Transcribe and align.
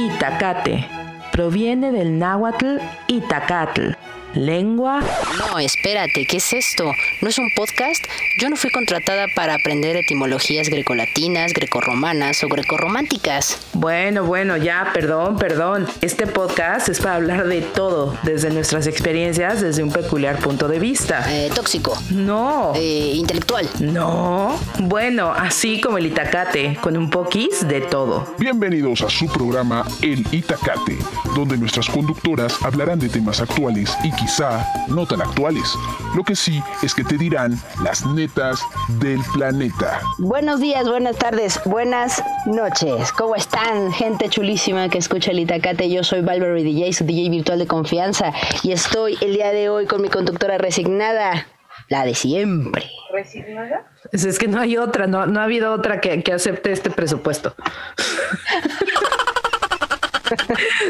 Itacate. 0.00 0.86
Proviene 1.30 1.92
del 1.92 2.16
náhuatl 2.16 2.78
Itacatl, 3.06 3.90
lengua. 4.34 5.00
No, 5.38 5.58
espérate, 5.58 6.24
¿qué 6.24 6.36
es 6.36 6.52
esto? 6.52 6.84
¿No 7.20 7.28
es 7.28 7.38
un 7.38 7.48
podcast? 7.56 8.02
Yo 8.38 8.48
no 8.48 8.56
fui 8.56 8.70
contratada 8.70 9.26
para 9.34 9.54
aprender 9.54 9.96
etimologías 9.96 10.68
grecolatinas, 10.68 11.52
grecorromanas 11.52 12.42
o 12.44 12.48
grecorrománticas. 12.48 13.66
Bueno, 13.72 14.24
bueno, 14.24 14.56
ya, 14.56 14.90
perdón, 14.94 15.36
perdón. 15.36 15.86
Este 16.00 16.26
podcast 16.26 16.88
es 16.88 17.00
para 17.00 17.16
hablar 17.16 17.46
de 17.46 17.62
todo, 17.62 18.16
desde 18.22 18.50
nuestras 18.50 18.86
experiencias, 18.86 19.60
desde 19.60 19.82
un 19.82 19.92
peculiar 19.92 20.38
punto 20.38 20.68
de 20.68 20.78
vista. 20.78 21.24
Eh, 21.28 21.50
tóxico. 21.54 21.96
No. 22.10 22.72
Eh, 22.76 23.12
intelectual. 23.14 23.68
No. 23.80 24.58
Bueno, 24.78 25.32
así 25.32 25.80
como 25.80 25.98
el 25.98 26.06
Itacate, 26.06 26.78
con 26.80 26.96
un 26.96 27.10
poquis 27.10 27.66
de 27.66 27.80
todo. 27.80 28.34
Bienvenidos 28.38 29.02
a 29.02 29.10
su 29.10 29.26
programa 29.26 29.84
El 30.02 30.24
Itacate, 30.32 30.98
donde 31.34 31.56
nuestras 31.56 31.88
conductoras 31.88 32.62
hablarán 32.62 32.98
de 32.98 33.08
temas 33.08 33.40
actuales 33.40 33.96
y 34.04 34.10
quizá 34.20 34.66
no 34.88 35.06
tan 35.06 35.22
actuales. 35.22 35.74
Lo 36.14 36.22
que 36.22 36.36
sí 36.36 36.62
es 36.82 36.94
que 36.94 37.02
te 37.02 37.16
dirán 37.16 37.58
las 37.82 38.04
netas 38.04 38.60
del 39.00 39.20
planeta. 39.32 40.00
Buenos 40.18 40.60
días, 40.60 40.86
buenas 40.86 41.16
tardes, 41.16 41.58
buenas 41.64 42.22
noches. 42.44 43.12
¿Cómo 43.12 43.34
están, 43.34 43.90
gente 43.92 44.28
chulísima 44.28 44.90
que 44.90 44.98
escucha 44.98 45.30
el 45.30 45.40
Itacate? 45.40 45.88
Yo 45.88 46.04
soy 46.04 46.20
Valverde 46.20 46.62
DJ, 46.62 46.92
su 46.92 47.04
DJ 47.04 47.30
virtual 47.30 47.58
de 47.58 47.66
confianza, 47.66 48.32
y 48.62 48.72
estoy 48.72 49.16
el 49.22 49.32
día 49.32 49.52
de 49.52 49.70
hoy 49.70 49.86
con 49.86 50.02
mi 50.02 50.10
conductora 50.10 50.58
resignada, 50.58 51.46
la 51.88 52.04
de 52.04 52.14
siempre. 52.14 52.90
¿Resignada? 53.12 53.90
Es, 54.12 54.38
que 54.38 54.48
no 54.48 54.60
hay 54.60 54.76
otra, 54.76 55.06
no, 55.06 55.26
no 55.26 55.40
ha 55.40 55.44
habido 55.44 55.72
otra 55.72 56.00
que, 56.00 56.22
que 56.22 56.32
acepte 56.34 56.72
este 56.72 56.90
presupuesto. 56.90 57.54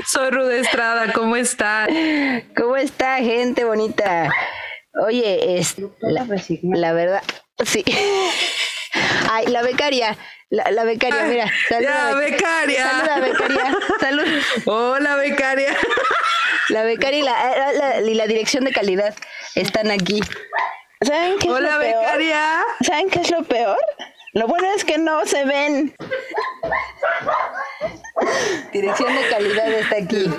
Soy 0.06 0.30
Rude 0.30 0.60
Estrada, 0.60 1.12
¿cómo 1.12 1.36
está? 1.36 1.86
¿Cómo 2.56 2.76
está, 2.76 3.16
gente 3.18 3.64
bonita? 3.64 4.30
Oye, 5.06 5.58
es 5.58 5.76
la, 6.00 6.26
la 6.62 6.92
verdad, 6.92 7.22
sí. 7.64 7.84
Ay, 9.30 9.46
la 9.46 9.62
becaria, 9.62 10.16
la, 10.50 10.70
la 10.72 10.84
becaria, 10.84 11.24
mira. 11.24 11.52
Ya, 11.80 12.14
becaria. 12.14 12.88
Saluda, 12.90 13.20
becaria. 13.20 13.76
Salud. 14.00 14.24
Hola, 14.66 15.14
becaria. 15.16 15.76
La 16.70 16.82
becaria 16.82 17.18
y 17.20 17.22
la, 17.22 17.72
la- 17.72 18.00
y 18.00 18.14
la 18.14 18.26
dirección 18.26 18.64
de 18.64 18.72
calidad 18.72 19.14
están 19.54 19.90
aquí. 19.90 20.20
¿Saben 21.02 21.38
qué 21.38 21.46
es 21.48 21.52
Hola, 21.54 21.74
lo 21.76 21.80
peor? 21.80 22.00
becaria. 22.02 22.62
¿Saben 22.80 23.10
qué 23.10 23.20
es 23.20 23.30
lo 23.30 23.42
peor? 23.44 23.78
Lo 24.32 24.46
bueno 24.46 24.68
es 24.76 24.84
que 24.84 24.98
no 24.98 25.24
se 25.26 25.44
ven. 25.44 25.94
Dirección 28.72 29.14
de 29.14 29.28
calidad 29.28 29.72
está 29.72 29.96
aquí. 29.96 30.30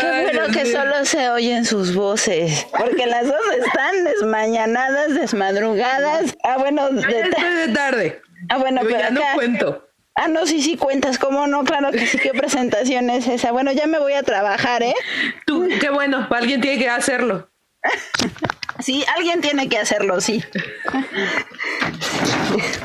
Qué 0.00 0.22
bueno 0.22 0.48
Dios 0.48 0.56
que 0.56 0.66
solo 0.72 1.04
se 1.04 1.30
oyen 1.30 1.64
sus 1.64 1.94
voces. 1.94 2.66
Porque 2.76 3.06
las 3.06 3.26
dos 3.26 3.40
están 3.64 4.04
desmañanadas, 4.04 5.14
desmadrugadas. 5.14 6.36
Ah, 6.42 6.56
bueno, 6.58 6.88
Ya 6.90 7.06
de 7.06 7.20
estoy 7.20 7.54
de 7.54 7.68
tarde. 7.68 8.20
ah, 8.48 8.58
bueno, 8.58 8.82
Yo 8.82 8.88
pero 8.88 8.98
ya 9.00 9.10
no 9.10 9.20
cuento. 9.34 9.82
Ah, 10.16 10.28
no, 10.28 10.46
sí, 10.46 10.62
sí 10.62 10.76
cuentas, 10.76 11.18
¿cómo 11.18 11.46
no? 11.46 11.62
Claro 11.64 11.92
que 11.92 12.06
sí, 12.06 12.18
¿qué 12.18 12.30
presentación 12.30 13.10
es 13.10 13.28
esa? 13.28 13.52
Bueno, 13.52 13.70
ya 13.72 13.86
me 13.86 13.98
voy 13.98 14.14
a 14.14 14.22
trabajar, 14.22 14.82
¿eh? 14.82 14.94
Tú, 15.46 15.68
qué 15.78 15.90
bueno, 15.90 16.26
alguien 16.30 16.60
tiene 16.62 16.78
que 16.78 16.88
hacerlo. 16.88 17.50
Sí, 18.78 19.04
alguien 19.16 19.40
tiene 19.40 19.68
que 19.68 19.78
hacerlo, 19.78 20.20
sí. 20.20 20.44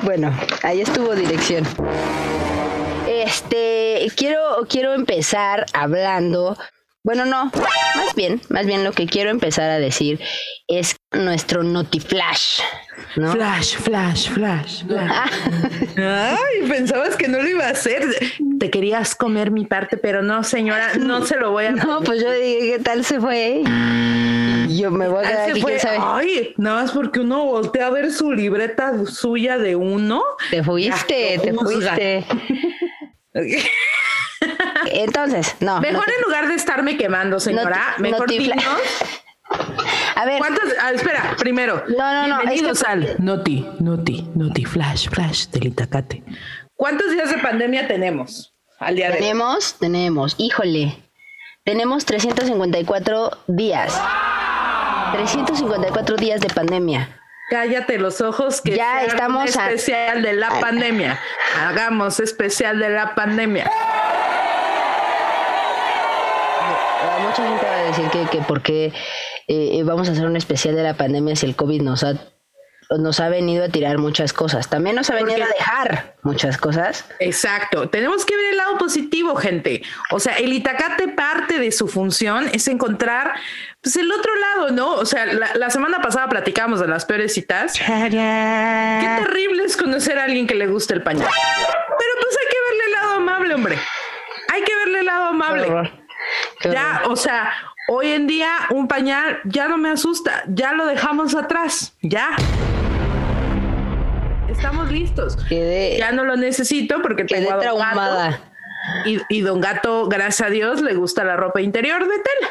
bueno, 0.03 0.33
ahí 0.63 0.81
estuvo 0.81 1.13
dirección. 1.15 1.65
Este, 3.07 4.07
quiero, 4.15 4.65
quiero 4.69 4.93
empezar 4.93 5.65
hablando. 5.73 6.57
Bueno, 7.03 7.25
no, 7.25 7.45
más 7.45 8.13
bien, 8.15 8.39
más 8.49 8.67
bien 8.67 8.83
lo 8.83 8.91
que 8.91 9.07
quiero 9.07 9.31
empezar 9.31 9.71
a 9.71 9.79
decir 9.79 10.19
es 10.67 10.95
nuestro 11.11 11.63
notiflash, 11.63 12.59
¿no? 13.15 13.31
Flash, 13.31 13.75
flash, 13.77 14.29
flash, 14.29 14.83
flash. 14.85 15.23
Ay, 15.97 16.69
pensabas 16.69 17.15
que 17.15 17.27
no 17.27 17.41
lo 17.41 17.49
iba 17.49 17.65
a 17.65 17.71
hacer. 17.71 18.03
Te 18.59 18.69
querías 18.69 19.15
comer 19.15 19.49
mi 19.49 19.65
parte, 19.65 19.97
pero 19.97 20.21
no, 20.21 20.43
señora, 20.43 20.93
no 20.99 21.25
se 21.25 21.37
lo 21.37 21.49
voy 21.51 21.65
a 21.65 21.71
No, 21.71 22.01
pues 22.03 22.21
yo 22.21 22.31
dije, 22.31 22.73
¿qué 22.77 22.79
tal 22.83 23.03
se 23.03 23.19
fue? 23.19 23.63
Y 24.69 24.77
Yo 24.79 24.91
me 24.91 25.07
voy 25.07 25.25
a 25.25 25.27
Ah, 25.27 25.47
quedar 25.51 25.87
aquí. 25.87 25.97
Ay, 25.99 26.53
nada 26.57 26.83
más 26.83 26.91
porque 26.91 27.19
uno 27.21 27.43
voltea 27.45 27.87
a 27.87 27.89
ver 27.89 28.11
su 28.11 28.31
libreta 28.31 28.93
suya 29.07 29.57
de 29.57 29.75
uno. 29.75 30.21
Te 30.51 30.63
fuiste, 30.63 31.37
Ya, 31.37 31.41
te 31.41 31.53
fuiste. 31.55 32.25
Entonces, 34.91 35.55
no. 35.59 35.79
Mejor 35.81 36.07
no 36.07 36.13
en 36.15 36.21
lugar 36.23 36.47
de 36.47 36.55
estarme 36.55 36.97
quemando, 36.97 37.39
señora, 37.39 37.95
Noti- 37.97 38.01
mejor 38.01 38.29
dinos 38.29 38.63
A 40.15 40.25
ver, 40.25 40.37
¿Cuántos? 40.37 40.63
Ah, 40.81 40.91
espera, 40.91 41.35
primero. 41.37 41.83
No, 41.89 41.97
no, 42.13 42.27
no, 42.27 42.35
Bienvenidos 42.37 42.77
es 42.79 42.83
que- 42.85 42.91
al 42.91 43.15
Noti, 43.19 43.67
Noti, 43.79 44.29
Noti, 44.35 44.65
Flash, 44.65 45.09
Flash 45.09 45.47
del 45.47 45.67
Itacate. 45.67 46.23
¿Cuántos 46.75 47.11
días 47.11 47.29
de 47.31 47.37
pandemia 47.39 47.87
tenemos 47.87 48.53
al 48.79 48.95
día 48.95 49.07
de 49.07 49.13
hoy? 49.15 49.19
tenemos, 49.19 49.75
tenemos, 49.79 50.35
híjole, 50.37 50.97
tenemos 51.65 52.05
354 52.05 53.31
días. 53.47 53.99
354 55.13 56.15
días 56.15 56.39
de 56.41 56.47
pandemia. 56.49 57.17
Cállate 57.49 57.97
los 57.99 58.21
ojos 58.21 58.61
que 58.61 58.77
Ya 58.77 59.03
estamos 59.03 59.53
un 59.53 59.61
a- 59.61 59.65
especial 59.71 60.21
de 60.21 60.33
la 60.33 60.47
a- 60.47 60.59
pandemia. 60.61 61.19
Hagamos 61.59 62.19
especial 62.21 62.79
de 62.79 62.89
la 62.89 63.13
pandemia. 63.13 63.69
Mucha 67.27 67.47
gente 67.47 67.65
va 67.65 67.75
a 67.75 67.83
decir 67.83 68.05
que, 68.09 68.25
que 68.37 68.43
por 68.43 68.61
qué 68.61 68.85
eh, 68.85 68.93
eh, 69.47 69.83
vamos 69.83 70.09
a 70.09 70.11
hacer 70.13 70.25
un 70.25 70.35
especial 70.37 70.75
de 70.75 70.83
la 70.83 70.95
pandemia 70.95 71.35
si 71.35 71.45
el 71.45 71.55
COVID 71.55 71.81
nos 71.81 72.03
ha, 72.03 72.13
nos 72.89 73.19
ha 73.19 73.29
venido 73.29 73.63
a 73.65 73.69
tirar 73.69 73.97
muchas 73.97 74.33
cosas. 74.33 74.69
También 74.69 74.95
nos 74.95 75.09
ha 75.09 75.15
venido 75.15 75.37
Porque- 75.37 75.43
a 75.43 75.55
dejar 75.57 76.15
muchas 76.23 76.57
cosas. 76.57 77.05
Exacto. 77.19 77.89
Tenemos 77.89 78.25
que 78.25 78.35
ver 78.35 78.45
el 78.51 78.57
lado 78.57 78.77
positivo, 78.77 79.35
gente. 79.35 79.81
O 80.11 80.19
sea, 80.19 80.33
el 80.37 80.51
Itacate 80.53 81.07
parte 81.09 81.57
de 81.59 81.71
su 81.71 81.87
función 81.87 82.49
es 82.53 82.67
encontrar 82.67 83.33
pues 83.81 83.95
el 83.95 84.11
otro 84.11 84.31
lado, 84.35 84.69
¿no? 84.71 84.93
O 84.93 85.05
sea, 85.05 85.25
la, 85.25 85.55
la 85.55 85.69
semana 85.69 86.01
pasada 86.01 86.27
platicábamos 86.29 86.79
de 86.81 86.87
las 86.87 87.05
peores 87.05 87.33
citas. 87.33 87.73
Qué 87.73 89.23
terrible 89.25 89.63
es 89.63 89.75
conocer 89.77 90.19
a 90.19 90.25
alguien 90.25 90.45
que 90.47 90.55
le 90.55 90.67
gusta 90.67 90.93
el 90.93 91.01
pañal. 91.01 91.27
Pero 91.29 92.11
pues 92.21 92.37
hay 92.39 92.47
que 92.47 92.57
verle 92.69 92.83
el 92.85 92.91
lado 92.91 93.13
amable, 93.15 93.53
hombre. 93.55 93.77
Hay 94.53 94.61
que 94.63 94.75
verle 94.75 94.99
el 94.99 95.05
lado 95.05 95.25
amable. 95.25 95.91
Qué 96.59 96.71
Ya, 96.71 97.03
o 97.07 97.15
sea, 97.15 97.51
hoy 97.87 98.11
en 98.11 98.27
día 98.27 98.51
un 98.69 98.87
pañal 98.87 99.39
ya 99.45 99.67
no 99.67 99.77
me 99.77 99.89
asusta, 99.89 100.43
ya 100.47 100.73
lo 100.73 100.85
dejamos 100.85 101.35
atrás, 101.35 101.95
ya. 102.01 102.29
Estamos 104.49 104.91
listos. 104.91 105.37
Quedé, 105.47 105.97
Ya 105.97 106.11
no 106.11 106.23
lo 106.23 106.35
necesito 106.35 107.01
porque 107.01 107.25
quedé 107.25 107.45
tengo 107.45 107.51
a 107.51 107.55
Don 107.55 107.77
Gato. 107.79 107.93
traumada. 107.93 108.39
Y, 109.05 109.21
y 109.29 109.41
Don 109.41 109.61
Gato, 109.61 110.07
gracias 110.07 110.47
a 110.47 110.51
Dios, 110.51 110.81
le 110.81 110.93
gusta 110.95 111.23
la 111.23 111.35
ropa 111.37 111.61
interior 111.61 112.07
de 112.07 112.15
tela. 112.19 112.49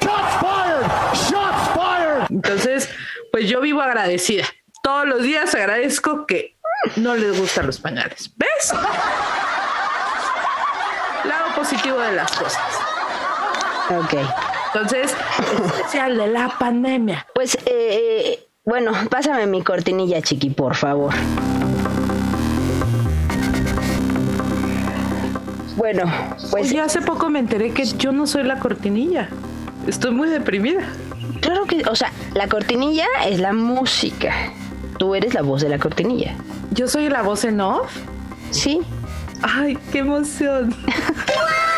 Entonces, 2.30 2.88
pues 3.32 3.48
yo 3.48 3.60
vivo 3.60 3.82
agradecida. 3.82 4.44
Todos 4.82 5.06
los 5.06 5.22
días 5.22 5.54
agradezco 5.54 6.26
que 6.26 6.56
no 6.96 7.14
les 7.16 7.38
gustan 7.38 7.66
los 7.66 7.78
pañales. 7.78 8.32
¿Ves? 8.36 8.72
Lado 11.24 11.54
positivo 11.54 11.98
de 11.98 12.12
las 12.12 12.32
cosas. 12.32 12.62
Ok. 13.98 14.14
Entonces, 14.72 15.16
especial 15.66 16.16
de 16.16 16.28
la 16.28 16.56
pandemia. 16.58 17.26
Pues, 17.34 17.56
eh, 17.56 17.60
eh, 17.66 18.48
bueno, 18.64 18.92
pásame 19.10 19.46
mi 19.46 19.62
cortinilla, 19.62 20.22
chiqui, 20.22 20.50
por 20.50 20.76
favor. 20.76 21.12
Bueno, 25.76 26.04
pues 26.50 26.70
Oye, 26.70 26.80
hace 26.80 27.00
poco 27.00 27.30
me 27.30 27.38
enteré 27.38 27.72
que 27.72 27.84
yo 27.84 28.12
no 28.12 28.26
soy 28.26 28.44
la 28.44 28.58
cortinilla. 28.60 29.28
Estoy 29.86 30.12
muy 30.12 30.28
deprimida. 30.28 30.82
claro 31.40 31.64
que, 31.64 31.82
o 31.88 31.96
sea, 31.96 32.12
la 32.34 32.48
cortinilla 32.48 33.06
es 33.26 33.40
la 33.40 33.52
música. 33.52 34.34
Tú 34.98 35.14
eres 35.14 35.34
la 35.34 35.42
voz 35.42 35.62
de 35.62 35.68
la 35.70 35.78
cortinilla. 35.78 36.34
Yo 36.70 36.86
soy 36.86 37.08
la 37.08 37.22
voz 37.22 37.44
en 37.44 37.60
off. 37.60 37.90
Sí. 38.50 38.82
Ay, 39.42 39.78
qué 39.90 40.00
emoción. 40.00 40.74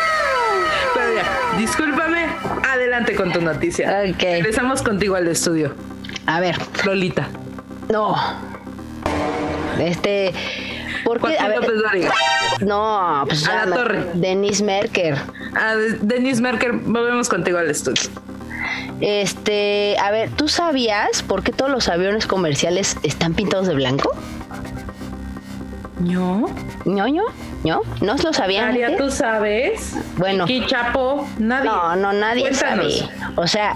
Ya, 1.15 1.57
discúlpame. 1.57 2.25
Adelante 2.67 3.15
con 3.15 3.31
tu 3.31 3.41
noticia. 3.41 4.03
Ok. 4.09 4.21
Regresamos 4.21 4.81
contigo 4.81 5.15
al 5.15 5.27
estudio. 5.27 5.73
A 6.25 6.39
ver, 6.39 6.57
Lolita. 6.85 7.27
no. 7.89 8.15
Este, 9.79 10.31
¿por 11.03 11.17
qué? 11.19 11.35
Joaquín 11.35 11.45
A 11.45 11.47
ver, 11.47 12.11
no, 12.61 13.23
pues 13.27 13.47
A 13.47 13.65
la 13.65 13.75
torre. 13.75 14.05
Denise 14.13 14.63
Merker. 14.63 15.17
Ah, 15.55 15.75
Denise 16.01 16.41
Merker, 16.41 16.73
volvemos 16.73 17.27
contigo 17.27 17.57
al 17.57 17.69
estudio. 17.69 18.03
Este, 19.01 19.97
a 19.99 20.11
ver, 20.11 20.29
¿tú 20.29 20.47
sabías 20.47 21.23
por 21.23 21.43
qué 21.43 21.51
todos 21.51 21.71
los 21.71 21.89
aviones 21.89 22.27
comerciales 22.27 22.97
están 23.03 23.33
pintados 23.33 23.67
de 23.67 23.75
blanco? 23.75 24.11
¿No? 25.99 26.45
ñoño. 26.85 27.23
¿No? 27.63 27.81
¿No 28.01 28.15
lo 28.17 28.33
sabían? 28.33 28.67
María, 28.67 28.97
¿tú 28.97 29.09
sabes? 29.09 29.95
Bueno. 30.17 30.45
¿Y 30.47 30.65
Chapo? 30.65 31.27
Nadie. 31.37 31.69
No, 31.69 31.95
no, 31.95 32.11
nadie 32.13 32.41
Cuéntanos. 32.41 32.99
sabe. 32.99 33.31
O 33.35 33.47
sea, 33.47 33.73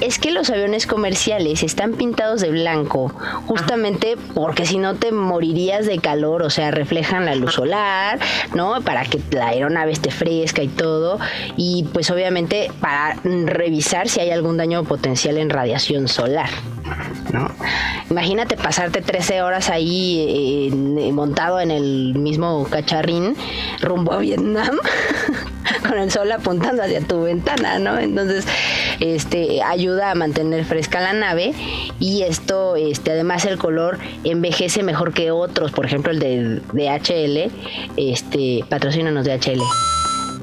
es 0.00 0.18
que 0.18 0.30
los 0.30 0.50
aviones 0.50 0.86
comerciales 0.86 1.62
están 1.62 1.94
pintados 1.94 2.40
de 2.40 2.50
blanco, 2.50 3.12
justamente 3.46 4.16
porque 4.34 4.66
si 4.66 4.78
no 4.78 4.94
te 4.94 5.12
morirías 5.12 5.86
de 5.86 5.98
calor, 5.98 6.42
o 6.42 6.50
sea, 6.50 6.70
reflejan 6.70 7.24
la 7.24 7.34
luz 7.34 7.54
solar, 7.54 8.18
¿no? 8.54 8.80
Para 8.82 9.04
que 9.04 9.20
la 9.30 9.48
aeronave 9.48 9.92
esté 9.92 10.10
fresca 10.10 10.62
y 10.62 10.68
todo, 10.68 11.18
y 11.56 11.84
pues 11.92 12.10
obviamente 12.10 12.70
para 12.80 13.16
revisar 13.24 14.08
si 14.08 14.20
hay 14.20 14.30
algún 14.30 14.56
daño 14.56 14.84
potencial 14.84 15.38
en 15.38 15.50
radiación 15.50 16.08
solar. 16.08 16.50
¿no? 17.32 17.50
Imagínate 18.10 18.56
pasarte 18.56 19.02
13 19.02 19.42
horas 19.42 19.68
ahí 19.68 20.68
eh, 20.70 21.12
montado 21.12 21.60
en 21.60 21.70
el 21.70 22.14
mismo 22.14 22.66
cacharrín 22.70 23.34
rumbo 23.80 24.12
a 24.12 24.18
Vietnam 24.18 24.76
con 25.88 25.98
el 25.98 26.10
sol 26.10 26.30
apuntando 26.30 26.82
hacia 26.82 27.00
tu 27.00 27.22
ventana, 27.22 27.78
¿no? 27.78 27.98
Entonces, 27.98 28.46
este 29.00 29.62
ayuda 29.86 30.10
a 30.10 30.14
mantener 30.16 30.64
fresca 30.64 31.00
la 31.00 31.12
nave 31.12 31.52
y 32.00 32.22
esto, 32.22 32.74
este, 32.74 33.12
además 33.12 33.44
el 33.44 33.56
color 33.56 33.98
envejece 34.24 34.82
mejor 34.82 35.12
que 35.12 35.30
otros, 35.30 35.70
por 35.70 35.86
ejemplo 35.86 36.10
el 36.10 36.18
de 36.18 36.60
DHL, 36.72 37.52
este, 37.96 38.64
patrocínanos 38.68 39.24
DHL. 39.24 39.62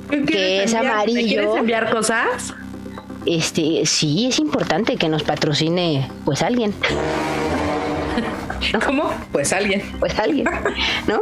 ¿Qué 0.09 0.23
quieres 0.23 0.65
es 0.65 0.73
enviar? 0.73 0.83
¿Me 0.83 0.89
amarillo. 0.89 1.27
¿Quieres 1.27 1.55
enviar 1.57 1.91
cosas? 1.91 2.53
Este, 3.25 3.85
sí, 3.85 4.27
es 4.27 4.39
importante 4.39 4.95
que 4.95 5.09
nos 5.09 5.23
patrocine 5.23 6.09
pues 6.23 6.41
alguien. 6.41 6.73
¿Cómo? 8.85 9.11
Pues 9.31 9.51
alguien. 9.53 9.81
pues 9.99 10.17
alguien, 10.19 10.45
¿no? 11.07 11.19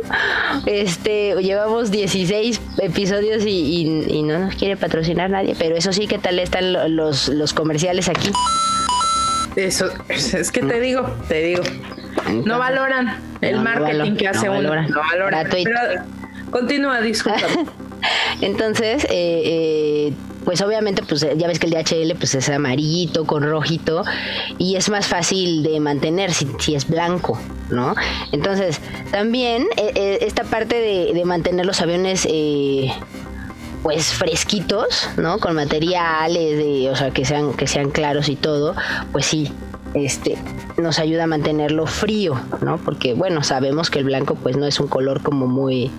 Este, 0.65 1.35
llevamos 1.41 1.91
16 1.91 2.59
episodios 2.79 3.43
y, 3.45 3.49
y- 3.49 4.05
y 4.09 4.23
no 4.23 4.39
nos 4.39 4.55
quiere 4.55 4.77
patrocinar 4.77 5.29
nadie, 5.29 5.55
pero 5.57 5.75
eso 5.75 5.91
sí, 5.93 6.07
¿qué 6.07 6.17
tal 6.17 6.39
están 6.39 6.73
lo- 6.73 6.87
los, 6.87 7.27
los 7.29 7.53
comerciales 7.53 8.09
aquí? 8.09 8.31
Eso, 9.55 9.87
es 10.09 10.51
que 10.51 10.61
te 10.61 10.79
digo, 10.79 11.09
te 11.27 11.43
digo. 11.43 11.63
No 12.45 12.57
valoran 12.59 13.17
el 13.41 13.51
No, 13.53 13.57
no 13.57 13.63
marketing 13.63 13.99
valo- 14.13 14.17
que 14.17 14.27
hace 14.27 14.45
no 14.45 14.51
uno. 14.53 14.61
valoran. 14.69 14.89
No 14.89 14.99
valoran. 14.99 15.43
Gratuito. 15.43 15.69
Pero, 15.73 16.03
continúa, 16.51 17.01
disculpa. 17.01 17.39
Entonces, 18.41 19.03
eh, 19.05 19.09
eh, 19.09 20.13
pues 20.45 20.61
obviamente, 20.61 21.03
pues 21.03 21.21
ya 21.21 21.47
ves 21.47 21.59
que 21.59 21.67
el 21.67 21.73
DHL 21.73 22.17
pues 22.17 22.33
es 22.35 22.49
amarillito 22.49 23.25
con 23.25 23.43
rojito 23.43 24.03
y 24.57 24.75
es 24.75 24.89
más 24.89 25.07
fácil 25.07 25.63
de 25.63 25.79
mantener 25.79 26.31
si, 26.33 26.75
es 26.75 26.87
blanco, 26.87 27.39
¿no? 27.69 27.93
Entonces, 28.31 28.79
también 29.11 29.67
eh, 29.77 30.19
esta 30.21 30.43
parte 30.43 30.75
de, 30.75 31.13
de 31.13 31.25
mantener 31.25 31.65
los 31.65 31.81
aviones 31.81 32.27
pues 33.83 34.13
fresquitos, 34.13 35.09
¿no? 35.17 35.39
Con 35.39 35.55
materiales, 35.55 36.57
de, 36.57 36.89
o 36.91 36.95
sea, 36.95 37.11
que 37.11 37.25
sean, 37.25 37.53
que 37.53 37.67
sean 37.67 37.89
claros 37.89 38.29
y 38.29 38.35
todo, 38.35 38.75
pues 39.11 39.25
sí, 39.25 39.51
este, 39.93 40.37
nos 40.77 40.99
ayuda 40.99 41.23
a 41.23 41.27
mantenerlo 41.27 41.85
frío, 41.87 42.39
¿no? 42.61 42.77
Porque, 42.77 43.13
bueno, 43.13 43.43
sabemos 43.43 43.89
que 43.89 43.99
el 43.99 44.05
blanco 44.05 44.35
pues 44.35 44.55
no 44.55 44.65
es 44.65 44.79
un 44.79 44.87
color 44.87 45.21
como 45.21 45.47
muy 45.47 45.91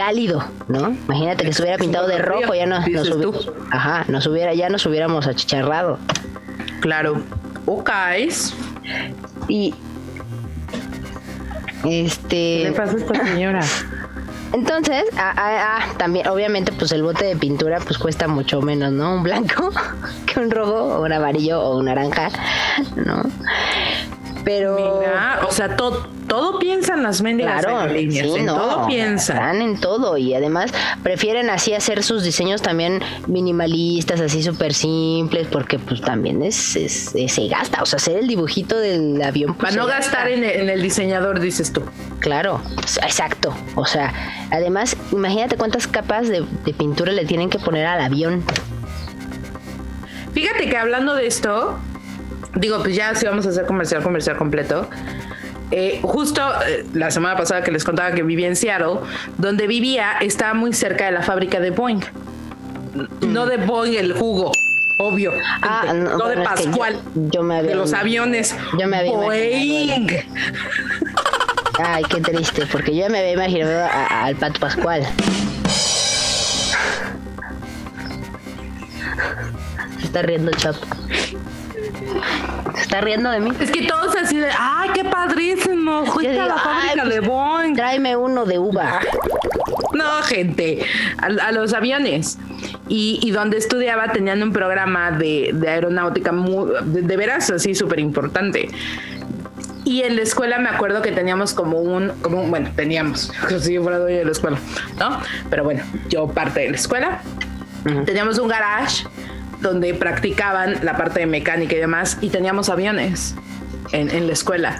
cálido, 0.00 0.42
¿no? 0.68 0.90
Imagínate 1.06 1.44
que 1.44 1.50
estuviera 1.50 1.76
Es 1.76 1.80
un 1.80 1.86
pintado 1.86 2.06
de 2.08 2.18
rojo, 2.18 2.54
ya 2.54 2.64
nos, 2.66 2.88
nos 2.88 3.10
hubi- 3.10 3.52
ajá, 3.70 4.04
nos 4.08 4.26
hubiera, 4.26 4.54
ya 4.54 4.68
nos 4.70 4.84
hubiéramos 4.86 5.26
achicharrado. 5.26 5.98
claro. 6.80 7.22
Ok. 7.66 7.90
Y 9.48 9.74
¿Qué 11.82 12.04
este 12.06 12.64
le 12.64 12.72
pasa 12.72 12.94
a 12.94 12.96
esta 12.98 13.26
señora? 13.26 13.60
Entonces, 14.52 15.04
ah, 15.16 15.32
ah, 15.36 15.78
ah, 15.78 15.84
también, 15.96 16.26
obviamente, 16.28 16.72
pues 16.72 16.90
el 16.92 17.02
bote 17.04 17.24
de 17.24 17.36
pintura 17.36 17.78
pues 17.78 17.98
cuesta 17.98 18.26
mucho 18.26 18.60
menos, 18.60 18.90
¿no? 18.92 19.14
Un 19.14 19.22
blanco 19.22 19.70
que 20.26 20.40
un 20.40 20.50
rojo 20.50 20.96
o 20.96 21.02
un 21.04 21.12
amarillo 21.12 21.60
o 21.60 21.78
un 21.78 21.84
naranja, 21.84 22.30
¿no? 22.96 23.22
Pero 24.44 25.00
Mira, 25.00 25.40
o 25.46 25.50
sea, 25.52 25.76
todo, 25.76 26.06
todo 26.26 26.58
piensan 26.58 27.02
las 27.02 27.20
mendigas 27.20 27.60
claro, 27.62 27.78
aerolíneas, 27.78 28.26
sí, 28.26 28.38
en 28.38 28.46
no, 28.46 28.54
todo 28.56 28.86
piensan. 28.86 29.36
están 29.36 29.62
en 29.62 29.78
todo 29.80 30.16
y 30.16 30.34
además 30.34 30.72
prefieren 31.02 31.50
así 31.50 31.74
hacer 31.74 32.02
sus 32.02 32.22
diseños 32.24 32.62
también 32.62 33.00
minimalistas, 33.26 34.20
así 34.20 34.42
súper 34.42 34.72
simples, 34.72 35.46
porque 35.50 35.78
pues 35.78 36.00
también 36.00 36.42
es, 36.42 36.74
es- 36.76 37.14
es- 37.14 37.34
se 37.34 37.48
gasta, 37.48 37.82
o 37.82 37.86
sea, 37.86 37.98
hacer 37.98 38.16
el 38.18 38.28
dibujito 38.28 38.78
del 38.78 39.20
avión. 39.22 39.54
pues, 39.54 39.72
Para 39.72 39.82
no 39.82 39.86
gastar 39.88 40.28
gasta. 40.28 40.30
en 40.30 40.44
el, 40.44 40.60
en 40.62 40.70
el 40.70 40.82
diseñador, 40.82 41.38
dices 41.40 41.72
tú. 41.72 41.82
Claro, 42.20 42.60
exacto. 43.02 43.54
O 43.74 43.84
sea, 43.86 44.12
además, 44.50 44.96
imagínate 45.12 45.56
cuántas 45.56 45.86
capas 45.86 46.28
de, 46.28 46.44
de 46.64 46.72
pintura 46.72 47.12
le 47.12 47.24
tienen 47.26 47.50
que 47.50 47.58
poner 47.58 47.86
al 47.86 48.00
avión. 48.00 48.42
Fíjate 50.32 50.68
que 50.68 50.76
hablando 50.76 51.14
de 51.14 51.26
esto, 51.26 51.76
digo, 52.54 52.82
pues 52.82 52.94
ya 52.94 53.14
si 53.14 53.26
vamos 53.26 53.46
a 53.46 53.50
hacer 53.50 53.66
comercial, 53.66 54.02
comercial 54.02 54.36
completo. 54.36 54.88
eh, 55.72 56.00
justo 56.02 56.42
eh, 56.66 56.84
la 56.94 57.10
semana 57.12 57.36
pasada 57.36 57.62
que 57.62 57.70
les 57.70 57.84
contaba 57.84 58.10
que 58.12 58.22
vivía 58.24 58.48
en 58.48 58.56
Seattle, 58.56 58.96
donde 59.38 59.66
vivía 59.68 60.14
estaba 60.20 60.52
muy 60.54 60.72
cerca 60.72 61.04
de 61.06 61.12
la 61.12 61.22
fábrica 61.22 61.60
de 61.60 61.70
Boeing. 61.70 62.00
No 63.28 63.46
de 63.46 63.56
Boeing 63.56 63.94
el 63.96 64.12
jugo, 64.14 64.50
obvio. 64.98 65.32
Ah, 65.62 65.84
de- 65.92 65.94
no, 66.00 66.18
no, 66.18 66.26
de 66.28 66.34
bueno, 66.36 66.42
es 66.42 66.48
que 66.58 66.64
yo- 66.64 66.70
Pascual. 66.70 67.00
yo 67.14 67.42
me 67.44 67.58
había- 67.58 67.70
de 67.70 67.76
los 67.76 67.92
aviones. 67.92 68.56
yo 68.78 68.88
me 68.88 68.96
había 68.98 69.12
Boeing. 69.12 70.08
Ay, 71.82 72.02
qué 72.10 72.20
triste, 72.20 72.66
porque 72.70 72.94
yo 72.96 73.08
me 73.08 73.20
había 73.20 73.32
imaginado 73.32 73.88
al 74.10 74.34
Pato 74.36 74.58
Pascual. 74.60 75.06
Se 79.98 80.04
está 80.06 80.22
riendo 80.22 80.50
Chapo. 80.52 80.78
Se 82.76 82.82
está 82.82 83.00
riendo 83.00 83.30
de 83.30 83.40
mí. 83.40 83.50
Es 83.60 83.70
que 83.70 83.86
todos 83.86 84.14
así 84.16 84.36
de, 84.38 84.48
ay, 84.58 84.90
qué 84.94 85.04
padrísimo. 85.04 86.04
Fuiste 86.06 86.38
a 86.40 86.44
digo, 86.44 86.46
la 86.54 86.58
fábrica 86.62 87.02
"Ay, 87.04 87.08
de 87.10 87.16
pues, 87.18 87.28
Boeing. 87.28 87.74
Tráeme 87.74 88.16
uno 88.16 88.44
de 88.44 88.58
uva. 88.58 89.00
No, 89.92 90.22
gente, 90.22 90.84
a, 91.18 91.26
a 91.48 91.52
los 91.52 91.72
aviones. 91.72 92.38
Y, 92.88 93.18
y 93.22 93.30
donde 93.30 93.56
estudiaba 93.56 94.12
tenían 94.12 94.42
un 94.42 94.52
programa 94.52 95.10
de, 95.12 95.50
de 95.52 95.68
aeronáutica 95.68 96.32
muy- 96.32 96.70
de, 96.84 97.02
de 97.02 97.16
veras 97.16 97.50
así 97.50 97.74
súper 97.74 98.00
importante. 98.00 98.68
Y 99.84 100.02
en 100.02 100.14
la 100.16 100.22
escuela 100.22 100.58
me 100.58 100.68
acuerdo 100.68 101.02
que 101.02 101.10
teníamos 101.10 101.54
como 101.54 101.78
un, 101.80 102.10
como 102.22 102.42
un- 102.42 102.50
bueno, 102.50 102.70
teníamos, 102.76 103.32
si 103.60 103.72
yo 103.74 103.82
fuera 103.82 103.98
dueña 103.98 104.18
de 104.18 104.24
la 104.26 104.32
escuela, 104.32 104.58
¿no? 104.98 105.18
Pero 105.48 105.64
bueno, 105.64 105.82
yo 106.08 106.28
parte 106.28 106.60
de 106.60 106.70
la 106.70 106.76
escuela. 106.76 107.22
Teníamos 108.04 108.38
un 108.38 108.46
garage 108.48 109.04
donde 109.60 109.94
practicaban 109.94 110.76
la 110.82 110.96
parte 110.96 111.20
de 111.20 111.26
mecánica 111.26 111.74
y 111.74 111.78
demás, 111.78 112.18
y 112.20 112.30
teníamos 112.30 112.68
aviones 112.68 113.34
en, 113.92 114.10
en 114.10 114.26
la 114.26 114.32
escuela 114.32 114.78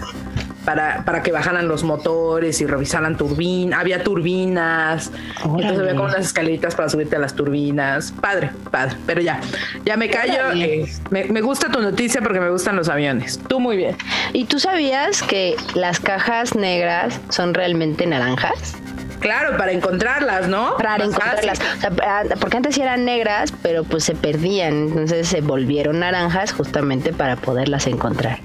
para, 0.65 1.03
para 1.05 1.23
que 1.23 1.31
bajaran 1.31 1.67
los 1.67 1.83
motores 1.83 2.61
y 2.61 2.65
revisaran 2.65 3.17
turbinas. 3.17 3.79
Había 3.79 4.03
turbinas, 4.03 5.11
entonces 5.43 5.79
había 5.79 5.91
como 5.91 6.05
unas 6.05 6.25
escaleritas 6.25 6.75
para 6.75 6.89
subirte 6.89 7.15
a 7.15 7.19
las 7.19 7.35
turbinas. 7.35 8.13
Padre, 8.21 8.51
padre, 8.69 8.95
pero 9.05 9.21
ya, 9.21 9.39
ya 9.85 9.97
me 9.97 10.09
callo. 10.09 10.51
Eh, 10.55 10.85
me, 11.09 11.25
me 11.25 11.41
gusta 11.41 11.69
tu 11.69 11.81
noticia 11.81 12.21
porque 12.21 12.39
me 12.39 12.49
gustan 12.49 12.75
los 12.75 12.89
aviones. 12.89 13.39
Tú 13.47 13.59
muy 13.59 13.77
bien. 13.77 13.95
¿Y 14.33 14.45
tú 14.45 14.59
sabías 14.59 15.23
que 15.23 15.55
las 15.75 15.99
cajas 15.99 16.55
negras 16.55 17.19
son 17.29 17.53
realmente 17.53 18.05
naranjas? 18.05 18.75
Claro, 19.21 19.55
para 19.55 19.71
encontrarlas, 19.71 20.47
¿no? 20.47 20.75
Para 20.77 20.97
Más 20.97 21.07
encontrarlas. 21.07 21.59
O 21.77 21.79
sea, 21.79 21.91
ah, 22.03 22.23
porque 22.39 22.57
antes 22.57 22.75
sí 22.75 22.81
eran 22.81 23.05
negras, 23.05 23.53
pero 23.61 23.83
pues 23.83 24.03
se 24.03 24.15
perdían. 24.15 24.73
Entonces 24.89 25.27
se 25.27 25.41
volvieron 25.41 25.99
naranjas 25.99 26.51
justamente 26.51 27.13
para 27.13 27.35
poderlas 27.35 27.87
encontrar. 27.87 28.39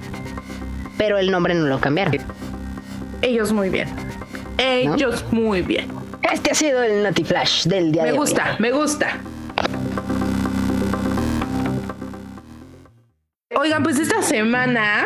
Pero 0.97 1.17
el 1.17 1.31
nombre 1.31 1.53
no 1.55 1.65
lo 1.67 1.79
cambiaron. 1.79 2.17
Ellos 3.21 3.51
muy 3.51 3.69
bien. 3.69 3.89
Ellos 4.57 5.25
muy 5.31 5.61
bien. 5.63 5.87
Este 6.31 6.51
ha 6.51 6.55
sido 6.55 6.83
el 6.83 7.03
Notiflash 7.03 7.65
del 7.65 7.91
día 7.91 8.03
Me 8.03 8.09
de 8.09 8.13
hoy. 8.13 8.19
gusta, 8.19 8.55
me 8.59 8.71
gusta. 8.71 9.17
Oigan, 13.55 13.81
pues 13.83 13.97
esta 13.99 14.21
semana, 14.21 15.03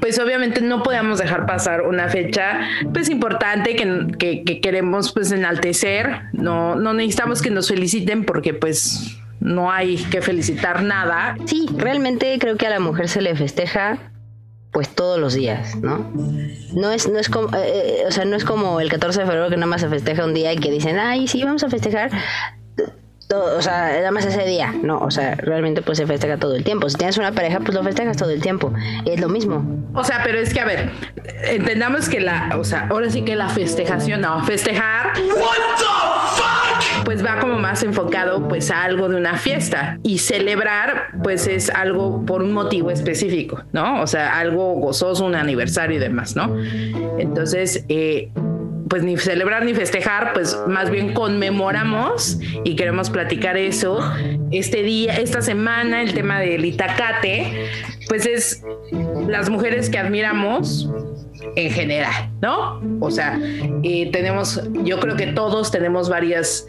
pues 0.00 0.18
obviamente 0.18 0.60
no 0.60 0.82
podíamos 0.82 1.18
dejar 1.18 1.46
pasar 1.46 1.82
una 1.82 2.08
fecha, 2.08 2.60
pues 2.92 3.08
importante 3.10 3.74
que, 3.76 4.06
que- 4.18 4.44
que 4.44 4.60
queremos 4.60 5.12
pues 5.12 5.32
enaltecer. 5.32 6.22
No, 6.32 6.74
no 6.76 6.92
necesitamos 6.92 7.42
que 7.42 7.50
nos 7.50 7.68
feliciten 7.68 8.24
porque 8.24 8.54
pues 8.54 9.16
no 9.40 9.72
hay 9.72 9.96
que 9.96 10.20
felicitar 10.22 10.82
nada. 10.82 11.36
Sí, 11.46 11.66
realmente 11.76 12.38
creo 12.38 12.56
que 12.56 12.66
a 12.66 12.70
la 12.70 12.80
mujer 12.80 13.08
se 13.08 13.20
le 13.22 13.34
festeja 13.34 13.98
pues 14.72 14.88
todos 14.88 15.18
los 15.18 15.34
días, 15.34 15.74
¿no? 15.76 16.12
No 16.74 16.92
es, 16.92 17.08
no 17.08 17.18
es 17.18 17.28
como, 17.28 17.48
eh, 17.56 17.60
eh, 17.64 18.02
o 18.06 18.12
sea, 18.12 18.24
no 18.24 18.36
es 18.36 18.44
como 18.44 18.78
el 18.80 18.88
14 18.88 19.20
de 19.20 19.26
febrero 19.26 19.48
que 19.50 19.56
nada 19.56 19.66
más 19.66 19.80
se 19.80 19.88
festeja 19.88 20.24
un 20.24 20.32
día 20.34 20.52
y 20.52 20.58
que 20.58 20.70
dicen, 20.70 20.96
ay, 20.96 21.26
sí, 21.26 21.42
vamos 21.42 21.64
a 21.64 21.68
festejar. 21.70 22.10
O 23.38 23.62
sea, 23.62 23.92
nada 23.92 24.10
más 24.10 24.24
ese 24.26 24.44
día, 24.44 24.74
no, 24.82 24.98
o 24.98 25.10
sea, 25.10 25.34
realmente 25.36 25.82
pues 25.82 25.98
se 25.98 26.06
festeja 26.06 26.36
todo 26.36 26.56
el 26.56 26.64
tiempo. 26.64 26.88
Si 26.88 26.96
tienes 26.96 27.18
una 27.18 27.32
pareja, 27.32 27.60
pues 27.60 27.74
lo 27.74 27.82
festejas 27.82 28.16
todo 28.16 28.30
el 28.30 28.40
tiempo. 28.40 28.72
Es 29.06 29.20
lo 29.20 29.28
mismo. 29.28 29.64
O 29.94 30.04
sea, 30.04 30.20
pero 30.24 30.38
es 30.38 30.52
que 30.52 30.60
a 30.60 30.64
ver, 30.64 30.90
entendamos 31.44 32.08
que 32.08 32.20
la, 32.20 32.56
o 32.58 32.64
sea, 32.64 32.88
ahora 32.90 33.10
sí 33.10 33.22
que 33.22 33.36
la 33.36 33.48
festejación, 33.48 34.20
no, 34.20 34.42
festejar. 34.44 35.12
Pues 37.04 37.24
va 37.24 37.38
como 37.40 37.58
más 37.58 37.82
enfocado 37.82 38.46
pues 38.48 38.70
a 38.70 38.84
algo 38.84 39.08
de 39.08 39.16
una 39.16 39.36
fiesta 39.36 39.98
y 40.02 40.18
celebrar 40.18 41.08
pues 41.22 41.46
es 41.46 41.68
algo 41.70 42.24
por 42.24 42.42
un 42.42 42.52
motivo 42.52 42.90
específico, 42.90 43.62
¿no? 43.72 44.00
O 44.00 44.06
sea, 44.06 44.38
algo 44.38 44.74
gozoso, 44.74 45.24
un 45.24 45.34
aniversario 45.34 45.96
y 45.96 46.00
demás, 46.00 46.36
¿no? 46.36 46.56
Entonces, 47.18 47.84
eh, 47.88 48.30
pues 48.90 49.04
ni 49.04 49.16
celebrar 49.16 49.64
ni 49.64 49.72
festejar, 49.72 50.32
pues 50.34 50.58
más 50.66 50.90
bien 50.90 51.14
conmemoramos 51.14 52.38
y 52.64 52.74
queremos 52.74 53.08
platicar 53.08 53.56
eso. 53.56 54.00
Este 54.50 54.82
día, 54.82 55.14
esta 55.14 55.40
semana, 55.42 56.02
el 56.02 56.12
tema 56.12 56.40
del 56.40 56.64
Itacate, 56.64 57.70
pues 58.08 58.26
es 58.26 58.64
las 59.28 59.48
mujeres 59.48 59.88
que 59.88 59.98
admiramos 59.98 60.90
en 61.54 61.70
general, 61.70 62.30
¿no? 62.42 62.82
O 62.98 63.12
sea, 63.12 63.38
eh, 63.84 64.10
tenemos, 64.10 64.60
yo 64.82 64.98
creo 64.98 65.16
que 65.16 65.28
todos 65.28 65.70
tenemos 65.70 66.08
varias 66.08 66.66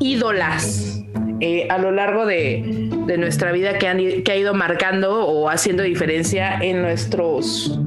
ídolas 0.00 1.02
eh, 1.40 1.68
a 1.68 1.76
lo 1.76 1.92
largo 1.92 2.24
de, 2.24 2.90
nuestra 3.18 3.52
vida 3.52 3.78
que, 3.78 3.86
han, 3.86 4.22
que 4.22 4.32
ha 4.32 4.36
ido 4.36 4.54
marcando 4.54 5.26
o 5.26 5.50
haciendo 5.50 5.82
diferencia 5.82 6.58
en 6.60 6.80
nuestros 6.80 7.78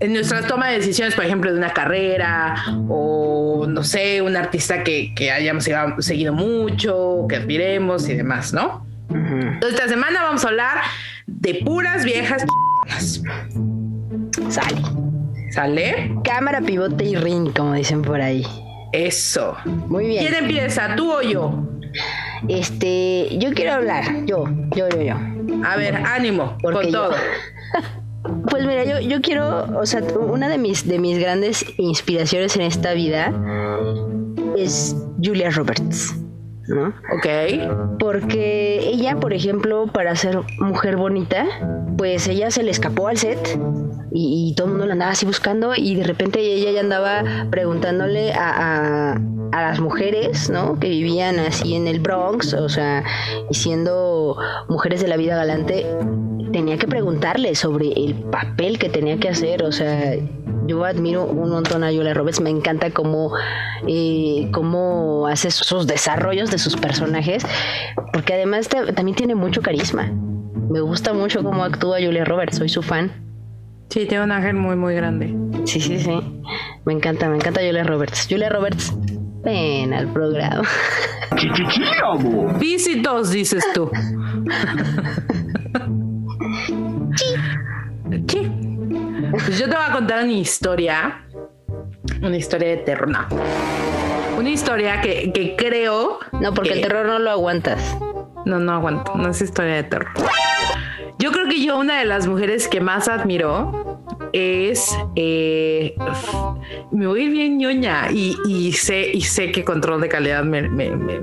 en 0.00 0.12
nuestra 0.12 0.46
toma 0.46 0.68
de 0.68 0.78
decisiones, 0.78 1.14
por 1.14 1.24
ejemplo, 1.24 1.52
de 1.52 1.58
una 1.58 1.72
carrera 1.72 2.54
o, 2.88 3.66
no 3.68 3.82
sé, 3.82 4.22
un 4.22 4.36
artista 4.36 4.84
que, 4.84 5.12
hayamos 5.30 5.68
seguido 5.98 6.32
mucho, 6.32 7.26
que 7.28 7.36
admiremos 7.36 8.08
y 8.08 8.14
demás, 8.14 8.52
¿no? 8.52 8.86
Entonces, 9.10 9.78
esta 9.78 9.88
semana 9.88 10.22
vamos 10.22 10.44
a 10.44 10.48
hablar 10.48 10.78
de 11.26 11.62
puras 11.64 12.04
viejas. 12.04 12.44
Sale. 14.48 14.82
¿Sale? 15.50 16.12
Cámara, 16.22 16.60
pivote 16.60 17.04
y 17.04 17.16
ring, 17.16 17.52
como 17.52 17.72
dicen 17.72 18.02
por 18.02 18.20
ahí. 18.20 18.44
Eso. 18.92 19.56
Muy 19.64 20.06
bien. 20.06 20.26
¿Quién 20.26 20.44
empieza? 20.44 20.94
¿Tú 20.94 21.12
o 21.12 21.22
yo? 21.22 21.66
Este, 22.48 23.36
yo 23.38 23.52
quiero 23.52 23.74
hablar. 23.74 24.04
Yo, 24.26 24.44
yo, 24.76 24.88
yo, 24.90 25.02
yo. 25.02 25.16
A 25.64 25.76
ver, 25.76 25.96
ánimo, 25.96 26.56
con 26.62 26.90
todo. 26.92 27.14
Pues 28.50 28.66
mira, 28.66 28.84
yo, 28.84 29.00
yo 29.00 29.20
quiero, 29.20 29.78
o 29.78 29.86
sea, 29.86 30.02
una 30.18 30.48
de 30.48 30.58
mis, 30.58 30.86
de 30.86 30.98
mis 30.98 31.18
grandes 31.18 31.64
inspiraciones 31.78 32.56
en 32.56 32.62
esta 32.62 32.92
vida 32.92 33.32
es 34.56 34.96
Julia 35.22 35.50
Roberts. 35.50 36.16
¿no? 36.68 36.88
Ok. 36.88 37.98
Porque 37.98 38.80
ella, 38.80 39.16
por 39.16 39.32
ejemplo, 39.32 39.86
para 39.86 40.14
ser 40.16 40.40
mujer 40.58 40.96
bonita, 40.96 41.46
pues 41.96 42.28
ella 42.28 42.50
se 42.50 42.62
le 42.62 42.70
escapó 42.70 43.08
al 43.08 43.16
set 43.16 43.58
y, 44.12 44.54
todo 44.56 44.66
el 44.66 44.72
mundo 44.72 44.86
la 44.86 44.92
andaba 44.94 45.12
así 45.12 45.26
buscando 45.26 45.72
y 45.76 45.94
de 45.94 46.04
repente 46.04 46.40
ella 46.40 46.72
ya 46.72 46.80
andaba 46.80 47.22
preguntándole 47.50 48.32
a, 48.32 49.12
a, 49.12 49.62
las 49.62 49.80
mujeres, 49.80 50.50
¿no? 50.50 50.78
Que 50.78 50.88
vivían 50.88 51.38
así 51.38 51.74
en 51.74 51.88
el 51.88 52.00
Bronx, 52.00 52.54
o 52.54 52.68
sea, 52.68 53.04
y 53.50 53.54
siendo 53.54 54.36
mujeres 54.68 55.00
de 55.00 55.08
la 55.08 55.16
vida 55.16 55.36
galante, 55.36 55.86
tenía 56.52 56.78
que 56.78 56.86
preguntarle 56.86 57.54
sobre 57.54 57.92
el 57.92 58.14
papel 58.14 58.78
que 58.78 58.88
tenía 58.88 59.18
que 59.18 59.28
hacer, 59.28 59.64
o 59.64 59.72
sea, 59.72 60.14
yo 60.66 60.84
admiro 60.84 61.24
un 61.24 61.50
montón 61.50 61.82
a 61.82 61.88
Julia 61.88 62.14
Roberts, 62.14 62.40
me 62.40 62.50
encanta 62.50 62.90
cómo, 62.90 63.32
eh, 63.86 64.48
cómo 64.52 65.26
hace 65.26 65.50
sus 65.50 65.86
desarrollos 65.86 66.50
de 66.50 66.58
sus 66.58 66.76
personajes, 66.76 67.44
porque 68.12 68.34
además 68.34 68.68
también 68.68 69.16
tiene 69.16 69.34
mucho 69.34 69.62
carisma. 69.62 70.12
Me 70.70 70.80
gusta 70.80 71.14
mucho 71.14 71.42
cómo 71.42 71.64
actúa 71.64 71.96
Julia 71.96 72.24
Roberts, 72.24 72.58
soy 72.58 72.68
su 72.68 72.82
fan. 72.82 73.27
Sí, 73.88 74.06
tiene 74.06 74.24
un 74.24 74.32
ángel 74.32 74.54
muy, 74.54 74.76
muy 74.76 74.94
grande. 74.94 75.34
Sí, 75.64 75.80
sí, 75.80 75.98
sí. 75.98 76.42
Me 76.84 76.92
encanta, 76.92 77.28
me 77.28 77.36
encanta 77.36 77.60
Julia 77.60 77.84
Roberts. 77.84 78.26
Julia 78.28 78.48
Roberts, 78.48 78.92
ven 79.42 79.92
al 79.94 80.12
programa. 80.12 80.68
Visitos, 82.58 83.30
dices 83.30 83.64
tú. 83.74 83.90
Sí. 88.26 88.52
Pues 89.30 89.58
yo 89.58 89.68
te 89.68 89.76
voy 89.76 89.84
a 89.86 89.92
contar 89.92 90.24
una 90.24 90.32
historia. 90.32 91.24
Una 92.22 92.36
historia 92.36 92.68
de 92.68 92.76
terror. 92.78 93.08
No. 93.08 93.26
Una 94.38 94.50
historia 94.50 95.00
que, 95.00 95.32
que 95.32 95.56
creo. 95.56 96.18
No, 96.40 96.54
porque 96.54 96.72
el 96.72 96.80
terror 96.80 97.06
no 97.06 97.18
lo 97.18 97.30
aguantas. 97.30 97.96
No, 98.44 98.58
no 98.58 98.72
aguanto. 98.72 99.14
No 99.14 99.30
es 99.30 99.40
historia 99.40 99.74
de 99.76 99.84
terror. 99.84 100.08
Yo 101.18 101.32
creo 101.32 101.48
que 101.48 101.62
yo, 101.64 101.78
una 101.78 101.98
de 101.98 102.04
las 102.04 102.26
mujeres 102.26 102.68
que 102.68 102.80
más 102.80 103.08
admiro 103.08 103.98
es. 104.32 104.96
Eh, 105.16 105.94
me 106.92 107.06
voy 107.06 107.20
a 107.20 107.24
ir 107.24 107.30
bien 107.30 107.58
ñoña 107.58 108.10
y, 108.10 108.36
y, 108.46 108.72
sé, 108.72 109.10
y 109.12 109.22
sé 109.22 109.50
que 109.52 109.64
control 109.64 110.00
de 110.00 110.08
calidad 110.08 110.44
me, 110.44 110.62
me, 110.68 110.90
me, 110.90 111.20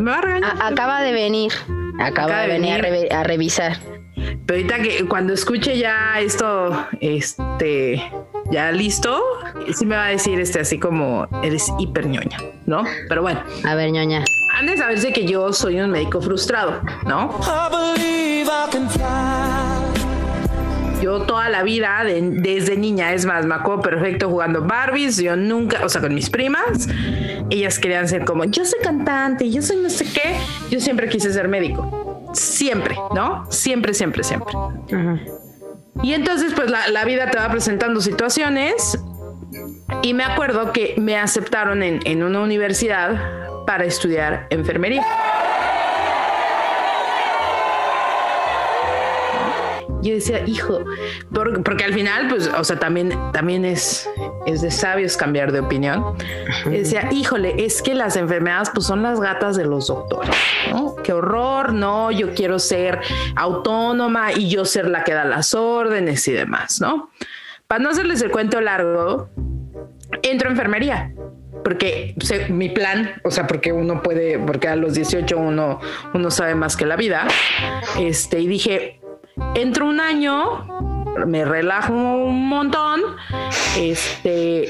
va 0.00 0.18
a 0.18 0.20
regañar. 0.20 0.56
acaba 0.60 1.02
de 1.02 1.12
venir. 1.12 1.52
Acaba, 2.00 2.42
de 2.42 2.48
venir, 2.48 2.84
a 3.12 3.24
revisar. 3.24 3.78
Pero 4.46 4.60
ahorita 4.60 4.82
que 4.82 5.04
cuando 5.06 5.32
escuche 5.34 5.78
ya 5.78 6.20
esto, 6.20 6.86
este, 7.00 8.02
ya 8.50 8.72
listo, 8.72 9.20
sí 9.74 9.84
me 9.84 9.96
va 9.96 10.06
a 10.06 10.10
decir 10.10 10.40
este 10.40 10.60
así 10.60 10.78
como 10.78 11.26
eres 11.42 11.72
hiper 11.78 12.06
ñoña, 12.06 12.38
¿no? 12.66 12.84
Pero 13.08 13.22
bueno. 13.22 13.42
A 13.64 13.74
ver, 13.74 13.90
ñoña. 13.90 14.24
Han 14.58 14.66
de 14.66 14.76
saberse 14.76 15.12
que 15.12 15.24
yo 15.24 15.52
soy 15.52 15.78
un 15.78 15.92
médico 15.92 16.20
frustrado, 16.20 16.80
¿no? 17.06 17.38
Yo 21.00 21.20
toda 21.22 21.48
la 21.48 21.62
vida, 21.62 22.02
desde 22.04 22.76
niña, 22.76 23.12
es 23.12 23.24
más, 23.24 23.46
me 23.46 23.54
acuerdo 23.54 23.82
perfecto 23.82 24.28
jugando 24.28 24.62
Barbies, 24.62 25.18
yo 25.18 25.36
nunca, 25.36 25.84
o 25.84 25.88
sea, 25.88 26.00
con 26.00 26.12
mis 26.12 26.28
primas, 26.28 26.88
ellas 27.50 27.78
querían 27.78 28.08
ser 28.08 28.24
como, 28.24 28.46
yo 28.46 28.64
soy 28.64 28.80
cantante, 28.82 29.48
yo 29.48 29.62
soy 29.62 29.76
no 29.76 29.90
sé 29.90 30.04
qué, 30.06 30.34
yo 30.70 30.80
siempre 30.80 31.08
quise 31.08 31.32
ser 31.32 31.46
médico 31.46 32.08
siempre, 32.32 32.96
¿no? 33.14 33.46
Siempre, 33.52 33.94
siempre, 33.94 34.24
siempre. 34.24 34.52
Y 36.02 36.14
entonces, 36.14 36.52
pues 36.54 36.68
la, 36.68 37.04
vida 37.04 37.30
te 37.30 37.38
va 37.38 37.48
presentando 37.48 38.00
situaciones 38.00 38.98
y 40.02 40.14
me 40.14 40.24
acuerdo 40.24 40.72
que 40.72 40.96
me 40.98 41.16
aceptaron 41.16 41.84
en, 41.84 42.00
en 42.04 42.24
una 42.24 42.40
universidad 42.40 43.47
para 43.68 43.84
estudiar 43.84 44.46
enfermería. 44.48 45.04
yo 50.00 50.14
decía, 50.14 50.40
hijo, 50.46 50.84
porque, 51.34 51.84
al 51.84 51.92
final, 51.92 52.28
pues, 52.28 52.48
o 52.48 52.64
sea, 52.64 52.78
también, 52.78 53.12
también 53.34 53.66
es, 53.66 54.08
es 54.46 54.62
de 54.62 54.70
sabios 54.70 55.18
cambiar 55.18 55.52
de 55.52 55.60
opinión. 55.60 56.16
Decía, 56.64 57.10
híjole, 57.12 57.62
es 57.62 57.82
que 57.82 57.94
las 57.94 58.16
enfermedades, 58.16 58.70
pues, 58.72 58.86
son 58.86 59.02
las 59.02 59.20
gatas 59.20 59.56
de 59.56 59.66
los 59.66 59.88
doctores, 59.88 60.34
¿no? 60.70 60.96
Qué 60.96 61.12
horror, 61.12 61.74
no, 61.74 62.10
yo 62.10 62.32
quiero 62.32 62.58
ser 62.58 63.00
autónoma 63.36 64.32
y 64.32 64.48
yo 64.48 64.64
ser 64.64 64.88
la 64.88 65.04
que 65.04 65.12
da 65.12 65.24
las 65.24 65.52
órdenes 65.52 66.26
y 66.26 66.32
demás, 66.32 66.80
¿no? 66.80 67.10
Para 67.66 67.82
no 67.82 67.90
hacerles 67.90 68.22
el 68.22 68.30
cuento 68.30 68.62
largo, 68.62 69.28
entro 70.22 70.48
a 70.48 70.52
enfermería 70.52 71.12
porque 71.64 72.14
mi 72.48 72.68
plan, 72.68 73.20
o 73.24 73.30
sea, 73.30 73.46
porque 73.46 73.72
uno 73.72 74.02
puede, 74.02 74.38
porque 74.38 74.68
a 74.68 74.76
los 74.76 74.94
18 74.94 75.36
uno, 75.36 75.80
uno 76.14 76.30
sabe 76.30 76.54
más 76.54 76.76
que 76.76 76.86
la 76.86 76.96
vida, 76.96 77.26
este, 77.98 78.40
y 78.40 78.46
dije, 78.46 78.98
Entro 79.54 79.86
un 79.86 80.00
año, 80.00 80.66
me 81.26 81.44
relajo 81.44 81.92
un 81.92 82.48
montón, 82.48 83.00
este, 83.76 84.68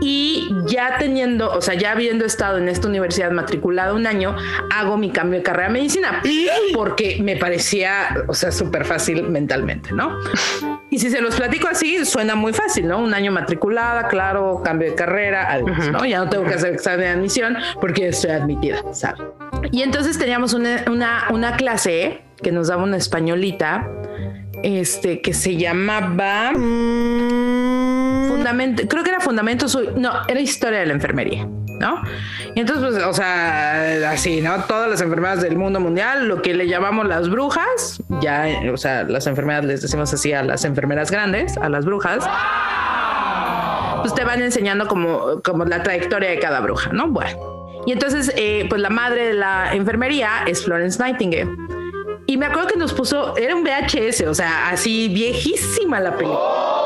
y 0.00 0.48
ya 0.66 0.96
teniendo, 0.98 1.50
o 1.50 1.60
sea, 1.60 1.74
ya 1.74 1.92
habiendo 1.92 2.24
estado 2.24 2.58
en 2.58 2.68
esta 2.68 2.88
universidad 2.88 3.30
matriculada 3.30 3.94
un 3.94 4.06
año, 4.06 4.36
hago 4.74 4.96
mi 4.96 5.10
cambio 5.10 5.38
de 5.38 5.42
carrera 5.42 5.68
de 5.68 5.74
medicina 5.74 6.22
porque 6.74 7.18
me 7.22 7.36
parecía, 7.36 8.24
o 8.26 8.34
sea, 8.34 8.52
súper 8.52 8.84
fácil 8.84 9.24
mentalmente, 9.24 9.92
¿no? 9.92 10.18
Y 10.90 10.98
si 10.98 11.10
se 11.10 11.20
los 11.20 11.36
platico 11.36 11.68
así, 11.68 12.04
suena 12.04 12.34
muy 12.34 12.52
fácil, 12.52 12.86
¿no? 12.86 12.98
Un 12.98 13.14
año 13.14 13.32
matriculada, 13.32 14.08
claro, 14.08 14.62
cambio 14.64 14.90
de 14.90 14.94
carrera, 14.94 15.58
¿no? 15.90 16.04
Ya 16.04 16.18
no 16.18 16.28
tengo 16.28 16.44
que 16.44 16.54
hacer 16.54 16.74
examen 16.74 17.00
de 17.00 17.08
admisión 17.08 17.56
porque 17.80 18.08
estoy 18.08 18.30
admitida, 18.30 18.82
¿sabes? 18.92 19.20
Y 19.72 19.82
entonces 19.82 20.18
teníamos 20.18 20.54
una, 20.54 20.84
una, 20.90 21.26
una 21.30 21.56
clase 21.56 22.22
que 22.42 22.52
nos 22.52 22.68
daba 22.68 22.82
una 22.82 22.96
españolita, 22.96 23.88
este, 24.62 25.20
que 25.20 25.34
se 25.34 25.56
llamaba 25.56 26.52
Fundamento, 28.38 28.82
creo 28.88 29.02
que 29.02 29.10
era 29.10 29.20
Fundamentos, 29.20 29.78
no, 29.96 30.12
era 30.28 30.40
Historia 30.40 30.80
de 30.80 30.86
la 30.86 30.92
Enfermería. 30.92 31.46
¿no? 31.78 32.02
Y 32.54 32.60
entonces, 32.60 32.92
pues, 32.92 33.04
o 33.04 33.12
sea, 33.12 34.10
así, 34.10 34.40
¿no? 34.40 34.64
Todas 34.64 34.90
las 34.90 35.00
enfermedades 35.00 35.42
del 35.42 35.56
mundo 35.56 35.80
mundial, 35.80 36.26
lo 36.26 36.42
que 36.42 36.54
le 36.54 36.66
llamamos 36.66 37.06
las 37.06 37.28
brujas, 37.28 38.02
ya, 38.20 38.46
o 38.72 38.76
sea, 38.76 39.04
las 39.04 39.26
enfermedades 39.26 39.66
les 39.66 39.82
decimos 39.82 40.12
así 40.12 40.32
a 40.32 40.42
las 40.42 40.64
enfermeras 40.64 41.10
grandes, 41.10 41.56
a 41.56 41.68
las 41.68 41.84
brujas, 41.84 42.28
pues 44.00 44.14
te 44.14 44.24
van 44.24 44.42
enseñando 44.42 44.88
como, 44.88 45.40
como 45.42 45.64
la 45.64 45.82
trayectoria 45.82 46.30
de 46.30 46.38
cada 46.38 46.60
bruja, 46.60 46.90
¿no? 46.92 47.08
Bueno. 47.08 47.38
Y 47.86 47.92
entonces, 47.92 48.32
eh, 48.36 48.66
pues 48.68 48.82
la 48.82 48.90
madre 48.90 49.28
de 49.28 49.34
la 49.34 49.72
enfermería 49.72 50.44
es 50.46 50.64
Florence 50.64 51.00
Nightingale. 51.00 51.48
Y 52.26 52.36
me 52.36 52.46
acuerdo 52.46 52.68
que 52.68 52.78
nos 52.78 52.92
puso, 52.92 53.36
era 53.38 53.54
un 53.56 53.64
VHS, 53.64 54.22
o 54.22 54.34
sea, 54.34 54.68
así 54.68 55.08
viejísima 55.08 56.00
la 56.00 56.14
película. 56.14 56.77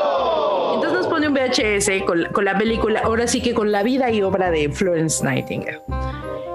Pone 1.13 1.29
un 1.29 1.35
VHS 1.35 2.05
con, 2.07 2.25
con 2.33 2.47
la 2.47 2.57
película, 2.57 3.03
ahora 3.05 3.27
sí 3.27 3.43
que 3.43 3.53
con 3.53 3.71
la 3.71 3.83
vida 3.83 4.11
y 4.11 4.23
obra 4.23 4.51
de 4.51 4.71
Florence 4.71 5.23
Nightingale. 5.23 5.83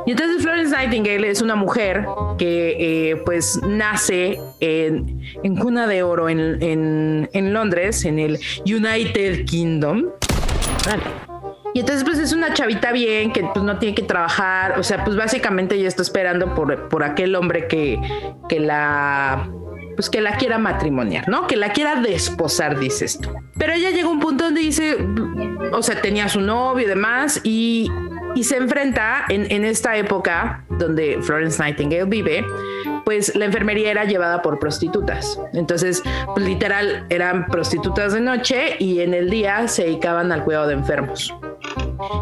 Y 0.08 0.12
entonces 0.14 0.42
Florence 0.42 0.76
Nightingale 0.76 1.30
es 1.30 1.44
una 1.44 1.54
mujer 1.54 2.08
que 2.40 3.12
eh, 3.12 3.18
pues 3.18 3.62
nace 3.68 4.40
en, 4.60 5.22
en, 5.44 5.56
cuna 5.58 5.86
de 5.86 6.02
oro 6.02 6.28
en, 6.28 6.40
en, 6.64 7.30
en, 7.34 7.54
Londres, 7.54 8.04
en 8.04 8.18
el 8.18 8.40
United 8.66 9.46
Kingdom. 9.46 10.08
Y 11.76 11.82
entonces 11.82 12.04
pues 12.04 12.18
es 12.18 12.34
una 12.34 12.52
chavita 12.52 12.92
bien 12.92 13.32
que 13.32 13.44
pues 13.54 13.64
no 13.64 13.78
tiene 13.78 13.94
que 13.94 14.02
trabajar, 14.02 14.80
o 14.80 14.84
sea, 14.84 15.04
pues 15.04 15.16
básicamente 15.16 15.76
ella 15.76 15.88
está 15.88 16.02
esperando 16.02 16.56
por, 16.56 16.90
por 16.90 17.04
aquel 17.04 17.36
hombre 17.36 17.68
que, 17.68 18.00
que 18.50 18.60
la 18.60 19.52
pues 19.98 20.12
que 20.12 20.22
la 20.22 20.38
quiera 20.38 20.60
matrimoniar, 20.60 21.28
¿no? 21.28 21.48
Que 21.48 21.58
la 21.58 21.74
quiera 21.74 21.96
desposar, 21.96 22.80
dices 22.80 23.20
tú. 23.20 23.32
Pero 23.58 23.74
ella 23.74 23.90
llega 23.90 24.08
a 24.08 24.12
un 24.12 24.20
punto 24.20 24.46
donde 24.46 24.62
dice, 24.62 24.96
o 25.74 25.82
sea, 25.82 26.00
tenía 26.02 26.30
su 26.30 26.40
novio 26.40 26.86
y 26.86 26.88
demás, 26.88 27.42
y, 27.44 27.92
y 28.36 28.44
se 28.44 28.58
enfrenta 28.58 29.26
en, 29.28 29.52
en, 29.52 29.66
esta 29.66 29.98
época 29.98 30.64
donde 30.78 31.18
Florence 31.24 31.62
Nightingale 31.62 32.06
vive, 32.06 32.46
pues 33.06 33.36
la 33.36 33.46
enfermería 33.46 33.90
era 33.90 34.06
llevada 34.06 34.44
por 34.44 34.60
prostitutas. 34.60 35.40
Entonces, 35.54 36.04
pues, 36.34 36.46
literal, 36.46 37.08
eran 37.10 37.48
prostitutas 37.48 38.14
de 38.14 38.22
noche 38.22 38.76
y 38.78 39.00
en 39.00 39.16
el 39.16 39.32
día 39.32 39.68
se 39.68 39.86
dedicaban 39.86 40.32
al 40.32 40.44
cuidado 40.44 40.68
de 40.68 40.76
enfermos. 40.76 41.34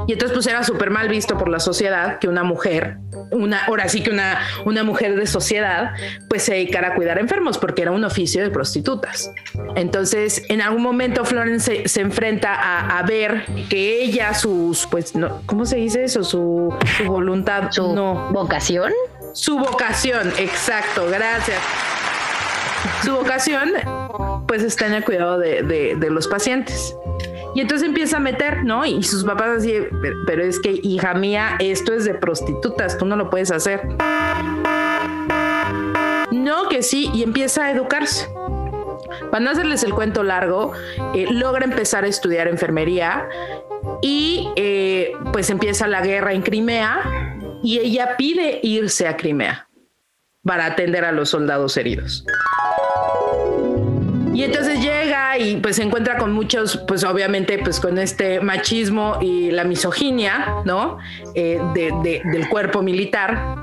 Y 0.08 0.13
entonces 0.13 0.36
pues 0.36 0.48
era 0.48 0.63
súper 0.63 0.89
mal 0.89 1.10
visto 1.10 1.38
por 1.38 1.50
la 1.50 1.60
sociedad 1.60 2.20
que 2.20 2.27
una 2.27 2.44
mujer, 2.44 2.98
una, 3.32 3.65
ahora 3.65 3.88
sí 3.89 4.01
que 4.01 4.10
una, 4.10 4.39
una 4.65 4.84
mujer 4.84 5.15
de 5.15 5.25
sociedad, 5.25 5.94
pues 6.29 6.44
se 6.44 6.53
dedicara 6.53 6.89
a 6.89 6.96
cuidar 6.96 7.20
enfermos 7.20 7.58
porque 7.58 7.82
era 7.82 7.91
un 7.91 8.03
oficio 8.03 8.44
de 8.44 8.50
prostitutas. 8.50 9.32
Entonces 9.75 10.44
en 10.50 10.62
algún 10.62 10.82
momento 10.82 11.25
Florence 11.25 11.84
se, 11.84 11.89
se 11.89 12.01
enfrenta 12.01 12.53
a, 12.53 13.00
a, 13.00 13.03
ver 13.03 13.46
que 13.70 14.01
ella, 14.01 14.34
sus, 14.34 14.86
pues, 14.88 15.15
no, 15.15 15.41
¿cómo 15.46 15.65
se 15.65 15.77
dice 15.77 16.03
eso? 16.03 16.24
Su, 16.24 16.74
su 16.98 17.03
voluntad, 17.05 17.72
su 17.72 17.94
no. 17.94 18.29
vocación. 18.32 18.91
Su 19.34 19.58
vocación, 19.58 20.32
exacto, 20.38 21.08
gracias. 21.08 21.60
Su 23.03 23.15
vocación, 23.15 23.72
pues 24.48 24.63
está 24.63 24.88
en 24.88 24.94
el 24.94 25.03
cuidado 25.03 25.38
de, 25.38 25.62
de, 25.63 25.96
de 25.96 26.10
los 26.10 26.27
pacientes. 26.27 26.96
Y 27.55 27.62
entonces 27.62 27.88
empieza 27.88 28.17
a 28.17 28.19
meter, 28.19 28.65
¿no? 28.65 28.85
Y 28.85 29.01
sus 29.01 29.24
papás 29.24 29.59
así, 29.59 29.74
pero 30.27 30.43
es 30.43 30.59
que, 30.59 30.77
hija 30.83 31.13
mía, 31.13 31.55
esto 31.59 31.93
es 31.93 32.03
de 32.03 32.13
prostitutas, 32.13 32.97
tú 32.97 33.05
no 33.05 33.15
lo 33.15 33.29
puedes 33.29 33.50
hacer. 33.50 33.81
No, 36.31 36.67
que 36.67 36.83
sí, 36.83 37.09
y 37.13 37.24
empieza 37.24 37.63
a 37.63 37.71
educarse. 37.71 38.27
Para 39.31 39.43
no 39.43 39.51
hacerles 39.51 39.83
el 39.83 39.93
cuento 39.93 40.21
largo, 40.21 40.74
eh, 41.13 41.27
logra 41.31 41.63
empezar 41.63 42.03
a 42.03 42.07
estudiar 42.07 42.50
enfermería 42.50 43.29
y 44.01 44.50
eh, 44.57 45.13
pues 45.31 45.50
empieza 45.50 45.88
la 45.88 46.01
guerra 46.01 46.33
en 46.33 46.41
Crimea 46.41 47.39
y 47.63 47.79
ella 47.79 48.17
pide 48.17 48.59
irse 48.63 49.07
a 49.07 49.15
Crimea 49.15 49.69
para 50.43 50.65
atender 50.65 51.05
a 51.05 51.13
los 51.13 51.29
soldados 51.29 51.77
heridos. 51.77 52.25
Y 54.35 54.43
entonces 54.43 54.81
llega 54.81 55.37
y 55.37 55.55
pues 55.57 55.77
se 55.77 55.83
encuentra 55.83 56.17
con 56.17 56.33
muchos, 56.33 56.77
pues 56.87 57.05
obviamente 57.05 57.57
pues 57.59 57.79
con 57.79 57.97
este 57.97 58.41
machismo 58.41 59.17
y 59.21 59.49
la 59.51 59.63
misoginia, 59.63 60.55
¿no? 60.65 60.97
Eh, 61.35 61.61
de, 61.73 61.93
de, 62.03 62.21
del 62.31 62.49
cuerpo 62.49 62.81
militar. 62.81 63.55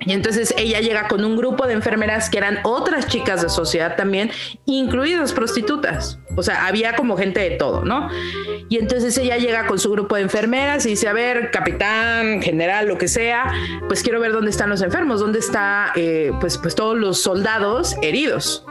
Y 0.00 0.12
entonces 0.12 0.52
ella 0.56 0.80
llega 0.80 1.06
con 1.06 1.24
un 1.24 1.36
grupo 1.36 1.66
de 1.68 1.74
enfermeras 1.74 2.30
que 2.30 2.38
eran 2.38 2.58
otras 2.64 3.06
chicas 3.06 3.42
de 3.42 3.48
sociedad 3.48 3.94
también, 3.94 4.30
incluidas 4.64 5.32
prostitutas. 5.32 6.18
O 6.34 6.42
sea, 6.42 6.66
había 6.66 6.96
como 6.96 7.16
gente 7.16 7.40
de 7.40 7.50
todo, 7.50 7.84
¿no? 7.84 8.08
Y 8.68 8.78
entonces 8.78 9.16
ella 9.18 9.36
llega 9.36 9.66
con 9.66 9.78
su 9.78 9.90
grupo 9.90 10.16
de 10.16 10.22
enfermeras 10.22 10.84
y 10.86 10.90
dice, 10.90 11.08
a 11.08 11.12
ver, 11.12 11.52
capitán, 11.52 12.42
general, 12.42 12.88
lo 12.88 12.98
que 12.98 13.06
sea, 13.06 13.52
pues 13.86 14.02
quiero 14.02 14.18
ver 14.18 14.32
dónde 14.32 14.50
están 14.50 14.68
los 14.68 14.82
enfermos, 14.82 15.20
dónde 15.20 15.38
están 15.38 15.90
eh, 15.94 16.32
pues, 16.40 16.58
pues 16.58 16.74
todos 16.74 16.96
los 16.96 17.22
soldados 17.22 17.96
heridos. 18.02 18.64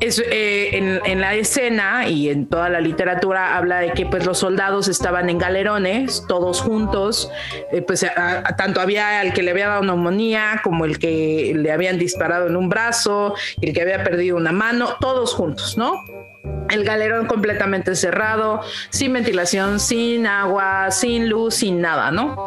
Es, 0.00 0.20
eh, 0.20 1.00
en, 1.04 1.20
la 1.20 1.34
escena 1.34 2.08
y 2.08 2.28
en 2.30 2.46
toda 2.46 2.68
la 2.68 2.80
literatura 2.80 3.56
habla 3.56 3.80
de 3.80 3.92
que 3.92 4.06
pues 4.06 4.24
los 4.24 4.38
soldados 4.38 4.86
estaban 4.88 5.28
en 5.28 5.38
galerones, 5.38 6.24
todos 6.28 6.60
juntos, 6.60 7.30
eh, 7.72 7.82
pues 7.82 8.06
tanto 8.56 8.80
había 8.80 9.22
el 9.22 9.32
que 9.32 9.42
le 9.42 9.50
había 9.50 9.68
dado 9.68 9.82
neumonía 9.82 10.60
como 10.62 10.84
el 10.84 10.98
que 10.98 11.52
le 11.56 11.72
habían 11.72 11.98
disparado 11.98 12.46
en 12.46 12.56
un 12.56 12.68
brazo, 12.68 13.34
el 13.60 13.72
que 13.72 13.82
había 13.82 14.04
perdido 14.04 14.36
una 14.36 14.52
mano, 14.52 14.90
todos 15.00 15.34
juntos, 15.34 15.76
¿no? 15.76 16.04
El 16.70 16.84
galerón 16.84 17.26
completamente 17.26 17.94
cerrado, 17.96 18.60
sin 18.90 19.12
ventilación, 19.12 19.80
sin 19.80 20.26
agua, 20.26 20.90
sin 20.90 21.28
luz, 21.28 21.56
sin 21.56 21.80
nada, 21.80 22.10
¿no? 22.10 22.46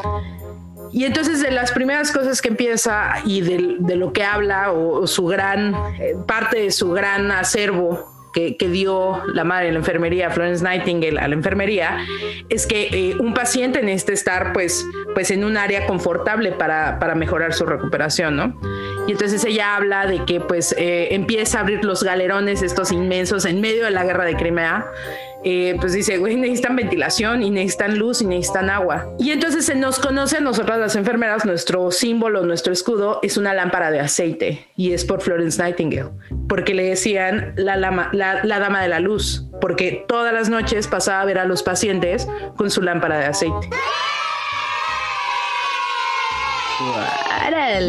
Y 0.93 1.05
entonces 1.05 1.41
de 1.41 1.51
las 1.51 1.71
primeras 1.71 2.11
cosas 2.11 2.41
que 2.41 2.49
empieza 2.49 3.13
y 3.25 3.41
de, 3.41 3.75
de 3.79 3.95
lo 3.95 4.13
que 4.13 4.23
habla 4.23 4.71
o, 4.71 5.01
o 5.01 5.07
su 5.07 5.25
gran, 5.25 5.73
eh, 5.99 6.15
parte 6.27 6.59
de 6.59 6.71
su 6.71 6.91
gran 6.91 7.31
acervo 7.31 8.11
que, 8.33 8.57
que, 8.57 8.69
dio 8.69 9.21
la 9.33 9.43
madre 9.43 9.67
de 9.67 9.71
la 9.73 9.79
enfermería, 9.79 10.29
Florence 10.29 10.63
Nightingale, 10.63 11.19
a 11.19 11.27
la 11.27 11.33
enfermería, 11.33 11.97
es 12.49 12.65
que 12.65 12.87
eh, 12.91 13.15
un 13.19 13.33
paciente 13.33 13.81
necesita 13.81 14.13
estar 14.13 14.53
pues, 14.53 14.85
pues 15.13 15.31
en 15.31 15.43
un 15.43 15.57
área 15.57 15.85
confortable 15.85 16.51
para, 16.51 16.99
para 16.99 17.15
mejorar 17.15 17.53
su 17.53 17.65
recuperación, 17.65 18.35
¿no? 18.35 18.57
Y 19.07 19.11
entonces 19.11 19.43
ella 19.43 19.75
habla 19.75 20.05
de 20.05 20.23
que 20.25 20.39
pues 20.39 20.73
eh, 20.77 21.09
empieza 21.11 21.57
a 21.57 21.61
abrir 21.61 21.83
los 21.83 22.03
galerones 22.03 22.61
estos 22.61 22.91
inmensos 22.91 23.45
en 23.45 23.59
medio 23.59 23.85
de 23.85 23.91
la 23.91 24.03
guerra 24.03 24.25
de 24.25 24.35
Crimea 24.35 24.85
eh, 25.43 25.75
pues 25.79 25.93
dice, 25.93 26.17
güey, 26.17 26.35
necesitan 26.35 26.75
ventilación 26.75 27.41
y 27.41 27.49
necesitan 27.49 27.97
luz 27.97 28.21
y 28.21 28.25
necesitan 28.25 28.69
agua. 28.69 29.07
Y 29.19 29.31
entonces 29.31 29.65
se 29.65 29.75
nos 29.75 29.99
conoce 29.99 30.37
a 30.37 30.41
nosotras 30.41 30.79
las 30.79 30.95
enfermeras, 30.95 31.45
nuestro 31.45 31.91
símbolo, 31.91 32.45
nuestro 32.45 32.73
escudo 32.73 33.19
es 33.23 33.37
una 33.37 33.53
lámpara 33.53 33.91
de 33.91 33.99
aceite 33.99 34.67
y 34.75 34.93
es 34.93 35.05
por 35.05 35.21
Florence 35.21 35.61
Nightingale, 35.61 36.11
porque 36.47 36.73
le 36.73 36.83
decían 36.83 37.53
la, 37.57 37.77
la 37.77 38.59
dama 38.59 38.81
de 38.81 38.87
la 38.87 38.99
luz, 38.99 39.47
porque 39.59 40.05
todas 40.07 40.33
las 40.33 40.49
noches 40.49 40.87
pasaba 40.87 41.21
a 41.21 41.25
ver 41.25 41.39
a 41.39 41.45
los 41.45 41.63
pacientes 41.63 42.27
con 42.55 42.69
su 42.69 42.81
lámpara 42.81 43.19
de 43.19 43.25
aceite. 43.25 43.69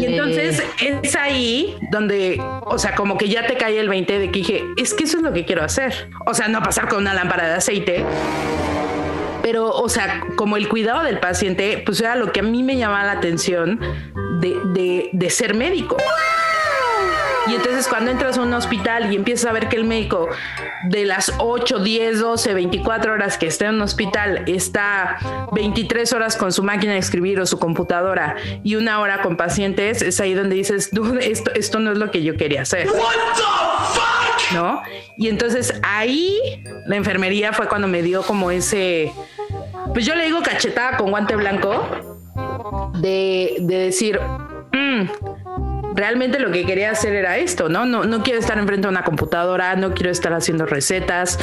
Y 0.01 0.05
entonces 0.05 0.63
es 0.81 1.15
ahí 1.15 1.77
donde, 1.91 2.41
o 2.65 2.77
sea, 2.77 2.95
como 2.95 3.17
que 3.17 3.29
ya 3.29 3.45
te 3.47 3.55
cae 3.55 3.79
el 3.79 3.89
20 3.89 4.19
de 4.19 4.31
que 4.31 4.39
dije, 4.39 4.63
es 4.77 4.93
que 4.93 5.03
eso 5.05 5.17
es 5.17 5.23
lo 5.23 5.33
que 5.33 5.45
quiero 5.45 5.63
hacer. 5.63 6.09
O 6.25 6.33
sea, 6.33 6.47
no 6.47 6.61
pasar 6.61 6.87
con 6.87 6.99
una 6.99 7.13
lámpara 7.13 7.47
de 7.47 7.53
aceite. 7.55 8.05
Pero, 9.41 9.69
o 9.69 9.89
sea, 9.89 10.23
como 10.35 10.57
el 10.57 10.69
cuidado 10.69 11.03
del 11.03 11.19
paciente, 11.19 11.81
pues 11.85 11.99
era 11.99 12.15
lo 12.15 12.31
que 12.31 12.39
a 12.39 12.43
mí 12.43 12.63
me 12.63 12.77
llamaba 12.77 13.03
la 13.03 13.11
atención 13.13 13.79
de, 14.39 14.55
de, 14.73 15.09
de 15.11 15.29
ser 15.29 15.53
médico. 15.53 15.97
Y 17.47 17.55
entonces 17.55 17.87
cuando 17.87 18.11
entras 18.11 18.37
a 18.37 18.41
un 18.41 18.53
hospital 18.53 19.11
y 19.11 19.15
empiezas 19.15 19.49
a 19.49 19.53
ver 19.53 19.67
que 19.67 19.75
el 19.75 19.83
médico 19.83 20.29
de 20.85 21.05
las 21.05 21.33
8, 21.39 21.79
10, 21.79 22.19
12, 22.19 22.53
24 22.53 23.13
horas 23.13 23.37
que 23.37 23.47
está 23.47 23.67
en 23.67 23.75
un 23.75 23.81
hospital 23.81 24.43
está 24.47 25.17
23 25.51 26.13
horas 26.13 26.37
con 26.37 26.51
su 26.51 26.63
máquina 26.63 26.93
de 26.93 26.99
escribir 26.99 27.39
o 27.39 27.45
su 27.45 27.59
computadora 27.59 28.35
y 28.63 28.75
una 28.75 28.99
hora 28.99 29.21
con 29.21 29.37
pacientes, 29.37 30.01
es 30.01 30.19
ahí 30.19 30.33
donde 30.33 30.55
dices, 30.55 30.91
esto, 31.21 31.51
esto 31.53 31.79
no 31.79 31.91
es 31.91 31.97
lo 31.97 32.11
que 32.11 32.23
yo 32.23 32.37
quería 32.37 32.61
hacer. 32.61 32.87
¿No? 34.53 34.81
Y 35.17 35.29
entonces 35.29 35.73
ahí 35.83 36.63
la 36.85 36.95
enfermería 36.95 37.53
fue 37.53 37.67
cuando 37.67 37.87
me 37.87 38.01
dio 38.01 38.23
como 38.23 38.51
ese, 38.51 39.11
pues 39.93 40.05
yo 40.05 40.15
le 40.15 40.25
digo 40.25 40.41
cachetada 40.41 40.97
con 40.97 41.09
guante 41.09 41.35
blanco, 41.35 42.13
de, 42.95 43.57
de 43.59 43.77
decir, 43.77 44.19
mmm, 44.71 45.03
realmente 45.95 46.39
lo 46.39 46.51
que 46.51 46.65
quería 46.65 46.91
hacer 46.91 47.15
era 47.15 47.37
esto, 47.37 47.69
¿no? 47.69 47.85
¿no? 47.85 48.23
Quiero 48.23 48.39
estar 48.39 48.57
enfrente 48.57 48.87
a 48.87 48.89
una 48.89 49.03
computadora, 49.03 49.75
no 49.75 49.93
quiero 49.93 50.11
estar 50.11 50.33
haciendo 50.33 50.65
recetas. 50.65 51.39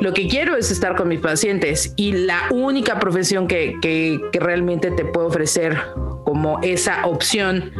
Lo 0.00 0.12
que 0.12 0.28
quiero 0.28 0.56
es 0.56 0.70
estar 0.70 0.96
con 0.96 1.08
mis 1.08 1.20
pacientes 1.20 1.92
y 1.96 2.12
la 2.12 2.42
única 2.50 2.98
profesión 2.98 3.46
que, 3.46 3.76
que, 3.80 4.20
que 4.32 4.40
realmente 4.40 4.90
te 4.90 5.04
puedo 5.04 5.28
ofrecer 5.28 5.78
como 6.24 6.60
esa 6.62 7.06
opción 7.06 7.72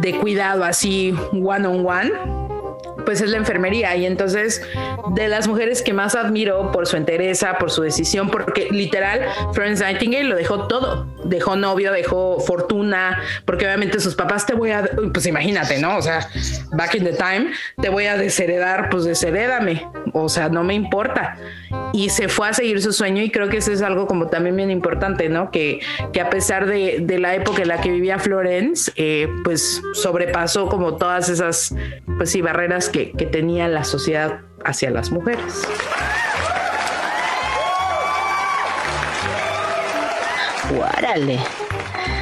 de 0.00 0.14
cuidado 0.16 0.64
así 0.64 1.14
one 1.32 1.66
on 1.66 1.86
one 1.86 2.45
pues 3.06 3.22
es 3.22 3.30
la 3.30 3.38
enfermería 3.38 3.96
y 3.96 4.04
entonces 4.04 4.60
de 5.14 5.28
las 5.28 5.48
mujeres 5.48 5.80
que 5.80 5.94
más 5.94 6.14
admiro 6.14 6.72
por 6.72 6.86
su 6.86 6.96
entereza, 6.96 7.56
por 7.58 7.70
su 7.70 7.80
decisión, 7.82 8.28
porque 8.28 8.68
literal 8.70 9.20
Florence 9.54 9.82
Nightingale 9.82 10.24
lo 10.24 10.36
dejó 10.36 10.66
todo, 10.66 11.06
dejó 11.24 11.56
novio, 11.56 11.92
dejó 11.92 12.40
fortuna, 12.40 13.22
porque 13.46 13.64
obviamente 13.64 14.00
sus 14.00 14.14
papás 14.14 14.44
te 14.44 14.52
voy 14.54 14.72
a, 14.72 14.88
pues 15.12 15.24
imagínate, 15.26 15.78
¿no? 15.78 15.96
O 15.96 16.02
sea, 16.02 16.28
back 16.72 16.96
in 16.96 17.04
the 17.04 17.12
time, 17.14 17.52
te 17.80 17.88
voy 17.88 18.06
a 18.06 18.16
desheredar, 18.18 18.90
pues 18.90 19.04
desherédame, 19.04 19.86
o 20.12 20.28
sea, 20.28 20.48
no 20.48 20.64
me 20.64 20.74
importa. 20.74 21.38
y 21.92 22.10
se 22.10 22.28
fue 22.28 22.48
a 22.48 22.52
seguir 22.52 22.82
su 22.82 22.92
sueño 22.92 23.22
y 23.22 23.30
creo 23.30 23.48
que 23.48 23.58
eso 23.58 23.72
es 23.72 23.82
algo 23.82 24.06
como 24.06 24.26
también 24.26 24.56
bien 24.56 24.70
importante, 24.70 25.28
¿no? 25.28 25.50
Que, 25.50 25.80
que 26.12 26.20
a 26.20 26.28
pesar 26.30 26.66
de, 26.66 26.98
de 27.00 27.18
la 27.18 27.34
época 27.34 27.62
en 27.62 27.68
la 27.68 27.80
que 27.80 27.90
vivía 27.90 28.18
Florence, 28.18 28.92
eh, 28.96 29.28
pues 29.44 29.80
sobrepasó 29.94 30.68
como 30.68 30.96
todas 30.96 31.28
esas, 31.28 31.74
pues 32.16 32.30
sí, 32.30 32.42
barreras 32.42 32.88
que, 32.88 32.95
que 32.96 33.26
tenía 33.26 33.68
la 33.68 33.84
sociedad 33.84 34.40
hacia 34.64 34.90
las 34.90 35.10
mujeres. 35.10 35.66
Guárale. 40.74 41.38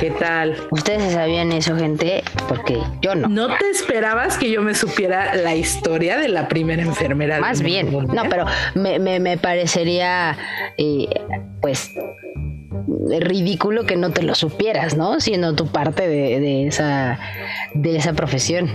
¿Qué 0.01 0.11
tal? 0.11 0.57
¿Ustedes 0.71 1.13
sabían 1.13 1.53
eso, 1.53 1.77
gente? 1.77 2.25
Porque 2.49 2.79
yo 3.01 3.15
no. 3.15 3.29
¿No 3.29 3.57
te 3.57 3.71
esperabas 3.71 4.37
que 4.37 4.51
yo 4.51 4.61
me 4.63 4.75
supiera 4.75 5.35
la 5.37 5.55
historia 5.55 6.19
de 6.19 6.29
la 6.29 6.49
primera 6.49 6.83
enfermera? 6.83 7.39
Más 7.39 7.63
bien. 7.63 7.93
No, 7.93 8.23
pero 8.29 8.45
me, 8.75 8.99
me, 8.99 9.21
me 9.21 9.39
parecería, 9.39 10.37
eh, 10.77 11.09
pues, 11.61 11.93
ridículo 13.21 13.85
que 13.85 13.97
no 13.97 14.11
te 14.11 14.23
lo 14.23 14.35
supieras, 14.35 14.97
¿no? 14.97 15.21
Siendo 15.21 15.55
tu 15.55 15.67
parte 15.67 16.09
de, 16.09 16.41
de, 16.41 16.67
esa, 16.67 17.19
de 17.75 17.97
esa 17.97 18.13
profesión. 18.15 18.71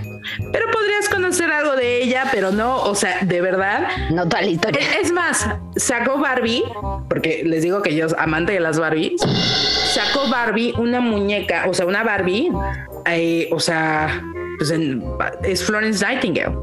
Pero 0.52 0.66
podrías 0.70 1.08
conocer 1.08 1.50
algo 1.50 1.76
de 1.76 2.02
ella, 2.02 2.24
pero 2.32 2.52
no, 2.52 2.82
o 2.82 2.94
sea, 2.94 3.18
de 3.22 3.40
verdad. 3.40 3.88
No 4.10 4.28
toda 4.28 4.42
la 4.42 4.48
historia. 4.48 4.80
Es, 4.80 5.06
es 5.06 5.12
más, 5.12 5.48
sacó 5.76 6.18
Barbie, 6.18 6.62
porque 7.08 7.42
les 7.44 7.62
digo 7.62 7.82
que 7.82 7.94
yo 7.94 8.06
amante 8.18 8.52
de 8.52 8.60
las 8.60 8.78
Barbies, 8.78 9.20
sacó 9.20 10.28
Barbie 10.30 10.74
una 10.78 11.00
muñeca, 11.00 11.66
o 11.68 11.74
sea, 11.74 11.86
una 11.86 12.02
Barbie, 12.04 12.50
eh, 13.06 13.48
o 13.52 13.60
sea, 13.60 14.22
pues 14.58 14.70
en, 14.70 15.02
es 15.42 15.64
Florence 15.64 16.04
Nightingale. 16.04 16.56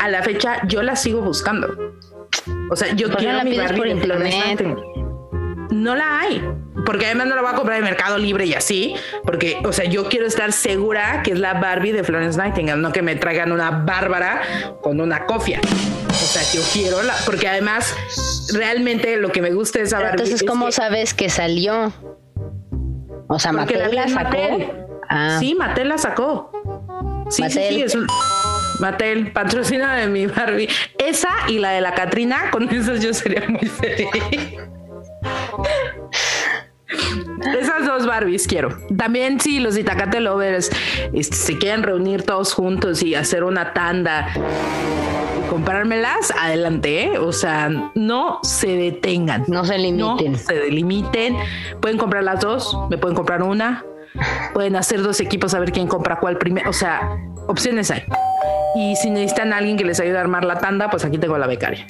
A 0.00 0.08
la 0.08 0.22
fecha 0.22 0.60
yo 0.68 0.82
la 0.82 0.96
sigo 0.96 1.22
buscando. 1.22 1.68
O 2.70 2.76
sea, 2.76 2.94
yo 2.94 3.08
¿Por 3.08 3.16
qué 3.16 3.24
quiero 3.24 3.38
la 3.38 3.44
mi 3.44 3.56
Barbie 3.56 3.78
por 3.78 3.88
de 3.88 3.96
Florence 3.96 4.36
internet? 4.36 4.76
Nightingale. 4.76 5.07
No 5.70 5.94
la 5.94 6.20
hay, 6.20 6.42
porque 6.86 7.06
además 7.06 7.26
no 7.26 7.34
la 7.36 7.42
voy 7.42 7.50
a 7.52 7.54
comprar 7.54 7.78
en 7.78 7.84
Mercado 7.84 8.16
Libre 8.16 8.46
y 8.46 8.54
así, 8.54 8.94
porque, 9.24 9.60
o 9.64 9.72
sea, 9.72 9.84
yo 9.84 10.08
quiero 10.08 10.26
estar 10.26 10.50
segura 10.52 11.22
que 11.22 11.32
es 11.32 11.38
la 11.38 11.54
Barbie 11.54 11.92
de 11.92 12.04
Florence 12.04 12.38
Nightingale, 12.38 12.80
no 12.80 12.90
que 12.90 13.02
me 13.02 13.16
traigan 13.16 13.52
una 13.52 13.70
Bárbara 13.70 14.40
con 14.82 15.00
una 15.00 15.26
cofia. 15.26 15.60
O 16.08 16.14
sea, 16.30 16.42
yo 16.52 16.62
quiero 16.72 17.02
la, 17.02 17.14
porque 17.26 17.48
además 17.48 17.94
realmente 18.54 19.16
lo 19.18 19.30
que 19.30 19.42
me 19.42 19.50
gusta 19.52 19.78
de 19.78 19.84
esa 19.84 19.96
Pero 19.98 20.08
Barbie 20.08 20.22
Entonces, 20.24 20.42
es 20.42 20.48
¿cómo 20.48 20.66
que- 20.66 20.72
sabes 20.72 21.14
que 21.14 21.28
salió? 21.28 21.92
O 23.28 23.38
sea, 23.38 23.52
Mattel 23.52 23.94
la 23.94 24.08
sacó. 24.08 24.24
Mattel. 24.24 24.72
Ah, 25.08 25.36
Sí, 25.38 25.54
Mattel 25.54 25.88
la 25.90 25.98
sacó. 25.98 26.50
Sí, 27.30 27.36
sí, 27.36 27.42
Mattel. 27.42 27.74
sí, 27.74 27.82
es 27.82 27.94
un 27.94 28.06
Mattel, 28.80 29.32
patrocina 29.32 29.96
de 29.96 30.06
mi 30.06 30.26
Barbie. 30.26 30.68
Esa 30.98 31.28
y 31.48 31.58
la 31.58 31.70
de 31.72 31.80
la 31.82 31.92
Catrina, 31.94 32.50
con 32.50 32.68
esas 32.74 33.00
yo 33.02 33.12
sería 33.12 33.44
muy 33.48 33.68
feliz. 33.68 34.08
Esas 37.60 37.86
dos 37.86 38.06
Barbies 38.06 38.46
quiero. 38.46 38.76
También 38.96 39.40
si 39.40 39.60
los 39.60 39.76
Itacate 39.76 40.20
Lovers 40.20 40.70
este, 41.12 41.36
se 41.36 41.58
quieren 41.58 41.82
reunir 41.82 42.22
todos 42.22 42.52
juntos 42.54 43.02
y 43.02 43.14
hacer 43.14 43.44
una 43.44 43.72
tanda 43.72 44.28
y 44.34 45.48
comprármelas, 45.48 46.32
adelante, 46.40 47.04
¿eh? 47.04 47.18
O 47.18 47.32
sea, 47.32 47.70
no 47.94 48.40
se 48.42 48.68
detengan. 48.68 49.44
no 49.48 49.64
se 49.64 49.78
limiten. 49.78 50.32
No 50.32 50.38
se 50.38 50.54
delimiten. 50.54 51.36
Pueden 51.80 51.98
comprar 51.98 52.24
las 52.24 52.40
dos, 52.40 52.76
me 52.90 52.98
pueden 52.98 53.16
comprar 53.16 53.42
una. 53.42 53.84
Pueden 54.52 54.74
hacer 54.76 55.02
dos 55.02 55.20
equipos 55.20 55.54
a 55.54 55.60
ver 55.60 55.70
quién 55.72 55.86
compra 55.86 56.18
cuál 56.18 56.38
primero. 56.38 56.68
O 56.70 56.72
sea, 56.72 57.08
opciones 57.46 57.90
hay. 57.90 58.02
Y 58.74 58.96
si 58.96 59.10
necesitan 59.10 59.52
a 59.52 59.58
alguien 59.58 59.76
que 59.76 59.84
les 59.84 60.00
ayude 60.00 60.18
a 60.18 60.20
armar 60.20 60.44
la 60.44 60.58
tanda, 60.58 60.90
pues 60.90 61.04
aquí 61.04 61.18
tengo 61.18 61.38
la 61.38 61.46
becaria. 61.46 61.86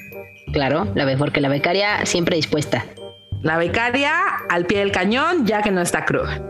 Claro, 0.53 0.87
la 0.95 1.05
ve- 1.05 1.17
porque 1.17 1.41
la 1.41 1.49
becaria 1.49 2.05
siempre 2.07 2.37
dispuesta. 2.37 2.85
La 3.43 3.57
becaria 3.57 4.13
al 4.49 4.67
pie 4.67 4.81
del 4.81 4.93
cañón, 4.93 5.47
ya 5.47 5.63
que 5.63 5.71
no 5.71 5.81
está 5.81 6.05
cruda. 6.05 6.41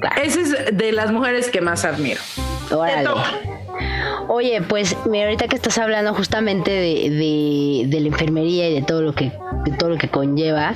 Claro. 0.00 0.22
Esa 0.22 0.40
es 0.40 0.76
de 0.76 0.92
las 0.92 1.10
mujeres 1.10 1.50
que 1.50 1.60
más 1.60 1.84
admiro. 1.84 2.20
Órale. 2.70 3.08
Oye, 4.28 4.60
pues 4.62 4.96
mira, 5.06 5.26
ahorita 5.26 5.48
que 5.48 5.56
estás 5.56 5.78
hablando 5.78 6.12
justamente 6.14 6.70
de, 6.70 7.10
de, 7.10 7.84
de 7.86 8.00
la 8.00 8.08
enfermería 8.08 8.68
y 8.68 8.74
de 8.74 8.82
todo 8.82 9.02
lo 9.02 9.14
que 9.14 9.32
de 9.64 9.72
todo 9.72 9.90
lo 9.90 9.96
que 9.96 10.08
conlleva, 10.08 10.74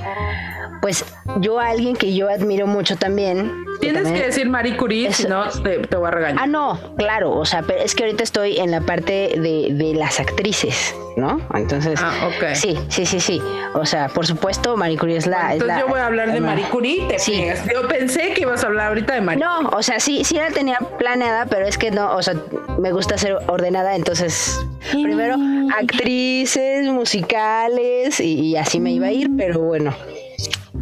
pues 0.81 1.05
yo 1.41 1.59
a 1.61 1.69
alguien 1.69 1.95
que 1.97 2.15
yo 2.15 2.29
admiro 2.29 2.67
mucho 2.67 2.97
también. 2.97 3.65
Tienes 3.81 4.03
también- 4.03 4.23
que 4.23 4.27
decir 4.29 4.49
Marie 4.49 4.77
Curie, 4.77 5.13
si 5.13 5.25
no 5.27 5.49
te, 5.49 5.79
te 5.79 5.97
voy 5.97 6.09
a 6.09 6.11
regañar. 6.11 6.39
Ah, 6.43 6.47
no, 6.47 6.79
claro, 6.97 7.33
o 7.33 7.45
sea, 7.45 7.63
pero 7.63 7.81
es 7.81 7.95
que 7.95 8.05
ahorita 8.05 8.23
estoy 8.23 8.59
en 8.59 8.71
la 8.71 8.81
parte 8.83 9.35
de, 9.41 9.69
de 9.73 9.95
las 9.95 10.21
actrices, 10.21 10.95
¿no? 11.17 11.41
Entonces, 11.55 11.99
Ah, 12.03 12.13
ok. 12.29 12.55
sí, 12.55 12.79
sí, 12.89 13.07
sí, 13.07 13.21
sí. 13.21 13.41
O 13.75 13.87
sea, 13.87 14.09
por 14.09 14.27
supuesto, 14.27 14.77
Marie 14.77 14.99
Curie 14.99 15.17
es 15.17 15.27
la... 15.27 15.49
es 15.49 15.53
Entonces 15.55 15.77
la- 15.77 15.81
yo 15.81 15.89
voy 15.89 16.01
a 16.01 16.07
hablar 16.07 16.33
de 16.33 16.41
Marie 16.41 16.67
Curie, 16.69 17.07
te 17.09 17.19
Sí. 17.19 17.33
pegas. 17.41 17.65
Yo 17.73 17.89
pensé 17.89 18.33
que 18.35 18.43
ibas 18.43 18.63
a 18.65 18.67
hablar 18.67 18.89
ahorita 18.89 19.15
de 19.15 19.21
Marie 19.23 19.43
No, 19.45 19.69
o 19.71 19.83
sea, 19.83 19.99
sí, 20.01 20.25
sí 20.25 20.35
la 20.37 20.51
tenía 20.51 20.79
planeada, 20.99 21.47
pero 21.47 21.67
es 21.67 21.79
que 21.79 21.91
no, 21.91 22.15
o 22.17 22.23
sea, 22.23 22.35
me 22.79 22.93
gusta 22.93 23.17
ser 23.17 23.37
ordenada, 23.49 23.97
entonces 23.97 24.61
primero 24.93 25.37
actrices, 25.79 26.87
musicales 26.89 28.21
y, 28.21 28.41
y 28.41 28.57
así 28.57 28.81
me 28.81 28.93
iba 28.93 29.07
a 29.09 29.13
ir, 29.13 29.31
pero 29.37 29.61
bueno. 29.61 29.95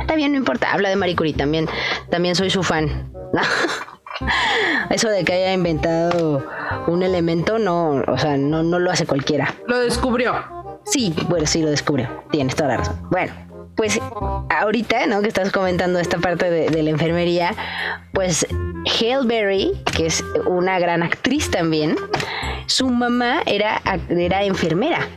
Está 0.00 0.14
bien, 0.14 0.32
no 0.32 0.38
importa, 0.38 0.72
habla 0.72 0.88
de 0.88 0.96
Marie 0.96 1.16
Curie 1.16 1.34
también, 1.34 1.68
también 2.11 2.34
soy 2.34 2.50
su 2.50 2.62
fan. 2.62 3.12
Eso 4.90 5.08
de 5.08 5.24
que 5.24 5.32
haya 5.32 5.52
inventado 5.52 6.44
un 6.87 7.02
elemento, 7.02 7.58
no, 7.58 8.02
o 8.06 8.18
sea, 8.18 8.37
no, 8.37 8.62
no 8.62 8.78
lo 8.78 8.90
hace 8.90 9.06
cualquiera. 9.06 9.54
Lo 9.66 9.78
descubrió. 9.78 10.34
Sí, 10.84 11.14
bueno, 11.28 11.46
sí 11.46 11.62
lo 11.62 11.70
descubrió. 11.70 12.24
Tienes 12.30 12.56
toda 12.56 12.70
la 12.70 12.76
razón. 12.78 12.98
Bueno, 13.11 13.32
pues 13.79 13.99
ahorita, 14.51 15.07
¿no? 15.07 15.23
Que 15.23 15.29
estás 15.29 15.51
comentando 15.53 15.99
esta 16.01 16.19
parte 16.19 16.51
de, 16.51 16.69
de 16.69 16.83
la 16.83 16.91
enfermería, 16.91 17.55
pues 18.12 18.45
Hale 19.01 19.25
Berry, 19.27 19.73
que 19.97 20.07
es 20.07 20.23
una 20.47 20.79
gran 20.81 21.03
actriz 21.03 21.51
también, 21.51 21.97
su 22.67 22.88
mamá 22.91 23.41
era, 23.47 23.81
era 24.11 24.43
enfermera, 24.43 25.09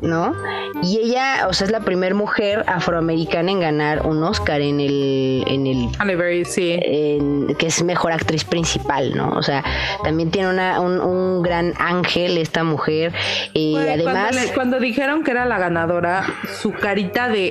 ¿no? 0.00 0.34
Y 0.82 0.98
ella, 0.98 1.46
o 1.48 1.52
sea, 1.52 1.66
es 1.66 1.70
la 1.70 1.80
primera 1.80 2.14
mujer 2.14 2.64
afroamericana 2.66 3.50
en 3.50 3.60
ganar 3.60 4.06
un 4.06 4.22
Oscar 4.22 4.60
en 4.62 4.80
el, 4.80 5.44
en 5.46 5.66
el 5.66 5.88
Halle 5.98 6.16
Berry, 6.16 6.44
sí. 6.46 6.78
en- 6.82 7.54
que 7.58 7.66
es 7.66 7.82
mejor 7.82 8.12
actriz 8.12 8.44
principal, 8.44 9.14
¿no? 9.14 9.28
O 9.30 9.42
sea, 9.42 9.62
también 10.04 10.30
tiene 10.30 10.48
una, 10.50 10.80
un, 10.80 11.00
un 11.00 11.42
gran 11.42 11.74
ángel 11.78 12.38
esta 12.38 12.64
mujer 12.64 13.12
y 13.52 13.76
además... 13.76 14.30
Cuando, 14.30 14.40
le- 14.40 14.52
cuando 14.54 14.80
dijeron 14.80 15.22
que 15.22 15.30
era 15.32 15.44
la 15.46 15.58
ganadora, 15.58 16.24
su 16.62 16.72
carita 16.72 17.28
de 17.28 17.50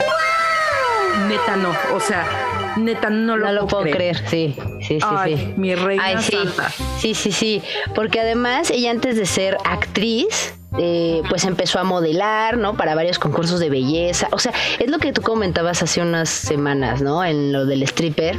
neta 1.27 1.55
no, 1.55 1.73
o 1.93 1.99
sea, 1.99 2.25
neta 2.77 3.09
no 3.09 3.37
lo, 3.37 3.45
No 3.47 3.53
lo 3.53 3.67
puedo 3.67 3.83
creer, 3.83 4.17
sí, 4.27 4.55
sí, 4.81 4.99
sí, 4.99 5.07
Ay, 5.07 5.37
sí. 5.37 5.53
mi 5.57 5.75
reina 5.75 6.03
Ay, 6.03 6.17
sí, 6.19 6.35
santa. 6.35 6.69
sí, 6.99 7.13
sí, 7.13 7.31
sí, 7.31 7.61
porque 7.93 8.19
además 8.19 8.69
ella 8.71 8.91
antes 8.91 9.15
de 9.15 9.25
ser 9.25 9.57
actriz, 9.63 10.53
eh, 10.77 11.21
pues 11.29 11.45
empezó 11.45 11.79
a 11.79 11.85
modelar, 11.85 12.57
¿no? 12.57 12.75
Para 12.75 12.95
varios 12.95 13.17
concursos 13.17 13.61
de 13.61 13.69
belleza. 13.69 14.27
O 14.31 14.39
sea, 14.39 14.51
es 14.77 14.91
lo 14.91 14.97
que 14.99 15.13
tú 15.13 15.21
comentabas 15.21 15.81
hace 15.81 16.01
unas 16.01 16.27
semanas, 16.27 17.01
¿no? 17.01 17.23
En 17.23 17.53
lo 17.53 17.65
del 17.65 17.81
stripper, 17.83 18.35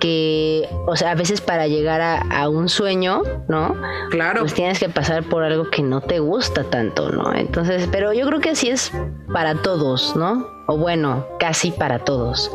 que, 0.00 0.68
o 0.86 0.94
sea, 0.96 1.12
a 1.12 1.14
veces 1.14 1.40
para 1.40 1.68
llegar 1.68 2.02
a, 2.02 2.18
a 2.18 2.50
un 2.50 2.68
sueño, 2.68 3.22
¿no? 3.48 3.74
Claro. 4.10 4.40
Pues 4.40 4.52
tienes 4.52 4.78
que 4.78 4.90
pasar 4.90 5.22
por 5.22 5.42
algo 5.42 5.70
que 5.70 5.80
no 5.82 6.02
te 6.02 6.18
gusta 6.18 6.64
tanto, 6.64 7.08
¿no? 7.10 7.32
Entonces, 7.34 7.88
pero 7.90 8.12
yo 8.12 8.26
creo 8.26 8.40
que 8.40 8.50
así 8.50 8.68
es 8.68 8.92
para 9.32 9.54
todos, 9.54 10.14
¿no? 10.16 10.59
O 10.70 10.76
bueno, 10.76 11.26
casi 11.40 11.72
para 11.72 11.98
todos. 11.98 12.48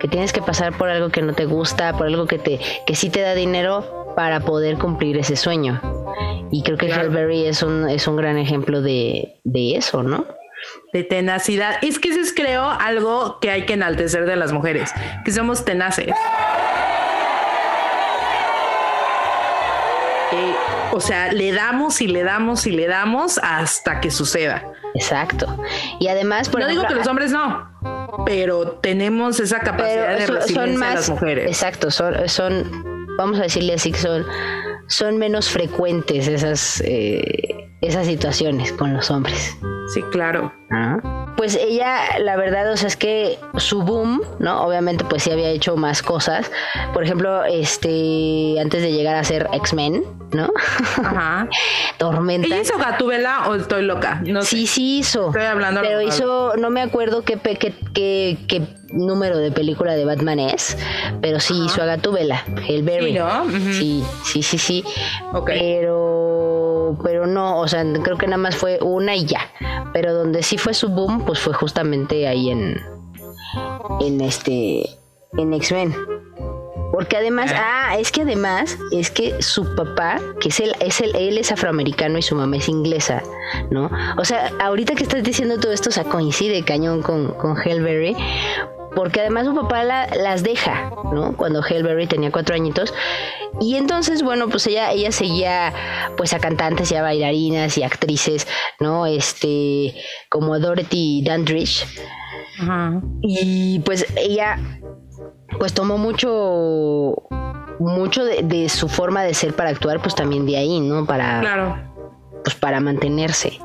Que 0.00 0.08
tienes 0.08 0.32
que 0.32 0.42
pasar 0.42 0.76
por 0.76 0.88
algo 0.88 1.10
que 1.10 1.22
no 1.22 1.32
te 1.32 1.44
gusta, 1.44 1.96
por 1.96 2.08
algo 2.08 2.26
que 2.26 2.40
te, 2.40 2.58
que 2.86 2.96
sí 2.96 3.08
te 3.08 3.20
da 3.20 3.36
dinero 3.36 4.12
para 4.16 4.40
poder 4.40 4.78
cumplir 4.78 5.16
ese 5.16 5.36
sueño. 5.36 5.80
Y 6.50 6.64
creo 6.64 6.76
que 6.76 6.88
Claro. 6.88 7.30
Es 7.30 7.62
un, 7.62 7.88
es 7.88 8.08
un 8.08 8.16
gran 8.16 8.36
ejemplo 8.36 8.82
de, 8.82 9.40
de 9.44 9.76
eso, 9.76 10.02
¿no? 10.02 10.26
de 10.92 11.04
tenacidad. 11.04 11.76
Es 11.82 12.00
que 12.00 12.08
eso 12.08 12.18
es, 12.20 12.32
creo, 12.34 12.68
algo 12.68 13.38
que 13.40 13.50
hay 13.52 13.64
que 13.64 13.74
enaltecer 13.74 14.26
de 14.26 14.34
las 14.34 14.52
mujeres, 14.52 14.92
que 15.24 15.30
somos 15.30 15.64
tenaces. 15.64 16.08
Eh, 20.32 20.54
o 20.90 21.00
sea, 21.00 21.32
le 21.32 21.52
damos 21.52 22.00
y 22.00 22.08
le 22.08 22.24
damos 22.24 22.66
y 22.66 22.72
le 22.72 22.88
damos 22.88 23.38
hasta 23.38 24.00
que 24.00 24.10
suceda. 24.10 24.71
Exacto. 24.94 25.46
Y 25.98 26.08
además, 26.08 26.48
por 26.48 26.60
no 26.60 26.68
digo 26.68 26.84
que 26.86 26.94
los 26.94 27.06
hombres 27.06 27.32
no, 27.32 28.24
pero 28.26 28.72
tenemos 28.82 29.40
esa 29.40 29.60
capacidad 29.60 30.18
de 30.18 30.26
resiliencia 30.26 30.54
son 30.54 30.70
de 30.70 30.76
más 30.76 30.94
las 30.94 31.10
mujeres. 31.10 31.46
exacto 31.48 31.90
son, 31.90 32.28
son 32.28 33.06
vamos 33.16 33.38
a 33.38 33.42
decirle 33.42 33.74
así 33.74 33.92
que 33.92 33.98
son 33.98 34.26
son 34.88 35.16
menos 35.16 35.48
frecuentes 35.48 36.28
esas 36.28 36.82
eh, 36.84 37.71
esas 37.82 38.06
situaciones 38.06 38.72
con 38.72 38.94
los 38.94 39.10
hombres 39.10 39.56
Sí, 39.92 40.02
claro. 40.10 40.52
pues 41.36 41.54
ella, 41.56 42.18
la 42.20 42.36
verdad, 42.36 42.70
o 42.72 42.76
sea, 42.76 42.88
es 42.88 42.96
que 42.96 43.38
su 43.58 43.82
boom, 43.82 44.22
¿no? 44.38 44.64
Obviamente, 44.64 45.04
pues 45.04 45.24
sí 45.24 45.30
había 45.30 45.50
hecho 45.50 45.76
más 45.76 46.02
cosas. 46.02 46.50
Por 46.94 47.04
ejemplo, 47.04 47.44
este, 47.44 48.56
antes 48.60 48.80
de 48.80 48.92
llegar 48.92 49.16
a 49.16 49.24
ser 49.24 49.48
X-Men, 49.52 50.02
¿no? 50.32 50.48
Ajá. 51.02 51.48
Tormenta. 51.98 52.46
¿Ella 52.46 52.60
hizo 52.60 52.78
Gatúbela 52.78 53.48
o 53.48 53.56
estoy 53.56 53.82
loca? 53.82 54.22
No 54.24 54.42
sí, 54.42 54.66
sí 54.66 55.00
hizo. 55.00 55.26
Estoy 55.26 55.42
hablando. 55.44 55.82
Pero 55.82 56.00
hizo, 56.00 56.56
no 56.56 56.70
me 56.70 56.80
acuerdo 56.80 57.22
qué, 57.22 57.38
qué, 57.38 57.74
qué, 57.92 58.38
qué 58.48 58.62
número 58.92 59.38
de 59.38 59.50
película 59.50 59.94
de 59.94 60.04
Batman 60.04 60.38
es, 60.38 60.76
pero 61.20 61.40
sí 61.40 61.54
hizo 61.64 61.82
a 61.82 61.86
Gatúbela, 61.86 62.44
el 62.68 62.86
Sí, 62.88 63.12
¿no? 63.18 63.44
sí, 63.72 64.04
sí, 64.24 64.42
sí, 64.42 64.58
sí. 64.58 64.84
Pero, 65.46 66.98
pero 67.02 67.26
no, 67.26 67.58
o 67.58 67.68
sea, 67.68 67.71
creo 68.02 68.18
que 68.18 68.26
nada 68.26 68.38
más 68.38 68.56
fue 68.56 68.78
una 68.80 69.16
y 69.16 69.26
ya. 69.26 69.50
Pero 69.92 70.14
donde 70.14 70.42
sí 70.42 70.58
fue 70.58 70.74
su 70.74 70.88
boom, 70.88 71.24
pues 71.24 71.40
fue 71.40 71.52
justamente 71.52 72.26
ahí 72.26 72.50
en, 72.50 72.80
en 74.00 74.20
este, 74.20 74.88
en 75.36 75.52
X-Men. 75.54 75.94
Porque 76.92 77.16
además, 77.16 77.50
ah, 77.54 77.96
es 77.98 78.12
que 78.12 78.20
además, 78.20 78.76
es 78.92 79.10
que 79.10 79.40
su 79.40 79.74
papá, 79.74 80.20
que 80.40 80.50
es 80.50 80.60
el, 80.60 80.74
es 80.80 81.00
el, 81.00 81.16
él 81.16 81.38
es 81.38 81.50
afroamericano 81.50 82.18
y 82.18 82.22
su 82.22 82.34
mamá 82.34 82.58
es 82.58 82.68
inglesa, 82.68 83.22
¿no? 83.70 83.90
O 84.18 84.24
sea, 84.26 84.52
ahorita 84.60 84.94
que 84.94 85.02
estás 85.02 85.22
diciendo 85.22 85.58
todo 85.58 85.72
esto, 85.72 85.88
o 85.88 85.92
sea, 85.92 86.04
coincide 86.04 86.62
cañón 86.64 87.00
con, 87.00 87.28
con 87.34 87.56
Hellberry, 87.56 88.14
porque 88.94 89.20
además 89.20 89.46
su 89.46 89.54
papá 89.54 89.84
las 89.84 90.42
deja, 90.42 90.90
¿no? 91.12 91.36
Cuando 91.36 91.62
Hellberry 91.64 92.06
tenía 92.06 92.30
cuatro 92.30 92.54
añitos. 92.54 92.92
Y 93.60 93.76
entonces, 93.76 94.22
bueno, 94.22 94.48
pues 94.48 94.66
ella, 94.66 94.92
ella 94.92 95.12
seguía 95.12 95.72
pues 96.16 96.32
a 96.34 96.38
cantantes 96.38 96.90
y 96.92 96.96
a 96.96 97.02
bailarinas 97.02 97.76
y 97.78 97.82
actrices, 97.82 98.46
¿no? 98.80 99.06
Este, 99.06 99.94
como 100.28 100.58
Dorothy 100.58 101.22
Dandridge. 101.24 101.86
Y 103.22 103.80
pues 103.80 104.06
ella 104.16 104.58
pues 105.58 105.72
tomó 105.72 105.98
mucho 105.98 107.14
mucho 107.78 108.24
de, 108.24 108.42
de, 108.42 108.68
su 108.68 108.88
forma 108.88 109.22
de 109.22 109.34
ser 109.34 109.54
para 109.54 109.70
actuar, 109.70 110.00
pues 110.00 110.14
también 110.14 110.46
de 110.46 110.56
ahí, 110.56 110.80
¿no? 110.80 111.04
Para, 111.04 111.40
claro. 111.40 111.91
Pues 112.44 112.56
para 112.56 112.80
mantenerse. 112.80 113.58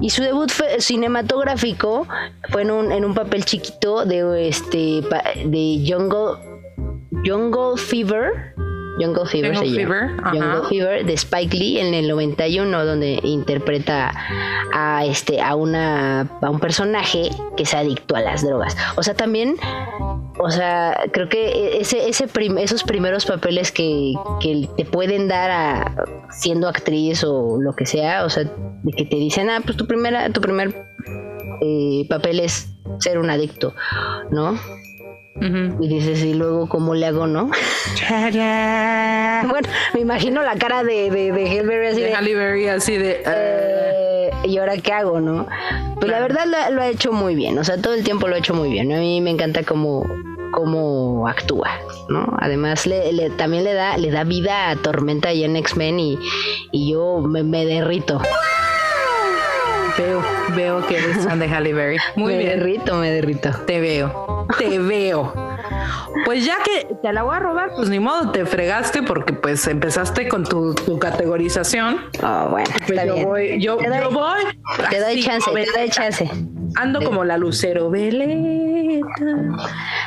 Y 0.00 0.10
su 0.10 0.22
debut 0.22 0.50
cinematográfico 0.78 2.06
fue 2.50 2.62
en 2.62 2.70
un, 2.70 2.92
en 2.92 3.04
un 3.04 3.14
papel 3.14 3.44
chiquito 3.44 4.04
de 4.04 4.48
este 4.48 5.02
de 5.44 5.84
Jungle 5.86 6.56
Jungle 7.24 7.76
Fever. 7.76 8.54
Jungle 8.98 9.26
Fever 9.26 9.54
Jungle 9.54 9.74
Fever, 9.74 10.16
Jungle 10.24 10.68
Fever 10.68 11.06
de 11.06 11.12
Spike 11.12 11.56
Lee 11.56 11.78
en 11.80 11.94
el 11.94 12.08
91 12.08 12.84
donde 12.84 13.20
interpreta 13.22 14.12
a 14.72 15.04
este 15.04 15.40
a 15.40 15.54
una 15.54 16.22
a 16.40 16.50
un 16.50 16.60
personaje 16.60 17.30
que 17.56 17.64
es 17.64 17.74
adicto 17.74 18.16
a 18.16 18.20
las 18.20 18.44
drogas. 18.44 18.76
O 18.96 19.02
sea, 19.02 19.14
también 19.14 19.56
o 20.38 20.50
sea, 20.50 21.08
creo 21.12 21.28
que 21.28 21.78
ese, 21.80 22.08
ese 22.08 22.28
esos 22.58 22.82
primeros 22.84 23.24
papeles 23.24 23.72
que, 23.72 24.12
que, 24.40 24.68
te 24.76 24.84
pueden 24.84 25.28
dar 25.28 25.50
a, 25.50 26.04
siendo 26.30 26.68
actriz 26.68 27.24
o 27.24 27.58
lo 27.60 27.74
que 27.74 27.86
sea, 27.86 28.24
o 28.24 28.30
sea, 28.30 28.44
de 28.44 28.92
que 28.92 29.04
te 29.06 29.16
dicen, 29.16 29.48
ah, 29.48 29.60
pues 29.64 29.76
tu 29.76 29.86
primera, 29.86 30.30
tu 30.30 30.40
primer 30.40 30.74
eh, 31.62 32.06
papel 32.08 32.40
es 32.40 32.68
ser 32.98 33.18
un 33.18 33.30
adicto, 33.30 33.74
¿no? 34.30 34.58
Y 35.40 35.88
dices, 35.88 36.22
y 36.22 36.34
luego, 36.34 36.68
¿cómo 36.68 36.94
le 36.94 37.06
hago, 37.06 37.26
no? 37.26 37.46
bueno, 39.48 39.68
me 39.94 40.00
imagino 40.00 40.42
la 40.42 40.56
cara 40.56 40.82
de, 40.82 41.10
de, 41.10 41.32
de 41.32 41.88
así 41.88 42.00
de. 42.00 42.70
así 42.70 42.96
de. 42.96 43.22
Eh, 43.26 44.30
¿Y 44.44 44.58
ahora 44.58 44.76
qué 44.78 44.92
hago, 44.92 45.20
no? 45.20 45.46
Pues 45.96 46.10
la 46.10 46.20
verdad 46.20 46.46
lo, 46.70 46.80
ha 46.80 46.88
hecho 46.88 47.12
muy 47.12 47.34
bien, 47.34 47.58
o 47.58 47.64
sea, 47.64 47.80
todo 47.80 47.94
el 47.94 48.04
tiempo 48.04 48.28
lo 48.28 48.34
ha 48.34 48.38
hecho 48.38 48.54
muy 48.54 48.70
bien. 48.70 48.92
A 48.92 48.98
mí 48.98 49.20
me 49.20 49.30
encanta 49.30 49.62
cómo, 49.62 50.06
cómo 50.52 51.26
actúa, 51.28 51.70
¿no? 52.08 52.36
Además, 52.38 52.86
le, 52.86 53.30
también 53.30 53.64
le 53.64 53.74
da, 53.74 53.96
le 53.96 54.10
da 54.10 54.24
vida 54.24 54.70
a 54.70 54.76
Tormenta 54.76 55.32
y 55.32 55.44
en 55.44 55.56
X-Men 55.56 55.98
y, 56.00 56.18
yo 56.72 57.20
me, 57.20 57.64
derrito. 57.64 58.20
Veo, 59.98 60.22
veo 60.54 60.86
que 60.86 60.98
eres 60.98 61.24
fan 61.24 61.38
de 61.38 61.48
Halle 61.48 61.72
Berry. 61.72 61.96
Muy 62.16 62.34
me 62.34 62.44
derrito, 62.44 62.96
me 62.96 63.10
derrito. 63.10 63.50
Te 63.66 63.80
veo, 63.80 64.46
te 64.58 64.78
veo. 64.78 65.32
Pues 66.24 66.44
ya 66.44 66.56
que 66.64 66.94
te 67.02 67.12
la 67.12 67.22
voy 67.22 67.36
a 67.36 67.40
robar, 67.40 67.70
pues 67.76 67.88
ni 67.88 67.98
modo, 67.98 68.30
te 68.30 68.44
fregaste 68.46 69.02
porque 69.02 69.32
pues 69.32 69.66
empezaste 69.66 70.28
con 70.28 70.44
tu, 70.44 70.74
categorización. 70.98 71.98
Oh, 72.22 72.48
bueno, 72.50 72.68
pues 72.86 73.06
yo 73.06 73.26
voy, 73.26 73.60
yo, 73.60 73.78
voy. 74.10 74.42
Te 74.90 75.00
doy 75.00 75.22
chance, 75.22 75.50
te 75.50 75.78
doy 75.78 75.88
chance. 75.88 76.30
Ando 76.74 77.02
como 77.02 77.24
la 77.24 77.38
lucero, 77.38 77.90
veleta. 77.90 79.06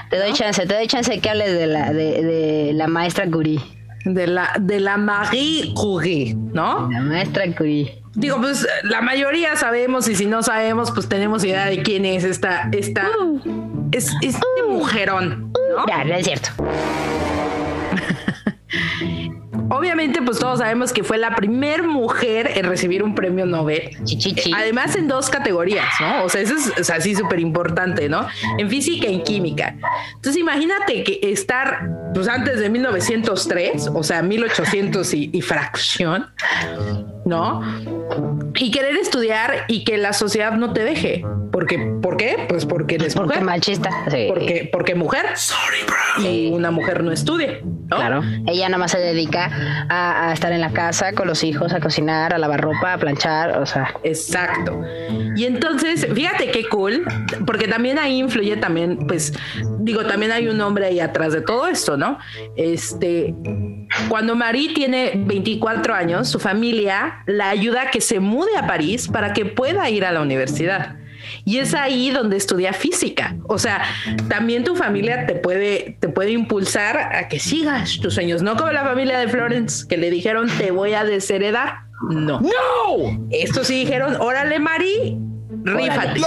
Te 0.09 0.17
doy 0.17 0.33
chance, 0.33 0.65
te 0.65 0.73
doy 0.73 0.87
chance 0.87 1.11
de 1.11 1.19
que 1.19 1.29
hables 1.29 1.53
de 1.53 1.67
la, 1.67 1.93
de, 1.93 2.71
la 2.73 2.87
maestra 2.87 3.29
Curie. 3.29 3.59
De 4.05 4.27
la, 4.27 4.53
de 4.59 4.79
la 4.79 4.97
Marie 4.97 5.73
Curie, 5.73 6.35
¿no? 6.35 6.89
La 6.89 7.01
maestra 7.01 7.45
Curie. 7.55 8.01
Digo, 8.19 8.35
pues 8.37 8.67
la 8.83 8.99
mayoría 9.01 9.55
sabemos 9.55 10.09
y 10.09 10.15
si 10.15 10.25
no 10.25 10.43
sabemos, 10.43 10.91
pues 10.91 11.07
tenemos 11.07 11.45
idea 11.45 11.67
de 11.67 11.81
quién 11.81 12.03
es 12.05 12.25
esta, 12.25 12.67
esta, 12.73 13.07
uh. 13.17 13.89
es, 13.93 14.11
este 14.21 14.41
uh. 14.67 14.73
mujerón, 14.73 15.53
¿no? 15.53 15.87
Ya, 15.87 16.03
no 16.03 16.15
es 16.15 16.25
cierto. 16.25 16.49
Obviamente, 19.69 20.21
pues 20.21 20.39
todos 20.39 20.59
sabemos 20.59 20.93
que 20.93 21.03
fue 21.03 21.17
la 21.17 21.35
primer 21.35 21.83
mujer 21.83 22.51
en 22.55 22.65
recibir 22.65 23.03
un 23.03 23.15
premio 23.15 23.45
Nobel. 23.45 23.97
Además, 24.55 24.95
en 24.95 25.07
dos 25.07 25.29
categorías, 25.29 25.87
¿no? 25.99 26.23
O 26.23 26.29
sea, 26.29 26.41
eso 26.41 26.55
es 26.77 26.89
así 26.89 27.15
súper 27.15 27.39
importante, 27.39 28.09
¿no? 28.09 28.27
En 28.57 28.69
física 28.69 29.07
y 29.07 29.15
en 29.15 29.23
química. 29.23 29.75
Entonces, 30.15 30.37
imagínate 30.37 31.03
que 31.03 31.19
estar, 31.23 31.89
pues 32.13 32.27
antes 32.27 32.59
de 32.59 32.69
1903, 32.69 33.89
o 33.93 34.03
sea, 34.03 34.21
1800 34.21 35.13
y, 35.13 35.29
y 35.33 35.41
fracción, 35.41 36.27
¿no? 37.25 37.61
Y 38.55 38.71
querer 38.71 38.97
estudiar 38.97 39.65
y 39.67 39.83
que 39.83 39.97
la 39.97 40.13
sociedad 40.13 40.53
no 40.53 40.73
te 40.73 40.83
deje. 40.83 41.23
Porque, 41.51 41.77
¿Por 42.01 42.17
qué? 42.17 42.45
Pues 42.47 42.65
porque 42.65 42.95
eres 42.95 43.15
porque 43.15 43.39
mujer. 43.39 43.43
machista. 43.43 43.89
Porque, 44.05 44.69
porque 44.71 44.95
mujer. 44.95 45.25
Y 46.19 46.51
una 46.51 46.71
mujer 46.71 47.03
no 47.03 47.11
estudia. 47.11 47.59
Claro. 47.89 48.21
Ella 48.45 48.69
nada 48.69 48.77
más 48.77 48.91
se 48.91 48.99
dedica 48.99 49.38
a, 49.89 50.31
estar 50.33 50.51
en 50.51 50.61
la 50.61 50.71
casa 50.71 51.13
con 51.13 51.27
los 51.27 51.43
hijos, 51.43 51.73
a 51.73 51.79
cocinar, 51.79 52.33
a 52.33 52.37
lavar 52.37 52.61
ropa, 52.61 52.93
a 52.93 52.97
planchar, 52.97 53.57
o 53.57 53.65
sea. 53.65 53.93
Exacto. 54.03 54.81
Y 55.35 55.45
entonces, 55.45 56.07
fíjate 56.13 56.51
qué 56.51 56.67
cool, 56.69 57.05
porque 57.45 57.67
también 57.67 57.99
ahí 57.99 58.19
influye 58.19 58.57
también, 58.57 58.97
pues, 59.07 59.33
digo, 59.79 60.05
también 60.05 60.31
hay 60.31 60.47
un 60.47 60.59
hombre 60.61 60.87
ahí 60.87 60.99
atrás 60.99 61.33
de 61.33 61.41
todo 61.41 61.67
esto, 61.67 61.97
¿no? 61.97 62.19
Este, 62.55 63.33
cuando 64.07 64.35
Marie 64.35 64.73
tiene 64.73 65.13
24 65.15 65.93
años, 65.93 66.27
su 66.29 66.39
familia 66.39 67.23
la 67.25 67.49
ayuda 67.49 67.83
a 67.83 67.91
que 67.91 68.01
se 68.01 68.19
mude 68.19 68.55
a 68.57 68.67
París 68.67 69.07
para 69.07 69.33
que 69.33 69.45
pueda 69.45 69.89
ir 69.89 70.05
a 70.05 70.11
la 70.11 70.21
universidad. 70.21 70.97
Y 71.49 71.57
es 71.57 71.73
ahí 71.73 72.11
donde 72.11 72.37
estudia 72.37 72.73
física. 72.73 73.35
O 73.47 73.57
sea, 73.57 73.81
también 74.27 74.63
tu 74.63 74.75
familia 74.75 75.25
te 75.25 75.33
puede, 75.33 75.97
te 75.99 76.07
puede 76.07 76.29
impulsar 76.29 76.99
a 76.99 77.27
que 77.27 77.39
sigas 77.39 77.97
tus 77.99 78.13
sueños, 78.13 78.43
no 78.43 78.55
como 78.55 78.71
la 78.71 78.83
familia 78.83 79.17
de 79.17 79.27
Florence, 79.27 79.87
que 79.87 79.97
le 79.97 80.11
dijeron 80.11 80.47
te 80.59 80.69
voy 80.69 80.93
a 80.93 81.03
desheredar. 81.03 81.85
No. 82.07 82.39
No. 82.39 83.27
Estos 83.31 83.65
sí 83.65 83.79
dijeron, 83.79 84.17
órale, 84.21 84.59
Mari, 84.59 85.17
rífate. 85.63 86.21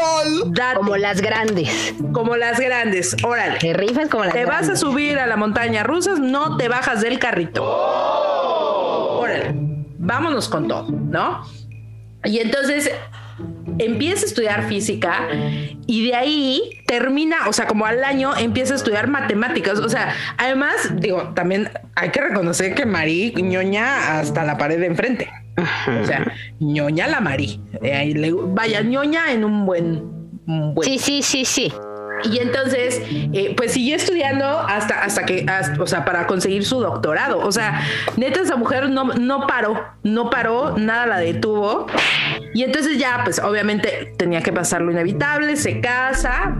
Como 0.74 0.96
las 0.96 1.20
grandes. 1.20 1.94
Como 2.12 2.36
las 2.36 2.58
grandes, 2.58 3.16
órale. 3.22 3.60
Te 3.60 3.74
rifas 3.74 4.08
como 4.08 4.24
las 4.24 4.34
Te 4.34 4.44
vas 4.44 4.68
a 4.70 4.74
subir 4.74 5.20
a 5.20 5.28
la 5.28 5.36
montaña 5.36 5.84
rusa, 5.84 6.16
no 6.20 6.56
te 6.56 6.66
bajas 6.66 7.00
del 7.00 7.20
carrito. 7.20 7.62
Órale, 7.64 9.52
vámonos 9.54 10.48
con 10.48 10.66
todo, 10.66 10.90
¿no? 10.90 11.46
Y 12.24 12.40
entonces 12.40 12.90
empieza 13.78 14.22
a 14.22 14.26
estudiar 14.26 14.68
física 14.68 15.28
y 15.86 16.06
de 16.06 16.14
ahí 16.14 16.62
termina, 16.86 17.48
o 17.48 17.52
sea, 17.52 17.66
como 17.66 17.86
al 17.86 18.04
año 18.04 18.36
empieza 18.36 18.74
a 18.74 18.76
estudiar 18.76 19.08
matemáticas. 19.08 19.78
O 19.78 19.88
sea, 19.88 20.14
además, 20.38 20.92
digo, 20.96 21.32
también 21.34 21.70
hay 21.94 22.10
que 22.10 22.20
reconocer 22.20 22.74
que 22.74 22.86
Marí 22.86 23.32
ñoña 23.36 24.18
hasta 24.18 24.44
la 24.44 24.58
pared 24.58 24.78
de 24.78 24.86
enfrente. 24.86 25.30
O 25.56 26.06
sea, 26.06 26.32
ñoña 26.60 27.06
la 27.06 27.20
Marí. 27.20 27.60
Eh, 27.82 28.32
vaya, 28.46 28.82
ñoña 28.82 29.32
en 29.32 29.44
un 29.44 29.66
buen, 29.66 30.02
buen. 30.46 30.88
Sí, 30.88 30.98
sí, 30.98 31.22
sí, 31.22 31.44
sí. 31.44 31.72
Y 32.30 32.38
entonces, 32.38 33.00
eh, 33.10 33.54
pues 33.56 33.72
siguió 33.72 33.96
estudiando 33.96 34.46
hasta, 34.46 35.02
hasta 35.02 35.24
que, 35.24 35.46
o 35.78 35.86
sea, 35.86 36.04
para 36.04 36.26
conseguir 36.26 36.64
su 36.64 36.80
doctorado. 36.80 37.38
O 37.38 37.52
sea, 37.52 37.82
neta, 38.16 38.40
esa 38.40 38.56
mujer 38.56 38.90
no, 38.90 39.04
no 39.04 39.46
paró, 39.46 39.84
no 40.02 40.30
paró, 40.30 40.76
nada 40.78 41.06
la 41.06 41.18
detuvo. 41.18 41.86
Y 42.54 42.62
entonces 42.64 42.98
ya, 42.98 43.22
pues 43.24 43.38
obviamente 43.38 44.14
tenía 44.16 44.42
que 44.42 44.52
pasar 44.52 44.82
lo 44.82 44.92
inevitable, 44.92 45.56
se 45.56 45.80
casa 45.80 46.56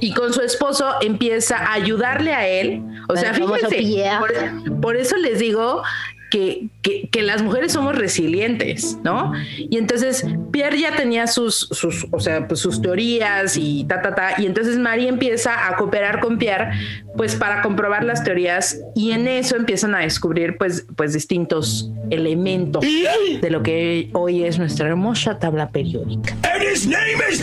y 0.00 0.14
con 0.14 0.32
su 0.32 0.40
esposo 0.40 0.94
empieza 1.00 1.56
a 1.56 1.72
ayudarle 1.74 2.34
a 2.34 2.46
él. 2.46 2.82
O 3.08 3.16
sea, 3.16 3.34
fíjense, 3.34 4.10
por, 4.18 4.80
por 4.80 4.96
eso 4.96 5.16
les 5.16 5.38
digo 5.38 5.82
que, 6.30 6.68
que, 6.82 7.22
las 7.22 7.42
mujeres 7.42 7.72
somos 7.72 7.96
resilientes, 7.96 8.98
¿no? 9.02 9.32
Y 9.58 9.76
entonces 9.76 10.24
Pierre 10.52 10.78
ya 10.80 10.96
tenía 10.96 11.26
sus, 11.26 11.68
sus, 11.70 12.06
o 12.10 12.20
sea, 12.20 12.48
pues 12.48 12.60
sus 12.60 12.80
teorías 12.80 13.56
y 13.56 13.84
ta, 13.84 14.00
ta, 14.00 14.14
ta, 14.14 14.40
y 14.40 14.46
entonces 14.46 14.78
María 14.78 15.08
empieza 15.08 15.68
a 15.68 15.76
cooperar 15.76 16.20
con 16.20 16.38
Pierre, 16.38 16.70
pues 17.16 17.34
para 17.34 17.62
comprobar 17.62 18.04
las 18.04 18.24
teorías 18.24 18.80
y 18.94 19.10
en 19.10 19.28
eso 19.28 19.56
empiezan 19.56 19.94
a 19.94 19.98
descubrir, 19.98 20.56
pues, 20.56 20.86
pues 20.96 21.12
distintos 21.12 21.90
elementos 22.10 22.82
de 22.82 23.50
lo 23.50 23.62
que 23.62 24.08
hoy 24.12 24.44
es 24.44 24.58
nuestra 24.58 24.88
hermosa 24.88 25.38
tabla 25.38 25.70
periódica. 25.70 26.36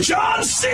John 0.08 0.44
C. 0.44 0.68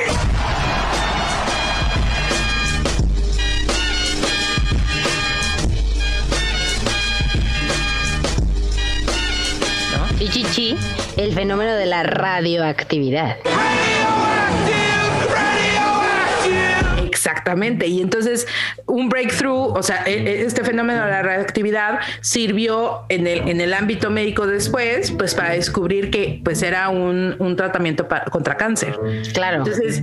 El 11.19 11.35
fenómeno 11.35 11.75
de 11.75 11.85
la 11.85 12.03
radioactividad. 12.03 13.37
Exactamente. 17.45 17.87
Y 17.87 18.01
entonces 18.01 18.47
un 18.87 19.11
breakthrough, 19.11 19.77
o 19.77 19.83
sea, 19.83 20.05
e, 20.07 20.15
e, 20.15 20.43
este 20.47 20.65
fenómeno 20.65 21.05
de 21.05 21.11
la 21.11 21.23
radioactividad 21.23 22.01
sirvió 22.23 23.03
en 23.11 23.27
el, 23.27 23.47
en 23.49 23.61
el 23.61 23.75
ámbito 23.75 24.09
médico 24.11 24.47
después, 24.47 25.11
pues 25.11 25.35
para 25.35 25.51
descubrir 25.51 26.11
que 26.11 26.41
pues 26.43 26.63
era 26.63 26.89
un, 26.89 27.37
un 27.39 27.57
tratamiento 27.57 28.09
contra 28.31 28.57
cáncer. 28.57 28.99
Claro. 29.35 29.59
Entonces, 29.59 30.03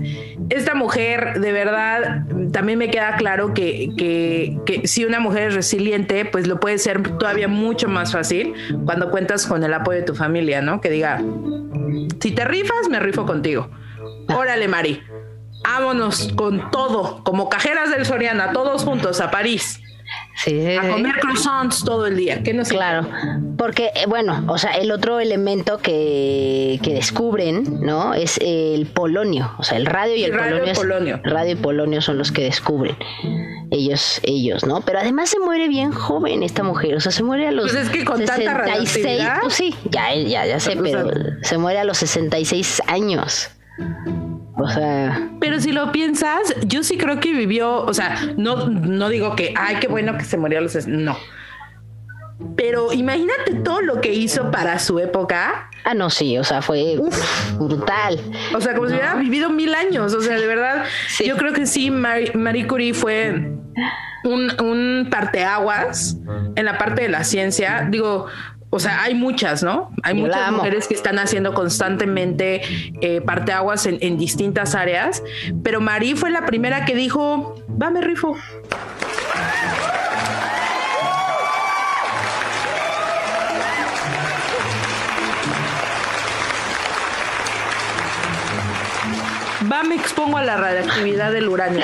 esta 0.52 0.76
mujer, 0.76 1.40
de 1.40 1.52
verdad, 1.52 2.26
también 2.52 2.78
me 2.78 2.92
queda 2.92 3.16
claro 3.16 3.56
que, 3.56 3.90
que, 3.98 4.60
que 4.68 4.88
si 4.88 5.04
una 5.04 5.20
mujer 5.20 5.48
es 5.48 5.56
resiliente, 5.56 6.26
pues 6.26 6.48
lo 6.48 6.60
puede 6.60 6.78
ser 6.78 7.02
todavía 7.18 7.48
mucho 7.48 7.88
más 7.88 8.12
fácil 8.12 8.54
cuando 8.86 9.10
cuentas 9.10 9.48
con 9.48 9.64
el 9.64 9.74
apoyo 9.74 9.98
de 9.98 10.06
tu 10.06 10.14
familia, 10.14 10.62
¿no? 10.62 10.80
Que 10.80 10.92
diga, 10.92 11.24
si 12.22 12.32
te 12.32 12.46
rifas, 12.46 12.88
me 12.88 13.00
rifo 13.00 13.26
contigo. 13.26 13.68
Órale, 14.28 14.68
Mari 14.68 15.02
vámonos 15.64 16.30
con 16.36 16.72
todo, 16.72 17.24
como 17.24 17.50
cajeras 17.50 17.92
del 17.92 18.06
Soriana, 18.06 18.54
todos 18.54 18.84
juntos 18.84 19.22
a 19.22 19.32
París. 19.32 19.80
Sí, 20.36 20.76
a 20.76 20.90
comer 20.90 21.16
croissants 21.20 21.84
todo 21.84 22.08
el 22.08 22.16
día. 22.16 22.42
¿Qué 22.42 22.54
no 22.54 22.64
Claro, 22.64 23.08
porque, 23.58 23.92
eh, 23.96 24.06
bueno, 24.08 24.46
o 24.48 24.58
sea, 24.58 24.72
el 24.72 24.92
otro 24.92 25.20
elemento 25.20 25.78
que, 25.78 26.80
que, 26.82 26.94
descubren, 26.94 27.82
¿no? 27.82 28.14
Es 28.14 28.40
el 28.42 28.88
polonio, 28.88 29.52
o 29.60 29.64
sea, 29.64 29.78
el 29.78 29.86
radio 29.86 30.16
y 30.16 30.24
el, 30.24 30.32
polonio, 30.32 30.74
polonio. 30.74 31.22
radio 31.24 31.52
y 31.52 31.56
polonio 31.56 32.02
son 32.02 32.18
los 32.18 32.32
que 32.32 32.44
descubren. 32.44 32.98
Ellos, 33.70 34.20
ellos, 34.24 34.66
¿no? 34.66 34.82
Pero 34.82 35.00
además 35.00 35.30
se 35.30 35.40
muere 35.40 35.68
bien 35.68 35.92
joven 35.92 36.44
esta 36.44 36.64
mujer, 36.64 36.96
o 36.96 37.00
sea, 37.00 37.12
se 37.12 37.24
muere 37.24 37.48
a 37.48 37.52
los 37.52 37.72
pues 37.72 37.86
es 37.86 37.90
que 37.90 38.04
con 38.04 38.18
66, 38.18 39.24
pues 39.42 39.54
sí, 39.54 39.76
ya, 39.90 40.16
ya, 40.16 40.46
ya 40.46 40.60
sé, 40.60 40.76
pero 40.82 41.08
se 41.44 41.58
muere 41.58 41.80
a 41.80 41.84
los 41.84 41.98
66 41.98 42.82
años. 42.88 43.50
O 44.56 44.68
sea. 44.70 45.30
Pero 45.40 45.60
si 45.60 45.72
lo 45.72 45.92
piensas, 45.92 46.56
yo 46.66 46.84
sí 46.84 46.98
creo 46.98 47.20
que 47.20 47.32
vivió, 47.32 47.84
o 47.84 47.94
sea, 47.94 48.18
no, 48.38 48.68
no 48.68 49.10
digo 49.10 49.36
que, 49.36 49.54
ay, 49.58 49.78
qué 49.80 49.88
bueno 49.88 50.18
que 50.18 50.26
se 50.26 50.38
murió 50.38 50.60
a 50.60 50.62
los. 50.62 50.88
No. 50.88 51.18
Pero 52.56 52.92
imagínate 52.92 53.54
todo 53.64 53.82
lo 53.82 54.02
que 54.02 54.14
hizo 54.14 54.52
para 54.52 54.80
su 54.80 55.00
época. 55.00 55.70
Ah, 55.84 55.94
no, 55.94 56.10
sí, 56.10 56.38
o 56.38 56.44
sea, 56.44 56.62
fue 56.62 57.00
brutal. 57.60 58.20
O 58.56 58.62
sea, 58.62 58.76
como 58.76 58.88
si 58.88 58.94
hubiera 58.94 59.16
vivido 59.16 59.50
mil 59.50 59.74
años. 59.74 60.14
O 60.14 60.22
sea, 60.22 60.38
de 60.38 60.48
verdad, 60.48 60.84
yo 61.26 61.38
creo 61.38 61.54
que 61.54 61.66
sí, 61.66 61.92
Marie, 61.92 62.68
Curie 62.68 62.94
fue 62.94 63.52
un, 64.24 64.62
un 64.62 65.08
parteaguas 65.10 66.18
en 66.56 66.66
la 66.66 66.78
parte 66.78 67.04
de 67.04 67.10
la 67.10 67.24
ciencia. 67.24 67.88
Digo, 67.90 68.28
o 68.74 68.80
sea, 68.80 69.04
hay 69.04 69.14
muchas, 69.14 69.64
¿no? 69.64 69.92
Hay 70.02 70.14
muchas 70.14 70.50
mujeres 70.50 70.88
que 70.88 70.94
están 70.94 71.20
haciendo 71.20 71.54
constantemente 71.54 72.62
eh, 73.02 73.20
parteaguas 73.20 73.86
en, 73.86 73.98
en 74.00 74.18
distintas 74.18 74.76
áreas, 74.76 75.22
pero 75.62 75.82
Marí 75.82 76.16
fue 76.16 76.32
la 76.32 76.46
primera 76.46 76.86
que 76.86 76.96
dijo, 76.96 77.62
va, 77.70 77.90
me 77.90 78.00
rifo. 78.00 78.38
Va, 89.70 89.84
me 89.84 89.96
expongo 89.96 90.38
a 90.38 90.44
la 90.44 90.56
radioactividad 90.56 91.34
del 91.34 91.50
uranio. 91.50 91.84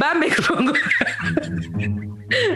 Va, 0.00 0.14
me 0.14 0.26
expongo 0.28 0.72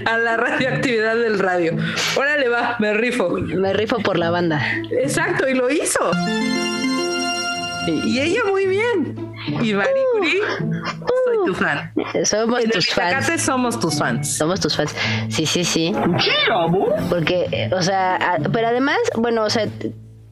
a 0.05 0.19
la 0.19 0.37
radioactividad 0.37 1.17
del 1.17 1.39
radio. 1.39 1.77
Órale, 2.17 2.49
va, 2.49 2.77
me 2.79 2.95
rifo. 2.95 3.31
Me 3.31 3.73
rifo 3.73 3.99
por 3.99 4.19
la 4.19 4.31
banda. 4.31 4.61
Exacto, 4.91 5.49
y 5.49 5.55
lo 5.55 5.71
hizo. 5.71 6.11
Y 7.87 8.19
ella 8.19 8.41
muy 8.51 8.67
bien. 8.67 9.17
Y 9.63 9.75
Marie 9.75 9.93
uh, 9.93 10.19
Curie, 10.19 10.41
soy 11.25 11.47
tu 11.47 11.55
fan. 11.55 11.93
Somos 12.25 12.65
tus 12.65 12.89
fans. 12.89 13.43
somos 13.43 13.81
tus 13.81 13.99
fans. 13.99 14.37
Somos 14.37 14.61
tus 14.61 14.77
fans. 14.77 14.95
Sí, 15.29 15.47
sí, 15.47 15.65
sí. 15.65 15.93
Porque, 17.09 17.47
eh, 17.53 17.71
o 17.73 17.81
sea, 17.81 18.39
pero 18.53 18.69
además, 18.69 18.99
bueno, 19.17 19.45
o 19.45 19.51
sea, 19.51 19.69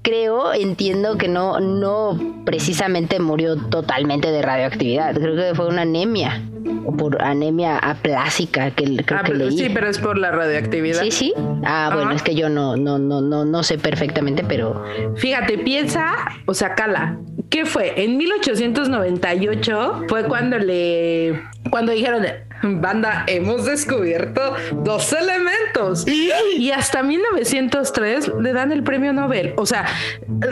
creo, 0.04 0.52
entiendo 0.52 1.16
que 1.16 1.26
no, 1.26 1.58
no 1.58 2.42
precisamente 2.44 3.18
murió 3.18 3.56
totalmente 3.56 4.30
de 4.30 4.42
radioactividad. 4.42 5.14
Creo 5.14 5.34
que 5.34 5.54
fue 5.56 5.66
una 5.66 5.82
anemia. 5.82 6.42
O 6.86 6.96
por 6.96 7.20
anemia 7.22 7.78
aplásica 7.78 8.70
que 8.70 8.84
creo 9.04 9.20
ah, 9.20 9.24
que 9.24 9.34
leí. 9.34 9.56
Sí, 9.56 9.70
pero 9.72 9.88
es 9.88 9.98
por 9.98 10.18
la 10.18 10.30
radioactividad. 10.30 11.02
Sí, 11.02 11.10
sí. 11.10 11.34
Ah, 11.64 11.90
bueno, 11.92 12.12
es 12.12 12.22
que 12.22 12.34
yo 12.34 12.48
no, 12.48 12.76
no, 12.76 12.98
no, 12.98 13.22
no, 13.22 13.44
no 13.44 13.62
sé 13.62 13.78
perfectamente, 13.78 14.44
pero. 14.46 14.84
Fíjate, 15.16 15.58
piensa, 15.58 16.14
o 16.46 16.54
sea, 16.54 16.74
cala. 16.74 17.18
¿Qué 17.48 17.64
fue? 17.64 18.04
En 18.04 18.16
1898 18.18 20.04
fue 20.08 20.24
cuando 20.24 20.58
le. 20.58 21.42
Cuando 21.70 21.92
dijeron, 21.92 22.24
Banda, 22.80 23.24
hemos 23.26 23.64
descubierto 23.64 24.54
dos 24.82 25.12
elementos. 25.12 26.06
Y 26.06 26.70
hasta 26.70 27.02
1903 27.02 28.32
le 28.40 28.52
dan 28.52 28.72
el 28.72 28.82
premio 28.82 29.12
Nobel. 29.12 29.52
O 29.56 29.66
sea, 29.66 29.86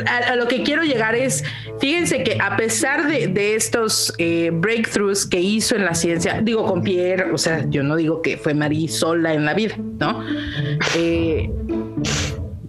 a, 0.06 0.36
lo 0.36 0.46
que 0.48 0.62
quiero 0.62 0.82
llegar 0.82 1.14
es, 1.14 1.44
fíjense 1.80 2.22
que 2.22 2.38
a 2.40 2.56
pesar 2.56 3.06
de, 3.06 3.54
estos 3.54 4.12
eh, 4.18 4.50
breakthroughs 4.52 5.26
que 5.26 5.40
hizo 5.40 5.74
en 5.76 5.84
la 5.84 5.94
ciencia, 5.94 6.40
digo 6.42 6.64
con 6.64 6.82
Pierre, 6.82 7.32
o 7.32 7.38
sea, 7.38 7.64
yo 7.68 7.82
no 7.82 7.96
digo 7.96 8.22
que 8.22 8.36
fue 8.36 8.54
Marie 8.54 8.88
sola 8.88 9.34
en 9.34 9.44
la 9.44 9.54
vida, 9.54 9.76
¿no? 9.78 10.24
Eh, 10.96 11.50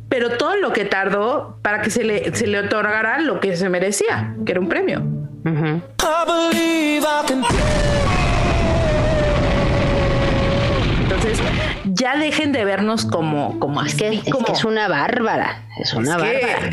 pero 0.09 0.37
todo 0.37 0.55
lo 0.57 0.73
que 0.73 0.85
tardó 0.85 1.57
para 1.61 1.81
que 1.81 1.89
se 1.89 2.03
le, 2.03 2.35
se 2.35 2.47
le 2.47 2.59
otorgara 2.59 3.19
lo 3.19 3.39
que 3.39 3.55
se 3.55 3.69
merecía, 3.69 4.35
que 4.45 4.51
era 4.51 4.61
un 4.61 4.67
premio. 4.67 5.01
Ya 11.93 12.17
dejen 12.17 12.51
de 12.51 12.65
vernos 12.65 13.05
como, 13.05 13.59
como 13.59 13.81
es 13.81 13.95
que, 13.95 14.21
es, 14.51 14.65
una 14.65 14.87
bárbara, 14.87 15.67
es 15.79 15.93
una 15.93 16.17
bárbara. 16.17 16.71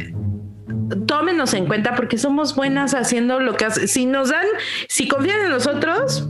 tómenos 1.06 1.52
en 1.54 1.66
cuenta 1.66 1.94
porque 1.94 2.18
somos 2.18 2.54
buenas 2.54 2.94
haciendo 2.94 3.40
lo 3.40 3.56
que 3.56 3.66
hacen. 3.66 3.88
Si 3.88 4.06
nos 4.06 4.30
dan, 4.30 4.46
si 4.88 5.08
confían 5.08 5.40
en 5.42 5.50
nosotros, 5.50 6.28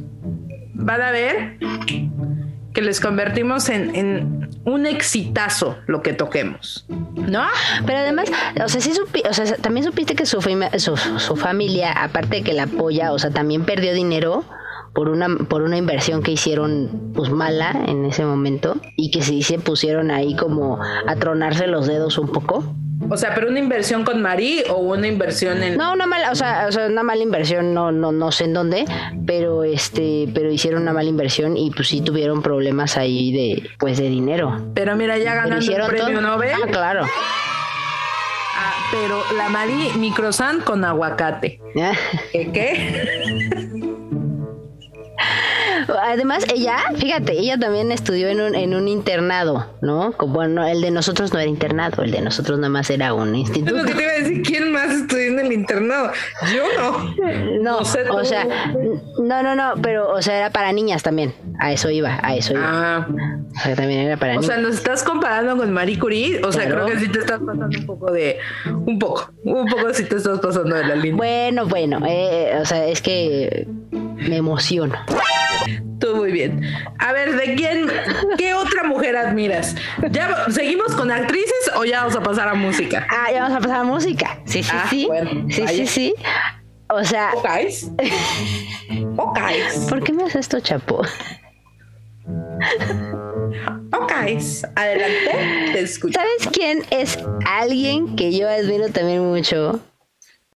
van 0.75 1.03
a 1.03 1.11
ver 1.11 1.59
que 2.73 2.83
les 2.83 3.01
convertimos 3.01 3.69
en, 3.69 4.49
un 4.65 4.87
exitazo 4.87 5.79
lo 5.87 6.03
que 6.03 6.13
toquemos, 6.13 6.85
¿no? 7.15 7.47
Pero 7.87 7.99
además, 7.99 8.31
o 8.63 8.69
sea, 8.69 8.81
sí 8.81 8.93
o 9.29 9.33
sea, 9.33 9.57
también 9.57 9.85
supiste 9.85 10.15
que 10.15 10.27
su, 10.27 10.43
su, 10.77 10.97
su 10.97 11.37
familia, 11.37 11.93
aparte 11.93 12.37
de 12.37 12.43
que 12.43 12.53
la 12.53 12.65
apoya, 12.65 13.13
o 13.13 13.19
sea, 13.19 13.31
también 13.31 13.65
perdió 13.65 13.95
dinero 13.95 14.45
por 15.01 15.09
una, 15.09 15.35
por 15.49 15.63
una 15.63 15.79
inversión 15.79 16.23
que 16.23 16.33
hicieron 16.33 17.11
pues 17.15 17.31
mala 17.31 17.85
en 17.87 18.05
ese 18.05 18.23
momento 18.23 18.77
y 18.97 19.11
que 19.11 19.23
se 19.23 19.59
pusieron 19.59 20.11
ahí 20.11 20.37
como 20.37 20.79
a 20.79 21.17
tronarse 21.17 21.67
los 21.69 21.87
dedos 21.87 22.19
un 22.19 22.29
poco. 22.29 22.75
O 23.09 23.17
sea, 23.17 23.35
pero 23.35 23.49
una 23.49 23.61
inversión 23.61 24.05
con 24.05 24.21
Marí 24.21 24.63
o 24.69 24.75
una 24.75 25.07
inversión 25.07 25.63
en 25.63 25.79
No, 25.79 25.95
una 25.95 26.05
mala, 26.05 26.33
o 26.33 26.35
sea, 26.35 26.67
o 26.69 26.73
sea, 26.73 26.87
una 26.89 27.03
mala 27.03 27.23
inversión, 27.23 27.73
no 27.73 27.91
no 27.91 28.13
no 28.13 28.31
sé 28.31 28.45
en 28.45 28.53
dónde, 28.53 28.85
pero 29.27 29.65
este, 29.65 30.29
pero 30.35 30.53
hicieron 30.53 30.83
una 30.83 30.93
mala 30.93 31.09
inversión 31.09 31.57
y 31.57 31.71
pues 31.71 31.89
sí 31.89 32.03
tuvieron 32.03 32.43
problemas 32.43 32.99
ahí 32.99 33.33
de 33.33 33.71
pues 33.79 33.97
de 33.97 34.11
dinero. 34.11 34.67
Pero 34.75 34.97
mira, 34.97 35.17
ya 35.17 35.35
ganando 35.35 35.65
el 35.65 35.87
premio 35.87 36.21
Nobel. 36.21 36.53
Ah, 36.63 36.67
claro. 36.71 37.07
Ah, 38.59 38.75
pero 38.93 39.23
la 39.35 39.49
Marí 39.49 39.93
microsan 39.97 40.61
con 40.61 40.85
aguacate. 40.85 41.59
¿Qué? 42.33 42.51
qué? 42.53 43.90
Además, 46.03 46.45
ella, 46.53 46.79
fíjate, 46.97 47.39
ella 47.39 47.59
también 47.59 47.93
estudió 47.93 48.29
en 48.29 48.41
un, 48.41 48.55
en 48.55 48.75
un 48.75 48.89
internado, 48.89 49.67
¿no? 49.81 50.13
Como, 50.13 50.35
bueno, 50.35 50.67
el 50.67 50.81
de 50.81 50.91
nosotros 50.91 51.33
no 51.33 51.39
era 51.39 51.49
internado, 51.49 52.03
el 52.03 52.11
de 52.11 52.21
nosotros 52.21 52.59
nada 52.59 52.71
más 52.71 52.91
era 52.91 53.15
un 53.15 53.35
instituto. 53.35 53.77
Es 53.77 53.83
lo 53.83 53.89
que 53.89 53.95
te 53.95 54.03
iba 54.03 54.13
a 54.13 54.15
decir, 54.17 54.43
¿quién 54.43 54.73
más 54.73 54.91
estudió 54.91 55.29
en 55.29 55.39
el 55.41 55.53
internado? 55.53 56.13
Yo 56.55 56.65
no. 56.77 57.61
No, 57.63 57.79
o 57.79 57.85
sea, 57.85 58.47
no, 59.19 59.43
no, 59.43 59.55
no, 59.55 59.75
pero, 59.83 60.11
o 60.13 60.23
sea, 60.23 60.39
era 60.39 60.51
para 60.51 60.73
niñas 60.73 61.03
también. 61.03 61.35
A 61.59 61.73
eso 61.73 61.91
iba, 61.91 62.19
a 62.23 62.35
eso 62.35 62.55
iba. 62.55 62.63
Ah. 62.65 63.09
O 63.57 63.61
sea, 63.61 63.75
también 63.75 64.01
era 64.01 64.17
para 64.17 64.33
niñas. 64.33 64.49
O 64.49 64.53
sea, 64.53 64.59
¿nos 64.59 64.75
estás 64.77 65.03
comparando 65.03 65.57
con 65.57 65.73
Marie 65.73 65.99
Curie? 65.99 66.41
O 66.45 66.53
sea, 66.53 66.67
creo 66.67 66.87
que 66.87 66.99
sí 66.99 67.09
te 67.09 67.19
estás 67.21 67.41
pasando 67.41 67.79
un 67.79 67.87
poco 67.87 68.13
de, 68.13 68.39
un 68.67 68.99
poco, 68.99 69.33
un 69.45 69.67
poco 69.67 69.93
sí 69.93 70.05
te 70.05 70.17
estás 70.17 70.39
pasando 70.41 70.77
de 70.77 70.85
la 70.85 70.95
línea. 70.97 71.17
Bueno, 71.17 71.67
bueno, 71.67 72.01
eh, 72.07 72.59
o 72.61 72.65
sea, 72.65 72.87
es 72.87 73.03
que 73.03 73.67
me 74.29 74.37
emociono. 74.37 74.97
Tú 75.99 76.17
muy 76.17 76.33
bien. 76.33 76.63
A 76.99 77.13
ver, 77.13 77.37
¿de 77.37 77.55
quién, 77.55 77.87
qué 78.39 78.55
otra 78.55 78.85
mujer 78.85 79.17
admiras? 79.17 79.77
¿Ya 80.11 80.47
seguimos 80.51 80.95
con 80.95 81.11
actrices 81.11 81.71
o 81.77 81.85
ya 81.85 81.99
vamos 82.01 82.17
a 82.17 82.23
pasar 82.23 82.49
a 82.49 82.55
música? 82.55 83.07
Ah, 83.11 83.31
ya 83.33 83.43
vamos 83.43 83.59
a 83.59 83.61
pasar 83.61 83.81
a 83.81 83.85
música. 83.85 84.41
Sí, 84.47 84.63
sí, 84.63 84.71
ah, 84.73 84.87
sí. 84.89 85.09
sí, 85.51 85.69
sí, 85.69 85.87
sí. 85.87 86.15
O 86.89 87.05
sea. 87.05 87.33
¿Ocais? 87.35 87.91
¿Ocais? 89.17 89.87
¿Por 89.89 90.03
qué 90.03 90.13
me 90.13 90.25
haces 90.25 90.41
esto, 90.41 90.61
Chapo? 90.61 91.03
Ocais. 93.93 94.65
Adelante, 94.75 95.73
te 95.73 95.81
escucho. 95.81 96.19
¿Sabes 96.19 96.49
quién 96.53 96.83
es 96.91 97.19
alguien 97.47 98.17
que 98.17 98.37
yo 98.37 98.49
admiro 98.49 98.89
también 98.89 99.25
mucho? 99.25 99.81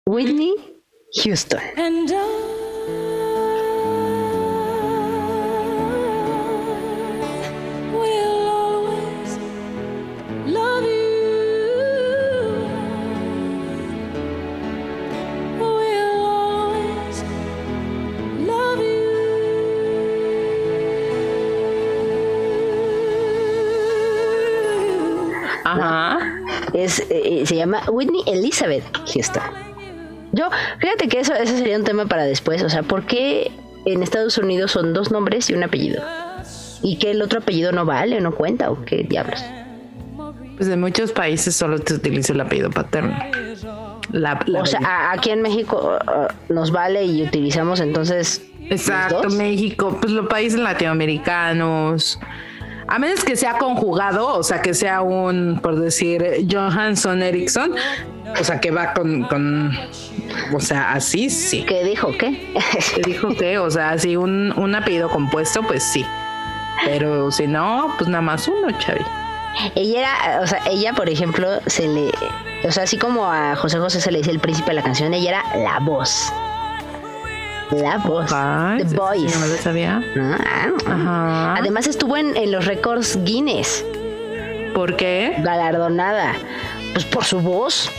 Whitney 0.06 0.54
Houston. 1.22 1.60
Es, 26.82 26.98
eh, 27.00 27.06
eh, 27.10 27.46
se 27.46 27.56
llama 27.56 27.82
Whitney 27.88 28.22
Elizabeth 28.26 28.84
Houston. 29.12 29.42
Yo, 30.32 30.48
fíjate 30.78 31.08
que 31.08 31.20
eso, 31.20 31.34
eso 31.34 31.56
sería 31.56 31.76
un 31.76 31.84
tema 31.84 32.06
para 32.06 32.24
después. 32.24 32.62
O 32.62 32.68
sea, 32.68 32.82
¿por 32.82 33.06
qué 33.06 33.52
en 33.84 34.02
Estados 34.02 34.38
Unidos 34.38 34.72
son 34.72 34.92
dos 34.92 35.10
nombres 35.10 35.48
y 35.50 35.54
un 35.54 35.62
apellido? 35.62 36.02
¿Y 36.82 36.96
que 36.96 37.12
el 37.12 37.22
otro 37.22 37.40
apellido 37.40 37.70
no 37.70 37.84
vale 37.84 38.16
o 38.16 38.20
no 38.20 38.32
cuenta 38.34 38.70
o 38.70 38.84
qué 38.84 39.04
diablos? 39.08 39.44
Pues 40.56 40.68
en 40.68 40.80
muchos 40.80 41.12
países 41.12 41.54
solo 41.54 41.78
te 41.78 41.94
utiliza 41.94 42.32
el 42.32 42.40
apellido 42.40 42.70
paterno. 42.70 43.16
o 44.58 44.66
sea, 44.66 45.12
aquí 45.12 45.30
en 45.30 45.42
México 45.42 45.98
uh, 46.06 46.52
nos 46.52 46.70
vale 46.70 47.04
y 47.04 47.22
utilizamos 47.22 47.80
entonces. 47.80 48.42
Exacto, 48.70 49.28
México, 49.30 49.98
pues 50.00 50.12
los 50.12 50.26
países 50.28 50.58
latinoamericanos, 50.58 52.18
a 52.86 52.98
menos 52.98 53.24
que 53.24 53.36
sea 53.36 53.58
conjugado, 53.58 54.34
o 54.34 54.42
sea, 54.42 54.62
que 54.62 54.74
sea 54.74 55.02
un, 55.02 55.60
por 55.62 55.78
decir, 55.78 56.46
Johansson 56.50 57.22
Erickson, 57.22 57.74
o 58.38 58.44
sea, 58.44 58.60
que 58.60 58.70
va 58.70 58.92
con, 58.92 59.22
con 59.24 59.72
o 60.54 60.60
sea, 60.60 60.92
así 60.92 61.30
sí. 61.30 61.64
¿Qué 61.66 61.84
dijo 61.84 62.12
qué? 62.18 62.52
¿Qué 62.94 63.02
dijo 63.02 63.28
qué? 63.38 63.58
O 63.58 63.70
sea, 63.70 63.90
así 63.90 64.16
un, 64.16 64.52
un 64.58 64.74
apellido 64.74 65.08
compuesto, 65.08 65.62
pues 65.62 65.82
sí. 65.82 66.04
Pero 66.84 67.30
si 67.30 67.46
no, 67.46 67.94
pues 67.98 68.08
nada 68.08 68.22
más 68.22 68.48
uno, 68.48 68.70
Chavi. 68.78 69.02
Ella 69.74 70.00
era, 70.00 70.40
o 70.42 70.46
sea, 70.46 70.60
ella, 70.70 70.94
por 70.94 71.08
ejemplo, 71.08 71.60
se 71.66 71.86
le, 71.86 72.10
o 72.64 72.72
sea, 72.72 72.84
así 72.84 72.96
como 72.96 73.30
a 73.30 73.54
José 73.56 73.78
José 73.78 74.00
se 74.00 74.10
le 74.10 74.18
dice 74.18 74.30
el 74.30 74.40
príncipe 74.40 74.70
de 74.70 74.74
la 74.74 74.82
canción, 74.82 75.12
ella 75.12 75.30
era 75.30 75.56
la 75.62 75.78
voz. 75.80 76.32
La 77.80 77.98
voz. 77.98 78.26
The 78.26 78.94
Voice. 78.94 79.38
No 79.38 79.46
lo 79.46 79.56
sabía. 79.56 80.02
Ah. 80.86 81.56
Además 81.58 81.86
estuvo 81.86 82.16
en, 82.16 82.52
los 82.52 82.66
récords 82.66 83.18
Guinness. 83.24 83.84
¿Por 84.74 84.96
qué? 84.96 85.36
Galardonada. 85.38 86.34
Pues 86.92 87.04
por 87.04 87.24
su 87.24 87.40
voz. 87.40 87.90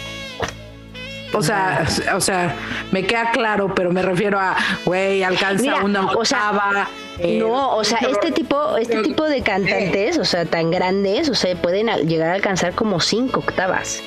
O 1.34 1.42
sea, 1.42 1.88
o 2.16 2.22
sea, 2.22 2.56
me 2.92 3.08
queda 3.08 3.32
claro, 3.32 3.74
pero 3.74 3.92
me 3.92 4.04
refiero 4.04 4.40
a, 4.40 4.56
güey, 4.86 5.24
alcanza 5.24 5.84
una 5.84 6.06
octava. 6.06 6.88
Eh, 7.18 7.40
no, 7.40 7.76
o 7.76 7.84
sea, 7.84 8.00
este 8.00 8.32
tipo, 8.32 8.78
este 8.78 9.02
tipo 9.02 9.24
de 9.24 9.42
cantantes, 9.42 10.20
o 10.20 10.26
sea, 10.26 10.46
tan 10.46 10.70
grandes, 10.70 11.30
o 11.30 11.36
sea, 11.36 11.56
pueden 11.56 11.88
llegar 12.08 12.30
a 12.30 12.34
alcanzar 12.36 12.74
como 12.74 13.00
cinco 13.00 13.40
octavas. 13.40 14.02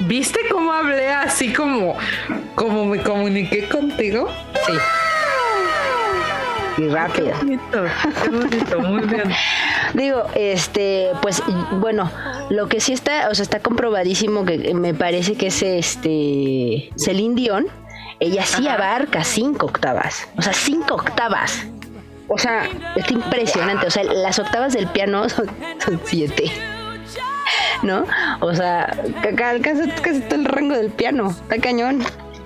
¿Viste 0.00 0.40
cómo 0.50 0.72
hablé 0.72 1.10
así 1.10 1.52
como, 1.52 1.96
como 2.54 2.84
me 2.84 3.02
comuniqué 3.02 3.68
contigo? 3.68 4.28
Sí. 4.66 4.72
Y 6.78 6.88
rápido. 6.88 7.32
Qué 8.22 8.28
bonito, 8.30 8.80
muy 8.80 9.06
bien. 9.06 9.30
Digo, 9.94 10.24
este, 10.34 11.10
pues 11.20 11.42
bueno, 11.72 12.10
lo 12.50 12.68
que 12.68 12.80
sí 12.80 12.92
está, 12.92 13.28
o 13.28 13.34
sea, 13.34 13.42
está 13.42 13.60
comprobadísimo 13.60 14.44
que 14.44 14.72
me 14.74 14.94
parece 14.94 15.34
que 15.34 15.48
es 15.48 15.62
este 15.62 16.90
Celine 16.96 17.34
Dion, 17.34 17.66
ella 18.20 18.44
sí 18.44 18.68
abarca 18.68 19.24
cinco 19.24 19.66
octavas, 19.66 20.28
o 20.36 20.42
sea, 20.42 20.52
cinco 20.52 20.94
octavas. 20.94 21.66
O 22.28 22.38
sea, 22.38 22.66
está 22.96 23.12
impresionante, 23.12 23.86
o 23.86 23.90
sea, 23.90 24.04
las 24.04 24.38
octavas 24.38 24.72
del 24.72 24.86
piano 24.86 25.28
son 25.28 25.50
siete. 26.04 26.50
¿No? 27.82 28.04
O 28.40 28.54
sea, 28.54 28.96
alcanza 29.44 29.94
casi 30.02 30.20
todo 30.20 30.36
el 30.36 30.44
rango 30.44 30.74
del 30.74 30.90
piano, 30.90 31.30
está 31.30 31.58
cañón. 31.58 32.02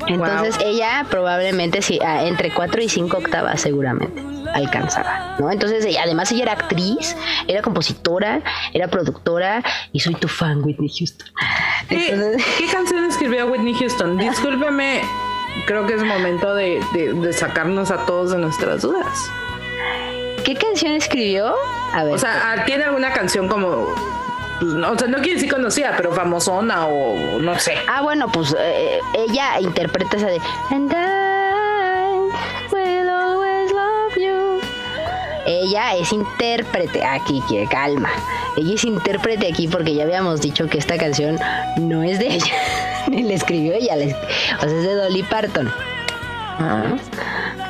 Entonces 0.06 0.56
ella 0.64 1.06
probablemente 1.10 1.82
sí, 1.82 1.98
ah, 2.04 2.26
entre 2.26 2.52
4 2.52 2.82
y 2.82 2.88
5 2.88 3.16
octavas 3.16 3.60
seguramente 3.60 4.22
alcanzaba, 4.54 5.36
¿no? 5.38 5.50
Entonces 5.50 5.84
ella, 5.84 6.02
además 6.04 6.30
ella 6.32 6.44
era 6.44 6.52
actriz, 6.52 7.16
era 7.48 7.62
compositora, 7.62 8.42
era 8.72 8.88
productora 8.88 9.62
y 9.92 10.00
soy 10.00 10.14
tu 10.14 10.28
fan, 10.28 10.62
Whitney 10.62 10.90
Houston. 10.96 11.28
¿Qué, 11.88 12.66
canción 12.70 13.04
escribió 13.04 13.46
Whitney 13.46 13.74
Houston? 13.74 14.16
Discúlpeme, 14.18 15.02
creo 15.66 15.86
que 15.86 15.94
es 15.94 16.04
momento 16.04 16.54
de, 16.54 16.80
de 16.92 17.32
sacarnos 17.32 17.90
a 17.90 18.06
todos 18.06 18.30
de 18.30 18.38
nuestras 18.38 18.82
dudas. 18.82 19.30
¿Qué 20.44 20.54
canción 20.54 20.92
escribió? 20.92 21.54
A 21.92 22.04
ver. 22.04 22.14
O 22.14 22.18
sea, 22.18 22.62
¿tiene 22.66 22.84
alguna 22.84 23.12
canción 23.12 23.48
como 23.48 23.88
pues, 24.60 24.72
no, 24.72 24.92
o 24.92 24.98
sea, 24.98 25.08
no 25.08 25.18
quiere 25.18 25.34
decir 25.34 25.50
conocida, 25.50 25.94
pero 25.96 26.12
famosona 26.12 26.86
o 26.86 27.38
no 27.38 27.58
sé. 27.58 27.74
Ah, 27.88 28.02
bueno, 28.02 28.28
pues 28.28 28.54
eh, 28.58 29.00
ella 29.14 29.60
interpreta 29.60 30.16
esa 30.16 30.26
de 30.26 30.40
And 30.70 30.92
I 30.92 32.30
will 32.72 33.08
always 33.08 33.70
love 33.72 34.16
you. 34.16 34.60
Ella 35.46 35.96
es 35.96 36.12
intérprete 36.12 37.04
aquí, 37.04 37.42
que 37.48 37.66
calma. 37.66 38.10
Ella 38.56 38.74
es 38.74 38.84
intérprete 38.84 39.48
aquí 39.48 39.68
porque 39.68 39.94
ya 39.94 40.04
habíamos 40.04 40.40
dicho 40.40 40.66
que 40.68 40.78
esta 40.78 40.96
canción 40.96 41.38
no 41.76 42.02
es 42.02 42.18
de 42.18 42.34
ella, 42.34 42.54
ni 43.08 43.22
la 43.22 43.34
escribió 43.34 43.74
ella, 43.74 43.94
o 43.94 44.60
sea, 44.60 44.78
es 44.78 44.82
de 44.82 44.94
Dolly 44.94 45.22
Parton. 45.24 45.70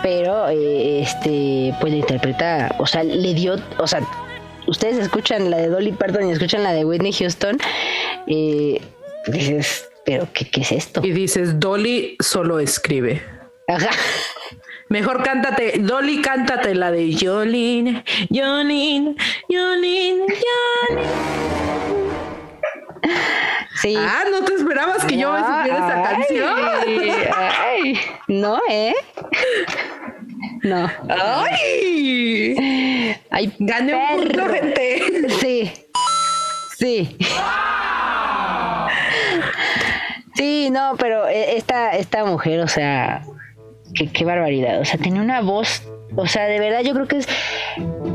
Pero 0.03 0.49
eh, 0.49 1.03
este, 1.03 1.75
pues 1.81 1.93
la 1.93 1.99
interpreta, 1.99 2.75
o 2.79 2.87
sea, 2.87 3.03
le 3.03 3.35
dio, 3.35 3.57
o 3.79 3.87
sea, 3.89 4.01
ustedes 4.67 4.99
escuchan 4.99 5.51
la 5.51 5.59
de 5.59 5.69
Dolly 5.69 5.93
Parton 5.93 6.29
y 6.29 6.33
escuchan 6.33 6.63
la 6.63 6.73
de 6.73 6.85
Whitney 6.85 7.13
Houston, 7.13 7.59
y 8.27 8.81
dices, 9.27 9.89
pero 10.05 10.29
qué, 10.33 10.49
es 10.61 10.73
esto? 10.73 11.01
Y 11.05 11.13
dices, 11.13 11.59
Dolly 11.59 12.17
solo 12.21 12.61
escribe. 12.61 13.23
Ajá. 13.69 13.91
Mejor 14.89 15.25
cántate, 15.25 15.81
Dolly, 15.81 16.23
cántate 16.23 16.73
la 16.75 16.91
de 16.93 17.13
Jolene, 17.13 18.05
Jolene, 18.31 19.17
Jolene, 19.49 20.21
Jolene. 20.21 21.11
Sí. 23.81 23.95
Ah, 23.97 24.25
no 24.31 24.45
te 24.45 24.55
esperabas 24.55 25.05
que 25.05 25.19
yo 25.19 25.33
me 25.33 25.41
supiera 25.41 25.87
esa 25.87 26.03
canción. 26.03 26.55
Ay, 27.37 27.99
no, 28.29 28.61
¿eh? 28.71 28.95
No. 30.63 30.89
¡Ay! 31.09 33.06
Ay, 33.37 33.53
Gané 33.59 33.95
un 33.95 34.23
punto, 34.23 34.49
gente. 34.49 35.29
Sí. 35.41 35.71
Sí. 36.79 37.19
Sí, 40.35 40.71
no, 40.71 40.95
pero 40.99 41.29
eh, 41.29 41.59
esta, 41.59 41.95
esta 41.97 42.25
mujer, 42.25 42.61
o 42.61 42.69
sea, 42.69 43.27
qué, 43.95 44.07
qué 44.11 44.25
barbaridad. 44.25 44.81
O 44.81 44.87
sea, 44.87 44.99
tiene 44.99 45.21
una 45.21 45.43
voz, 45.43 45.83
o 46.17 46.27
sea, 46.27 46.47
de 46.47 46.59
verdad 46.61 46.81
yo 46.81 46.95
creo 46.95 47.09
que 47.09 47.19
es 47.19 47.29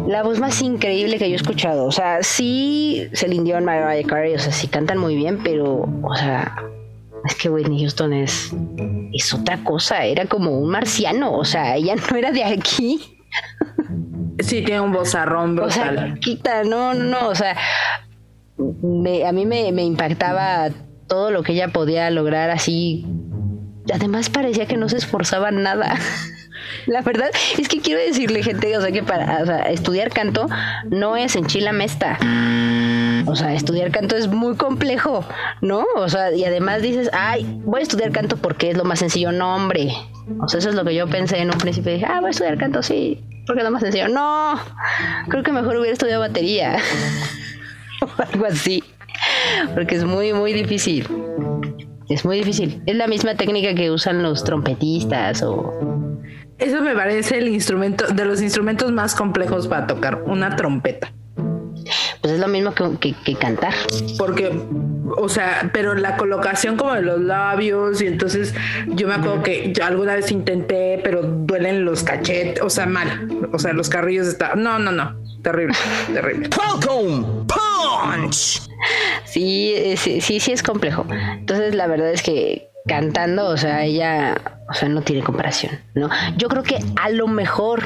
la 0.07 0.23
voz 0.23 0.39
más 0.39 0.59
increíble 0.63 1.19
que 1.19 1.29
yo 1.29 1.33
he 1.33 1.35
escuchado. 1.35 1.85
O 1.85 1.91
sea, 1.91 2.23
sí, 2.23 3.07
Celine 3.13 3.43
Dion, 3.43 3.63
Mariah 3.63 4.07
Carey, 4.07 4.33
o 4.33 4.39
sea, 4.39 4.51
sí 4.51 4.67
cantan 4.67 4.97
muy 4.97 5.15
bien, 5.15 5.39
pero, 5.43 5.87
o 6.01 6.15
sea, 6.15 6.55
es 7.25 7.35
que 7.35 7.47
Whitney 7.47 7.81
Houston 7.81 8.13
es, 8.13 8.51
es 9.13 9.31
otra 9.35 9.63
cosa, 9.63 10.03
era 10.03 10.25
como 10.25 10.57
un 10.57 10.71
marciano, 10.71 11.31
o 11.33 11.45
sea, 11.45 11.75
ella 11.75 11.93
no 12.09 12.17
era 12.17 12.31
de 12.31 12.43
aquí. 12.43 13.19
Sí, 14.41 14.61
tiene 14.63 14.81
un 14.81 14.91
vozarrón 14.91 15.55
brutal. 15.55 15.97
O 15.97 16.01
sea, 16.01 16.15
quita, 16.19 16.63
no, 16.63 16.93
no, 16.93 17.03
no, 17.03 17.27
o 17.29 17.35
sea, 17.35 17.57
a 17.57 19.31
mí 19.31 19.45
me, 19.45 19.71
me 19.71 19.83
impactaba 19.83 20.69
todo 21.07 21.31
lo 21.31 21.43
que 21.43 21.53
ella 21.53 21.69
podía 21.69 22.09
lograr 22.09 22.49
así. 22.49 23.05
Además 23.93 24.29
parecía 24.29 24.65
que 24.65 24.77
no 24.77 24.87
se 24.89 24.97
esforzaba 24.97 25.51
nada. 25.51 25.95
La 26.85 27.01
verdad 27.01 27.29
es 27.57 27.67
que 27.67 27.79
quiero 27.79 27.99
decirle, 27.99 28.43
gente, 28.43 28.77
o 28.77 28.81
sea, 28.81 28.91
que 28.91 29.03
para 29.03 29.69
estudiar 29.69 30.11
canto 30.11 30.47
no 30.89 31.17
es 31.17 31.35
en 31.35 31.45
chila 31.45 31.71
mesta. 31.71 32.17
O 33.25 33.35
sea, 33.35 33.53
estudiar 33.53 33.91
canto 33.91 34.15
es 34.15 34.27
muy 34.27 34.55
complejo, 34.55 35.25
¿no? 35.61 35.85
O 35.95 36.09
sea, 36.09 36.33
y 36.33 36.43
además 36.43 36.81
dices, 36.81 37.09
ay, 37.13 37.61
voy 37.63 37.81
a 37.81 37.83
estudiar 37.83 38.11
canto 38.11 38.37
porque 38.37 38.71
es 38.71 38.77
lo 38.77 38.83
más 38.83 38.99
sencillo. 38.99 39.31
No, 39.31 39.55
hombre. 39.55 39.91
O 40.41 40.47
sea, 40.47 40.59
eso 40.59 40.69
es 40.69 40.75
lo 40.75 40.83
que 40.83 40.95
yo 40.95 41.07
pensé 41.07 41.39
en 41.39 41.51
un 41.51 41.57
principio. 41.57 41.93
Dije, 41.93 42.05
ah, 42.05 42.19
voy 42.19 42.27
a 42.27 42.31
estudiar 42.31 42.57
canto, 42.57 42.81
sí, 42.81 43.21
porque 43.51 43.63
es 43.63 43.65
lo 43.65 43.71
más 43.71 43.81
sencillo. 43.81 44.07
No, 44.07 44.57
creo 45.27 45.43
que 45.43 45.51
mejor 45.51 45.75
hubiera 45.75 45.91
estudiado 45.91 46.21
batería. 46.21 46.77
o 48.01 48.07
algo 48.21 48.45
así. 48.45 48.81
Porque 49.73 49.95
es 49.95 50.05
muy, 50.05 50.31
muy 50.31 50.53
difícil. 50.53 51.05
Es 52.07 52.23
muy 52.23 52.37
difícil. 52.37 52.81
Es 52.85 52.95
la 52.95 53.07
misma 53.07 53.35
técnica 53.35 53.75
que 53.75 53.91
usan 53.91 54.23
los 54.23 54.45
trompetistas 54.45 55.43
o 55.43 56.17
eso 56.59 56.81
me 56.81 56.95
parece 56.95 57.39
el 57.39 57.49
instrumento 57.49 58.07
de 58.07 58.23
los 58.23 58.41
instrumentos 58.41 58.89
más 58.93 59.15
complejos 59.15 59.67
para 59.67 59.85
tocar, 59.85 60.23
una 60.25 60.55
trompeta. 60.55 61.11
Pues 62.21 62.35
es 62.35 62.39
lo 62.39 62.47
mismo 62.47 62.73
que, 62.73 63.15
cantar. 63.39 63.73
Porque, 64.17 64.51
o 65.17 65.27
sea, 65.27 65.69
pero 65.73 65.95
la 65.95 66.17
colocación 66.17 66.77
como 66.77 66.93
de 66.93 67.01
los 67.01 67.19
labios 67.19 67.99
y 68.01 68.07
entonces 68.07 68.53
yo 68.87 69.07
me 69.07 69.15
acuerdo 69.15 69.41
que 69.41 69.73
yo 69.73 69.85
alguna 69.85 70.13
vez 70.13 70.31
intenté, 70.31 71.01
pero 71.03 71.23
duelen 71.23 71.83
los 71.83 72.03
cachetes, 72.03 72.61
o 72.61 72.69
sea, 72.69 72.85
mal. 72.85 73.27
O 73.51 73.57
sea, 73.57 73.73
los 73.73 73.89
carrillos 73.89 74.27
están... 74.27 74.61
No, 74.61 74.77
no, 74.77 74.91
no. 74.91 75.19
Terrible, 75.41 75.75
terrible. 76.13 76.49
Punch. 76.49 78.61
Sí, 79.25 79.95
sí, 79.97 80.21
sí, 80.21 80.39
sí 80.39 80.51
es 80.51 80.61
complejo. 80.61 81.07
Entonces, 81.09 81.73
la 81.73 81.87
verdad 81.87 82.11
es 82.11 82.21
que 82.21 82.71
cantando, 82.87 83.47
o 83.47 83.57
sea, 83.57 83.83
ella, 83.83 84.39
o 84.69 84.73
sea, 84.73 84.89
no 84.89 85.01
tiene 85.01 85.23
comparación, 85.23 85.79
¿no? 85.93 86.09
Yo 86.37 86.47
creo 86.47 86.63
que 86.63 86.79
a 86.99 87.09
lo 87.09 87.27
mejor 87.27 87.83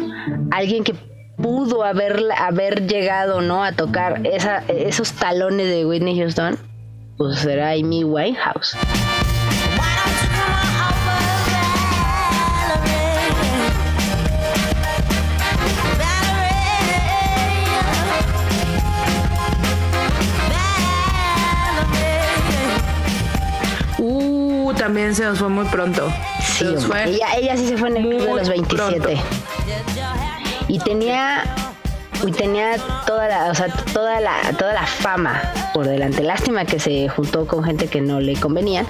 alguien 0.52 0.84
que 0.84 0.96
pudo 1.38 1.84
haber, 1.84 2.24
haber 2.38 2.88
llegado, 2.88 3.42
¿no? 3.42 3.64
A 3.64 3.72
tocar 3.72 4.26
esa, 4.26 4.64
esos 4.68 5.14
talones 5.14 5.68
de 5.68 5.86
Whitney 5.86 6.18
Houston, 6.20 6.58
pues 7.18 7.40
será 7.40 7.72
Amy 7.72 8.04
Winehouse. 8.04 8.78
también 24.86 25.16
se 25.16 25.24
nos 25.24 25.40
fue 25.40 25.50
muy 25.50 25.66
pronto. 25.66 26.14
Sí, 26.42 26.66
ella, 27.38 27.58
sí 27.58 27.68
se 27.68 27.78
fue 27.78 27.90
en 27.90 27.98
el 27.98 28.04
club 28.08 28.22
de 28.22 28.36
los 28.36 28.50
27. 28.50 29.18
Y 30.68 30.80
tenía 30.80 31.44
y 32.26 32.32
tenía 32.32 32.78
toda 33.06 33.28
la, 33.28 33.52
o 33.52 33.56
sea, 33.56 33.68
toda 33.94 34.20
la, 34.20 34.42
toda 34.58 34.74
la 34.74 34.86
fama 34.86 35.42
por 35.74 35.88
delante. 35.88 36.24
Lástima 36.24 36.66
que 36.66 36.80
se 36.80 37.08
juntó 37.10 37.46
con 37.46 37.64
gente 37.64 37.88
que 37.88 38.02
no 38.02 38.20
le 38.20 38.36
convenía, 38.40 38.86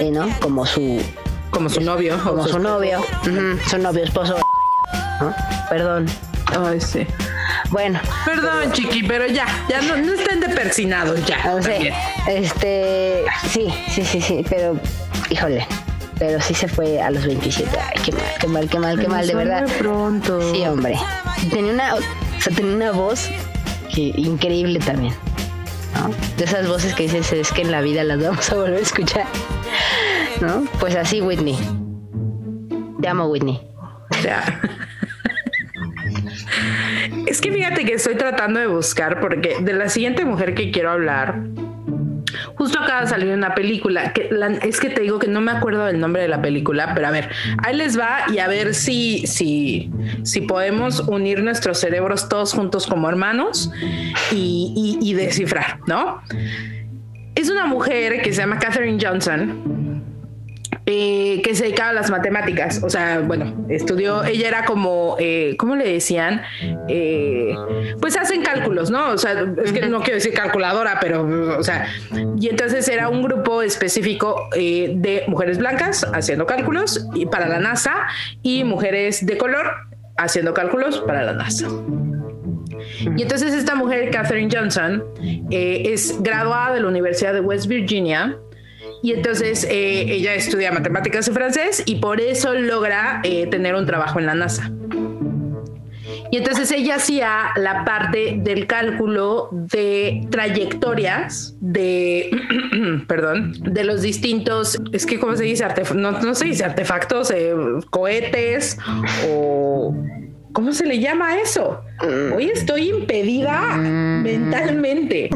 eh, 0.00 0.10
¿no? 0.10 0.28
Como 0.40 0.66
su 0.66 1.00
como 1.50 1.70
su 1.70 1.80
novio, 1.80 2.18
como 2.22 2.46
su, 2.46 2.58
novio, 2.58 3.02
su 3.68 3.78
novio 3.78 4.04
esposo, 4.04 4.36
Perdón. 5.70 6.06
Ay, 6.46 6.80
sí. 6.80 7.06
Bueno. 7.70 7.98
Perdón, 8.24 8.72
chiqui, 8.72 9.02
pero 9.02 9.26
ya, 9.26 9.46
ya 9.68 9.80
no, 9.82 9.96
no 9.96 10.12
estén 10.12 10.40
de 10.40 10.48
persinados 10.50 11.24
ya. 11.24 11.54
O 11.54 11.58
este, 12.28 13.24
sí, 13.48 13.72
sí, 13.90 14.04
sí, 14.04 14.20
sí, 14.20 14.44
pero 14.48 14.78
híjole, 15.30 15.66
pero 16.18 16.40
sí 16.40 16.54
se 16.54 16.68
fue 16.68 17.00
a 17.00 17.10
los 17.10 17.26
27. 17.26 17.70
Ay, 17.78 18.02
qué 18.04 18.12
mal, 18.12 18.24
qué 18.40 18.48
mal, 18.48 18.68
qué 18.68 18.78
mal, 18.78 18.98
qué 18.98 19.08
mal, 19.08 19.26
de 19.26 19.34
verdad. 19.34 19.66
pronto. 19.78 20.52
Sí, 20.52 20.62
hombre. 20.64 20.96
Tenía 21.50 21.72
una, 21.72 21.94
o 21.94 22.00
sea, 22.40 22.54
tenía 22.54 22.74
una 22.74 22.92
voz 22.92 23.28
que, 23.94 24.12
increíble 24.16 24.78
también. 24.78 25.14
¿no? 25.94 26.10
De 26.36 26.44
esas 26.44 26.68
voces 26.68 26.94
que 26.94 27.04
dices, 27.04 27.32
es 27.32 27.52
que 27.52 27.62
en 27.62 27.70
la 27.70 27.80
vida 27.80 28.04
las 28.04 28.22
vamos 28.22 28.50
a 28.50 28.54
volver 28.56 28.74
a 28.74 28.80
escuchar. 28.80 29.26
¿No? 30.40 30.64
Pues 30.80 30.96
así, 30.96 31.20
Whitney. 31.20 31.58
Te 33.00 33.08
amo, 33.08 33.26
Whitney. 33.26 33.60
Ya. 34.22 34.60
es 37.26 37.40
que 37.40 37.52
fíjate 37.52 37.84
que 37.84 37.94
estoy 37.94 38.16
tratando 38.16 38.60
de 38.60 38.66
buscar 38.66 39.20
porque 39.20 39.56
de 39.60 39.72
la 39.74 39.88
siguiente 39.88 40.24
mujer 40.24 40.54
que 40.54 40.70
quiero 40.70 40.90
hablar 40.90 41.42
Justo 42.66 42.80
acaba 42.80 43.02
de 43.02 43.06
salir 43.06 43.32
una 43.32 43.54
película, 43.54 44.12
que 44.12 44.28
es 44.62 44.80
que 44.80 44.88
te 44.88 45.02
digo 45.02 45.20
que 45.20 45.28
no 45.28 45.40
me 45.40 45.52
acuerdo 45.52 45.84
del 45.84 46.00
nombre 46.00 46.22
de 46.22 46.26
la 46.26 46.42
película, 46.42 46.94
pero 46.96 47.06
a 47.06 47.12
ver, 47.12 47.30
ahí 47.62 47.76
les 47.76 47.96
va 47.96 48.24
y 48.28 48.40
a 48.40 48.48
ver 48.48 48.74
si, 48.74 49.24
si, 49.28 49.88
si 50.24 50.40
podemos 50.40 50.98
unir 50.98 51.44
nuestros 51.44 51.78
cerebros 51.78 52.28
todos 52.28 52.52
juntos 52.52 52.88
como 52.88 53.08
hermanos 53.08 53.70
y, 54.32 54.98
y 55.00 55.14
descifrar, 55.14 55.78
¿no? 55.86 56.20
Es 57.36 57.48
una 57.50 57.66
mujer 57.66 58.20
que 58.20 58.32
se 58.32 58.40
llama 58.40 58.58
Katherine 58.58 58.98
Johnson 59.00 59.95
eh, 60.88 61.42
que 61.42 61.56
se 61.56 61.64
dedicaba 61.64 61.90
a 61.90 61.92
las 61.94 62.12
matemáticas. 62.12 62.80
O 62.80 62.88
sea, 62.88 63.18
bueno, 63.18 63.66
estudió, 63.68 64.22
ella 64.22 64.46
era 64.46 64.64
como, 64.64 65.16
eh, 65.18 65.56
¿cómo 65.58 65.74
le 65.74 65.92
decían? 65.92 66.42
Eh, 66.86 67.56
pues 68.00 68.16
hacen 68.16 68.42
cálculos, 68.42 68.88
¿no? 68.88 69.08
O 69.08 69.18
sea, 69.18 69.32
es 69.64 69.72
que 69.72 69.88
no 69.88 69.98
quiero 69.98 70.14
decir 70.14 70.32
calculadora, 70.32 70.98
pero, 71.00 71.58
o 71.58 71.62
sea, 71.64 71.88
y 72.38 72.48
entonces 72.48 72.86
era 72.86 73.08
un 73.08 73.24
grupo 73.24 73.62
específico 73.62 74.48
de 74.54 75.24
mujeres 75.26 75.58
blancas 75.58 76.06
haciendo 76.14 76.46
cálculos 76.46 77.08
y 77.14 77.26
para 77.26 77.48
la 77.48 77.58
NASA 77.58 78.06
y 78.42 78.62
mujeres 78.62 79.26
de 79.26 79.36
color 79.38 79.72
haciendo 80.16 80.54
cálculos 80.54 81.00
para 81.00 81.24
la 81.24 81.32
NASA. 81.32 81.66
Y 83.16 83.22
entonces 83.22 83.54
esta 83.54 83.74
mujer, 83.74 84.10
Katherine 84.12 84.56
Johnson, 84.56 85.02
es 85.50 86.22
graduada 86.22 86.74
de 86.74 86.80
la 86.80 86.86
Universidad 86.86 87.32
de 87.32 87.40
West 87.40 87.66
Virginia 87.66 88.38
y 89.02 89.12
entonces 89.12 89.64
eh, 89.64 90.06
ella 90.08 90.34
estudia 90.34 90.72
matemáticas 90.72 91.28
y 91.28 91.32
francés 91.32 91.82
y 91.86 91.96
por 91.96 92.20
eso 92.20 92.54
logra 92.54 93.20
eh, 93.24 93.46
tener 93.46 93.74
un 93.74 93.86
trabajo 93.86 94.18
en 94.18 94.26
la 94.26 94.34
NASA. 94.34 94.70
Y 96.30 96.38
entonces 96.38 96.70
ella 96.72 96.96
hacía 96.96 97.50
la 97.56 97.84
parte 97.84 98.36
del 98.38 98.66
cálculo 98.66 99.48
de 99.52 100.26
trayectorias 100.30 101.56
de, 101.60 102.30
perdón, 103.06 103.54
de 103.60 103.84
los 103.84 104.02
distintos, 104.02 104.78
es 104.92 105.06
que 105.06 105.20
cómo 105.20 105.36
se 105.36 105.44
dice, 105.44 105.66
no, 105.94 106.12
no 106.12 106.34
se 106.34 106.46
dice 106.46 106.64
artefactos, 106.64 107.30
eh, 107.30 107.54
cohetes 107.90 108.78
o 109.28 109.94
¿cómo 110.52 110.72
se 110.72 110.86
le 110.86 110.98
llama 110.98 111.38
eso? 111.38 111.80
Mm. 112.02 112.32
Hoy 112.32 112.50
estoy 112.50 112.88
impedida 112.88 113.76
mm. 113.76 114.22
mentalmente. 114.22 115.28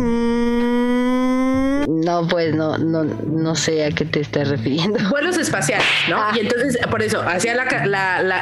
No, 1.89 2.27
pues 2.29 2.55
no, 2.55 2.79
no, 2.79 3.05
no 3.05 3.55
sé 3.55 3.85
a 3.85 3.91
qué 3.91 4.05
te 4.05 4.21
estás 4.21 4.49
refiriendo. 4.49 4.99
Vuelos 5.11 5.39
espaciales, 5.39 5.87
¿no? 6.09 6.17
Ah. 6.19 6.33
Y 6.35 6.41
entonces, 6.41 6.79
por 6.89 7.03
eso, 7.03 7.23
hacía 7.23 7.55